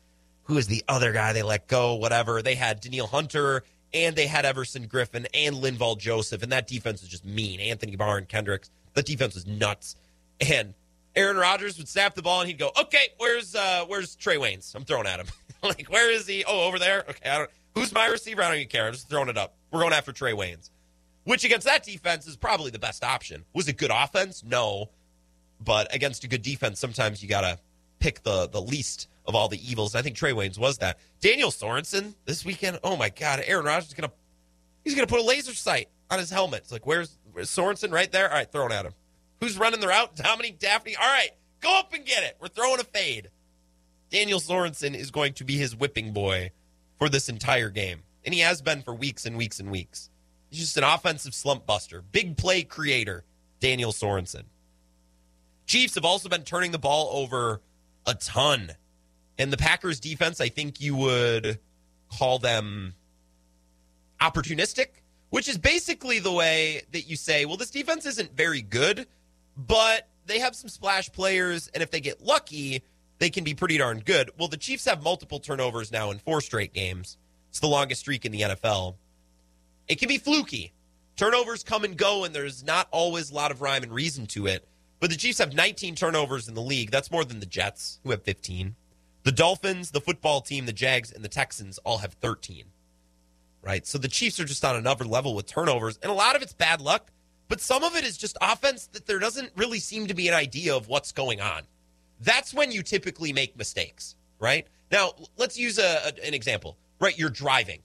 Who 0.44 0.58
is 0.58 0.66
the 0.66 0.84
other 0.88 1.12
guy 1.12 1.32
they 1.32 1.42
let 1.42 1.68
go? 1.68 1.94
Whatever. 1.94 2.42
They 2.42 2.54
had 2.54 2.80
Danielle 2.80 3.06
Hunter 3.06 3.64
and 3.92 4.14
they 4.16 4.26
had 4.26 4.44
Everson 4.44 4.88
Griffen 4.88 5.26
and 5.32 5.56
Linval 5.56 5.98
Joseph. 5.98 6.42
And 6.42 6.52
that 6.52 6.66
defense 6.66 7.00
was 7.00 7.10
just 7.10 7.24
mean. 7.24 7.60
Anthony 7.60 7.96
Barr 7.96 8.18
and 8.18 8.28
Kendricks. 8.28 8.70
the 8.94 9.02
defense 9.02 9.34
was 9.34 9.46
nuts. 9.46 9.96
And 10.40 10.74
Aaron 11.16 11.36
Rodgers 11.36 11.78
would 11.78 11.88
snap 11.88 12.14
the 12.14 12.22
ball 12.22 12.40
and 12.40 12.48
he'd 12.48 12.58
go, 12.58 12.70
"Okay, 12.78 13.08
where's 13.18 13.54
uh 13.54 13.84
where's 13.86 14.16
Trae 14.16 14.36
Waynes? 14.36 14.74
I'm 14.74 14.84
throwing 14.84 15.06
at 15.06 15.20
him. 15.20 15.26
like, 15.62 15.86
where 15.88 16.10
is 16.10 16.26
he? 16.26 16.44
Oh, 16.44 16.66
over 16.66 16.78
there. 16.78 17.04
Okay, 17.08 17.28
I 17.30 17.38
don't. 17.38 17.50
Who's 17.74 17.92
my 17.92 18.06
receiver? 18.06 18.42
I 18.42 18.48
don't 18.48 18.56
even 18.56 18.68
care. 18.68 18.86
I'm 18.86 18.92
just 18.92 19.08
throwing 19.08 19.28
it 19.28 19.38
up. 19.38 19.54
We're 19.70 19.80
going 19.80 19.92
after 19.92 20.12
Trae 20.12 20.34
Waynes, 20.34 20.70
which 21.24 21.44
against 21.44 21.66
that 21.66 21.84
defense 21.84 22.26
is 22.26 22.36
probably 22.36 22.70
the 22.70 22.78
best 22.78 23.02
option. 23.04 23.44
Was 23.52 23.68
it 23.68 23.76
good 23.76 23.90
offense? 23.92 24.42
No, 24.44 24.90
but 25.64 25.92
against 25.94 26.24
a 26.24 26.28
good 26.28 26.42
defense, 26.42 26.78
sometimes 26.80 27.22
you 27.22 27.28
gotta 27.28 27.58
pick 28.00 28.22
the 28.24 28.48
the 28.48 28.60
least 28.60 29.08
of 29.26 29.34
all 29.34 29.48
the 29.48 29.70
evils. 29.70 29.94
I 29.94 30.02
think 30.02 30.16
Trae 30.16 30.34
Waynes 30.34 30.58
was 30.58 30.78
that. 30.78 30.98
Daniel 31.20 31.50
Sorensen 31.50 32.14
this 32.24 32.44
weekend. 32.44 32.78
Oh 32.84 32.96
my 32.96 33.08
God, 33.08 33.42
Aaron 33.46 33.64
Rodgers 33.64 33.88
is 33.88 33.94
gonna 33.94 34.12
he's 34.84 34.94
gonna 34.94 35.06
put 35.06 35.20
a 35.20 35.24
laser 35.24 35.54
sight 35.54 35.88
on 36.10 36.18
his 36.18 36.30
helmet. 36.30 36.60
It's 36.62 36.72
like, 36.72 36.86
where's, 36.86 37.18
where's 37.32 37.50
Sorensen? 37.50 37.92
Right 37.92 38.10
there. 38.10 38.28
All 38.28 38.36
right, 38.36 38.50
throwing 38.50 38.72
at 38.72 38.84
him. 38.84 38.92
Who's 39.40 39.58
running 39.58 39.80
the 39.80 39.88
route? 39.88 40.16
Dominique 40.16 40.58
Dafney. 40.58 40.94
All 41.00 41.06
right, 41.06 41.30
go 41.60 41.78
up 41.78 41.92
and 41.92 42.04
get 42.04 42.22
it. 42.22 42.36
We're 42.40 42.48
throwing 42.48 42.80
a 42.80 42.84
fade. 42.84 43.30
Daniel 44.10 44.38
Sorensen 44.38 44.94
is 44.94 45.10
going 45.10 45.32
to 45.34 45.44
be 45.44 45.56
his 45.56 45.74
whipping 45.74 46.12
boy 46.12 46.50
for 46.98 47.08
this 47.08 47.28
entire 47.28 47.70
game. 47.70 48.02
And 48.24 48.32
he 48.32 48.40
has 48.40 48.62
been 48.62 48.82
for 48.82 48.94
weeks 48.94 49.26
and 49.26 49.36
weeks 49.36 49.60
and 49.60 49.70
weeks. 49.70 50.08
He's 50.50 50.60
just 50.60 50.76
an 50.76 50.84
offensive 50.84 51.34
slump 51.34 51.66
buster, 51.66 52.00
big 52.00 52.36
play 52.36 52.62
creator, 52.62 53.24
Daniel 53.60 53.92
Sorensen. 53.92 54.44
Chiefs 55.66 55.96
have 55.96 56.04
also 56.04 56.28
been 56.28 56.42
turning 56.42 56.70
the 56.70 56.78
ball 56.78 57.10
over 57.12 57.60
a 58.06 58.14
ton. 58.14 58.72
And 59.38 59.52
the 59.52 59.56
Packers 59.56 60.00
defense, 60.00 60.40
I 60.40 60.48
think 60.48 60.80
you 60.80 60.94
would 60.96 61.58
call 62.18 62.38
them 62.38 62.94
opportunistic, 64.20 64.86
which 65.30 65.48
is 65.48 65.58
basically 65.58 66.18
the 66.18 66.32
way 66.32 66.82
that 66.92 67.02
you 67.02 67.16
say, 67.16 67.44
well, 67.44 67.56
this 67.56 67.70
defense 67.70 68.06
isn't 68.06 68.36
very 68.36 68.62
good, 68.62 69.06
but 69.56 70.08
they 70.26 70.38
have 70.38 70.54
some 70.54 70.68
splash 70.68 71.10
players, 71.12 71.68
and 71.74 71.82
if 71.82 71.90
they 71.90 72.00
get 72.00 72.22
lucky, 72.22 72.82
they 73.18 73.30
can 73.30 73.44
be 73.44 73.54
pretty 73.54 73.78
darn 73.78 74.00
good. 74.00 74.30
Well, 74.38 74.48
the 74.48 74.56
Chiefs 74.56 74.84
have 74.86 75.02
multiple 75.02 75.40
turnovers 75.40 75.92
now 75.92 76.10
in 76.10 76.18
four 76.18 76.40
straight 76.40 76.72
games. 76.72 77.16
It's 77.50 77.60
the 77.60 77.66
longest 77.66 78.00
streak 78.00 78.24
in 78.24 78.32
the 78.32 78.42
NFL. 78.42 78.94
It 79.88 79.98
can 79.98 80.08
be 80.08 80.18
fluky. 80.18 80.72
Turnovers 81.16 81.62
come 81.62 81.84
and 81.84 81.96
go, 81.96 82.24
and 82.24 82.34
there's 82.34 82.64
not 82.64 82.88
always 82.90 83.30
a 83.30 83.34
lot 83.34 83.50
of 83.50 83.60
rhyme 83.60 83.82
and 83.82 83.92
reason 83.92 84.26
to 84.26 84.46
it. 84.46 84.66
But 84.98 85.10
the 85.10 85.16
Chiefs 85.16 85.38
have 85.38 85.54
19 85.54 85.94
turnovers 85.94 86.48
in 86.48 86.54
the 86.54 86.62
league. 86.62 86.90
That's 86.90 87.10
more 87.10 87.24
than 87.24 87.40
the 87.40 87.46
Jets, 87.46 88.00
who 88.02 88.10
have 88.10 88.22
15. 88.22 88.74
The 89.24 89.32
Dolphins, 89.32 89.90
the 89.90 90.02
football 90.02 90.42
team, 90.42 90.66
the 90.66 90.72
Jags, 90.72 91.10
and 91.10 91.24
the 91.24 91.28
Texans 91.28 91.78
all 91.78 91.98
have 91.98 92.12
13. 92.14 92.66
Right? 93.62 93.86
So 93.86 93.96
the 93.96 94.08
Chiefs 94.08 94.38
are 94.38 94.44
just 94.44 94.64
on 94.64 94.76
another 94.76 95.06
level 95.06 95.34
with 95.34 95.46
turnovers. 95.46 95.98
And 96.02 96.12
a 96.12 96.14
lot 96.14 96.36
of 96.36 96.42
it's 96.42 96.52
bad 96.52 96.82
luck, 96.82 97.10
but 97.48 97.60
some 97.60 97.82
of 97.82 97.96
it 97.96 98.04
is 98.04 98.18
just 98.18 98.36
offense 98.42 98.86
that 98.88 99.06
there 99.06 99.18
doesn't 99.18 99.50
really 99.56 99.78
seem 99.78 100.06
to 100.06 100.14
be 100.14 100.28
an 100.28 100.34
idea 100.34 100.76
of 100.76 100.88
what's 100.88 101.10
going 101.10 101.40
on. 101.40 101.62
That's 102.20 102.52
when 102.52 102.70
you 102.70 102.82
typically 102.82 103.32
make 103.32 103.56
mistakes, 103.56 104.16
right? 104.38 104.66
Now, 104.92 105.12
let's 105.38 105.58
use 105.58 105.78
a, 105.78 106.12
an 106.22 106.34
example. 106.34 106.76
Right? 107.00 107.18
You're 107.18 107.30
driving. 107.30 107.80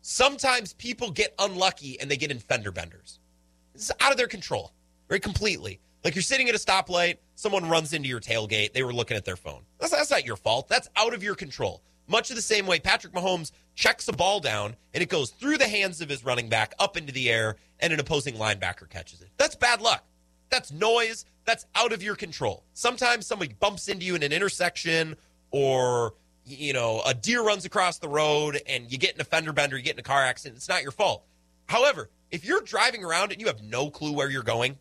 Sometimes 0.00 0.72
people 0.74 1.10
get 1.10 1.34
unlucky 1.38 2.00
and 2.00 2.10
they 2.10 2.16
get 2.16 2.30
in 2.30 2.38
fender 2.38 2.72
benders. 2.72 3.20
It's 3.74 3.90
out 4.00 4.12
of 4.12 4.18
their 4.18 4.26
control, 4.26 4.72
right? 5.08 5.22
Completely. 5.22 5.80
Like 6.04 6.14
you're 6.14 6.22
sitting 6.22 6.50
at 6.50 6.54
a 6.54 6.58
stoplight, 6.58 7.16
someone 7.34 7.66
runs 7.66 7.94
into 7.94 8.10
your 8.10 8.20
tailgate, 8.20 8.74
they 8.74 8.82
were 8.82 8.92
looking 8.92 9.16
at 9.16 9.24
their 9.24 9.36
phone. 9.36 9.62
That's, 9.78 9.90
that's 9.90 10.10
not 10.10 10.26
your 10.26 10.36
fault. 10.36 10.68
That's 10.68 10.88
out 10.96 11.14
of 11.14 11.22
your 11.22 11.34
control. 11.34 11.82
Much 12.06 12.28
of 12.28 12.36
the 12.36 12.42
same 12.42 12.66
way 12.66 12.78
Patrick 12.78 13.14
Mahomes 13.14 13.52
checks 13.74 14.06
a 14.08 14.12
ball 14.12 14.38
down 14.38 14.76
and 14.92 15.02
it 15.02 15.08
goes 15.08 15.30
through 15.30 15.56
the 15.56 15.66
hands 15.66 16.02
of 16.02 16.10
his 16.10 16.22
running 16.22 16.50
back 16.50 16.74
up 16.78 16.98
into 16.98 17.10
the 17.10 17.30
air 17.30 17.56
and 17.80 17.90
an 17.90 18.00
opposing 18.00 18.34
linebacker 18.34 18.88
catches 18.90 19.22
it. 19.22 19.30
That's 19.38 19.56
bad 19.56 19.80
luck. 19.80 20.04
That's 20.50 20.70
noise. 20.70 21.24
That's 21.46 21.64
out 21.74 21.94
of 21.94 22.02
your 22.02 22.16
control. 22.16 22.64
Sometimes 22.74 23.26
somebody 23.26 23.54
bumps 23.58 23.88
into 23.88 24.04
you 24.04 24.14
in 24.14 24.22
an 24.22 24.32
intersection 24.32 25.16
or 25.50 26.12
you 26.46 26.74
know, 26.74 27.00
a 27.06 27.14
deer 27.14 27.42
runs 27.42 27.64
across 27.64 27.96
the 27.96 28.08
road 28.08 28.60
and 28.68 28.92
you 28.92 28.98
get 28.98 29.14
in 29.14 29.20
a 29.22 29.24
fender 29.24 29.54
bender, 29.54 29.78
you 29.78 29.82
get 29.82 29.94
in 29.94 30.00
a 30.00 30.02
car 30.02 30.22
accident, 30.22 30.58
it's 30.58 30.68
not 30.68 30.82
your 30.82 30.92
fault. 30.92 31.24
However, 31.66 32.10
if 32.30 32.44
you're 32.44 32.60
driving 32.60 33.02
around 33.02 33.32
and 33.32 33.40
you 33.40 33.46
have 33.46 33.62
no 33.62 33.88
clue 33.88 34.12
where 34.12 34.28
you're 34.28 34.42
going 34.42 34.76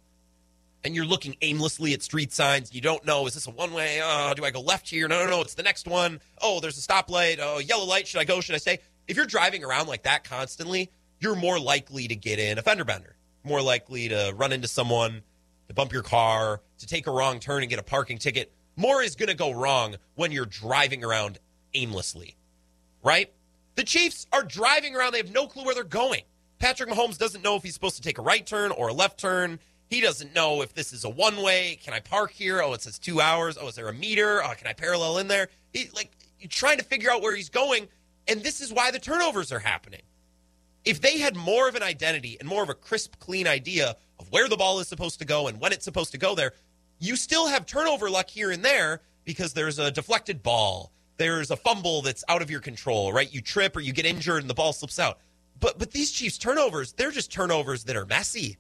and 0.84 0.96
you're 0.96 1.06
looking 1.06 1.36
aimlessly 1.42 1.94
at 1.94 2.02
street 2.02 2.34
signs, 2.34 2.74
you 2.74 2.82
don't 2.82 3.06
know, 3.06 3.26
is 3.26 3.34
this 3.34 3.48
a 3.48 3.52
one 3.52 3.74
way? 3.74 4.00
Oh, 4.02 4.30
uh, 4.32 4.34
do 4.34 4.44
I 4.44 4.52
go 4.52 4.62
left 4.62 4.90
here? 4.90 5.08
No, 5.08 5.24
no, 5.24 5.30
no, 5.30 5.42
it's 5.42 5.54
the 5.54 5.64
next 5.64 5.88
one. 5.88 6.20
Oh, 6.42 6.60
there's 6.60 6.78
a 6.78 6.82
stoplight. 6.88 7.40
Oh, 7.42 7.60
yellow 7.60 7.86
light. 7.86 8.08
Should 8.08 8.20
I 8.20 8.26
go? 8.26 8.42
Should 8.42 8.56
I 8.56 8.60
stay? 8.60 8.80
If 9.08 9.18
you're 9.18 9.26
driving 9.26 9.64
around 9.64 9.88
like 9.88 10.04
that 10.04 10.24
constantly, 10.24 10.92
you're 11.20 11.36
more 11.36 11.60
likely 11.60 12.08
to 12.08 12.16
get 12.16 12.40
in 12.40 12.58
a 12.58 12.62
fender 12.62 12.84
bender, 12.84 13.16
more 13.44 13.62
likely 13.62 14.10
to 14.10 14.34
run 14.36 14.52
into 14.52 14.68
someone, 14.68 15.22
to 15.68 15.74
bump 15.74 15.94
your 15.94 16.04
car, 16.04 16.62
to 16.80 16.88
take 16.88 17.08
a 17.08 17.12
wrong 17.12 17.40
turn 17.40 17.64
and 17.64 17.70
get 17.70 17.80
a 17.80 17.84
parking 17.84 18.18
ticket. 18.18 18.52
More 18.76 19.02
is 19.02 19.16
going 19.16 19.30
to 19.30 19.36
go 19.36 19.52
wrong 19.52 19.96
when 20.16 20.32
you're 20.32 20.46
driving 20.46 21.04
around 21.04 21.40
aimlessly, 21.74 22.36
right? 23.04 23.32
The 23.76 23.84
Chiefs 23.84 24.28
are 24.32 24.44
driving 24.44 24.96
around. 24.96 25.14
They 25.14 25.20
have 25.20 25.32
no 25.32 25.48
clue 25.48 25.64
where 25.64 25.76
they're 25.76 25.84
going. 25.84 26.24
Patrick 26.60 26.90
Mahomes 26.90 27.18
doesn't 27.18 27.44
know 27.44 27.56
if 27.56 27.64
he's 27.64 27.74
supposed 27.74 27.98
to 27.98 28.02
take 28.02 28.18
a 28.18 28.22
right 28.22 28.46
turn 28.46 28.72
or 28.72 28.90
a 28.90 28.94
left 28.94 29.20
turn. 29.20 29.60
He 29.94 30.02
doesn't 30.02 30.34
know 30.34 30.64
if 30.64 30.74
this 30.74 30.92
is 30.92 31.04
a 31.04 31.10
one 31.10 31.38
way. 31.38 31.78
Can 31.84 31.94
I 31.94 32.00
park 32.00 32.32
here? 32.32 32.64
Oh, 32.64 32.74
it 32.74 32.82
says 32.82 32.98
two 32.98 33.22
hours. 33.22 33.60
Oh, 33.62 33.68
is 33.68 33.76
there 33.76 33.88
a 33.90 33.94
meter? 33.94 34.44
Oh, 34.44 34.54
can 34.58 34.66
I 34.66 34.74
parallel 34.74 35.20
in 35.20 35.28
there? 35.28 35.50
He, 35.72 35.88
like, 35.96 36.10
you're 36.40 36.50
trying 36.50 36.80
to 36.80 36.84
figure 36.84 37.12
out 37.12 37.22
where 37.22 37.36
he's 37.36 37.50
going. 37.50 37.88
And 38.28 38.42
this 38.42 38.60
is 38.60 38.74
why 38.74 38.90
the 38.90 38.98
turnovers 38.98 39.52
are 39.52 39.60
happening. 39.60 40.02
If 40.84 41.00
they 41.00 41.20
had 41.20 41.36
more 41.36 41.70
of 41.70 41.76
an 41.76 41.84
identity 41.84 42.38
and 42.40 42.50
more 42.50 42.64
of 42.64 42.70
a 42.70 42.74
crisp, 42.74 43.20
clean 43.20 43.46
idea 43.46 43.96
of 44.20 44.32
where 44.32 44.50
the 44.50 44.58
ball 44.58 44.80
is 44.80 44.88
supposed 44.88 45.20
to 45.20 45.26
go 45.26 45.48
and 45.48 45.62
when 45.62 45.72
it's 45.72 45.86
supposed 45.86 46.12
to 46.14 46.18
go 46.18 46.34
there, 46.34 46.54
you 46.98 47.16
still 47.16 47.48
have 47.48 47.68
turnover 47.68 48.10
luck 48.10 48.32
here 48.32 48.50
and 48.50 48.66
there 48.66 49.02
because 49.26 49.54
there's 49.54 49.78
a 49.78 49.92
deflected 49.92 50.42
ball 50.42 50.92
there's 51.18 51.52
a 51.52 51.56
fumble 51.56 52.02
that's 52.02 52.24
out 52.28 52.42
of 52.42 52.50
your 52.50 52.60
control, 52.60 53.14
right? 53.14 53.32
You 53.32 53.40
trip 53.40 53.76
or 53.76 53.80
you 53.80 53.94
get 53.94 54.06
injured 54.06 54.42
and 54.42 54.50
the 54.50 54.56
ball 54.56 54.74
slips 54.74 54.98
out. 54.98 55.20
But 55.60 55.78
but 55.78 55.92
these 55.92 56.12
Chiefs 56.12 56.38
turnovers, 56.38 56.94
they're 56.94 57.12
just 57.12 57.32
turnovers 57.32 57.84
that 57.84 57.96
are 57.96 58.06
messy 58.06 58.58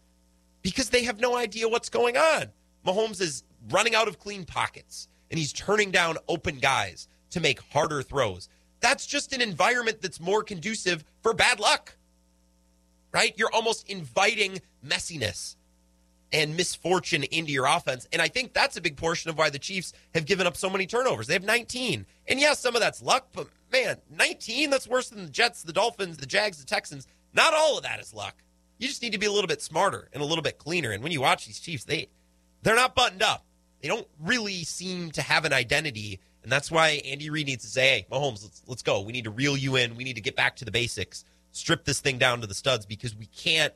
because 0.64 0.89
they 0.89 1.03
have 1.03 1.20
no 1.20 1.36
idea 1.36 1.70
what's 1.70 1.89
going 1.89 2.18
on. 2.18 2.45
Mahomes 2.86 3.22
is 3.22 3.43
running 3.70 3.93
out 3.93 4.07
of 4.07 4.18
clean 4.18 4.45
pockets 4.45 5.07
and 5.30 5.38
he's 5.38 5.53
turning 5.53 5.91
down 5.91 6.18
open 6.28 6.57
guys 6.57 7.07
to 7.30 7.39
make 7.39 7.61
harder 7.72 8.01
throws. 8.01 8.49
That's 8.80 9.05
just 9.05 9.34
an 9.34 9.41
environment 9.41 10.01
that's 10.01 10.20
more 10.20 10.43
conducive 10.43 11.03
for 11.22 11.34
bad 11.34 11.59
luck. 11.59 11.95
Right? 13.11 13.34
You're 13.38 13.53
almost 13.53 13.88
inviting 13.89 14.59
messiness 14.86 15.55
and 16.32 16.57
misfortune 16.57 17.24
into 17.24 17.51
your 17.51 17.68
offense. 17.68 18.07
And 18.11 18.22
I 18.22 18.28
think 18.28 18.53
that's 18.53 18.76
a 18.76 18.82
big 18.82 18.97
portion 18.97 19.30
of 19.30 19.38
why 19.38 19.51
the 19.51 19.59
Chiefs 19.59 19.93
have 20.16 20.26
given 20.26 20.47
up 20.47 20.57
so 20.57 20.70
many 20.70 20.88
turnovers. 20.88 21.28
They 21.28 21.34
have 21.34 21.43
19. 21.43 22.07
And 22.28 22.39
yes, 22.39 22.59
some 22.59 22.76
of 22.76 22.82
that's 22.82 23.03
luck, 23.03 23.28
but 23.34 23.47
man, 23.72 23.97
19, 24.09 24.72
that's 24.72 24.88
worse 24.88 25.09
than 25.09 25.24
the 25.24 25.32
Jets, 25.32 25.61
the 25.61 25.74
Dolphins, 25.74 26.18
the 26.18 26.26
Jags, 26.26 26.57
the 26.57 26.66
Texans. 26.66 27.07
Not 27.34 27.53
all 27.53 27.78
of 27.78 27.84
that 27.84 27.99
is 27.99 28.14
luck. 28.14 28.42
You 28.78 28.88
just 28.88 29.01
need 29.01 29.13
to 29.13 29.17
be 29.17 29.26
a 29.26 29.32
little 29.32 29.47
bit 29.47 29.61
smarter 29.61 30.09
and 30.13 30.21
a 30.21 30.26
little 30.26 30.41
bit 30.41 30.57
cleaner. 30.57 30.91
And 30.91 31.03
when 31.03 31.11
you 31.11 31.21
watch 31.21 31.45
these 31.45 31.59
Chiefs, 31.59 31.86
they 31.86 32.09
they're 32.63 32.76
not 32.76 32.95
buttoned 32.95 33.24
up. 33.24 33.45
They 33.82 33.88
don't 33.88 34.07
really 34.19 34.63
seem 34.63 35.11
to 35.11 35.21
have 35.21 35.45
an 35.45 35.53
identity. 35.53 36.19
And 36.41 36.51
that's 36.51 36.71
why 36.71 37.01
Andy 37.05 37.30
Reid 37.30 37.47
needs 37.47 37.63
to 37.63 37.69
say, 37.69 37.82
hey, 37.82 38.07
Mahomes, 38.11 38.43
let's 38.43 38.61
let's 38.67 38.82
go. 38.82 39.01
We 39.01 39.11
need 39.11 39.26
to 39.26 39.32
reel 39.32 39.55
you 39.55 39.76
in. 39.76 39.95
We 39.95 40.03
need 40.03 40.15
to 40.15 40.21
get 40.21 40.36
back 40.36 40.55
to 40.57 40.65
the 40.65 40.71
basics. 40.71 41.26
Strip 41.51 41.86
this 41.86 41.99
thing 41.99 42.17
down 42.17 42.41
to 42.41 42.47
the 42.47 42.53
studs 42.53 42.86
because 42.86 43.15
we 43.15 43.28
can't 43.28 43.74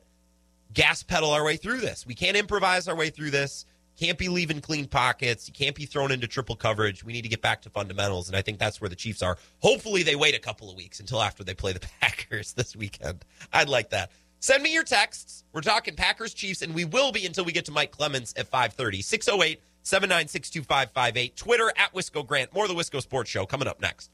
gas 0.72 1.02
pedal 1.02 1.30
our 1.30 1.44
way 1.44 1.56
through 1.56 1.78
this. 1.78 2.06
We 2.06 2.14
can't 2.14 2.36
improvise 2.36 2.88
our 2.88 2.96
way 2.96 3.10
through 3.10 3.30
this. 3.30 3.66
Can't 3.98 4.18
be 4.18 4.28
leaving 4.28 4.60
clean 4.60 4.86
pockets. 4.86 5.48
You 5.48 5.54
can't 5.54 5.74
be 5.74 5.84
thrown 5.84 6.12
into 6.12 6.28
triple 6.28 6.54
coverage. 6.54 7.02
We 7.02 7.12
need 7.12 7.22
to 7.22 7.28
get 7.28 7.42
back 7.42 7.62
to 7.62 7.70
fundamentals, 7.70 8.28
and 8.28 8.36
I 8.36 8.42
think 8.42 8.60
that's 8.60 8.80
where 8.80 8.88
the 8.88 8.94
Chiefs 8.94 9.22
are. 9.22 9.36
Hopefully, 9.58 10.04
they 10.04 10.14
wait 10.14 10.36
a 10.36 10.38
couple 10.38 10.70
of 10.70 10.76
weeks 10.76 11.00
until 11.00 11.20
after 11.20 11.42
they 11.42 11.54
play 11.54 11.72
the 11.72 11.80
Packers 12.00 12.52
this 12.52 12.76
weekend. 12.76 13.24
I'd 13.52 13.68
like 13.68 13.90
that. 13.90 14.12
Send 14.40 14.62
me 14.62 14.72
your 14.72 14.84
texts. 14.84 15.44
We're 15.52 15.62
talking 15.62 15.94
Packers 15.96 16.32
Chiefs, 16.32 16.62
and 16.62 16.74
we 16.74 16.84
will 16.84 17.10
be 17.12 17.26
until 17.26 17.44
we 17.44 17.52
get 17.52 17.64
to 17.66 17.72
Mike 17.72 17.90
Clemens 17.90 18.32
at 18.36 18.50
5:30. 18.50 19.02
608 19.02 19.60
796 19.82 20.50
2558. 20.50 21.36
Twitter 21.36 21.72
at 21.76 21.92
Wisco 21.92 22.26
Grant. 22.26 22.52
More 22.52 22.64
of 22.64 22.68
the 22.70 22.76
Wisco 22.76 23.00
Sports 23.02 23.30
Show 23.30 23.46
coming 23.46 23.68
up 23.68 23.80
next. 23.80 24.10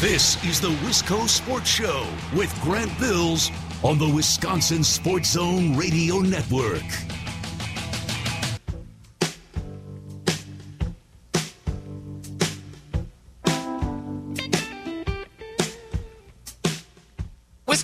This 0.00 0.42
is 0.44 0.60
the 0.60 0.68
Wisco 0.68 1.28
Sports 1.28 1.70
Show 1.70 2.06
with 2.36 2.54
Grant 2.60 2.96
Bills 2.98 3.50
on 3.82 3.98
the 3.98 4.08
Wisconsin 4.08 4.84
Sports 4.84 5.30
Zone 5.30 5.76
Radio 5.76 6.18
Network. 6.18 6.82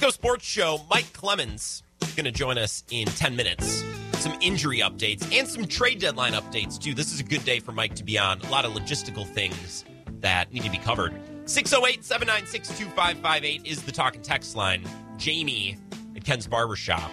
Wisco 0.01 0.13
Sports 0.13 0.47
Show, 0.47 0.81
Mike 0.89 1.13
Clemens 1.13 1.83
is 2.01 2.15
going 2.15 2.25
to 2.25 2.33
join 2.33 2.57
us 2.57 2.85
in 2.91 3.07
10 3.07 3.37
minutes. 3.37 3.85
Some 4.15 4.33
injury 4.41 4.79
updates 4.79 5.31
and 5.37 5.47
some 5.47 5.67
trade 5.67 5.99
deadline 5.99 6.33
updates, 6.33 6.79
too. 6.79 6.95
This 6.95 7.13
is 7.13 7.21
a 7.21 7.23
good 7.23 7.45
day 7.45 7.61
for 7.61 7.73
Mike 7.73 7.95
to 7.97 8.05
be 8.05 8.19
on. 8.19 8.41
A 8.41 8.51
lot 8.51 8.65
of 8.65 8.73
logistical 8.73 9.27
things 9.27 9.85
that 10.21 10.55
need 10.55 10.63
to 10.63 10.71
be 10.71 10.79
covered. 10.79 11.13
608 11.45 12.03
796 12.03 12.69
2558 12.79 13.67
is 13.67 13.83
the 13.83 13.93
talk 13.93 14.15
and 14.15 14.25
text 14.25 14.57
line. 14.57 14.89
Jamie 15.19 15.77
at 16.17 16.25
Ken's 16.25 16.47
Barbershop 16.47 17.11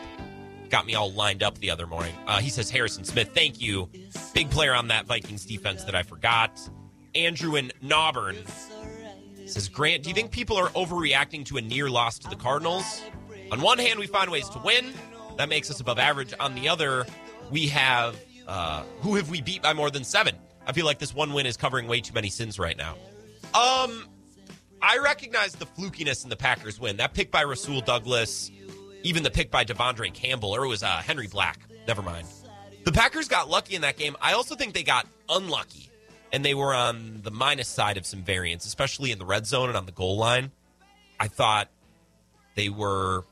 got 0.70 0.86
me 0.86 0.96
all 0.96 1.12
lined 1.12 1.44
up 1.44 1.58
the 1.58 1.70
other 1.70 1.88
morning. 1.88 2.16
Uh, 2.26 2.40
he 2.40 2.50
says, 2.50 2.70
Harrison 2.70 3.04
Smith, 3.04 3.32
thank 3.34 3.60
you. 3.60 3.90
Big 4.34 4.50
player 4.50 4.74
on 4.74 4.88
that 4.88 5.06
Vikings 5.06 5.46
defense 5.46 5.84
that 5.84 5.96
I 5.96 6.04
forgot. 6.04 6.58
Andrew 7.16 7.56
and 7.56 7.74
Nauburn 7.82 8.38
says, 9.50 9.70
Grant, 9.70 10.04
do 10.04 10.10
you 10.10 10.16
think 10.16 10.32
people 10.32 10.58
are 10.58 10.70
overreacting 10.70 11.46
to 11.46 11.58
a 11.58 11.62
near 11.62 11.90
loss 11.90 12.20
to 12.20 12.30
the 12.30 12.36
Cardinals? 12.36 13.02
On 13.52 13.62
one 13.62 13.80
hand, 13.80 14.00
we 14.00 14.08
find 14.08 14.30
ways 14.30 14.50
to 14.50 14.60
win. 14.60 14.94
That 15.38 15.50
makes 15.50 15.70
us 15.72 15.80
above 15.80 16.00
average. 16.00 16.34
On 16.40 16.56
the 16.56 16.70
other, 16.70 17.06
we 17.52 17.68
have 17.68 18.16
uh, 18.48 18.84
who 19.02 19.16
have 19.16 19.30
we 19.30 19.42
beat 19.42 19.62
by 19.62 19.74
more 19.74 19.92
than 19.92 20.04
seven? 20.04 20.36
I 20.66 20.74
feel 20.74 20.86
like 20.86 21.00
this 21.00 21.14
one 21.14 21.34
win 21.34 21.46
is 21.46 21.58
covering 21.58 21.88
way 21.88 22.02
too 22.02 22.14
many 22.14 22.30
sins 22.30 22.60
right 22.60 22.78
now. 22.78 22.96
Um, 23.54 24.08
I 24.82 25.00
recognize 25.02 25.54
the 25.54 25.66
flukiness 25.66 26.24
in 26.24 26.30
the 26.30 26.36
Packers 26.36 26.80
win. 26.80 26.98
That 26.98 27.14
pick 27.14 27.32
by 27.32 27.44
Rasul 27.44 27.82
Douglas, 27.82 28.52
even 29.04 29.24
the 29.24 29.32
pick 29.32 29.52
by 29.52 29.64
De'Vondre 29.64 30.14
Campbell, 30.14 30.56
or 30.56 30.66
it 30.66 30.68
was 30.68 30.84
uh, 30.84 30.98
Henry 30.98 31.28
Black. 31.28 31.60
Never 31.88 32.02
mind. 32.02 32.28
The 32.84 32.92
Packers 32.92 33.28
got 33.28 33.50
lucky 33.50 33.76
in 33.76 33.82
that 33.82 33.98
game. 33.98 34.16
I 34.22 34.34
also 34.34 34.56
think 34.56 34.74
they 34.74 34.84
got 34.84 35.08
unlucky, 35.30 35.87
and 36.32 36.44
they 36.44 36.54
were 36.54 36.74
on 36.74 37.22
the 37.24 37.32
minus 37.32 37.68
side 37.68 37.98
of 37.98 38.06
some 38.06 38.22
variance, 38.22 38.66
especially 38.66 39.12
in 39.12 39.20
the 39.20 39.26
red 39.26 39.46
zone 39.46 39.70
and 39.70 39.78
on 39.78 39.86
the 39.86 39.92
goal 39.92 40.18
line. 40.18 40.52
I 41.20 41.28
thought 41.28 41.70
they 42.56 42.70
were 42.70 43.26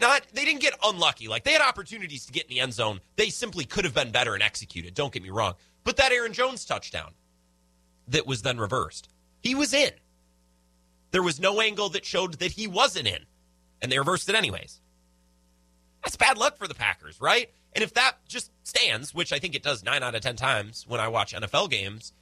not 0.00 0.22
they 0.32 0.44
didn't 0.44 0.60
get 0.60 0.74
unlucky. 0.84 1.28
Like 1.28 1.44
they 1.44 1.52
had 1.52 1.62
opportunities 1.62 2.26
to 2.26 2.32
get 2.32 2.44
in 2.44 2.50
the 2.50 2.60
end 2.60 2.74
zone. 2.74 3.00
They 3.16 3.30
simply 3.30 3.64
could 3.64 3.84
have 3.84 3.94
been 3.94 4.10
better 4.10 4.34
and 4.34 4.42
executed. 4.42 4.94
Don't 4.94 5.12
get 5.12 5.22
me 5.22 5.30
wrong. 5.30 5.54
But 5.84 5.96
that 5.96 6.12
Aaron 6.12 6.32
Jones 6.32 6.64
touchdown 6.64 7.12
that 8.08 8.26
was 8.26 8.42
then 8.42 8.58
reversed. 8.58 9.08
He 9.40 9.54
was 9.54 9.72
in. 9.72 9.90
There 11.12 11.22
was 11.22 11.40
no 11.40 11.60
angle 11.60 11.88
that 11.90 12.04
showed 12.04 12.34
that 12.34 12.52
he 12.52 12.66
wasn't 12.66 13.08
in, 13.08 13.26
and 13.82 13.90
they 13.90 13.98
reversed 13.98 14.28
it 14.28 14.34
anyways. 14.34 14.80
That's 16.04 16.16
bad 16.16 16.38
luck 16.38 16.56
for 16.56 16.68
the 16.68 16.74
Packers, 16.74 17.20
right? 17.20 17.50
And 17.72 17.82
if 17.82 17.94
that 17.94 18.16
just 18.28 18.50
stands, 18.64 19.14
which 19.14 19.32
I 19.32 19.38
think 19.38 19.54
it 19.54 19.62
does 19.62 19.84
nine 19.84 20.02
out 20.02 20.14
of 20.14 20.22
10 20.22 20.36
times 20.36 20.84
when 20.88 21.00
I 21.00 21.08
watch 21.08 21.34
NFL 21.34 21.70
games, 21.70 22.12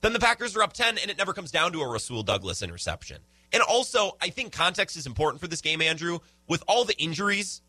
then 0.00 0.12
the 0.12 0.20
Packers 0.20 0.56
are 0.56 0.62
up 0.62 0.72
10 0.72 0.98
and 0.98 1.10
it 1.10 1.18
never 1.18 1.32
comes 1.32 1.50
down 1.50 1.72
to 1.72 1.80
a 1.80 1.88
Rasul 1.88 2.22
Douglas 2.22 2.62
interception. 2.62 3.18
And 3.52 3.62
also, 3.62 4.12
I 4.20 4.28
think 4.28 4.52
context 4.52 4.96
is 4.96 5.06
important 5.06 5.40
for 5.40 5.48
this 5.48 5.60
game, 5.60 5.80
Andrew. 5.80 6.18
With 6.46 6.62
all 6.68 6.84
the 6.84 6.96
injuries 6.98 7.62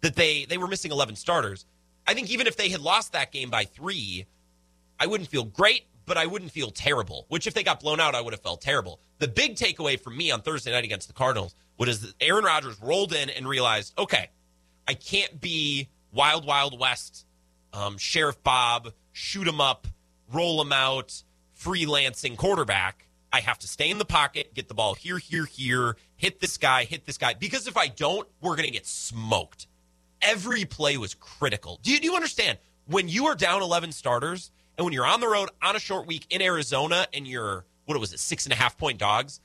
that 0.00 0.16
they 0.16 0.44
they 0.44 0.58
were 0.58 0.68
missing 0.68 0.90
11 0.90 1.16
starters, 1.16 1.64
I 2.06 2.14
think 2.14 2.30
even 2.30 2.46
if 2.46 2.56
they 2.56 2.68
had 2.68 2.80
lost 2.80 3.12
that 3.12 3.32
game 3.32 3.50
by 3.50 3.64
three, 3.64 4.26
I 4.98 5.06
wouldn't 5.06 5.30
feel 5.30 5.44
great, 5.44 5.86
but 6.06 6.16
I 6.16 6.26
wouldn't 6.26 6.50
feel 6.50 6.70
terrible. 6.70 7.26
Which, 7.28 7.46
if 7.46 7.54
they 7.54 7.62
got 7.62 7.80
blown 7.80 8.00
out, 8.00 8.14
I 8.14 8.20
would 8.20 8.32
have 8.32 8.42
felt 8.42 8.60
terrible. 8.60 9.00
The 9.18 9.28
big 9.28 9.54
takeaway 9.54 9.98
for 9.98 10.10
me 10.10 10.30
on 10.30 10.42
Thursday 10.42 10.72
night 10.72 10.84
against 10.84 11.06
the 11.06 11.14
Cardinals 11.14 11.54
was 11.78 12.00
that 12.00 12.14
Aaron 12.20 12.44
Rodgers 12.44 12.80
rolled 12.80 13.12
in 13.12 13.30
and 13.30 13.46
realized, 13.46 13.94
okay, 13.98 14.30
I 14.86 14.94
can't 14.94 15.40
be 15.40 15.88
Wild 16.12 16.44
Wild 16.44 16.78
West, 16.78 17.26
um, 17.72 17.96
Sheriff 17.98 18.42
Bob, 18.42 18.92
shoot 19.12 19.46
him 19.46 19.60
up, 19.60 19.86
roll 20.32 20.60
him 20.60 20.72
out, 20.72 21.22
freelancing 21.62 22.36
quarterback. 22.36 23.06
I 23.32 23.40
have 23.40 23.58
to 23.60 23.68
stay 23.68 23.90
in 23.90 23.98
the 23.98 24.04
pocket, 24.04 24.52
get 24.54 24.68
the 24.68 24.74
ball 24.74 24.94
here, 24.94 25.18
here, 25.18 25.46
here, 25.46 25.96
hit 26.16 26.40
this 26.40 26.58
guy, 26.58 26.84
hit 26.84 27.06
this 27.06 27.16
guy. 27.16 27.34
Because 27.34 27.66
if 27.66 27.76
I 27.76 27.88
don't, 27.88 28.28
we're 28.40 28.56
going 28.56 28.66
to 28.66 28.72
get 28.72 28.86
smoked. 28.86 29.66
Every 30.20 30.64
play 30.64 30.96
was 30.98 31.14
critical. 31.14 31.80
Do 31.82 31.90
you, 31.90 31.98
do 31.98 32.06
you 32.06 32.14
understand? 32.14 32.58
When 32.86 33.08
you 33.08 33.26
are 33.26 33.34
down 33.34 33.62
11 33.62 33.92
starters 33.92 34.50
and 34.76 34.84
when 34.84 34.92
you're 34.92 35.06
on 35.06 35.20
the 35.20 35.28
road 35.28 35.48
on 35.62 35.76
a 35.76 35.80
short 35.80 36.06
week 36.06 36.26
in 36.30 36.42
Arizona 36.42 37.06
and 37.14 37.26
you're, 37.26 37.64
what 37.86 37.98
was 37.98 38.12
it, 38.12 38.18
six 38.20 38.44
and 38.44 38.52
a 38.52 38.56
half 38.56 38.76
point 38.76 38.98
dogs, 38.98 39.40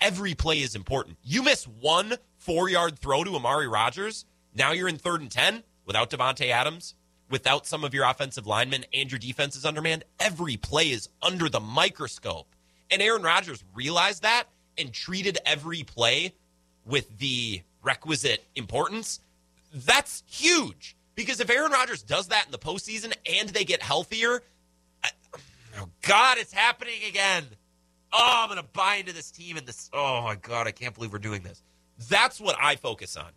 every 0.00 0.34
play 0.34 0.60
is 0.60 0.76
important. 0.76 1.18
You 1.24 1.42
miss 1.42 1.64
one 1.66 2.14
four 2.38 2.68
yard 2.68 2.98
throw 2.98 3.24
to 3.24 3.34
Amari 3.34 3.66
Rodgers, 3.66 4.24
now 4.54 4.72
you're 4.72 4.88
in 4.88 4.98
third 4.98 5.20
and 5.20 5.30
10 5.30 5.64
without 5.84 6.10
Davante 6.10 6.50
Adams, 6.50 6.94
without 7.32 7.66
some 7.66 7.82
of 7.82 7.94
your 7.94 8.04
offensive 8.04 8.46
linemen, 8.46 8.84
and 8.92 9.10
your 9.10 9.18
defense 9.18 9.56
is 9.56 9.64
undermanned. 9.64 10.04
Every 10.20 10.58
play 10.58 10.90
is 10.90 11.08
under 11.22 11.48
the 11.48 11.60
microscope. 11.60 12.46
And 12.90 13.00
Aaron 13.00 13.22
Rodgers 13.22 13.64
realized 13.74 14.22
that 14.22 14.44
and 14.76 14.92
treated 14.92 15.38
every 15.46 15.82
play 15.82 16.34
with 16.84 17.18
the 17.18 17.62
requisite 17.82 18.44
importance. 18.54 19.20
That's 19.74 20.22
huge. 20.26 20.94
Because 21.14 21.40
if 21.40 21.50
Aaron 21.50 21.72
Rodgers 21.72 22.02
does 22.02 22.28
that 22.28 22.44
in 22.46 22.52
the 22.52 22.58
postseason 22.58 23.14
and 23.40 23.48
they 23.48 23.64
get 23.64 23.82
healthier, 23.82 24.42
I, 25.02 25.08
oh 25.80 25.88
God, 26.02 26.36
it's 26.38 26.52
happening 26.52 27.00
again. 27.08 27.44
Oh, 28.12 28.42
I'm 28.42 28.48
going 28.48 28.60
to 28.60 28.68
buy 28.74 28.96
into 28.96 29.14
this 29.14 29.30
team 29.30 29.56
and 29.56 29.66
this. 29.66 29.88
Oh 29.94 30.22
my 30.22 30.36
God, 30.36 30.66
I 30.66 30.70
can't 30.72 30.94
believe 30.94 31.12
we're 31.12 31.18
doing 31.18 31.42
this. 31.42 31.62
That's 32.10 32.38
what 32.38 32.56
I 32.60 32.76
focus 32.76 33.16
on. 33.16 33.30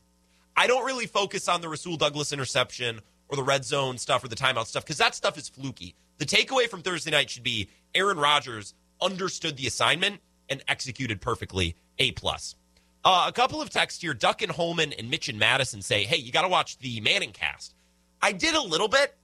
I 0.58 0.68
don't 0.68 0.86
really 0.86 1.06
focus 1.06 1.48
on 1.48 1.62
the 1.62 1.70
Rasul 1.70 1.96
Douglas 1.96 2.34
interception 2.34 3.02
or 3.28 3.36
the 3.36 3.44
red 3.44 3.66
zone 3.66 3.98
stuff 3.98 4.24
or 4.24 4.28
the 4.28 4.36
timeout 4.36 4.68
stuff 4.68 4.84
because 4.84 4.98
that 4.98 5.16
stuff 5.16 5.38
is 5.38 5.50
fluky. 5.50 5.96
The 6.18 6.26
takeaway 6.26 6.68
from 6.68 6.82
Thursday 6.82 7.12
night 7.12 7.30
should 7.30 7.44
be 7.44 7.70
Aaron 7.94 8.18
Rodgers 8.18 8.74
understood 9.02 9.58
the 9.58 9.68
assignment 9.68 10.22
and 10.50 10.64
executed 10.68 11.22
perfectly. 11.22 11.76
A 11.98 12.12
plus. 12.12 12.56
Uh, 13.04 13.26
a 13.28 13.32
couple 13.32 13.62
of 13.62 13.70
texts 13.70 14.02
here. 14.02 14.14
Duck 14.14 14.42
and 14.42 14.52
Holman 14.52 14.92
and 14.94 15.10
Mitch 15.10 15.30
and 15.30 15.40
Madison 15.40 15.82
say, 15.82 16.04
"Hey, 16.04 16.18
you 16.18 16.32
got 16.32 16.42
to 16.42 16.48
watch 16.48 16.78
the 16.80 17.00
Manning 17.02 17.32
cast." 17.32 17.76
I 18.22 18.32
did 18.32 18.56
a 18.56 18.62
little 18.62 18.88
bit. 18.88 19.16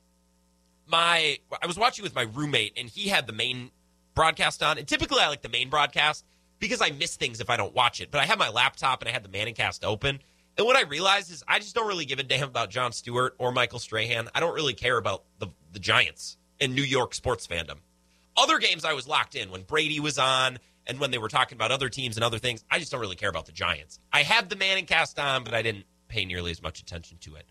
My 0.87 1.39
I 1.61 1.67
was 1.67 1.77
watching 1.77 2.03
with 2.03 2.15
my 2.15 2.21
roommate, 2.21 2.73
and 2.77 2.87
he 2.87 3.09
had 3.09 3.27
the 3.27 3.33
main 3.33 3.71
broadcast 4.13 4.61
on. 4.61 4.77
And 4.77 4.87
typically, 4.87 5.19
I 5.19 5.27
like 5.27 5.41
the 5.41 5.49
main 5.49 5.69
broadcast 5.69 6.25
because 6.59 6.81
I 6.81 6.91
miss 6.91 7.15
things 7.15 7.41
if 7.41 7.49
I 7.49 7.57
don't 7.57 7.73
watch 7.73 8.01
it. 8.01 8.11
But 8.11 8.21
I 8.21 8.25
had 8.25 8.37
my 8.37 8.49
laptop 8.49 9.01
and 9.01 9.09
I 9.09 9.11
had 9.11 9.23
the 9.23 9.29
Manning 9.29 9.55
cast 9.55 9.83
open, 9.83 10.19
and 10.57 10.67
what 10.67 10.75
I 10.75 10.81
realized 10.81 11.31
is 11.31 11.43
I 11.47 11.59
just 11.59 11.75
don't 11.75 11.87
really 11.87 12.05
give 12.05 12.19
a 12.19 12.23
damn 12.23 12.47
about 12.47 12.69
Jon 12.69 12.91
Stewart 12.91 13.35
or 13.37 13.51
Michael 13.51 13.79
Strahan. 13.79 14.29
I 14.35 14.39
don't 14.39 14.53
really 14.53 14.73
care 14.73 14.97
about 14.97 15.23
the, 15.39 15.47
the 15.71 15.79
Giants 15.79 16.37
and 16.59 16.75
New 16.75 16.83
York 16.83 17.13
sports 17.13 17.47
fandom. 17.47 17.77
Other 18.37 18.59
games 18.59 18.85
I 18.85 18.93
was 18.93 19.07
locked 19.07 19.35
in 19.35 19.51
when 19.51 19.63
Brady 19.63 19.99
was 19.99 20.17
on 20.17 20.59
and 20.87 20.99
when 20.99 21.11
they 21.11 21.17
were 21.17 21.27
talking 21.29 21.55
about 21.57 21.71
other 21.71 21.89
teams 21.89 22.17
and 22.17 22.23
other 22.23 22.39
things. 22.39 22.63
I 22.69 22.79
just 22.79 22.91
don't 22.91 23.01
really 23.01 23.15
care 23.15 23.29
about 23.29 23.45
the 23.45 23.51
Giants. 23.51 23.99
I 24.11 24.23
had 24.23 24.49
the 24.49 24.55
Manning 24.55 24.85
cast 24.85 25.19
on, 25.19 25.43
but 25.43 25.53
I 25.53 25.61
didn't 25.61 25.85
pay 26.07 26.25
nearly 26.25 26.51
as 26.51 26.61
much 26.61 26.79
attention 26.79 27.17
to 27.21 27.35
it. 27.35 27.45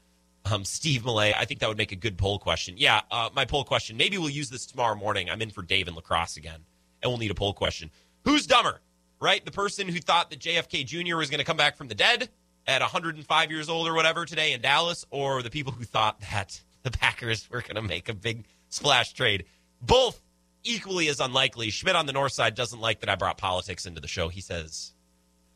Um, 0.44 0.64
Steve 0.64 1.05
Millay, 1.05 1.34
I 1.36 1.44
think 1.44 1.61
that 1.61 1.68
would 1.68 1.78
make 1.78 1.92
a 1.92 1.96
good 1.96 2.16
poll 2.16 2.38
question. 2.38 2.74
Yeah, 2.78 3.03
uh, 3.11 3.28
my 3.34 3.44
poll 3.44 3.64
question. 3.64 3.96
Maybe 3.96 4.18
we'll 4.18 4.30
use 4.30 4.48
this 4.48 4.66
tomorrow 4.66 4.94
morning. 4.94 5.28
I'm 5.28 5.42
in 5.42 5.51
for 5.51 5.62
Dave 5.62 5.86
and 5.86 5.94
La 5.94 6.03
Crosse 6.03 6.36
again, 6.38 6.61
and 7.03 7.11
we'll 7.11 7.18
need 7.18 7.30
a 7.30 7.34
poll 7.34 7.53
question. 7.53 7.90
Who's 8.24 8.46
dumber, 8.46 8.80
right? 9.20 9.44
The 9.44 9.51
person 9.51 9.86
who 9.86 10.01
thought 10.01 10.30
that 10.30 10.40
JFK 10.40 10.86
Jr. 10.86 11.16
was 11.16 11.30
going 11.30 11.38
to 11.38 11.44
come 11.44 11.59
back 11.59 11.76
from 11.76 11.88
the 11.88 11.94
dead, 11.94 12.30
at 12.66 12.80
105 12.80 13.50
years 13.50 13.68
old 13.68 13.88
or 13.88 13.94
whatever 13.94 14.24
today 14.24 14.52
in 14.52 14.61
Dallas, 14.61 15.04
or 15.11 15.42
the 15.42 15.50
people 15.50 15.72
who 15.72 15.84
thought 15.84 16.20
that 16.20 16.61
the 16.82 16.90
Packers 16.90 17.48
were 17.50 17.62
going 17.62 17.76
to 17.76 17.82
make 17.82 18.08
a 18.08 18.14
big 18.14 18.46
splash 18.68 19.12
trade. 19.12 19.44
Both 19.82 20.20
equally 20.64 21.08
as 21.08 21.20
unlikely. 21.20 21.70
Schmidt 21.70 21.96
on 21.96 22.06
the 22.06 22.12
north 22.12 22.32
side 22.32 22.54
doesn't 22.54 22.80
like 22.80 23.00
that 23.00 23.08
I 23.08 23.16
brought 23.16 23.38
politics 23.38 23.86
into 23.86 24.00
the 24.00 24.08
show. 24.08 24.28
He 24.28 24.40
says 24.40 24.92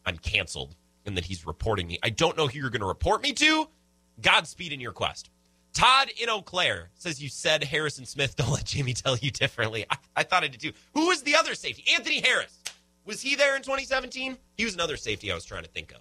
I'm 0.06 0.18
canceled 0.18 0.76
and 1.06 1.16
that 1.16 1.24
he's 1.24 1.46
reporting 1.46 1.86
me. 1.86 1.98
I 2.02 2.10
don't 2.10 2.36
know 2.36 2.46
who 2.46 2.58
you're 2.58 2.70
going 2.70 2.80
to 2.80 2.86
report 2.86 3.22
me 3.22 3.32
to. 3.34 3.68
Godspeed 4.20 4.72
in 4.72 4.80
your 4.80 4.92
quest. 4.92 5.30
Todd 5.74 6.08
in 6.20 6.30
Eau 6.30 6.40
Claire 6.40 6.90
says 6.94 7.22
you 7.22 7.28
said 7.28 7.64
Harrison 7.64 8.06
Smith. 8.06 8.36
Don't 8.36 8.50
let 8.50 8.64
Jamie 8.64 8.94
tell 8.94 9.16
you 9.16 9.30
differently. 9.30 9.84
I, 9.90 9.96
I 10.16 10.22
thought 10.22 10.44
I 10.44 10.48
did 10.48 10.60
too. 10.60 10.72
Who 10.94 11.08
was 11.08 11.22
the 11.22 11.34
other 11.34 11.54
safety? 11.54 11.84
Anthony 11.94 12.20
Harris. 12.20 12.56
Was 13.04 13.20
he 13.20 13.34
there 13.34 13.56
in 13.56 13.62
2017? 13.62 14.38
He 14.56 14.64
was 14.64 14.74
another 14.74 14.96
safety 14.96 15.30
I 15.30 15.34
was 15.34 15.44
trying 15.44 15.64
to 15.64 15.68
think 15.68 15.92
of. 15.92 16.00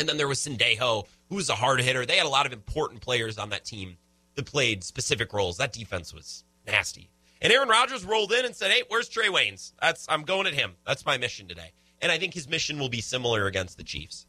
And 0.00 0.08
then 0.08 0.16
there 0.16 0.28
was 0.28 0.40
Sendejo, 0.40 1.06
who 1.28 1.34
was 1.34 1.50
a 1.50 1.54
hard 1.54 1.78
hitter. 1.82 2.06
They 2.06 2.16
had 2.16 2.24
a 2.24 2.30
lot 2.30 2.46
of 2.46 2.54
important 2.54 3.02
players 3.02 3.36
on 3.36 3.50
that 3.50 3.66
team 3.66 3.98
that 4.34 4.46
played 4.46 4.82
specific 4.82 5.34
roles. 5.34 5.58
That 5.58 5.74
defense 5.74 6.14
was 6.14 6.42
nasty. 6.66 7.10
And 7.42 7.52
Aaron 7.52 7.68
Rodgers 7.68 8.02
rolled 8.02 8.32
in 8.32 8.46
and 8.46 8.56
said, 8.56 8.70
"Hey, 8.70 8.82
where's 8.88 9.10
Trae 9.10 9.28
Waynes? 9.28 9.72
That's 9.78 10.06
I'm 10.08 10.22
going 10.22 10.46
at 10.46 10.54
him. 10.54 10.76
That's 10.86 11.04
my 11.04 11.18
mission 11.18 11.48
today." 11.48 11.72
And 12.00 12.10
I 12.10 12.16
think 12.16 12.32
his 12.32 12.48
mission 12.48 12.78
will 12.78 12.88
be 12.88 13.02
similar 13.02 13.46
against 13.46 13.76
the 13.76 13.84
Chiefs. 13.84 14.24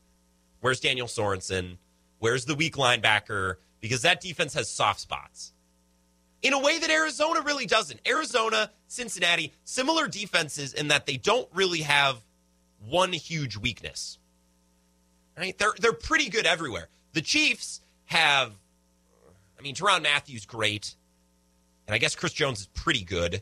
Where's 0.59 0.81
Daniel 0.81 1.07
Sorensen? 1.07 1.77
Where's 2.19 2.43
the 2.43 2.55
weak 2.55 2.75
linebacker? 2.75 3.55
Because 3.79 4.01
that 4.01 4.19
defense 4.19 4.53
has 4.55 4.69
soft 4.69 4.99
spots. 4.99 5.53
In 6.41 6.51
a 6.51 6.59
way 6.59 6.79
that 6.79 6.89
Arizona 6.89 7.39
really 7.39 7.65
doesn't. 7.65 8.01
Arizona, 8.05 8.71
Cincinnati, 8.87 9.53
similar 9.63 10.09
defenses 10.09 10.73
in 10.73 10.89
that 10.89 11.05
they 11.05 11.15
don't 11.15 11.47
really 11.53 11.83
have 11.83 12.17
one 12.77 13.13
huge 13.13 13.55
weakness. 13.55 14.17
Right? 15.41 15.57
They're 15.57 15.73
they're 15.79 15.91
pretty 15.91 16.29
good 16.29 16.45
everywhere. 16.45 16.87
The 17.13 17.21
Chiefs 17.21 17.81
have 18.05 18.53
I 19.57 19.63
mean, 19.63 19.73
Tyrann 19.73 20.03
Mathieu's 20.03 20.45
great. 20.45 20.95
And 21.87 21.95
I 21.95 21.97
guess 21.97 22.15
Chris 22.15 22.31
Jones 22.31 22.61
is 22.61 22.67
pretty 22.67 23.03
good. 23.03 23.41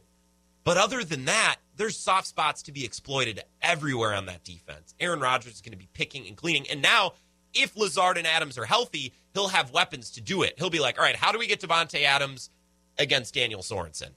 But 0.63 0.77
other 0.77 1.03
than 1.03 1.25
that, 1.25 1.57
there's 1.75 1.97
soft 1.97 2.27
spots 2.27 2.63
to 2.63 2.71
be 2.71 2.85
exploited 2.85 3.43
everywhere 3.61 4.13
on 4.13 4.27
that 4.27 4.45
defense. 4.45 4.95
Aaron 4.99 5.19
Rodgers 5.19 5.55
is 5.55 5.61
going 5.61 5.73
to 5.73 5.77
be 5.77 5.89
picking 5.93 6.25
and 6.25 6.37
cleaning. 6.37 6.65
And 6.69 6.81
now, 6.81 7.13
if 7.53 7.75
Lazard 7.75 8.17
and 8.17 8.27
Adams 8.27 8.57
are 8.57 8.65
healthy, 8.65 9.13
he'll 9.33 9.49
have 9.49 9.71
weapons 9.71 10.11
to 10.11 10.21
do 10.21 10.43
it. 10.43 10.55
He'll 10.57 10.69
be 10.69 10.79
like, 10.79 10.97
all 10.97 11.03
right, 11.03 11.15
how 11.15 11.33
do 11.33 11.39
we 11.39 11.47
get 11.47 11.59
Davante 11.59 12.03
Adams 12.03 12.49
against 12.97 13.33
Daniel 13.33 13.61
Sorensen? 13.61 14.11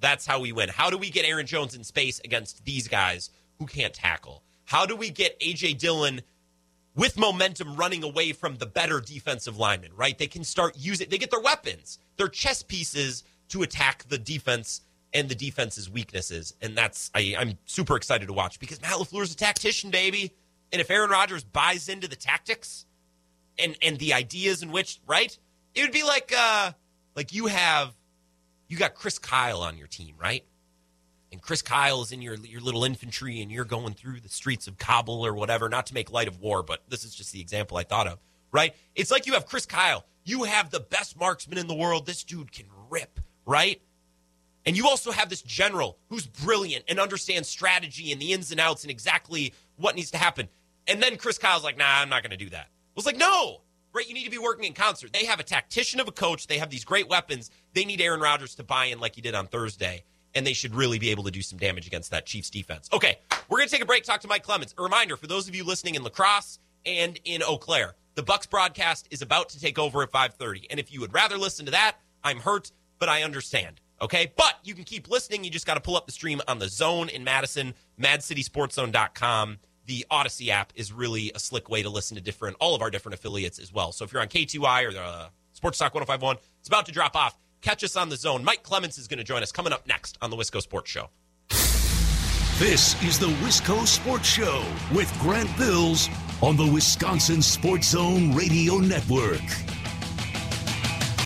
That's 0.00 0.26
how 0.26 0.40
we 0.40 0.52
win. 0.52 0.68
How 0.70 0.88
do 0.88 0.98
we 0.98 1.10
get 1.10 1.26
Aaron 1.26 1.46
Jones 1.46 1.74
in 1.74 1.84
space 1.84 2.18
against 2.24 2.64
these 2.64 2.88
guys 2.88 3.30
who 3.58 3.66
can't 3.66 3.94
tackle? 3.94 4.42
How 4.64 4.86
do 4.86 4.96
we 4.96 5.10
get 5.10 5.36
A.J. 5.40 5.74
Dillon 5.74 6.22
with 6.96 7.18
momentum 7.18 7.76
running 7.76 8.02
away 8.02 8.32
from 8.32 8.56
the 8.56 8.66
better 8.66 9.00
defensive 9.00 9.58
linemen, 9.58 9.92
right? 9.94 10.16
They 10.16 10.26
can 10.26 10.42
start 10.42 10.74
using, 10.76 11.08
they 11.10 11.18
get 11.18 11.30
their 11.30 11.40
weapons, 11.40 11.98
their 12.16 12.28
chess 12.28 12.62
pieces 12.62 13.22
to 13.50 13.62
attack 13.62 14.04
the 14.08 14.18
defense 14.18 14.80
and 15.12 15.28
the 15.28 15.34
defense's 15.34 15.88
weaknesses. 15.90 16.54
And 16.60 16.76
that's, 16.76 17.10
I, 17.14 17.36
I'm 17.38 17.58
super 17.66 17.96
excited 17.96 18.26
to 18.26 18.32
watch 18.32 18.58
because 18.58 18.80
Matt 18.80 18.92
LaFleur's 18.92 19.32
a 19.32 19.36
tactician, 19.36 19.90
baby. 19.90 20.34
And 20.72 20.80
if 20.80 20.90
Aaron 20.90 21.10
Rodgers 21.10 21.44
buys 21.44 21.88
into 21.88 22.08
the 22.08 22.16
tactics 22.16 22.86
and, 23.58 23.76
and 23.82 23.98
the 23.98 24.14
ideas 24.14 24.62
in 24.62 24.72
which, 24.72 25.00
right? 25.06 25.38
It 25.74 25.82
would 25.82 25.92
be 25.92 26.02
like, 26.02 26.32
uh, 26.36 26.72
like 27.14 27.32
you 27.32 27.46
have, 27.46 27.92
you 28.68 28.78
got 28.78 28.94
Chris 28.94 29.18
Kyle 29.18 29.60
on 29.60 29.76
your 29.76 29.86
team, 29.86 30.14
right? 30.18 30.44
And 31.32 31.42
Chris 31.42 31.62
Kyle 31.62 32.02
is 32.02 32.12
in 32.12 32.22
your 32.22 32.36
your 32.36 32.60
little 32.60 32.84
infantry 32.84 33.40
and 33.40 33.50
you're 33.50 33.64
going 33.64 33.94
through 33.94 34.20
the 34.20 34.28
streets 34.28 34.66
of 34.66 34.78
Kabul 34.78 35.24
or 35.26 35.34
whatever, 35.34 35.68
not 35.68 35.86
to 35.86 35.94
make 35.94 36.10
light 36.10 36.28
of 36.28 36.40
war, 36.40 36.62
but 36.62 36.82
this 36.88 37.04
is 37.04 37.14
just 37.14 37.32
the 37.32 37.40
example 37.40 37.76
I 37.76 37.82
thought 37.82 38.06
of, 38.06 38.18
right? 38.52 38.74
It's 38.94 39.10
like 39.10 39.26
you 39.26 39.34
have 39.34 39.46
Chris 39.46 39.66
Kyle. 39.66 40.06
You 40.24 40.44
have 40.44 40.70
the 40.70 40.80
best 40.80 41.18
marksman 41.18 41.58
in 41.58 41.66
the 41.66 41.74
world. 41.74 42.06
This 42.06 42.24
dude 42.24 42.52
can 42.52 42.66
rip, 42.90 43.20
right? 43.44 43.80
And 44.64 44.76
you 44.76 44.88
also 44.88 45.12
have 45.12 45.28
this 45.28 45.42
general 45.42 45.98
who's 46.08 46.26
brilliant 46.26 46.84
and 46.88 46.98
understands 46.98 47.48
strategy 47.48 48.10
and 48.10 48.20
the 48.20 48.32
ins 48.32 48.50
and 48.50 48.58
outs 48.58 48.82
and 48.82 48.90
exactly 48.90 49.54
what 49.76 49.94
needs 49.94 50.10
to 50.10 50.18
happen. 50.18 50.48
And 50.88 51.00
then 51.00 51.16
Chris 51.16 51.38
Kyle's 51.38 51.62
like, 51.62 51.78
nah, 51.78 52.00
I'm 52.00 52.08
not 52.08 52.22
going 52.22 52.32
to 52.32 52.36
do 52.36 52.50
that. 52.50 52.66
I 52.66 52.96
was 52.96 53.06
like, 53.06 53.16
no, 53.16 53.62
right? 53.92 54.08
You 54.08 54.14
need 54.14 54.24
to 54.24 54.30
be 54.30 54.38
working 54.38 54.64
in 54.64 54.72
concert. 54.72 55.12
They 55.12 55.26
have 55.26 55.38
a 55.38 55.44
tactician 55.44 56.00
of 56.00 56.08
a 56.08 56.12
coach. 56.12 56.48
They 56.48 56.58
have 56.58 56.70
these 56.70 56.84
great 56.84 57.08
weapons. 57.08 57.50
They 57.74 57.84
need 57.84 58.00
Aaron 58.00 58.20
Rodgers 58.20 58.56
to 58.56 58.64
buy 58.64 58.86
in 58.86 58.98
like 58.98 59.14
he 59.14 59.20
did 59.20 59.36
on 59.36 59.46
Thursday 59.46 60.04
and 60.36 60.46
they 60.46 60.52
should 60.52 60.74
really 60.74 60.98
be 61.00 61.10
able 61.10 61.24
to 61.24 61.30
do 61.30 61.42
some 61.42 61.58
damage 61.58 61.86
against 61.86 62.10
that 62.12 62.26
Chiefs 62.26 62.50
defense. 62.50 62.88
Okay, 62.92 63.18
we're 63.48 63.58
going 63.58 63.68
to 63.68 63.74
take 63.74 63.82
a 63.82 63.86
break, 63.86 64.04
talk 64.04 64.20
to 64.20 64.28
Mike 64.28 64.42
Clements. 64.42 64.74
A 64.78 64.82
reminder 64.82 65.16
for 65.16 65.26
those 65.26 65.48
of 65.48 65.56
you 65.56 65.64
listening 65.64 65.96
in 65.96 66.02
La 66.02 66.10
Crosse 66.10 66.58
and 66.84 67.18
in 67.24 67.42
Eau 67.42 67.56
Claire, 67.56 67.94
the 68.14 68.22
Bucks 68.22 68.46
broadcast 68.46 69.08
is 69.10 69.22
about 69.22 69.48
to 69.48 69.60
take 69.60 69.78
over 69.78 70.02
at 70.02 70.12
5:30. 70.12 70.66
And 70.70 70.78
if 70.78 70.92
you 70.92 71.00
would 71.00 71.12
rather 71.12 71.38
listen 71.38 71.64
to 71.64 71.72
that, 71.72 71.96
I'm 72.22 72.38
hurt, 72.38 72.70
but 72.98 73.08
I 73.08 73.22
understand. 73.22 73.80
Okay, 74.00 74.30
but 74.36 74.58
you 74.62 74.74
can 74.74 74.84
keep 74.84 75.08
listening. 75.08 75.42
You 75.42 75.50
just 75.50 75.66
got 75.66 75.74
to 75.74 75.80
pull 75.80 75.96
up 75.96 76.04
the 76.04 76.12
stream 76.12 76.42
on 76.46 76.58
the 76.58 76.68
Zone 76.68 77.08
in 77.08 77.24
Madison, 77.24 77.74
MadCitySportsZone.com. 77.98 79.58
The 79.86 80.04
Odyssey 80.10 80.50
app 80.50 80.72
is 80.74 80.92
really 80.92 81.32
a 81.34 81.38
slick 81.38 81.70
way 81.70 81.82
to 81.82 81.88
listen 81.88 82.16
to 82.16 82.22
different 82.22 82.56
all 82.60 82.74
of 82.74 82.82
our 82.82 82.90
different 82.90 83.14
affiliates 83.14 83.58
as 83.58 83.72
well. 83.72 83.92
So 83.92 84.04
if 84.04 84.12
you're 84.12 84.20
on 84.20 84.28
K2I 84.28 84.84
or 84.84 84.92
the 84.92 85.00
uh, 85.00 85.28
Sports 85.52 85.78
Talk 85.78 85.94
1051, 85.94 86.36
it's 86.58 86.68
about 86.68 86.84
to 86.86 86.92
drop 86.92 87.16
off. 87.16 87.38
Catch 87.66 87.82
us 87.82 87.96
on 87.96 88.08
the 88.08 88.16
Zone. 88.16 88.44
Mike 88.44 88.62
Clements 88.62 88.96
is 88.96 89.08
going 89.08 89.18
to 89.18 89.24
join 89.24 89.42
us 89.42 89.50
coming 89.50 89.72
up 89.72 89.88
next 89.88 90.16
on 90.22 90.30
the 90.30 90.36
Wisco 90.36 90.62
Sports 90.62 90.88
Show. 90.88 91.10
This 92.60 92.94
is 93.02 93.18
the 93.18 93.26
Wisco 93.26 93.84
Sports 93.84 94.28
Show 94.28 94.64
with 94.94 95.12
Grant 95.18 95.50
Bills 95.58 96.08
on 96.40 96.56
the 96.56 96.70
Wisconsin 96.72 97.42
Sports 97.42 97.88
Zone 97.88 98.32
Radio 98.36 98.76
Network. 98.76 99.42